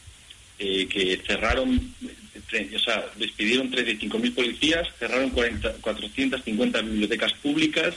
eh, 0.58 0.86
que 0.88 1.20
cerraron, 1.26 1.94
o 1.94 2.78
sea, 2.78 3.10
despidieron 3.16 3.70
35.000 3.70 4.34
policías, 4.34 4.88
cerraron 4.98 5.30
40, 5.30 5.74
450 5.74 6.80
bibliotecas 6.80 7.32
públicas, 7.34 7.94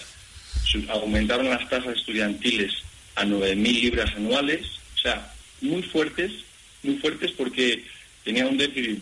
aumentaron 0.89 1.49
las 1.49 1.67
tasas 1.69 1.97
estudiantiles 1.97 2.73
a 3.15 3.25
9.000 3.25 3.81
libras 3.81 4.15
anuales, 4.15 4.65
o 4.95 4.97
sea, 4.99 5.33
muy 5.61 5.83
fuertes, 5.83 6.31
muy 6.83 6.97
fuertes 6.97 7.31
porque 7.31 7.83
tenían 8.23 8.47
un 8.47 8.57
déficit 8.57 8.99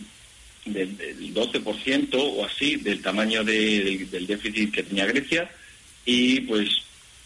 del, 0.64 1.34
12% 1.34 2.08
o 2.14 2.44
así 2.44 2.76
del 2.76 3.00
tamaño 3.02 3.44
del, 3.44 4.26
déficit 4.26 4.72
que 4.72 4.82
tenía 4.82 5.06
Grecia 5.06 5.50
y 6.04 6.40
pues 6.42 6.68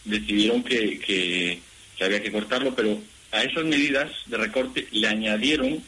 decidieron 0.05 0.63
que, 0.63 0.99
que, 0.99 1.61
había 2.05 2.23
que 2.23 2.33
cortarlo, 2.33 2.75
pero 2.75 3.01
a 3.31 3.45
esas 3.45 3.65
medidas 3.65 4.11
de 4.27 4.37
recorte 4.37 4.89
le 4.91 5.07
añadieron 5.07 5.81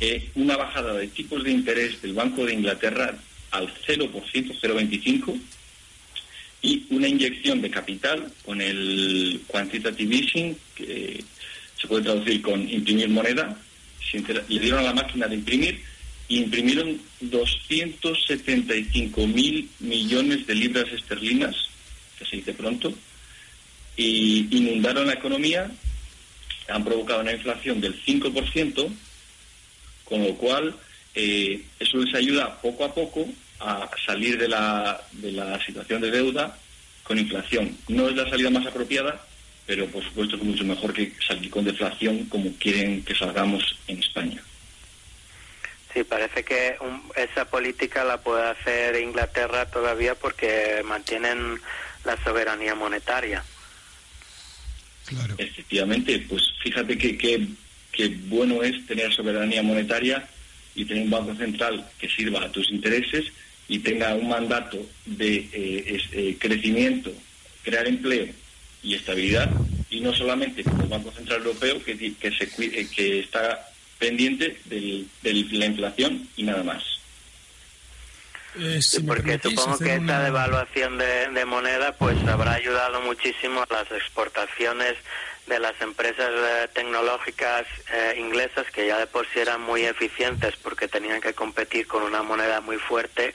eh, 0.00 0.30
una 0.34 0.56
bajada 0.56 0.94
de 0.94 1.08
tipos 1.08 1.44
de 1.44 1.50
interés 1.50 2.00
del 2.00 2.14
Banco 2.14 2.46
de 2.46 2.54
Inglaterra 2.54 3.14
al 3.50 3.68
0%, 3.68 4.10
0,25%, 4.10 5.38
y 6.62 6.86
una 6.90 7.08
inyección 7.08 7.62
de 7.62 7.70
capital 7.70 8.32
con 8.44 8.60
el 8.60 9.40
quantitative 9.46 10.16
easing, 10.16 10.56
que 10.74 11.24
se 11.80 11.88
puede 11.88 12.04
traducir 12.04 12.42
con 12.42 12.68
imprimir 12.68 13.08
moneda, 13.08 13.56
le 14.48 14.58
dieron 14.58 14.80
a 14.80 14.82
la 14.82 14.94
máquina 14.94 15.26
de 15.26 15.36
imprimir 15.36 15.80
y 16.28 16.38
imprimieron 16.38 17.00
275 17.20 19.26
mil 19.26 19.68
millones 19.80 20.46
de 20.46 20.54
libras 20.54 20.86
esterlinas, 20.92 21.56
que 22.18 22.24
se 22.24 22.36
dice 22.36 22.52
pronto, 22.52 22.92
y 23.96 24.46
inundaron 24.56 25.06
la 25.06 25.14
economía, 25.14 25.70
han 26.68 26.84
provocado 26.84 27.20
una 27.20 27.32
inflación 27.32 27.80
del 27.80 28.00
5%, 28.04 28.88
con 30.04 30.22
lo 30.22 30.34
cual 30.34 30.74
eh, 31.14 31.62
eso 31.78 31.98
les 31.98 32.14
ayuda 32.14 32.60
poco 32.60 32.84
a 32.84 32.94
poco 32.94 33.28
a 33.60 33.90
salir 34.04 34.38
de 34.38 34.48
la, 34.48 35.00
de 35.12 35.32
la 35.32 35.64
situación 35.64 36.00
de 36.00 36.10
deuda 36.10 36.56
con 37.02 37.18
inflación. 37.18 37.76
No 37.88 38.08
es 38.08 38.16
la 38.16 38.28
salida 38.28 38.50
más 38.50 38.66
apropiada, 38.66 39.20
pero 39.66 39.86
por 39.86 40.02
supuesto 40.02 40.36
es 40.36 40.42
mucho 40.42 40.64
mejor 40.64 40.92
que 40.92 41.12
salir 41.26 41.50
con 41.50 41.64
deflación 41.64 42.24
como 42.26 42.52
quieren 42.54 43.04
que 43.04 43.14
salgamos 43.14 43.78
en 43.86 43.98
España. 43.98 44.42
Sí, 45.92 46.04
parece 46.04 46.44
que 46.44 46.76
esa 47.16 47.44
política 47.46 48.04
la 48.04 48.18
puede 48.18 48.48
hacer 48.48 48.96
Inglaterra 48.96 49.66
todavía 49.66 50.14
porque 50.14 50.82
mantienen 50.84 51.60
la 52.04 52.16
soberanía 52.22 52.74
monetaria. 52.74 53.42
Claro. 55.06 55.34
Efectivamente, 55.36 56.24
pues 56.28 56.42
fíjate 56.62 56.96
que, 56.96 57.18
que 57.90 58.08
bueno 58.26 58.62
es 58.62 58.86
tener 58.86 59.12
soberanía 59.12 59.62
monetaria 59.62 60.28
y 60.76 60.84
tener 60.84 61.02
un 61.02 61.10
banco 61.10 61.34
central 61.34 61.84
que 61.98 62.08
sirva 62.08 62.44
a 62.44 62.52
tus 62.52 62.70
intereses 62.70 63.32
y 63.70 63.78
tenga 63.78 64.16
un 64.16 64.28
mandato 64.28 64.84
de 65.06 65.48
eh, 65.52 66.02
eh, 66.10 66.36
crecimiento, 66.40 67.12
crear 67.62 67.86
empleo 67.86 68.26
y 68.82 68.96
estabilidad, 68.96 69.48
y 69.88 70.00
no 70.00 70.12
solamente 70.12 70.64
como 70.64 70.82
el 70.82 70.88
Banco 70.88 71.12
Central 71.12 71.38
Europeo 71.38 71.80
que, 71.84 71.96
que, 71.96 72.32
se, 72.32 72.48
eh, 72.64 72.88
que 72.92 73.20
está 73.20 73.70
pendiente 73.96 74.58
de 74.64 75.06
la 75.52 75.66
inflación 75.66 76.28
y 76.36 76.42
nada 76.42 76.64
más. 76.64 76.82
porque 79.06 79.38
supongo 79.40 79.78
que 79.78 79.94
esta 79.94 80.24
devaluación 80.24 80.98
de, 80.98 81.44
moneda 81.44 81.92
pues 81.92 82.18
habrá 82.26 82.54
ayudado 82.54 83.00
muchísimo 83.02 83.62
a 83.62 83.72
las 83.72 83.92
exportaciones 83.92 84.94
de 85.50 85.58
las 85.58 85.78
empresas 85.82 86.30
tecnológicas 86.72 87.66
inglesas 88.16 88.70
que 88.70 88.86
ya 88.86 88.98
de 88.98 89.06
por 89.06 89.26
sí 89.26 89.40
eran 89.40 89.60
muy 89.60 89.84
eficientes 89.84 90.56
porque 90.56 90.88
tenían 90.88 91.20
que 91.20 91.34
competir 91.34 91.86
con 91.86 92.02
una 92.02 92.22
moneda 92.22 92.62
muy 92.62 92.78
fuerte 92.78 93.34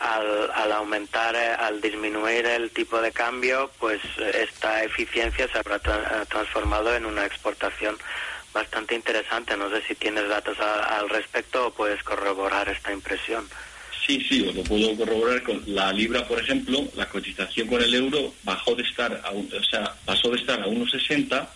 al, 0.00 0.72
aumentar, 0.72 1.36
eh, 1.36 1.54
al 1.58 1.80
disminuir 1.80 2.46
el 2.46 2.70
tipo 2.70 3.00
de 3.02 3.12
cambio, 3.12 3.70
pues 3.78 4.00
esta 4.16 4.82
eficiencia 4.82 5.46
se 5.48 5.58
habrá 5.58 5.78
transformado 5.78 6.94
en 6.94 7.04
una 7.04 7.26
exportación 7.26 7.98
bastante 8.52 8.94
interesante. 8.94 9.56
No 9.56 9.68
sé 9.70 9.82
si 9.82 9.94
tienes 9.94 10.28
datos 10.28 10.58
al 10.58 11.08
respecto 11.10 11.66
o 11.66 11.70
puedes 11.72 12.02
corroborar 12.02 12.68
esta 12.68 12.92
impresión. 12.92 13.46
Sí, 14.10 14.26
sí, 14.28 14.42
os 14.42 14.56
lo 14.56 14.64
puedo 14.64 14.96
corroborar 14.96 15.40
con 15.44 15.62
la 15.68 15.92
libra, 15.92 16.26
por 16.26 16.40
ejemplo, 16.40 16.84
la 16.96 17.08
cotización 17.08 17.68
con 17.68 17.80
el 17.80 17.94
euro 17.94 18.34
bajó 18.42 18.74
de 18.74 18.82
estar, 18.82 19.22
a 19.24 19.30
o 19.30 19.62
sea, 19.62 19.94
pasó 20.04 20.30
de 20.30 20.38
estar 20.38 20.60
a 20.60 20.66
1,60 20.66 21.48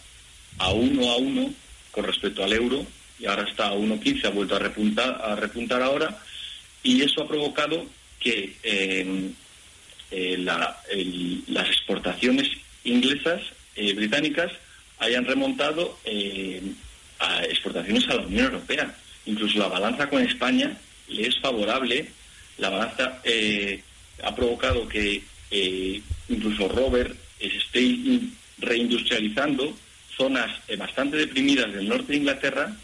a 0.58 0.70
1 0.72 1.10
a 1.10 1.16
1 1.16 1.54
con 1.90 2.04
respecto 2.04 2.44
al 2.44 2.52
euro 2.52 2.86
y 3.18 3.26
ahora 3.26 3.42
está 3.42 3.70
a 3.70 3.74
1,15, 3.74 4.26
ha 4.26 4.30
vuelto 4.30 4.54
a 4.54 4.60
repuntar, 4.60 5.20
a 5.20 5.34
repuntar 5.34 5.82
ahora 5.82 6.16
y 6.84 7.02
eso 7.02 7.22
ha 7.22 7.26
provocado 7.26 7.86
que 8.20 8.56
eh, 8.62 9.30
eh, 10.12 10.36
las 10.38 11.66
exportaciones 11.66 12.50
inglesas, 12.84 13.42
eh, 13.74 13.94
británicas, 13.94 14.52
hayan 15.00 15.24
remontado 15.24 15.98
a 17.18 17.44
exportaciones 17.46 18.08
a 18.10 18.14
la 18.14 18.22
Unión 18.22 18.44
Europea. 18.44 18.94
Incluso 19.26 19.58
la 19.58 19.66
balanza 19.66 20.08
con 20.08 20.22
España 20.22 20.78
le 21.08 21.26
es 21.26 21.40
favorable. 21.40 22.12
La 22.58 22.70
balanza 22.70 23.20
ha 24.22 24.34
provocado 24.34 24.88
que 24.88 25.22
incluso 26.28 26.68
Robert 26.68 27.16
esté 27.40 27.96
reindustrializando 28.58 29.76
zonas 30.16 30.50
bastante 30.78 31.16
deprimidas 31.16 31.72
del 31.72 31.88
norte 31.88 32.12
de 32.12 32.18
Inglaterra. 32.18 32.76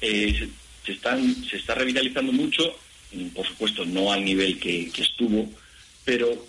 se, 0.00 0.48
están, 0.86 1.44
se 1.44 1.56
está 1.56 1.74
revitalizando 1.74 2.32
mucho 2.32 2.74
por 3.34 3.46
supuesto 3.46 3.84
no 3.84 4.12
al 4.12 4.24
nivel 4.24 4.58
que, 4.58 4.90
estuvo, 4.98 5.48
pero 6.04 6.46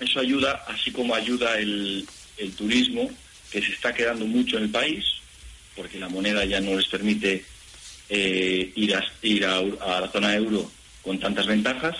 eso 0.00 0.20
ayuda, 0.20 0.64
así 0.68 0.90
como 0.90 1.14
ayuda 1.14 1.58
el, 1.58 2.06
turismo, 2.56 3.08
que 3.52 3.62
se 3.62 3.72
está 3.72 3.94
quedando 3.94 4.26
mucho 4.26 4.56
en 4.56 4.64
el 4.64 4.70
país, 4.70 5.04
porque 5.76 5.98
la 5.98 6.08
moneda 6.08 6.44
ya 6.44 6.60
no 6.60 6.76
les 6.76 6.88
permite 6.88 7.44
eh, 8.08 8.72
ir, 8.74 8.96
a, 8.96 9.04
ir 9.22 9.46
a, 9.46 9.62
la 10.00 10.10
zona 10.10 10.34
euro 10.34 10.68
con 11.02 11.18
tantas 11.18 11.46
ventajas, 11.46 11.96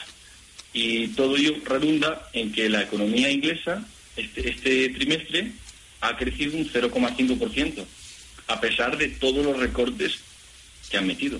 y 0.73 1.09
todo 1.09 1.37
ello 1.37 1.55
redunda 1.65 2.29
en 2.33 2.53
que 2.53 2.69
la 2.69 2.83
economía 2.83 3.31
inglesa 3.31 3.85
este, 4.17 4.49
este 4.49 4.89
trimestre 4.91 5.53
ha 6.01 6.17
crecido 6.17 6.57
un 6.57 6.69
0,5%, 6.69 7.85
a 8.49 8.61
pesar 8.61 8.97
de 8.97 9.09
todos 9.09 9.45
los 9.45 9.59
recortes 9.59 10.19
que 10.91 10.99
han 10.99 11.07
metido. 11.07 11.39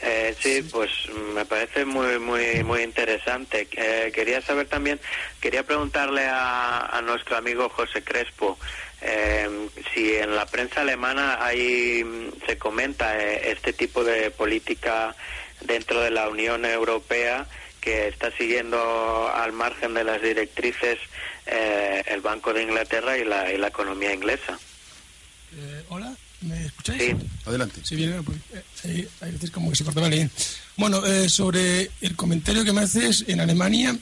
Eh, 0.00 0.34
sí, 0.38 0.62
pues 0.70 0.90
me 1.34 1.44
parece 1.44 1.84
muy 1.84 2.18
muy 2.20 2.62
muy 2.62 2.82
interesante. 2.82 3.66
Eh, 3.72 4.12
quería 4.14 4.40
saber 4.40 4.68
también, 4.68 5.00
quería 5.40 5.64
preguntarle 5.64 6.24
a, 6.30 7.00
nuestro 7.04 7.36
amigo 7.36 7.68
José 7.68 8.02
Crespo 8.04 8.58
eh, 9.00 9.68
si 9.92 10.14
en 10.14 10.34
la 10.34 10.46
prensa 10.46 10.80
alemana 10.80 11.44
hay 11.44 12.04
se 12.46 12.58
comenta 12.58 13.18
eh, 13.18 13.50
este 13.50 13.72
tipo 13.72 14.04
de 14.04 14.30
política 14.30 15.14
dentro 15.60 16.00
de 16.00 16.10
la 16.10 16.28
Unión 16.28 16.64
Europea 16.64 17.46
que 17.80 18.08
está 18.08 18.30
siguiendo 18.32 19.30
al 19.32 19.52
margen 19.52 19.94
de 19.94 20.04
las 20.04 20.20
directrices 20.20 20.98
el 21.46 22.20
Banco 22.20 22.52
de 22.52 22.62
Inglaterra 22.62 23.16
y 23.16 23.24
la, 23.24 23.50
y 23.50 23.56
la 23.56 23.68
economía 23.68 24.12
inglesa. 24.12 24.58
hola, 25.88 26.14
Sí. 26.96 27.14
Adelante. 27.44 27.80
Sí, 27.82 27.96
bien, 27.96 28.22
pues, 28.24 28.38
eh, 28.84 29.08
hay 29.20 29.32
veces 29.32 29.50
como 29.50 29.70
que 29.70 29.76
se 29.76 29.84
cortaba 29.84 30.08
bien. 30.08 30.30
Bueno, 30.76 31.04
eh, 31.04 31.28
sobre 31.28 31.90
el 32.00 32.14
comentario 32.16 32.64
que 32.64 32.72
me 32.72 32.82
haces, 32.82 33.24
en 33.26 33.40
Alemania 33.40 33.98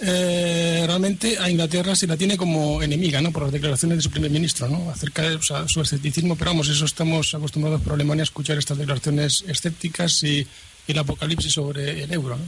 eh, 0.00 0.84
realmente 0.86 1.38
a 1.38 1.50
Inglaterra 1.50 1.94
se 1.94 2.06
la 2.06 2.16
tiene 2.16 2.36
como 2.36 2.82
enemiga, 2.82 3.20
¿no? 3.20 3.32
Por 3.32 3.44
las 3.44 3.52
declaraciones 3.52 3.98
de 3.98 4.02
su 4.02 4.10
primer 4.10 4.30
ministro, 4.30 4.68
¿no? 4.68 4.90
Acerca 4.90 5.22
de 5.22 5.38
su 5.40 5.80
escepticismo, 5.80 6.36
pero 6.36 6.50
vamos, 6.52 6.68
eso 6.68 6.84
estamos 6.84 7.34
acostumbrados 7.34 7.82
por 7.82 7.94
Alemania 7.94 8.22
a 8.22 8.24
escuchar 8.24 8.58
estas 8.58 8.78
declaraciones 8.78 9.44
escépticas 9.46 10.22
y, 10.22 10.46
el 10.86 10.98
apocalipsis 11.00 11.52
sobre 11.52 12.04
el 12.04 12.12
euro, 12.12 12.36
¿no? 12.36 12.44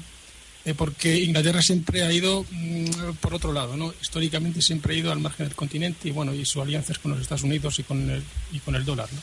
Eh, 0.65 0.73
porque 0.73 1.19
Inglaterra 1.19 1.61
siempre 1.61 2.05
ha 2.05 2.13
ido 2.13 2.45
mm, 2.49 3.15
por 3.21 3.35
otro 3.35 3.53
lado, 3.53 3.77
¿no? 3.77 3.93
Históricamente 4.01 4.63
siempre 4.63 4.95
ha 4.95 4.99
ido 4.99 5.11
al 5.11 5.19
margen 5.19 5.47
del 5.47 5.57
continente 5.57 6.09
y 6.09 6.13
bueno, 6.13 6.33
y 6.33 6.45
su 6.45 6.63
alianza 6.63 6.93
es 6.93 7.01
con 7.01 7.11
los 7.11 7.21
Estados 7.21 7.43
Unidos 7.43 7.81
y 7.81 7.83
con 7.83 8.09
el, 8.09 8.23
y 8.53 8.61
con 8.61 8.77
el 8.77 8.85
dólar, 8.85 9.09
¿no? 9.13 9.21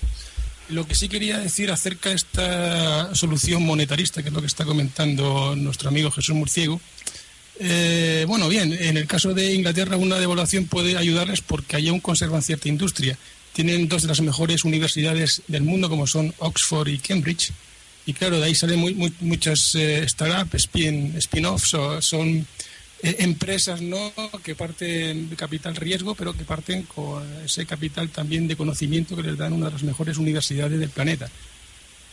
Lo 0.69 0.87
que 0.87 0.95
sí 0.95 1.09
quería 1.09 1.37
decir 1.37 1.71
acerca 1.71 2.09
de 2.09 2.15
esta 2.15 3.13
solución 3.13 3.63
monetarista, 3.63 4.23
que 4.23 4.29
es 4.29 4.33
lo 4.33 4.41
que 4.41 4.47
está 4.47 4.65
comentando 4.65 5.55
nuestro 5.55 5.89
amigo 5.89 6.09
Jesús 6.09 6.35
Murciego, 6.35 6.81
eh, 7.59 8.25
bueno, 8.27 8.49
bien, 8.49 8.73
en 8.73 8.97
el 8.97 9.07
caso 9.07 9.33
de 9.33 9.53
Inglaterra 9.53 9.95
una 9.95 10.19
devaluación 10.19 10.65
puede 10.65 10.97
ayudarles 10.97 11.41
porque 11.41 11.77
allí 11.77 11.87
aún 11.89 11.99
conservan 11.99 12.41
cierta 12.41 12.67
industria. 12.67 13.17
Tienen 13.53 13.87
dos 13.87 14.01
de 14.01 14.09
las 14.09 14.21
mejores 14.21 14.65
universidades 14.65 15.41
del 15.47 15.63
mundo 15.63 15.89
como 15.89 16.07
son 16.07 16.33
Oxford 16.39 16.89
y 16.89 16.97
Cambridge. 16.97 17.53
Y 18.05 18.13
claro, 18.13 18.39
de 18.39 18.45
ahí 18.45 18.55
salen 18.55 19.13
muchas 19.21 19.73
eh, 19.75 20.05
startups, 20.07 20.69
spin-offs, 21.15 21.75
son 22.01 22.45
eh, 23.01 23.15
empresas 23.19 23.81
¿no? 23.81 24.13
que 24.43 24.55
parten 24.55 25.29
de 25.29 25.35
capital 25.35 25.75
riesgo, 25.75 26.15
pero 26.15 26.33
que 26.33 26.43
parten 26.43 26.83
con 26.83 27.23
ese 27.43 27.65
capital 27.65 28.09
también 28.09 28.47
de 28.47 28.55
conocimiento 28.55 29.15
que 29.15 29.23
les 29.23 29.37
dan 29.37 29.53
una 29.53 29.67
de 29.67 29.73
las 29.73 29.83
mejores 29.83 30.17
universidades 30.17 30.79
del 30.79 30.89
planeta. 30.89 31.29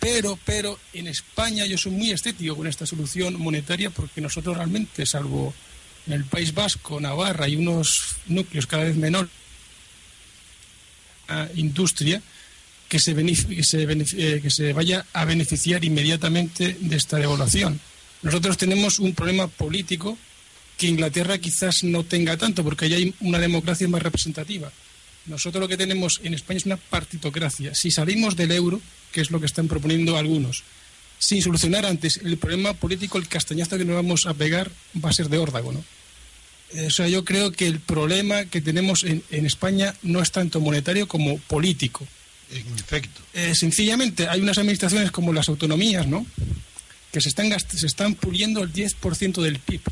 Pero, 0.00 0.38
pero 0.44 0.78
en 0.92 1.06
España 1.06 1.64
yo 1.64 1.78
soy 1.78 1.92
muy 1.92 2.10
estético 2.10 2.56
con 2.56 2.66
esta 2.66 2.86
solución 2.86 3.40
monetaria 3.40 3.90
porque 3.90 4.20
nosotros 4.20 4.56
realmente, 4.56 5.06
salvo 5.06 5.54
en 6.06 6.14
el 6.14 6.24
País 6.24 6.52
Vasco, 6.52 7.00
Navarra 7.00 7.46
y 7.46 7.54
unos 7.54 8.16
núcleos 8.26 8.66
cada 8.66 8.84
vez 8.84 8.96
menores, 8.96 9.30
industria 11.54 12.20
que 12.88 12.98
se, 12.98 13.12
eh, 13.12 14.40
que 14.42 14.50
se 14.50 14.72
vaya 14.72 15.06
a 15.12 15.24
beneficiar 15.24 15.84
inmediatamente 15.84 16.76
de 16.78 16.96
esta 16.96 17.16
devaluación. 17.16 17.80
Nosotros 18.22 18.58
tenemos 18.58 18.98
un 18.98 19.14
problema 19.14 19.46
político 19.46 20.18
que 20.82 20.88
Inglaterra 20.88 21.38
quizás 21.38 21.84
no 21.84 22.02
tenga 22.02 22.36
tanto, 22.36 22.64
porque 22.64 22.86
allá 22.86 22.96
hay 22.96 23.14
una 23.20 23.38
democracia 23.38 23.86
más 23.86 24.02
representativa. 24.02 24.72
Nosotros 25.26 25.60
lo 25.60 25.68
que 25.68 25.76
tenemos 25.76 26.20
en 26.24 26.34
España 26.34 26.56
es 26.56 26.66
una 26.66 26.76
partitocracia. 26.76 27.72
Si 27.72 27.92
salimos 27.92 28.34
del 28.34 28.50
euro, 28.50 28.80
que 29.12 29.20
es 29.20 29.30
lo 29.30 29.38
que 29.38 29.46
están 29.46 29.68
proponiendo 29.68 30.16
algunos, 30.16 30.64
sin 31.20 31.40
solucionar 31.40 31.86
antes 31.86 32.16
el 32.24 32.36
problema 32.36 32.74
político, 32.74 33.18
el 33.18 33.28
castañazo 33.28 33.78
que 33.78 33.84
nos 33.84 33.94
vamos 33.94 34.26
a 34.26 34.34
pegar 34.34 34.72
va 34.96 35.10
a 35.10 35.12
ser 35.12 35.28
de 35.28 35.38
órdago, 35.38 35.70
¿no? 35.70 35.84
O 36.84 36.90
sea, 36.90 37.06
yo 37.06 37.24
creo 37.24 37.52
que 37.52 37.68
el 37.68 37.78
problema 37.78 38.46
que 38.46 38.60
tenemos 38.60 39.04
en, 39.04 39.22
España 39.30 39.94
no 40.02 40.20
es 40.20 40.32
tanto 40.32 40.58
monetario 40.58 41.06
como 41.06 41.38
político. 41.38 42.08
En 42.50 42.66
efecto. 42.74 43.20
Eh, 43.34 43.54
sencillamente, 43.54 44.26
hay 44.26 44.40
unas 44.40 44.58
administraciones 44.58 45.12
como 45.12 45.32
las 45.32 45.48
autonomías, 45.48 46.08
¿no? 46.08 46.26
Que 47.12 47.20
se 47.20 47.28
están, 47.28 47.52
se 47.60 47.86
están 47.86 48.16
puliendo 48.16 48.64
el 48.64 48.72
10% 48.72 49.42
del 49.42 49.60
PIB 49.60 49.82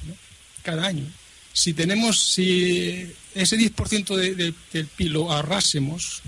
cada 0.62 0.86
año. 0.86 1.04
Si 1.52 1.74
tenemos, 1.74 2.32
si 2.32 3.12
ese 3.34 3.56
10% 3.56 4.16
del 4.16 4.54
PIB 4.96 5.10
lo 5.10 5.32
ahorrásemos 5.32 6.22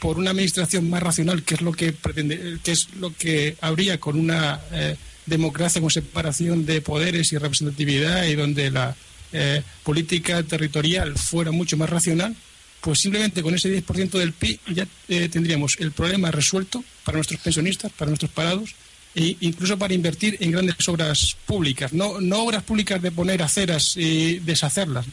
por 0.00 0.18
una 0.18 0.30
administración 0.30 0.88
más 0.88 1.02
racional, 1.02 1.42
que 1.42 1.54
es 1.54 1.60
lo 1.60 1.72
que 1.72 1.92
pretende, 1.92 2.58
que 2.62 2.72
es 2.72 2.88
lo 2.98 3.14
que 3.14 3.56
habría 3.60 4.00
con 4.00 4.18
una 4.18 4.60
eh, 4.72 4.96
democracia 5.26 5.80
con 5.80 5.90
separación 5.90 6.66
de 6.66 6.80
poderes 6.80 7.32
y 7.32 7.38
representatividad 7.38 8.24
y 8.24 8.34
donde 8.34 8.70
la 8.70 8.96
eh, 9.32 9.62
política 9.84 10.42
territorial 10.42 11.16
fuera 11.16 11.52
mucho 11.52 11.76
más 11.76 11.90
racional, 11.90 12.34
pues 12.80 13.00
simplemente 13.00 13.42
con 13.42 13.54
ese 13.54 13.68
10% 13.70 14.10
del 14.18 14.32
PIB 14.32 14.58
ya 14.74 14.88
eh, 15.08 15.28
tendríamos 15.28 15.76
el 15.78 15.92
problema 15.92 16.30
resuelto 16.30 16.82
para 17.04 17.16
nuestros 17.16 17.40
pensionistas, 17.40 17.92
para 17.92 18.08
nuestros 18.08 18.30
parados 18.32 18.74
e 19.14 19.36
incluso 19.40 19.78
para 19.78 19.94
invertir 19.94 20.36
en 20.40 20.52
grandes 20.52 20.88
obras 20.88 21.36
públicas, 21.46 21.92
no, 21.92 22.20
no 22.20 22.44
obras 22.44 22.62
públicas 22.62 23.02
de 23.02 23.10
poner 23.10 23.42
aceras 23.42 23.96
y 23.96 24.38
deshacerlas, 24.38 25.06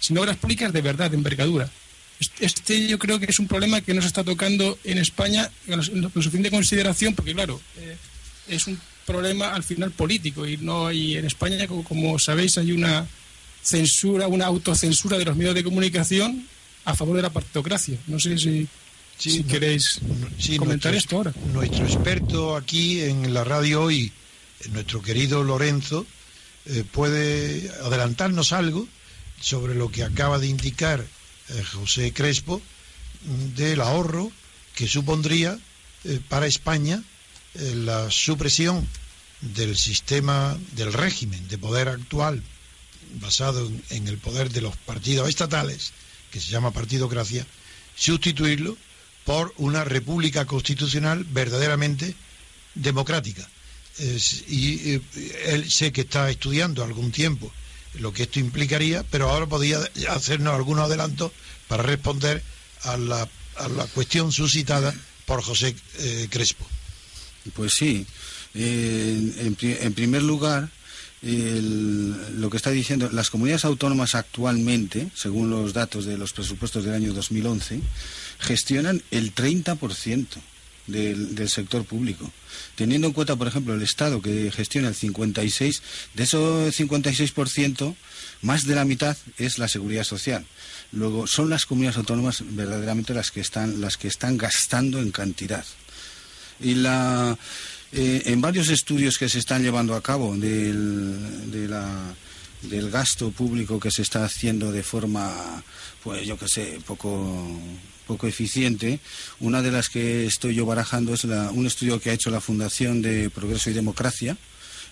sino 0.00 0.22
obras 0.22 0.36
públicas 0.36 0.72
de 0.72 0.80
verdad, 0.80 1.10
de 1.10 1.16
envergadura. 1.16 1.70
Este 2.40 2.86
yo 2.86 2.98
creo 2.98 3.18
que 3.18 3.26
es 3.26 3.38
un 3.38 3.48
problema 3.48 3.80
que 3.80 3.92
nos 3.92 4.04
está 4.04 4.24
tocando 4.24 4.78
en 4.84 4.98
España 4.98 5.50
con 5.66 5.82
suficiente 6.22 6.50
consideración, 6.50 7.14
porque 7.14 7.34
claro, 7.34 7.60
eh, 7.76 7.96
es 8.48 8.66
un 8.66 8.80
problema 9.04 9.54
al 9.54 9.62
final 9.62 9.90
político 9.90 10.46
y 10.46 10.56
no 10.56 10.86
hay 10.86 11.16
en 11.16 11.26
España, 11.26 11.66
como, 11.66 12.18
sabéis, 12.18 12.56
hay 12.58 12.72
una 12.72 13.06
censura, 13.62 14.28
una 14.28 14.46
autocensura 14.46 15.18
de 15.18 15.24
los 15.24 15.36
medios 15.36 15.54
de 15.54 15.64
comunicación 15.64 16.46
a 16.84 16.94
favor 16.94 17.16
de 17.16 17.22
la 17.22 17.30
partitocracia. 17.30 17.98
No 18.06 18.18
sé 18.18 18.38
si, 18.38 18.66
queréis 19.48 20.00
comentar 20.58 20.94
esto 20.94 21.16
ahora. 21.16 21.32
Nuestro 21.52 21.84
experto 21.84 22.56
aquí 22.56 23.02
en 23.02 23.32
la 23.32 23.44
radio 23.44 23.82
hoy, 23.82 24.12
nuestro 24.70 25.02
querido 25.02 25.42
Lorenzo, 25.42 26.06
eh, 26.66 26.84
puede 26.90 27.70
adelantarnos 27.82 28.52
algo 28.52 28.88
sobre 29.40 29.74
lo 29.74 29.90
que 29.90 30.02
acaba 30.02 30.38
de 30.38 30.46
indicar 30.46 31.00
eh, 31.00 31.62
José 31.74 32.12
Crespo 32.12 32.60
del 33.54 33.80
ahorro 33.80 34.32
que 34.74 34.88
supondría 34.88 35.58
eh, 36.04 36.20
para 36.28 36.46
España 36.46 37.02
la 37.54 38.10
supresión 38.10 38.84
del 39.40 39.76
sistema 39.76 40.58
del 40.72 40.92
régimen 40.92 41.46
de 41.46 41.56
poder 41.56 41.88
actual 41.88 42.42
basado 43.20 43.70
en, 43.90 44.08
el 44.08 44.18
poder 44.18 44.50
de 44.50 44.60
los 44.60 44.76
partidos 44.76 45.28
estatales, 45.28 45.92
que 46.30 46.40
se 46.40 46.50
llama 46.50 46.72
partidocracia, 46.72 47.46
sustituirlo 47.94 48.76
por 49.24 49.54
una 49.56 49.84
república 49.84 50.44
constitucional 50.44 51.24
verdaderamente 51.24 52.14
democrática. 52.74 53.48
y 54.48 55.00
él 55.46 55.70
sé 55.70 55.92
que 55.92 56.02
está 56.02 56.28
estudiando 56.28 56.82
algún 56.82 57.12
tiempo 57.12 57.52
lo 57.98 58.12
que 58.12 58.24
esto 58.24 58.40
implicaría, 58.40 59.04
pero 59.04 59.30
ahora 59.30 59.46
podía 59.46 59.78
hacernos 60.10 60.54
algunos 60.54 60.86
adelantos 60.86 61.32
para 61.68 61.82
responder 61.82 62.42
a 62.82 62.96
la, 62.96 63.28
a 63.56 63.68
la 63.68 63.86
cuestión 63.86 64.32
suscitada 64.32 64.94
por 65.26 65.42
José 65.42 65.74
eh, 65.98 66.28
Crespo. 66.30 66.66
Pues 67.54 67.74
sí, 67.74 68.06
en, 68.54 69.94
primer 69.94 70.22
lugar, 70.22 70.70
lo 71.22 72.50
que 72.50 72.56
está 72.56 72.70
diciendo, 72.70 73.10
las 73.12 73.30
comunidades 73.30 73.64
autónomas 73.64 74.14
actualmente, 74.14 75.08
según 75.14 75.50
los 75.50 75.74
datos 75.74 76.06
de 76.06 76.16
los 76.16 76.32
presupuestos 76.32 76.84
del 76.84 76.94
año 76.94 77.12
2011, 77.12 77.80
gestionan 78.38 79.02
el 79.10 79.34
30% 79.34 80.26
del, 80.86 81.34
del 81.34 81.48
sector 81.48 81.84
público. 81.84 82.30
Teniendo 82.74 83.06
en 83.06 83.12
cuenta, 83.12 83.36
por 83.36 83.48
ejemplo, 83.48 83.74
el 83.74 83.82
Estado 83.82 84.20
que 84.20 84.50
gestiona 84.50 84.88
el 84.88 84.94
56%, 84.94 85.80
de 86.14 86.24
ese 86.24 86.36
56%, 86.36 87.94
más 88.42 88.66
de 88.66 88.74
la 88.74 88.84
mitad 88.84 89.16
es 89.38 89.58
la 89.58 89.68
seguridad 89.68 90.04
social. 90.04 90.44
Luego, 90.92 91.26
son 91.26 91.50
las 91.50 91.66
comunidades 91.66 91.98
autónomas 91.98 92.42
verdaderamente 92.50 93.14
las 93.14 93.30
que 93.30 93.40
están, 93.40 93.80
las 93.80 93.96
que 93.96 94.08
están 94.08 94.36
gastando 94.36 95.00
en 95.00 95.10
cantidad. 95.10 95.64
Y 96.60 96.74
la, 96.74 97.36
eh, 97.92 98.22
en 98.26 98.40
varios 98.40 98.68
estudios 98.68 99.18
que 99.18 99.28
se 99.28 99.38
están 99.38 99.62
llevando 99.62 99.94
a 99.94 100.02
cabo 100.02 100.36
del, 100.36 101.50
del 102.62 102.90
gasto 102.90 103.30
público 103.30 103.80
que 103.80 103.90
se 103.90 104.02
está 104.02 104.24
haciendo 104.24 104.70
de 104.70 104.82
forma, 104.82 105.62
pues 106.02 106.26
yo 106.26 106.38
qué 106.38 106.48
sé, 106.48 106.78
poco 106.86 107.60
poco 108.06 108.26
eficiente. 108.26 109.00
Una 109.40 109.62
de 109.62 109.70
las 109.70 109.88
que 109.88 110.26
estoy 110.26 110.54
yo 110.54 110.66
barajando 110.66 111.14
es 111.14 111.24
un 111.24 111.66
estudio 111.66 112.00
que 112.00 112.10
ha 112.10 112.14
hecho 112.14 112.30
la 112.30 112.40
Fundación 112.40 113.02
de 113.02 113.30
Progreso 113.30 113.70
y 113.70 113.72
Democracia, 113.72 114.36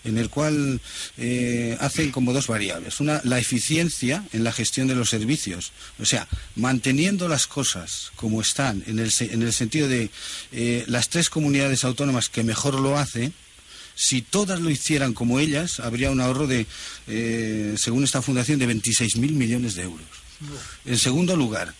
en 0.04 0.18
el 0.18 0.30
cual 0.30 0.80
eh, 1.16 1.76
hacen 1.80 2.10
como 2.10 2.32
dos 2.32 2.48
variables. 2.48 3.00
Una, 3.00 3.20
la 3.24 3.38
eficiencia 3.38 4.24
en 4.32 4.44
la 4.44 4.52
gestión 4.52 4.88
de 4.88 4.94
los 4.94 5.10
servicios. 5.10 5.72
O 6.00 6.04
sea, 6.04 6.26
manteniendo 6.56 7.28
las 7.28 7.46
cosas 7.46 8.10
como 8.16 8.40
están, 8.40 8.82
en 8.86 8.98
el, 8.98 9.12
en 9.20 9.42
el 9.42 9.52
sentido 9.52 9.88
de 9.88 10.10
eh, 10.52 10.84
las 10.88 11.08
tres 11.08 11.30
comunidades 11.30 11.84
autónomas 11.84 12.28
que 12.28 12.42
mejor 12.42 12.74
lo 12.74 12.98
hacen, 12.98 13.32
si 13.94 14.22
todas 14.22 14.60
lo 14.60 14.70
hicieran 14.70 15.12
como 15.12 15.38
ellas, 15.38 15.78
habría 15.78 16.10
un 16.10 16.20
ahorro 16.20 16.46
de, 16.46 16.66
eh, 17.06 17.74
según 17.76 18.04
esta 18.04 18.22
fundación, 18.22 18.58
de 18.58 18.68
26.000 18.68 19.18
millones 19.32 19.74
de 19.74 19.82
euros. 19.82 20.06
En 20.84 20.98
segundo 20.98 21.36
lugar, 21.36 21.72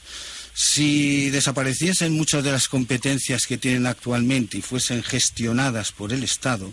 si 0.54 1.30
desapareciesen 1.30 2.12
muchas 2.12 2.44
de 2.44 2.52
las 2.52 2.68
competencias 2.68 3.46
que 3.46 3.58
tienen 3.58 3.86
actualmente 3.86 4.58
y 4.58 4.62
fuesen 4.62 5.02
gestionadas 5.02 5.92
por 5.92 6.12
el 6.12 6.22
Estado, 6.22 6.72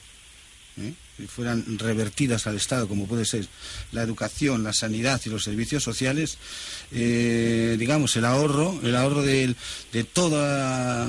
¿eh? 0.77 0.93
fueran 1.27 1.77
revertidas 1.77 2.47
al 2.47 2.55
Estado, 2.55 2.87
como 2.87 3.05
puede 3.05 3.25
ser 3.25 3.47
la 3.91 4.03
educación, 4.03 4.63
la 4.63 4.73
sanidad 4.73 5.21
y 5.25 5.29
los 5.29 5.43
servicios 5.43 5.83
sociales, 5.83 6.37
eh, 6.91 7.75
digamos, 7.77 8.15
el 8.15 8.25
ahorro, 8.25 8.79
el 8.83 8.95
ahorro 8.95 9.21
de, 9.21 9.53
de, 9.91 10.03
toda, 10.03 11.07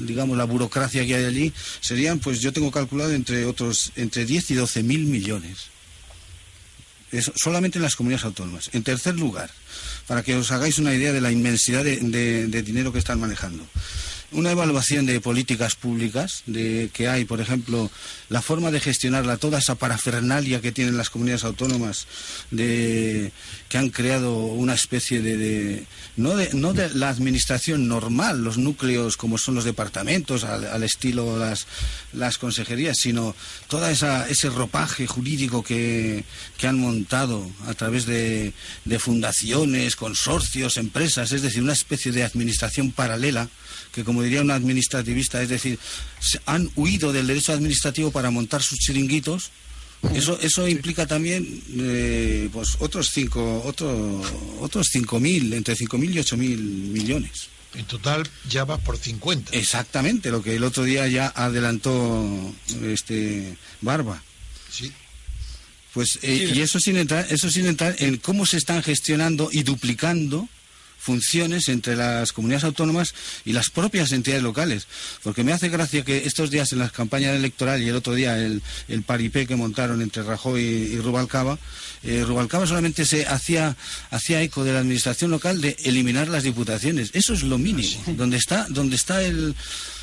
digamos, 0.00 0.36
la 0.36 0.44
burocracia 0.44 1.06
que 1.06 1.14
hay 1.14 1.24
allí, 1.24 1.52
serían, 1.80 2.18
pues 2.18 2.40
yo 2.40 2.52
tengo 2.52 2.70
calculado 2.70 3.12
entre 3.12 3.46
otros, 3.46 3.92
entre 3.96 4.26
10 4.26 4.50
y 4.50 4.54
12 4.54 4.82
mil 4.82 5.04
millones. 5.06 5.77
Eso, 7.12 7.32
solamente 7.36 7.78
en 7.78 7.82
las 7.82 7.96
comunidades 7.96 8.24
autónomas. 8.24 8.70
En 8.72 8.82
tercer 8.82 9.14
lugar, 9.16 9.50
para 10.06 10.22
que 10.22 10.36
os 10.36 10.50
hagáis 10.50 10.78
una 10.78 10.94
idea 10.94 11.12
de 11.12 11.20
la 11.20 11.32
inmensidad 11.32 11.84
de 11.84 12.62
dinero 12.62 12.92
que 12.92 12.98
están 12.98 13.20
manejando 13.20 13.66
una 14.32 14.50
evaluación 14.50 15.06
de 15.06 15.20
políticas 15.20 15.74
públicas, 15.74 16.42
de 16.46 16.90
que 16.92 17.08
hay, 17.08 17.24
por 17.24 17.40
ejemplo, 17.40 17.90
la 18.28 18.42
forma 18.42 18.70
de 18.70 18.80
gestionarla, 18.80 19.38
toda 19.38 19.58
esa 19.58 19.76
parafernalia 19.76 20.60
que 20.60 20.72
tienen 20.72 20.98
las 20.98 21.08
comunidades 21.08 21.44
autónomas, 21.44 22.06
de, 22.50 23.32
que 23.68 23.78
han 23.78 23.88
creado 23.88 24.36
una 24.36 24.74
especie 24.74 25.22
de, 25.22 25.86
no, 26.16 26.36
de 26.36 26.50
no 26.52 26.74
de 26.74 26.90
la 26.90 27.08
administración 27.08 27.88
normal, 27.88 28.44
los 28.44 28.58
núcleos 28.58 29.16
como 29.16 29.38
son 29.38 29.54
los 29.54 29.64
departamentos, 29.64 30.44
al, 30.44 30.82
estilo 30.82 31.38
las, 31.38 31.66
las 32.12 32.36
consejerías, 32.36 32.98
sino 32.98 33.34
esa, 33.90 34.28
ese 34.28 34.50
ropaje 34.50 35.06
jurídico 35.06 35.62
que, 35.62 36.24
que 36.58 36.66
han 36.66 36.78
montado 36.78 37.50
a 37.66 37.72
través 37.74 38.04
de, 38.04 38.52
de 38.84 38.98
fundaciones, 38.98 39.96
consorcios, 39.96 40.76
empresas, 40.76 41.32
es 41.32 41.40
decir, 41.40 41.62
una 41.62 41.72
especie 41.72 42.12
de 42.12 42.24
administración 42.24 42.92
paralela 42.92 43.48
que 43.92 44.04
como 44.04 44.22
diría 44.22 44.42
un 44.42 44.50
administrativista, 44.50 45.42
es 45.42 45.48
decir, 45.48 45.78
han 46.46 46.70
huido 46.76 47.12
del 47.12 47.26
derecho 47.26 47.52
administrativo 47.52 48.10
para 48.10 48.30
montar 48.30 48.62
sus 48.62 48.78
chiringuitos. 48.78 49.50
Eso, 50.14 50.38
eso 50.40 50.68
implica 50.68 51.06
también 51.06 51.62
eh, 51.76 52.48
pues 52.52 52.76
otros 52.78 53.10
cinco, 53.10 53.62
otro, 53.64 54.22
otros 54.60 54.86
cinco 54.92 55.18
mil, 55.18 55.52
entre 55.52 55.74
cinco 55.74 55.98
mil 55.98 56.14
y 56.14 56.20
ocho 56.20 56.36
mil 56.36 56.58
millones. 56.58 57.48
En 57.74 57.84
total 57.84 58.28
ya 58.48 58.64
va 58.64 58.78
por 58.78 58.96
50. 58.96 59.56
Exactamente, 59.56 60.30
lo 60.30 60.42
que 60.42 60.56
el 60.56 60.64
otro 60.64 60.84
día 60.84 61.06
ya 61.08 61.32
adelantó 61.34 62.54
este 62.82 63.56
Barba. 63.80 64.22
Sí. 64.70 64.92
Pues 65.92 66.18
eh, 66.22 66.52
y 66.54 66.60
eso 66.60 66.80
sin 66.80 66.96
entrar, 66.96 67.26
eso 67.30 67.50
sin 67.50 67.66
entrar 67.66 67.96
en 67.98 68.18
cómo 68.18 68.46
se 68.46 68.56
están 68.56 68.82
gestionando 68.82 69.48
y 69.52 69.64
duplicando 69.64 70.48
funciones 71.08 71.70
entre 71.70 71.96
las 71.96 72.32
comunidades 72.32 72.64
autónomas 72.64 73.14
y 73.46 73.54
las 73.54 73.70
propias 73.70 74.12
entidades 74.12 74.42
locales. 74.42 74.86
Porque 75.22 75.42
me 75.42 75.54
hace 75.54 75.70
gracia 75.70 76.04
que 76.04 76.26
estos 76.26 76.50
días 76.50 76.70
en 76.74 76.80
la 76.80 76.90
campaña 76.90 77.32
electoral 77.32 77.80
y 77.82 77.88
el 77.88 77.96
otro 77.96 78.12
día 78.12 78.36
el, 78.38 78.60
el 78.88 79.02
paripé 79.04 79.46
que 79.46 79.56
montaron 79.56 80.02
entre 80.02 80.22
Rajoy 80.22 80.60
y, 80.60 80.98
Rubalcaba, 80.98 81.58
eh, 82.02 82.24
Rubalcaba 82.26 82.66
solamente 82.66 83.06
se 83.06 83.26
hacía, 83.26 83.74
hacía 84.10 84.42
eco 84.42 84.64
de 84.64 84.74
la 84.74 84.80
administración 84.80 85.30
local 85.30 85.62
de 85.62 85.78
eliminar 85.84 86.28
las 86.28 86.42
diputaciones. 86.42 87.08
Eso 87.14 87.32
es 87.32 87.42
lo 87.42 87.56
mínimo. 87.56 88.04
Ah, 88.06 88.12
donde 88.14 88.36
está, 88.36 88.66
donde 88.68 88.96
está 88.96 89.22
el, 89.22 89.54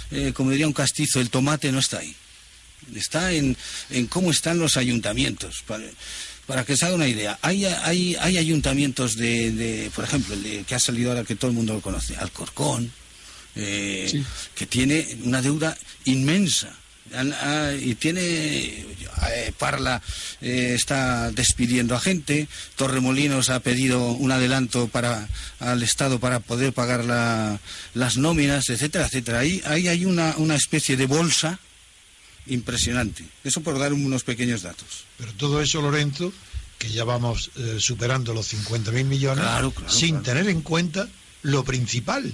eh, 0.09 0.31
como 0.33 0.49
diría 0.49 0.65
un 0.65 0.73
castizo, 0.73 1.21
el 1.21 1.29
tomate 1.29 1.71
no 1.71 1.77
está 1.77 1.99
ahí. 1.99 2.15
Está 2.95 3.31
en, 3.31 3.55
en 3.91 4.07
cómo 4.07 4.31
están 4.31 4.57
los 4.57 4.75
ayuntamientos. 4.75 5.63
Para 5.67 5.83
que 6.65 6.77
se 6.77 6.85
haga 6.85 6.95
una 6.95 7.07
idea, 7.07 7.39
hay, 7.41 7.65
hay, 7.65 8.15
hay 8.19 8.37
ayuntamientos 8.37 9.15
de, 9.15 9.91
por 9.95 10.03
ejemplo, 10.03 10.35
el 10.35 10.43
de, 10.43 10.63
que 10.63 10.75
ha 10.75 10.79
salido 10.79 11.11
ahora 11.11 11.23
que 11.23 11.35
todo 11.35 11.49
el 11.49 11.57
mundo 11.57 11.73
lo 11.73 11.81
conoce, 11.81 12.15
Alcorcón, 12.17 12.91
eh, 13.55 14.23
que 14.53 14.65
tiene 14.65 15.17
una 15.23 15.41
deuda 15.41 15.77
inmensa. 16.05 16.75
Ah, 17.13 17.71
y 17.79 17.93
tiene 17.95 18.25
eh, 18.25 19.53
Parla 19.59 20.01
eh, 20.41 20.73
está 20.75 21.29
despidiendo 21.31 21.95
a 21.95 21.99
gente 21.99 22.47
Torremolinos 22.75 23.51
ha 23.51 23.59
pedido 23.59 24.11
un 24.13 24.31
adelanto 24.31 24.87
para 24.87 25.29
al 25.59 25.83
Estado 25.83 26.19
para 26.19 26.39
poder 26.39 26.73
pagar 26.73 27.05
las 27.93 28.17
nóminas 28.17 28.69
etcétera 28.69 29.05
etcétera 29.05 29.37
ahí, 29.37 29.61
ahí 29.65 29.87
hay 29.87 30.03
una, 30.03 30.33
una 30.37 30.55
especie 30.55 30.97
de 30.97 31.05
bolsa 31.05 31.59
impresionante. 32.47 33.25
Eso 33.43 33.61
por 33.61 33.79
dar 33.79 33.93
unos 33.93 34.23
pequeños 34.23 34.61
datos. 34.61 35.05
Pero 35.17 35.33
todo 35.33 35.61
eso, 35.61 35.81
Lorenzo, 35.81 36.31
que 36.77 36.89
ya 36.89 37.03
vamos 37.03 37.51
eh, 37.55 37.77
superando 37.79 38.33
los 38.33 38.53
50.000 38.53 39.05
millones, 39.05 39.45
sin 39.87 40.21
tener 40.23 40.47
en 40.49 40.61
cuenta 40.61 41.07
lo 41.41 41.63
principal, 41.63 42.33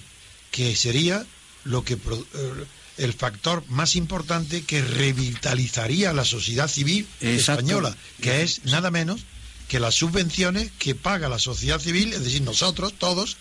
que 0.52 0.76
sería 0.76 1.26
lo 1.64 1.84
que 1.84 1.94
eh, 1.94 2.66
el 2.98 3.14
factor 3.14 3.64
más 3.68 3.96
importante 3.96 4.64
que 4.64 4.82
revitalizaría 4.82 6.14
la 6.14 6.26
sociedad 6.26 6.68
civil 6.68 7.08
española, 7.20 7.96
que 8.22 8.42
es 8.42 8.66
nada 8.66 8.92
menos 8.92 9.22
que 9.68 9.80
las 9.80 9.96
subvenciones 9.96 10.70
que 10.78 10.96
paga 10.96 11.30
la 11.30 11.40
sociedad 11.40 11.80
civil, 11.80 12.12
es 12.14 12.24
decir, 12.24 12.42
nosotros 12.42 12.94
todos, 12.98 13.38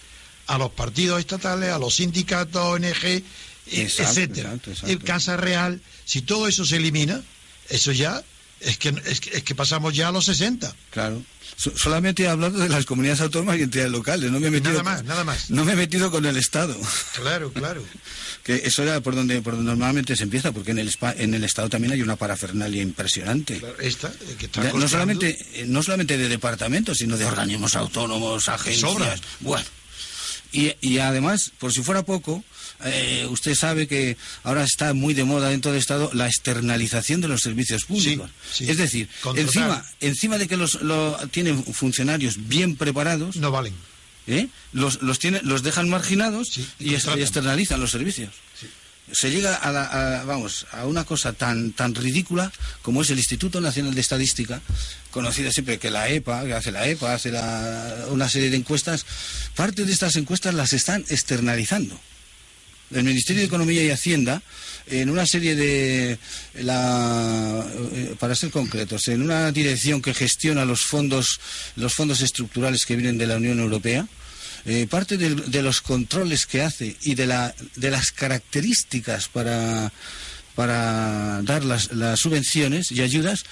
a 0.47 0.59
los 0.59 0.71
partidos 0.71 1.19
estatales, 1.19 1.71
a 1.71 1.79
los 1.79 1.97
sindicatos, 1.97 2.63
ONG, 2.63 3.23
etcétera. 3.71 4.59
El 4.87 4.99
Casa 5.03 5.37
Real, 5.37 5.81
si 6.05 6.23
todo 6.23 6.49
eso 6.49 6.65
se 6.65 6.77
elimina, 6.77 7.23
eso 7.69 7.93
ya 7.93 8.23
es 8.61 8.77
que, 8.77 8.95
es 9.07 9.21
que, 9.21 9.55
pasamos 9.55 9.95
ya 9.95 10.09
a 10.09 10.13
los 10.13 10.27
60. 10.27 10.75
Claro. 10.91 11.23
solamente 11.57 12.25
he 12.25 12.29
hablado 12.29 12.59
de 12.59 12.69
las 12.69 12.85
comunidades 12.85 13.23
autónomas 13.23 13.59
y 13.59 13.63
entidades 13.63 13.91
locales. 13.91 14.31
No 14.31 14.39
me 14.39 14.49
he 14.49 14.51
metido, 14.51 14.73
nada 14.73 14.83
más, 14.83 15.05
nada 15.05 15.25
más. 15.25 15.51
No 15.51 15.65
me 15.65 15.73
he 15.73 15.77
metido 15.77 16.11
con 16.11 16.27
el 16.27 16.37
Estado. 16.37 16.77
Claro, 17.15 17.53
claro. 17.53 17.83
que 18.45 18.57
eso 18.57 18.83
era 18.83 19.01
por 19.01 19.15
donde, 19.15 19.41
por 19.41 19.57
donde 19.57 19.71
normalmente 19.71 20.15
se 20.15 20.25
empieza, 20.25 20.53
porque 20.53 20.73
en 20.73 20.79
el, 20.79 20.95
en 21.17 21.35
el 21.35 21.45
Estado 21.45 21.71
también 21.71 21.93
hay 21.95 22.03
una 22.03 22.17
parafernalia 22.17 22.83
impresionante. 22.83 23.63
esta, 23.81 24.09
eh, 24.09 24.37
que 24.39 24.47
está 24.47 24.73
no, 24.73 24.89
solamente, 24.89 25.39
eh, 25.55 25.65
no 25.67 25.83
solamente 25.83 26.19
de 26.19 26.29
departamentos, 26.29 26.99
sino 26.99 27.17
de 27.17 27.25
organismos 27.25 27.77
autónomos, 27.77 28.49
agencias. 28.51 29.23
Bueno. 29.41 29.65
Y, 30.53 30.75
y 30.81 30.99
además, 30.99 31.53
por 31.59 31.73
si 31.73 31.83
fuera 31.83 32.03
poco, 32.03 32.45
eh, 32.85 33.27
usted 33.31 33.55
sabe 33.55 33.87
que 33.87 34.17
ahora 34.43 34.65
está 34.65 34.95
muy 34.95 35.15
de 35.15 35.25
moda 35.25 35.49
dentro 35.49 35.71
del 35.73 35.81
Estado 35.81 36.11
la 36.15 36.27
externalización 36.27 37.21
de 37.21 37.29
los 37.29 37.41
servicios 37.41 37.85
públicos. 37.85 38.31
Es 38.59 38.77
decir, 38.77 39.09
encima, 39.37 39.85
encima 40.01 40.39
de 40.39 40.49
que 40.49 40.57
los, 40.57 40.79
tienen 41.31 41.63
funcionarios 41.65 42.49
bien 42.49 42.77
preparados, 42.77 43.37
no 43.37 43.51
valen. 43.51 43.75
¿eh? 44.27 44.49
Los, 44.73 45.03
los, 45.03 45.19
los 45.43 45.63
dejan 45.63 45.89
marginados 45.89 46.59
y, 46.79 46.95
externalizan 46.95 47.81
los 47.81 47.91
servicios 47.91 48.33
se 49.13 49.31
llega 49.31 49.57
a, 49.57 50.25
vamos 50.25 50.67
a 50.73 50.87
una 50.87 51.05
cosa 51.05 51.33
tan 51.33 51.73
tan 51.73 51.95
ridícula 51.95 52.53
como 52.83 53.03
es 53.03 53.11
el 53.11 53.19
Instituto 53.19 53.61
Nacional 53.61 53.95
de 53.95 54.01
Estadística 54.01 54.61
conocido 55.11 55.51
siempre 55.51 55.79
que 55.79 55.91
la 55.91 56.09
EPA 56.09 56.45
que 56.45 56.55
hace 56.55 56.71
la 56.71 56.87
EPA 56.87 57.15
hace 57.15 57.33
una 58.11 58.29
serie 58.29 58.51
de 58.51 58.57
encuestas 58.57 59.05
parte 59.57 59.85
de 59.85 59.93
estas 59.93 60.17
encuestas 60.17 60.55
las 60.55 60.73
están 60.73 61.05
externalizando 61.09 61.99
el 62.91 63.05
Ministerio 63.05 63.41
de 63.41 63.47
Economía 63.47 63.83
y 63.83 63.91
Hacienda 63.91 64.43
en 64.87 65.11
una 65.11 65.27
serie 65.27 65.55
de, 65.55 66.19
la, 66.55 67.65
eh, 67.93 68.17
para 68.19 68.35
ser 68.35 68.51
concretos, 68.51 69.09
en 69.09 69.23
una 69.23 69.53
dirección 69.53 70.03
que 70.03 70.15
gestiona 70.15 70.65
los 70.65 70.83
fondos, 70.83 71.41
los 71.77 71.95
fondos 71.95 72.21
estructurales 72.23 72.85
que 72.85 72.97
vienen 72.97 73.19
de 73.19 73.27
la 73.27 73.37
Unión 73.37 73.61
Europea, 73.61 74.07
eh, 74.67 74.87
parte 74.91 75.17
de, 75.17 75.63
los 75.63 75.81
controles 75.81 76.47
que 76.47 76.63
hace 76.63 76.97
y 77.03 77.15
de, 77.15 77.27
la, 77.27 77.55
de 77.77 77.91
las 77.91 78.13
características 78.13 79.29
para, 79.29 79.93
dar 80.57 81.65
las, 81.65 81.93
las 81.93 82.21
subvenciones 82.21 82.91
y 82.91 83.01
ayudas, 83.01 83.45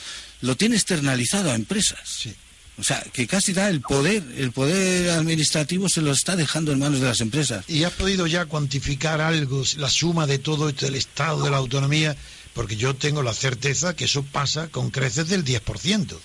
lo 0.42 0.56
tiene 0.56 0.76
externalizado 0.76 1.50
a 1.50 1.54
empresas. 1.54 2.00
Sí. 2.04 2.34
O 2.78 2.84
sea, 2.84 3.04
que 3.12 3.26
casi 3.26 3.52
da 3.52 3.68
el 3.68 3.80
poder, 3.80 4.22
el 4.36 4.52
poder 4.52 5.10
administrativo 5.10 5.88
se 5.88 6.00
lo 6.00 6.12
está 6.12 6.36
dejando 6.36 6.70
en 6.70 6.78
manos 6.78 7.00
de 7.00 7.06
las 7.06 7.20
empresas. 7.20 7.64
¿Y 7.68 7.82
has 7.82 7.92
podido 7.92 8.26
ya 8.26 8.46
cuantificar 8.46 9.20
algo, 9.20 9.64
la 9.78 9.90
suma 9.90 10.26
de 10.26 10.38
todo 10.38 10.68
esto, 10.68 10.86
del 10.86 10.94
Estado, 10.94 11.42
de 11.42 11.50
la 11.50 11.56
autonomía? 11.56 12.16
Porque 12.54 12.76
yo 12.76 12.94
tengo 12.94 13.22
la 13.22 13.34
certeza 13.34 13.96
que 13.96 14.04
eso 14.04 14.22
pasa 14.22 14.68
con 14.68 14.90
creces 14.90 15.28
del 15.28 15.44
10%. 15.44 16.16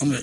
Hombre, 0.00 0.22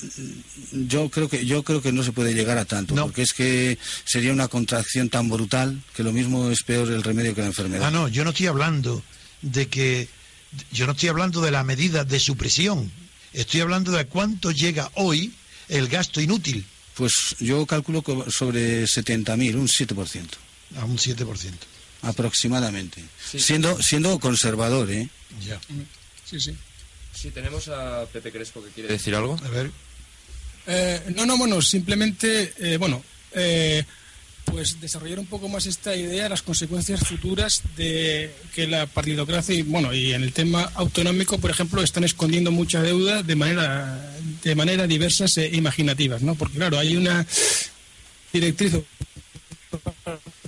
yo 0.72 1.10
creo 1.10 1.28
que 1.28 1.46
yo 1.46 1.64
creo 1.64 1.82
que 1.82 1.92
no 1.92 2.04
se 2.04 2.12
puede 2.12 2.34
llegar 2.34 2.58
a 2.58 2.66
tanto, 2.66 2.96
porque 2.96 3.22
es 3.22 3.34
que 3.34 3.78
sería 4.06 4.34
una 4.34 4.48
contracción 4.48 5.10
tan 5.10 5.30
brutal 5.30 5.84
que 5.96 6.04
lo 6.04 6.12
mismo 6.12 6.50
es 6.50 6.64
peor 6.64 6.88
el 6.88 7.04
remedio 7.04 7.36
que 7.36 7.42
la 7.42 7.48
enfermedad. 7.48 7.88
Ah, 7.88 7.92
no, 7.92 8.08
yo 8.08 8.24
no 8.24 8.32
estoy 8.32 8.48
hablando 8.48 9.04
de 9.42 9.68
que 9.68 10.08
yo 10.72 10.86
no 10.86 10.94
estoy 10.94 11.10
hablando 11.10 11.42
de 11.42 11.52
la 11.52 11.64
medida 11.64 12.06
de 12.06 12.20
supresión. 12.20 12.92
Estoy 13.34 13.62
hablando 13.62 13.92
de 13.92 14.06
cuánto 14.06 14.52
llega 14.52 14.90
hoy 14.96 15.34
el 15.70 15.88
gasto 15.88 16.22
inútil? 16.22 16.66
Pues 16.96 17.36
yo 17.40 17.66
calculo 17.66 18.04
sobre 18.30 18.84
70.000, 18.84 19.56
un 19.56 19.68
7%. 19.68 20.26
A 20.78 20.86
un 20.86 20.98
7%. 20.98 21.54
Aproximadamente. 22.02 23.04
Siendo, 23.24 23.82
siendo 23.82 24.20
conservador, 24.20 24.90
¿eh? 24.92 25.10
Ya. 25.46 25.60
Sí, 26.26 26.40
sí. 26.40 26.56
Sí, 27.14 27.32
tenemos 27.32 27.68
a 27.70 28.06
Pepe 28.12 28.32
Crespo 28.32 28.64
que 28.64 28.70
quiere 28.70 28.90
decir 28.90 29.16
algo. 29.16 29.38
A 29.44 29.50
ver. 29.50 29.72
Eh, 30.68 31.14
no, 31.16 31.26
no, 31.26 31.38
bueno, 31.38 31.62
simplemente, 31.62 32.54
eh, 32.58 32.78
bueno, 32.78 33.04
eh, 33.34 33.84
pues 34.52 34.80
desarrollar 34.82 35.20
un 35.20 35.26
poco 35.26 35.50
más 35.50 35.66
esta 35.66 35.96
idea, 35.96 36.30
las 36.30 36.42
consecuencias 36.42 37.02
futuras 37.02 37.62
de 37.76 38.34
que 38.56 38.68
la 38.68 38.86
partidocracia 38.88 39.56
y 39.56 39.62
bueno 39.62 39.94
y 39.94 40.14
en 40.14 40.24
el 40.24 40.34
tema 40.34 40.72
autonómico, 40.76 41.38
por 41.38 41.52
ejemplo, 41.52 41.84
están 41.84 42.04
escondiendo 42.04 42.52
mucha 42.52 42.82
deuda 42.82 43.24
de 43.24 43.36
manera 43.36 44.14
de 44.44 44.56
manera 44.56 44.88
diversas 44.88 45.38
e 45.38 45.56
imaginativas, 45.56 46.22
¿no? 46.22 46.36
Porque 46.36 46.58
claro, 46.58 46.80
hay 46.80 46.96
una 46.96 47.26
directriz 48.34 48.74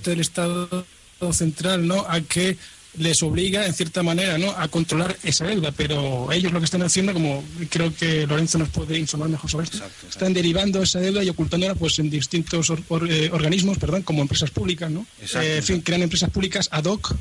del 0.04 0.20
Estado 0.20 0.86
central, 1.32 1.86
¿no? 1.86 2.06
A 2.08 2.20
que 2.22 2.56
les 2.98 3.22
obliga, 3.22 3.66
en 3.66 3.74
cierta 3.74 4.02
manera, 4.02 4.36
¿no? 4.38 4.50
a 4.50 4.68
controlar 4.68 5.16
esa 5.22 5.46
deuda, 5.46 5.72
pero 5.72 6.30
ellos 6.32 6.52
lo 6.52 6.58
que 6.58 6.64
están 6.64 6.82
haciendo, 6.82 7.12
como 7.12 7.44
creo 7.68 7.94
que 7.94 8.26
Lorenzo 8.26 8.58
nos 8.58 8.68
puede 8.70 8.98
informar 8.98 9.28
mejor 9.28 9.50
sobre 9.50 9.64
esto, 9.64 9.78
están 10.08 10.32
derivando 10.32 10.82
esa 10.82 10.98
deuda 10.98 11.22
y 11.22 11.28
ocultándola 11.28 11.74
pues, 11.74 11.98
en 11.98 12.10
distintos 12.10 12.70
eh, 12.70 13.30
organismos, 13.32 13.78
perdón, 13.78 14.02
como 14.02 14.22
empresas 14.22 14.50
públicas, 14.50 14.90
¿no? 14.90 15.06
Eh, 15.34 15.56
en 15.58 15.62
fin, 15.62 15.80
crean 15.80 16.02
empresas 16.02 16.30
públicas 16.30 16.68
ad 16.72 16.84
hoc 16.84 17.14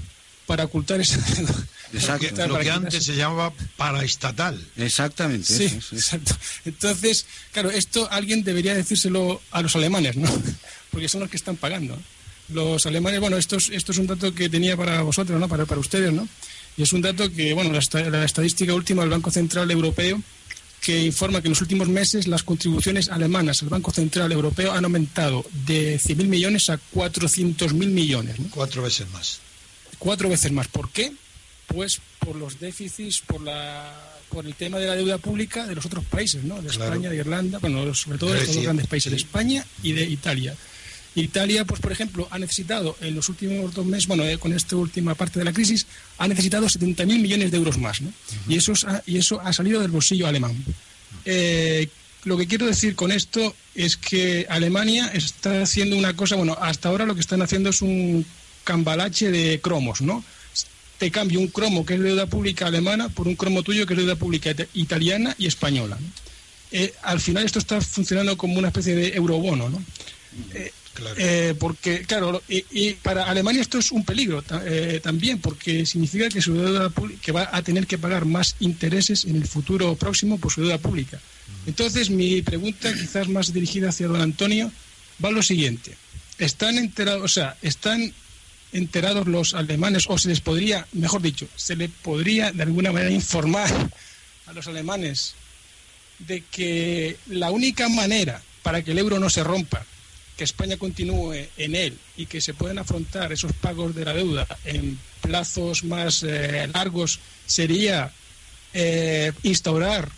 para 0.47 0.63
ocultar 0.63 0.99
esa 0.99 1.17
deuda. 1.17 1.53
Exacto. 1.93 2.47
Lo 2.47 2.57
que 2.57 2.71
antes 2.71 3.05
se 3.05 3.15
llamaba 3.15 3.53
paraestatal. 3.77 4.59
Exactamente. 4.77 5.45
Sí, 5.45 5.65
exacto. 5.65 6.35
Entonces, 6.65 7.27
claro, 7.51 7.69
esto 7.69 8.07
alguien 8.11 8.43
debería 8.43 8.73
decírselo 8.73 9.41
a 9.51 9.61
los 9.61 9.75
alemanes, 9.75 10.15
¿no? 10.15 10.27
Porque 10.89 11.07
son 11.07 11.21
los 11.21 11.29
que 11.29 11.37
están 11.37 11.55
pagando 11.55 11.95
los 12.51 12.85
alemanes, 12.85 13.19
bueno, 13.19 13.37
esto 13.37 13.57
es, 13.57 13.69
esto 13.69 13.91
es 13.91 13.97
un 13.97 14.07
dato 14.07 14.33
que 14.33 14.49
tenía 14.49 14.75
para 14.75 15.01
vosotros, 15.01 15.39
¿no? 15.39 15.47
Para, 15.47 15.65
para 15.65 15.79
ustedes, 15.79 16.11
¿no? 16.11 16.27
Y 16.77 16.83
es 16.83 16.93
un 16.93 17.01
dato 17.01 17.31
que, 17.31 17.53
bueno, 17.53 17.71
la, 17.71 18.09
la 18.09 18.25
estadística 18.25 18.73
última 18.73 19.01
del 19.01 19.11
Banco 19.11 19.31
Central 19.31 19.69
Europeo 19.69 20.21
que 20.81 21.03
informa 21.03 21.41
que 21.41 21.47
en 21.47 21.51
los 21.51 21.61
últimos 21.61 21.87
meses 21.87 22.27
las 22.27 22.43
contribuciones 22.43 23.09
alemanas 23.09 23.61
al 23.61 23.69
Banco 23.69 23.91
Central 23.91 24.31
Europeo 24.31 24.71
han 24.71 24.85
aumentado 24.85 25.45
de 25.65 25.99
100.000 25.99 26.25
millones 26.25 26.69
a 26.69 26.79
400.000 26.93 27.73
millones. 27.73 28.39
¿no? 28.39 28.49
Cuatro 28.49 28.83
veces 28.83 29.09
más. 29.09 29.39
Cuatro 29.97 30.29
veces 30.29 30.51
más. 30.51 30.67
¿Por 30.67 30.89
qué? 30.89 31.11
Pues 31.67 32.01
por 32.19 32.35
los 32.35 32.59
déficits, 32.59 33.21
por 33.21 33.41
la 33.41 34.05
por 34.29 34.45
el 34.45 34.53
tema 34.53 34.77
de 34.77 34.85
la 34.85 34.95
deuda 34.95 35.17
pública 35.17 35.65
de 35.65 35.73
los 35.73 35.85
otros 35.85 36.05
países, 36.05 36.43
¿no? 36.43 36.61
De 36.61 36.69
España, 36.69 37.09
de 37.09 37.15
Irlanda, 37.15 37.57
bueno, 37.57 37.93
sobre 37.95 38.19
todo 38.19 38.31
de 38.31 38.45
los 38.45 38.57
grandes 38.57 38.85
países, 38.85 39.11
de 39.11 39.17
España 39.17 39.65
y 39.81 39.93
de 39.93 40.03
Italia. 40.03 40.55
Italia, 41.15 41.65
pues 41.65 41.81
por 41.81 41.91
ejemplo, 41.91 42.27
ha 42.31 42.39
necesitado 42.39 42.95
en 43.01 43.15
los 43.15 43.29
últimos 43.29 43.73
dos 43.73 43.85
meses, 43.85 44.07
bueno, 44.07 44.23
eh, 44.25 44.37
con 44.37 44.53
esta 44.53 44.75
última 44.75 45.15
parte 45.15 45.39
de 45.39 45.45
la 45.45 45.53
crisis, 45.53 45.87
ha 46.17 46.27
necesitado 46.27 46.67
70.000 46.67 47.05
millones 47.05 47.51
de 47.51 47.57
euros 47.57 47.77
más, 47.77 48.01
¿no? 48.01 48.11
y, 48.47 48.55
eso 48.57 48.73
ha, 48.87 49.01
y 49.05 49.17
eso 49.17 49.41
ha 49.41 49.51
salido 49.53 49.81
del 49.81 49.91
bolsillo 49.91 50.27
alemán. 50.27 50.55
Eh, 51.25 51.87
lo 52.25 52.37
que 52.37 52.47
quiero 52.47 52.65
decir 52.65 52.95
con 52.95 53.11
esto 53.11 53.55
es 53.75 53.95
que 53.95 54.45
Alemania 54.49 55.07
está 55.13 55.61
haciendo 55.61 55.95
una 55.95 56.15
cosa, 56.15 56.35
bueno, 56.35 56.57
hasta 56.59 56.89
ahora 56.89 57.05
lo 57.05 57.15
que 57.15 57.21
están 57.21 57.41
haciendo 57.41 57.69
es 57.69 57.81
un 57.81 58.25
cambalache 58.63 59.31
de 59.31 59.61
cromos, 59.61 60.01
¿no? 60.01 60.23
Te 60.97 61.11
cambio 61.11 61.39
un 61.39 61.47
cromo 61.47 61.85
que 61.85 61.93
es 61.93 62.01
deuda 62.01 62.25
pública 62.25 62.67
alemana 62.67 63.07
por 63.07 63.27
un 63.27 63.35
cromo 63.35 63.63
tuyo 63.63 63.85
que 63.85 63.93
es 63.93 63.99
deuda 63.99 64.17
pública 64.17 64.53
italiana 64.73 65.33
y 65.37 65.47
española. 65.47 65.97
Eh, 66.71 66.93
al 67.01 67.21
final 67.21 67.45
esto 67.45 67.57
está 67.57 67.79
funcionando 67.79 68.37
como 68.37 68.59
una 68.59 68.67
especie 68.67 68.95
de 68.95 69.15
eurobono, 69.15 69.69
¿no? 69.69 69.81
Eh, 70.53 70.71
porque, 71.59 72.01
claro, 72.01 72.41
y, 72.47 72.93
para 72.93 73.25
Alemania 73.25 73.61
esto 73.61 73.77
es 73.77 73.91
un 73.91 74.03
peligro 74.03 74.43
eh, 74.65 74.99
también, 75.01 75.39
porque 75.39 75.85
significa 75.85 76.29
que 76.29 76.41
su 76.41 76.53
deuda 76.53 76.91
que 77.21 77.31
va 77.31 77.49
a 77.51 77.61
tener 77.61 77.87
que 77.87 77.97
pagar 77.97 78.25
más 78.25 78.55
intereses 78.59 79.25
en 79.25 79.35
el 79.35 79.47
futuro 79.47 79.95
próximo 79.95 80.37
por 80.37 80.51
su 80.51 80.61
deuda 80.61 80.77
pública. 80.77 81.19
Entonces, 81.65 82.09
mi 82.09 82.41
pregunta, 82.41 82.93
quizás 82.93 83.27
más 83.27 83.53
dirigida 83.53 83.89
hacia 83.89 84.07
don 84.07 84.21
Antonio, 84.21 84.71
va 85.23 85.29
a 85.29 85.31
lo 85.31 85.43
siguiente. 85.43 85.95
¿Están 86.37 86.77
enterados, 86.77 87.23
o 87.23 87.27
sea, 87.27 87.57
están 87.61 88.13
enterados 88.71 89.27
los 89.27 89.53
alemanes, 89.53 90.05
o 90.07 90.17
se 90.17 90.29
les 90.29 90.41
podría, 90.41 90.87
mejor 90.93 91.21
dicho, 91.21 91.47
se 91.55 91.75
les 91.75 91.89
podría 91.89 92.51
de 92.51 92.63
alguna 92.63 92.91
manera 92.91 93.11
informar 93.11 93.69
a 94.45 94.53
los 94.53 94.67
alemanes 94.67 95.35
de 96.19 96.41
que 96.41 97.17
la 97.27 97.51
única 97.51 97.89
manera 97.89 98.41
para 98.63 98.83
que 98.83 98.91
el 98.91 98.99
euro 98.99 99.19
no 99.19 99.29
se 99.29 99.43
rompa 99.43 99.85
que 100.39 100.45
España 100.45 100.77
continúe 100.77 101.49
en 101.57 101.75
él 101.75 101.97
y 102.15 102.25
que 102.25 102.39
se 102.39 102.53
puedan 102.53 102.79
afrontar 102.79 103.33
esos 103.33 103.51
pagos 103.51 103.93
de 103.93 104.05
la 104.05 104.13
deuda 104.13 104.47
en 104.63 104.97
plazos 105.19 105.83
más 105.83 106.23
eh, 106.23 106.65
largos 106.73 107.19
sería 107.45 108.13
eh, 108.73 109.33
instaurar 109.43 110.09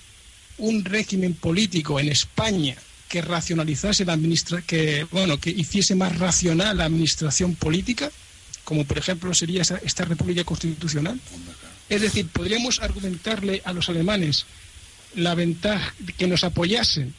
un 0.59 0.85
régimen 0.85 1.33
político 1.33 1.99
en 1.99 2.09
España 2.09 2.75
que 3.09 3.23
racionalizase 3.23 4.05
la 4.05 4.13
administra 4.13 4.61
que 4.61 5.07
bueno 5.09 5.39
que 5.39 5.49
hiciese 5.49 5.95
más 5.95 6.15
racional 6.19 6.77
la 6.77 6.85
administración 6.85 7.55
política 7.55 8.11
como 8.63 8.85
por 8.85 8.99
ejemplo 8.99 9.33
sería 9.33 9.63
esta 9.63 10.05
república 10.05 10.43
constitucional. 10.43 11.19
Es 11.89 11.99
decir 11.99 12.27
podríamos 12.27 12.79
argumentarle 12.79 13.63
a 13.65 13.73
los 13.73 13.89
alemanes 13.89 14.45
la 15.15 15.33
ventaja 15.33 15.95
que 16.15 16.27
nos 16.27 16.43
apoyasen 16.43 17.11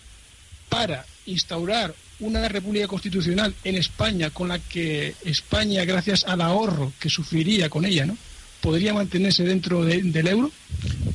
para 0.68 1.04
instaurar 1.26 1.96
una 2.22 2.48
república 2.48 2.86
constitucional 2.86 3.54
en 3.64 3.76
España 3.76 4.30
con 4.30 4.48
la 4.48 4.58
que 4.58 5.14
España, 5.24 5.84
gracias 5.84 6.24
al 6.24 6.40
ahorro 6.40 6.92
que 6.98 7.10
sufriría 7.10 7.68
con 7.68 7.84
ella, 7.84 8.06
¿no? 8.06 8.16
podría 8.60 8.94
mantenerse 8.94 9.42
dentro 9.42 9.84
del 9.84 10.26
euro? 10.26 10.50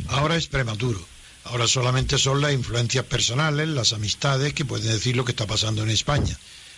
Ahora 0.09 0.35
es 0.35 0.47
prematuro. 0.47 1.03
Ahora 1.45 1.65
solamente 1.65 2.17
son 2.17 2.41
las 2.41 2.51
influencias 2.51 3.05
personales, 3.05 3.69
las 3.69 3.93
amistades 3.93 4.53
que 4.53 4.65
pueden 4.65 4.91
decir 4.91 5.15
lo 5.15 5.23
que 5.23 5.31
está 5.31 5.47
pasando 5.47 5.81
en 5.81 5.89
España. 5.89 6.37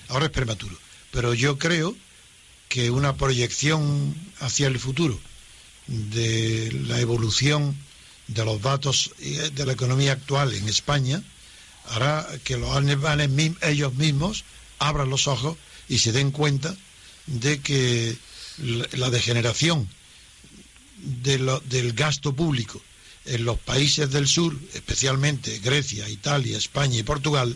Ahora 0.10 0.26
es 0.28 0.32
prematuro. 0.32 0.78
Pero 1.12 1.34
yo 1.34 1.58
creo 1.58 1.96
que 2.68 2.92
una 2.92 3.16
proyección 3.16 4.14
hacia 4.40 4.68
el 4.68 4.78
futuro 4.78 5.20
de 5.88 6.72
la 6.88 7.00
evolución 7.00 7.76
de 8.28 8.46
los 8.46 8.62
datos 8.62 9.12
de 9.18 9.66
la 9.66 9.74
economía 9.74 10.12
actual 10.12 10.54
en 10.54 10.70
España 10.70 11.24
hará 11.90 12.28
que 12.44 12.58
los 12.58 12.76
alemanes 12.76 13.30
ellos 13.62 13.94
mismos 13.96 14.44
abran 14.80 15.10
los 15.10 15.28
ojos 15.28 15.58
y 15.88 16.00
se 16.00 16.12
den 16.12 16.32
cuenta 16.32 16.76
de 17.26 17.60
que 17.62 18.18
la 18.58 19.10
degeneración 19.10 19.88
del 20.98 21.94
gasto 21.94 22.34
público 22.34 22.82
en 23.26 23.46
los 23.46 23.60
países 23.60 24.10
del 24.10 24.28
sur, 24.28 24.58
especialmente 24.74 25.60
Grecia, 25.60 26.10
Italia, 26.10 26.58
España 26.58 26.98
y 26.98 27.04
Portugal, 27.04 27.56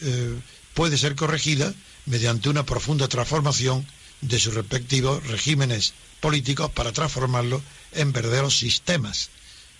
eh, 0.00 0.34
puede 0.74 0.96
ser 0.98 1.14
corregida 1.14 1.74
mediante 2.06 2.48
una 2.48 2.64
profunda 2.64 3.08
transformación 3.08 3.86
de 4.20 4.38
sus 4.38 4.54
respectivos 4.54 5.26
regímenes 5.26 5.92
políticos 6.20 6.70
para 6.70 6.92
transformarlos 6.92 7.62
en 7.92 8.12
verdaderos 8.12 8.58
sistemas 8.58 9.30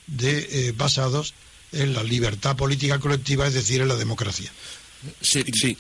de, 0.07 0.69
eh, 0.69 0.73
basados 0.77 1.35
en 1.73 1.95
la 1.95 2.03
libertad 2.03 2.57
política 2.57 2.99
colectiva, 2.99 3.47
es 3.47 3.55
decir, 3.55 3.81
en 3.81 3.89
la 3.89 3.97
democracia. 3.97 4.51
Sí, 5.21 5.45
sí, 5.53 5.77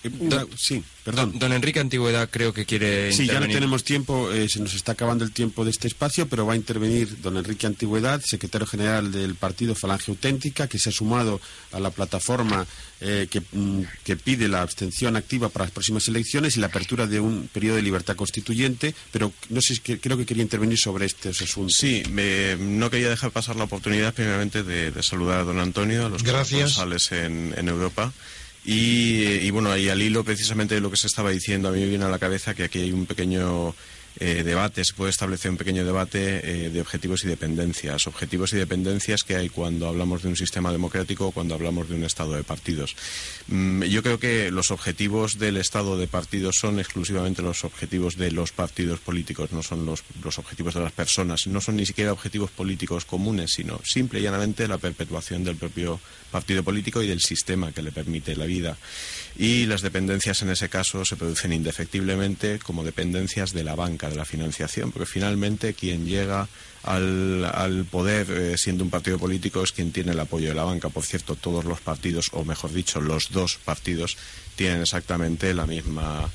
sí, 0.57 0.85
perdón. 1.05 1.39
Don 1.39 1.53
Enrique 1.53 1.81
Antigüedad 1.81 2.29
creo 2.31 2.53
que 2.53 2.65
quiere 2.65 3.13
Sí, 3.13 3.27
ya 3.27 3.41
no 3.41 3.47
tenemos 3.47 3.83
tiempo, 3.83 4.31
eh, 4.31 4.49
se 4.49 4.61
nos 4.61 4.75
está 4.75 4.93
acabando 4.93 5.25
el 5.25 5.33
tiempo 5.33 5.65
de 5.65 5.71
este 5.71 5.89
espacio, 5.89 6.29
pero 6.29 6.47
va 6.47 6.53
a 6.53 6.57
intervenir 6.57 7.21
don 7.21 7.37
Enrique 7.37 7.67
Antigüedad, 7.67 8.21
secretario 8.21 8.67
general 8.67 9.13
del 9.13 9.35
partido 9.35 9.75
Falange 9.75 10.11
Auténtica, 10.11 10.69
que 10.69 10.79
se 10.79 10.91
ha 10.91 10.93
sumado 10.93 11.41
a 11.73 11.81
la 11.81 11.91
plataforma 11.91 12.67
eh, 13.01 13.29
mm, 13.53 13.83
que, 14.05 14.17
pide 14.17 14.49
la 14.49 14.63
abstención 14.63 15.17
activa 15.17 15.49
para 15.49 15.67
las 15.67 15.73
próximas 15.73 16.09
elecciones 16.09 16.57
y 16.57 16.61
la 16.61 16.69
apertura 16.69 17.07
de 17.07 17.21
un 17.21 17.49
periodo 17.53 17.77
de 17.77 17.83
libertad 17.83 18.17
constituyente, 18.17 18.95
pero 19.13 19.33
no 19.51 19.61
sé, 19.61 19.81
creo 19.81 20.17
que 20.17 20.27
quería 20.27 20.43
intervenir 20.43 20.79
sobre 20.79 21.07
este 21.07 21.31
asunto. 21.31 21.73
Sí, 21.77 22.03
no 22.59 22.91
quería 22.91 23.11
dejar 23.11 23.31
pasar 23.31 23.57
la 23.57 23.65
oportunidad 23.65 24.15
primeramente 24.15 24.63
de, 24.63 25.03
saludar 25.03 25.41
a 25.41 25.45
don 25.45 25.61
Antonio, 25.61 26.07
a 26.07 26.09
los 26.09 26.23
responsables 26.23 27.13
en, 27.13 27.55
en 27.57 27.69
Europa. 27.69 28.13
Y, 28.69 29.49
bueno, 29.53 29.77
y 29.77 29.89
al 29.89 30.03
hilo 30.03 30.25
precisamente 30.25 30.75
de 30.75 30.81
lo 30.81 30.91
que 30.91 30.97
se 30.97 31.07
estaba 31.07 31.31
diciendo, 31.31 31.69
a 31.69 31.73
mí 31.73 31.79
me 31.79 31.87
viene 31.87 32.05
a 32.05 32.09
la 32.09 32.19
cabeza 32.19 32.53
que 32.53 32.65
aquí 32.65 32.81
hay 32.81 32.93
un 32.93 33.07
pequeño 33.07 33.77
eh, 34.19 34.43
debate, 34.43 34.85
se 34.85 34.95
puede 34.95 35.11
establecer 35.11 35.51
un 35.51 35.59
pequeño 35.59 35.85
debate 35.85 36.67
eh, 36.67 36.71
de 36.71 36.81
objetivos 36.81 37.25
y 37.25 37.29
dependencias. 37.29 38.07
Objetivos 38.07 38.53
y 38.53 38.57
dependencias 38.57 39.23
que 39.23 39.37
hay 39.37 39.49
cuando 39.51 39.89
hablamos 39.89 40.23
de 40.23 40.29
un 40.29 40.37
sistema 40.37 40.73
democrático 40.73 41.27
o 41.27 41.33
cuando 41.33 41.55
hablamos 41.55 41.89
de 41.89 41.97
un 41.97 42.05
Estado 42.05 42.33
de 42.33 42.43
partidos. 42.43 42.97
Mm, 43.49 43.83
yo 43.85 44.03
creo 44.03 44.19
que 44.19 44.51
los 44.51 44.71
objetivos 44.71 45.39
del 45.39 45.59
Estado 45.59 45.99
de 45.99 46.09
partidos 46.09 46.57
son 46.59 46.79
exclusivamente 46.79 47.43
los 47.43 47.65
objetivos 47.65 48.17
de 48.17 48.31
los 48.33 48.53
partidos 48.53 49.01
políticos, 49.01 49.53
no 49.53 49.63
son 49.63 49.85
los, 49.85 50.03
los 50.25 50.39
objetivos 50.39 50.75
de 50.75 50.81
las 50.81 50.93
personas, 50.93 51.47
no 51.47 51.61
son 51.61 51.77
ni 51.77 51.85
siquiera 51.85 52.13
objetivos 52.13 52.51
políticos 52.51 53.05
comunes, 53.05 53.53
sino 53.53 53.81
simple 53.85 54.21
y 54.21 54.23
llanamente 54.23 54.67
la 54.67 54.79
perpetuación 54.79 55.45
del 55.45 55.57
propio 55.57 56.01
partido 56.31 56.63
político 56.63 57.03
y 57.03 57.07
del 57.07 57.21
sistema 57.21 57.73
que 57.73 57.83
le 57.83 57.93
permite 57.93 58.35
la 58.37 58.47
vida. 58.47 58.77
Y 59.39 59.67
las 59.67 59.83
dependencias 59.83 60.41
en 60.41 60.49
ese 60.49 60.71
caso 60.71 61.05
se 61.05 61.17
producen 61.17 61.53
indefectiblemente 61.53 62.59
como 62.59 62.85
dependencias 62.85 63.53
de 63.53 63.65
la 63.65 63.75
banca 63.75 64.09
de 64.09 64.17
la 64.17 64.25
financiación, 64.25 64.93
porque 64.93 65.05
finalmente 65.05 65.75
quien 65.75 66.07
llega 66.07 66.49
al, 66.83 67.85
poder 67.91 68.31
eh, 68.31 68.55
siendo 68.57 68.85
un 68.85 68.91
partido 68.91 69.19
político 69.19 69.63
es 69.63 69.73
quien 69.73 69.93
tiene 69.93 70.13
el 70.13 70.21
apoyo 70.21 70.49
de 70.49 70.55
la 70.55 70.65
banca. 70.65 70.89
Por 70.89 71.05
cierto, 71.05 71.35
todos 71.35 71.67
los 71.67 71.81
partidos, 71.81 72.29
o 72.33 72.45
mejor 72.45 72.73
dicho, 72.73 73.01
los 73.01 73.31
dos 73.31 73.59
partidos, 73.63 74.17
tienen 74.55 74.81
exactamente 74.81 75.53
la 75.53 75.67
misma 75.67 76.31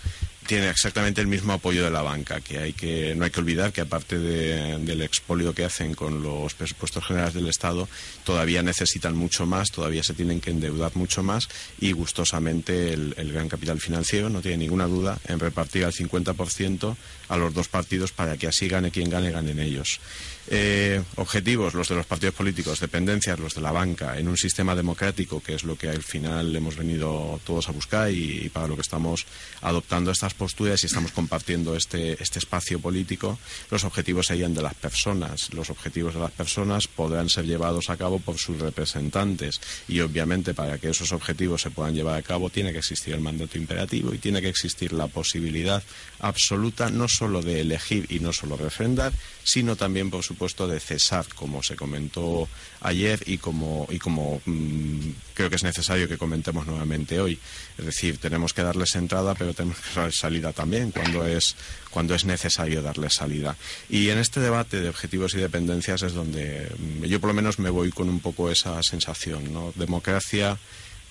tiene 0.48 0.70
exactamente 0.70 1.22
el 1.22 1.28
mismo 1.28 1.54
apoyo 1.54 1.84
de 1.84 1.92
la 1.92 2.02
banca, 2.02 2.42
que 2.42 2.58
hay 2.58 2.74
que 2.74 3.16
no 3.16 3.26
hay 3.26 3.32
que 3.32 3.40
olvidar 3.40 3.72
que 3.72 3.82
aparte 3.82 4.20
del 4.20 5.02
expolio 5.02 5.54
que 5.54 5.64
hacen 5.64 5.94
con 5.94 6.24
los 6.24 6.54
presupuestos 6.54 7.06
generales 7.06 7.34
del 7.34 7.48
Estado, 7.48 7.88
todavía 8.24 8.64
necesitan 8.64 9.16
mucho 9.16 9.46
más, 9.46 9.72
todavía 9.72 10.04
se 10.04 10.14
tienen 10.14 10.42
que 10.42 10.52
endeudar 10.52 10.96
mucho 10.96 11.24
más 11.24 11.48
y 11.80 11.92
gustosamente 11.92 12.94
el, 12.94 13.14
el 13.18 13.32
gran 13.32 13.50
capital 13.50 13.80
financiero 13.80 14.30
no 14.30 14.42
tiene 14.42 14.58
ninguna 14.58 14.88
duda 14.88 15.20
en 15.28 15.40
repartir 15.40 15.86
al 15.86 15.94
50% 15.94 16.96
a 17.30 17.38
los 17.38 17.54
dos 17.54 17.68
partidos 17.68 18.12
para 18.12 18.38
que 18.38 18.48
así 18.48 18.68
gane 18.68 18.92
quien 18.92 19.10
gane, 19.10 19.32
ganen 19.32 19.60
ellos. 19.60 20.00
Eh, 20.48 21.02
objetivos, 21.16 21.74
los 21.74 21.88
de 21.88 21.96
los 21.96 22.06
partidos 22.06 22.36
políticos, 22.36 22.80
dependencias, 22.80 23.40
los 23.40 23.54
de 23.54 23.62
la 23.62 23.72
banca, 23.72 24.18
en 24.18 24.28
un 24.28 24.38
sistema 24.38 24.76
democrático, 24.76 25.42
que 25.42 25.54
es 25.54 25.64
lo 25.64 25.78
que 25.78 25.90
al 25.90 26.02
final 26.04 26.56
hemos 26.56 26.76
venido 26.76 27.40
todos 27.46 27.70
a 27.70 27.72
buscar 27.72 28.12
y, 28.12 28.50
para 28.50 28.68
lo 28.68 28.76
que 28.76 28.82
estamos 28.82 29.26
adoptando 29.62 30.12
estas 30.12 30.34
posturas 30.34 30.84
y 30.84 30.88
estamos 30.88 31.12
compartiendo 31.12 31.76
este, 31.76 32.22
este 32.22 32.40
espacio 32.40 32.80
político, 32.80 33.38
los 33.70 33.84
objetivos 33.84 34.28
serían 34.28 34.54
de 34.54 34.62
las 34.62 34.74
personas. 34.74 35.54
Los 35.54 35.70
objetivos 35.70 36.16
de 36.16 36.20
las 36.20 36.32
personas 36.32 36.88
podrán 36.88 37.30
ser 37.30 37.46
llevados 37.46 37.90
a 37.90 37.98
cabo 37.98 38.20
por 38.20 38.38
sus 38.38 38.60
representantes 38.60 39.62
y 39.88 40.00
obviamente 40.00 40.54
para 40.54 40.78
que 40.78 40.90
esos 40.90 41.12
objetivos 41.12 41.62
se 41.62 41.72
puedan 41.72 41.94
llevar 41.94 42.18
a 42.18 42.22
cabo 42.22 42.50
tiene 42.50 42.72
que 42.72 42.80
existir 42.80 43.14
el 43.14 43.22
mandato 43.22 43.58
imperativo 43.58 44.14
y 44.14 44.18
tiene 44.18 44.42
que 44.42 44.50
existir 44.50 44.94
la 44.94 45.08
posibilidad 45.08 45.84
absoluta 46.20 46.90
no 46.90 47.08
solo 47.08 47.42
de 47.42 47.62
elegir 47.62 48.08
y 48.10 48.20
no 48.20 48.34
solo 48.34 48.58
refrendar, 48.58 49.14
sino 49.44 49.76
también, 49.76 50.10
por 50.10 50.24
supuesto, 50.24 50.68
de 50.68 50.80
cesar, 50.80 51.26
como 51.36 51.64
se 51.64 51.76
comentó 51.76 52.48
ayer 52.82 53.22
y 53.26 53.38
como, 53.38 53.88
y 53.90 54.00
como 54.00 54.42
mm, 54.46 55.10
creo 55.34 55.50
que 55.50 55.56
es 55.56 55.64
necesario 55.64 56.08
que 56.08 56.18
comentemos 56.18 56.66
nuevamente 56.68 57.20
hoy. 57.20 57.40
Es 57.78 57.86
decir, 57.86 58.18
tenemos 58.18 58.54
que 58.54 58.64
darles 58.64 58.96
entrada, 58.96 59.36
pero 59.36 59.54
tenemos 59.54 59.80
que 59.80 59.96
darles 59.96 60.16
salida 60.16 60.54
también 60.54 60.92
cuando 60.92 61.26
es, 61.26 61.56
cuando 61.90 62.14
es 62.16 62.26
necesario 62.26 62.82
darles 62.82 63.14
salida. 63.14 63.56
Y 63.90 64.10
en 64.10 64.20
este 64.20 64.40
debate 64.40 64.82
de 64.82 64.90
objetivos 64.90 65.34
y 65.34 65.38
dependencias 65.38 66.04
es 66.04 66.14
donde 66.14 66.72
mm, 66.78 67.06
yo 67.06 67.20
por 67.20 67.30
lo 67.30 67.34
menos 67.34 67.60
me 67.60 67.70
voy 67.70 67.92
con 67.92 68.10
un 68.10 68.20
poco 68.20 68.52
esa 68.52 68.82
sensación, 68.84 69.52
¿no? 69.54 69.74
Democracia, 69.76 70.58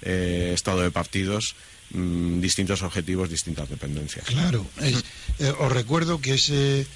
eh, 0.03 0.53
Estado 0.55 0.81
de 0.83 0.91
partidos, 0.91 1.55
mm, 1.91 2.41
distintos 2.41 2.83
objetivos, 2.83 3.29
distintas 3.29 3.69
dependencias. 3.69 4.27
Claro. 4.27 4.67
Eh, 4.81 5.53
os 5.59 5.73
recuerdo 5.73 6.21
que 6.21 6.35
ese 6.35 6.87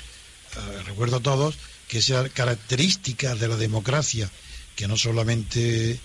eh, 0.57 0.83
recuerdo 0.87 1.17
a 1.17 1.21
todos 1.21 1.55
que 1.89 1.99
esa 1.99 2.29
característica 2.29 3.35
de 3.35 3.49
la 3.49 3.57
democracia, 3.57 4.31
que 4.77 4.89
no 4.89 4.97
solamente 4.97 5.99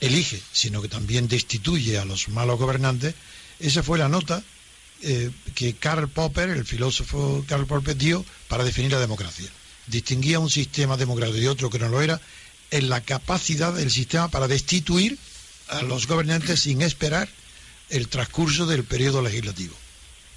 elige, 0.00 0.40
sino 0.52 0.82
que 0.82 0.88
también 0.88 1.28
destituye 1.28 1.98
a 1.98 2.04
los 2.04 2.28
malos 2.28 2.58
gobernantes, 2.58 3.14
esa 3.58 3.82
fue 3.82 3.98
la 3.98 4.08
nota 4.08 4.42
eh, 5.02 5.30
que 5.54 5.74
Karl 5.74 6.08
Popper, 6.08 6.50
el 6.50 6.64
filósofo 6.64 7.44
Karl 7.46 7.66
Popper, 7.66 7.96
dio 7.96 8.24
para 8.48 8.64
definir 8.64 8.92
la 8.92 9.00
democracia. 9.00 9.48
Distinguía 9.86 10.38
un 10.38 10.50
sistema 10.50 10.96
democrático 10.96 11.38
de 11.38 11.48
otro 11.48 11.70
que 11.70 11.78
no 11.78 11.88
lo 11.88 12.00
era 12.00 12.20
en 12.70 12.88
la 12.88 13.00
capacidad 13.00 13.72
del 13.72 13.90
sistema 13.90 14.28
para 14.28 14.48
destituir 14.48 15.18
a 15.68 15.82
los 15.82 16.06
gobernantes 16.06 16.60
sin 16.60 16.82
esperar 16.82 17.28
el 17.88 18.08
transcurso 18.08 18.66
del 18.66 18.84
periodo 18.84 19.22
legislativo. 19.22 19.74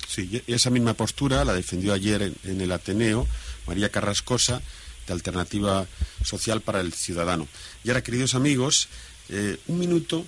Sí, 0.08 0.42
esa 0.48 0.70
misma 0.70 0.94
postura 0.94 1.46
la 1.46 1.54
defendió 1.54 1.94
ayer 1.94 2.34
en 2.44 2.62
el 2.62 2.72
Ateneo 2.72 3.28
María 3.68 3.90
Carrascosa, 3.90 4.62
de 5.08 5.14
Alternativa 5.14 5.88
Social 6.24 6.62
para 6.62 6.82
el 6.82 6.94
Ciudadano. 6.94 7.48
Y 7.84 7.90
ahora, 7.90 8.04
queridos 8.04 8.36
amigos, 8.36 8.88
eh, 9.30 9.58
un 9.68 9.80
minuto 9.80 10.26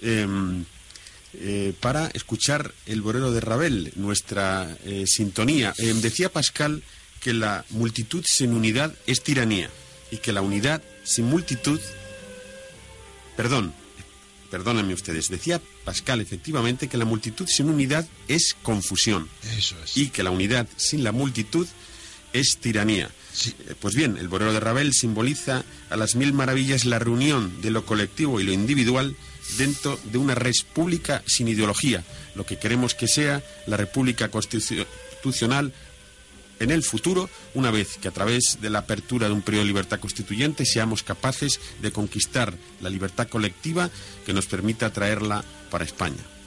em, 0.00 0.64
eh, 1.34 1.74
para 1.80 2.08
escuchar 2.08 2.72
el 2.86 3.02
Borero 3.02 3.32
de 3.32 3.40
Rabel, 3.40 3.92
nuestra 3.96 4.76
eh, 4.84 5.04
sintonía. 5.06 5.74
Em, 5.78 6.00
decía 6.00 6.32
Pascal 6.32 6.82
que 7.20 7.34
la 7.34 7.64
multitud 7.70 8.24
sin 8.26 8.52
unidad 8.54 8.94
es 9.06 9.22
tiranía 9.22 9.70
y 10.10 10.18
que 10.18 10.32
la 10.32 10.40
unidad 10.40 10.82
sin 11.04 11.26
multitud, 11.26 11.80
perdón, 13.36 13.74
perdónenme 14.50 14.94
ustedes, 14.94 15.28
decía 15.28 15.60
Pascal 15.84 16.20
efectivamente 16.20 16.88
que 16.88 16.96
la 16.96 17.04
multitud 17.04 17.46
sin 17.46 17.68
unidad 17.68 18.08
es 18.28 18.56
confusión. 18.62 19.28
Eso 19.56 19.76
es. 19.84 19.96
Y 19.96 20.08
que 20.08 20.22
la 20.22 20.30
unidad 20.30 20.66
sin 20.76 21.04
la 21.04 21.12
multitud 21.12 21.66
es 22.32 22.58
tiranía. 22.58 23.10
Eh, 23.46 23.74
pues 23.80 23.94
bien, 23.94 24.16
el 24.18 24.28
Borero 24.28 24.52
de 24.52 24.60
Ravel 24.60 24.92
simboliza 24.92 25.64
a 25.90 25.96
las 25.96 26.14
mil 26.14 26.32
maravillas 26.32 26.84
la 26.84 26.98
reunión 26.98 27.60
de 27.62 27.70
lo 27.70 27.84
colectivo 27.84 28.40
y 28.40 28.44
lo 28.44 28.52
individual 28.52 29.16
dentro 29.56 29.98
de 30.04 30.18
una 30.18 30.34
república 30.34 31.22
sin 31.26 31.48
ideología, 31.48 32.04
lo 32.34 32.44
que 32.44 32.58
queremos 32.58 32.94
que 32.94 33.08
sea 33.08 33.42
la 33.66 33.76
república 33.76 34.30
constitucional 34.30 35.72
en 36.60 36.70
el 36.70 36.82
futuro, 36.82 37.30
una 37.54 37.70
vez 37.70 37.98
que 37.98 38.08
a 38.08 38.12
través 38.12 38.58
de 38.60 38.70
la 38.70 38.80
apertura 38.80 39.28
de 39.28 39.32
un 39.32 39.42
periodo 39.42 39.62
de 39.62 39.68
libertad 39.68 40.00
constituyente 40.00 40.66
seamos 40.66 41.02
capaces 41.02 41.60
de 41.80 41.92
conquistar 41.92 42.52
la 42.80 42.90
libertad 42.90 43.28
colectiva 43.28 43.90
que 44.26 44.32
nos 44.32 44.46
permita 44.46 44.92
traerla 44.92 45.44
para 45.70 45.84
España. 45.84 46.37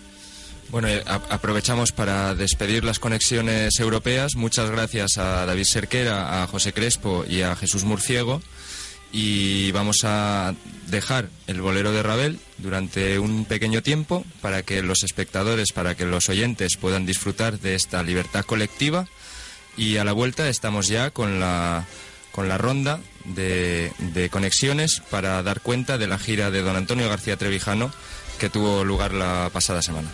Bueno, 0.71 0.87
eh, 0.87 1.03
aprovechamos 1.05 1.91
para 1.91 2.33
despedir 2.33 2.85
las 2.85 2.97
conexiones 2.97 3.77
europeas. 3.77 4.35
Muchas 4.37 4.71
gracias 4.71 5.17
a 5.17 5.45
David 5.45 5.65
Serquera, 5.65 6.41
a 6.41 6.47
José 6.47 6.71
Crespo 6.71 7.25
y 7.27 7.41
a 7.41 7.57
Jesús 7.57 7.83
Murciego. 7.83 8.41
Y 9.11 9.73
vamos 9.73 10.05
a 10.05 10.55
dejar 10.87 11.27
el 11.47 11.59
bolero 11.59 11.91
de 11.91 12.01
Ravel 12.01 12.39
durante 12.57 13.19
un 13.19 13.43
pequeño 13.43 13.83
tiempo 13.83 14.23
para 14.39 14.63
que 14.63 14.81
los 14.81 15.03
espectadores, 15.03 15.73
para 15.73 15.95
que 15.95 16.05
los 16.05 16.29
oyentes 16.29 16.77
puedan 16.77 17.05
disfrutar 17.05 17.59
de 17.59 17.75
esta 17.75 18.01
libertad 18.01 18.45
colectiva. 18.45 19.09
Y 19.75 19.97
a 19.97 20.05
la 20.05 20.13
vuelta 20.13 20.47
estamos 20.47 20.87
ya 20.87 21.11
con 21.11 21.41
la, 21.41 21.85
con 22.31 22.47
la 22.47 22.57
ronda 22.57 23.01
de, 23.25 23.91
de 23.99 24.29
conexiones 24.29 25.01
para 25.09 25.43
dar 25.43 25.59
cuenta 25.59 25.97
de 25.97 26.07
la 26.07 26.17
gira 26.17 26.49
de 26.49 26.61
don 26.61 26.77
Antonio 26.77 27.09
García 27.09 27.35
Trevijano 27.35 27.91
que 28.39 28.49
tuvo 28.49 28.85
lugar 28.85 29.13
la 29.13 29.49
pasada 29.51 29.81
semana. 29.81 30.09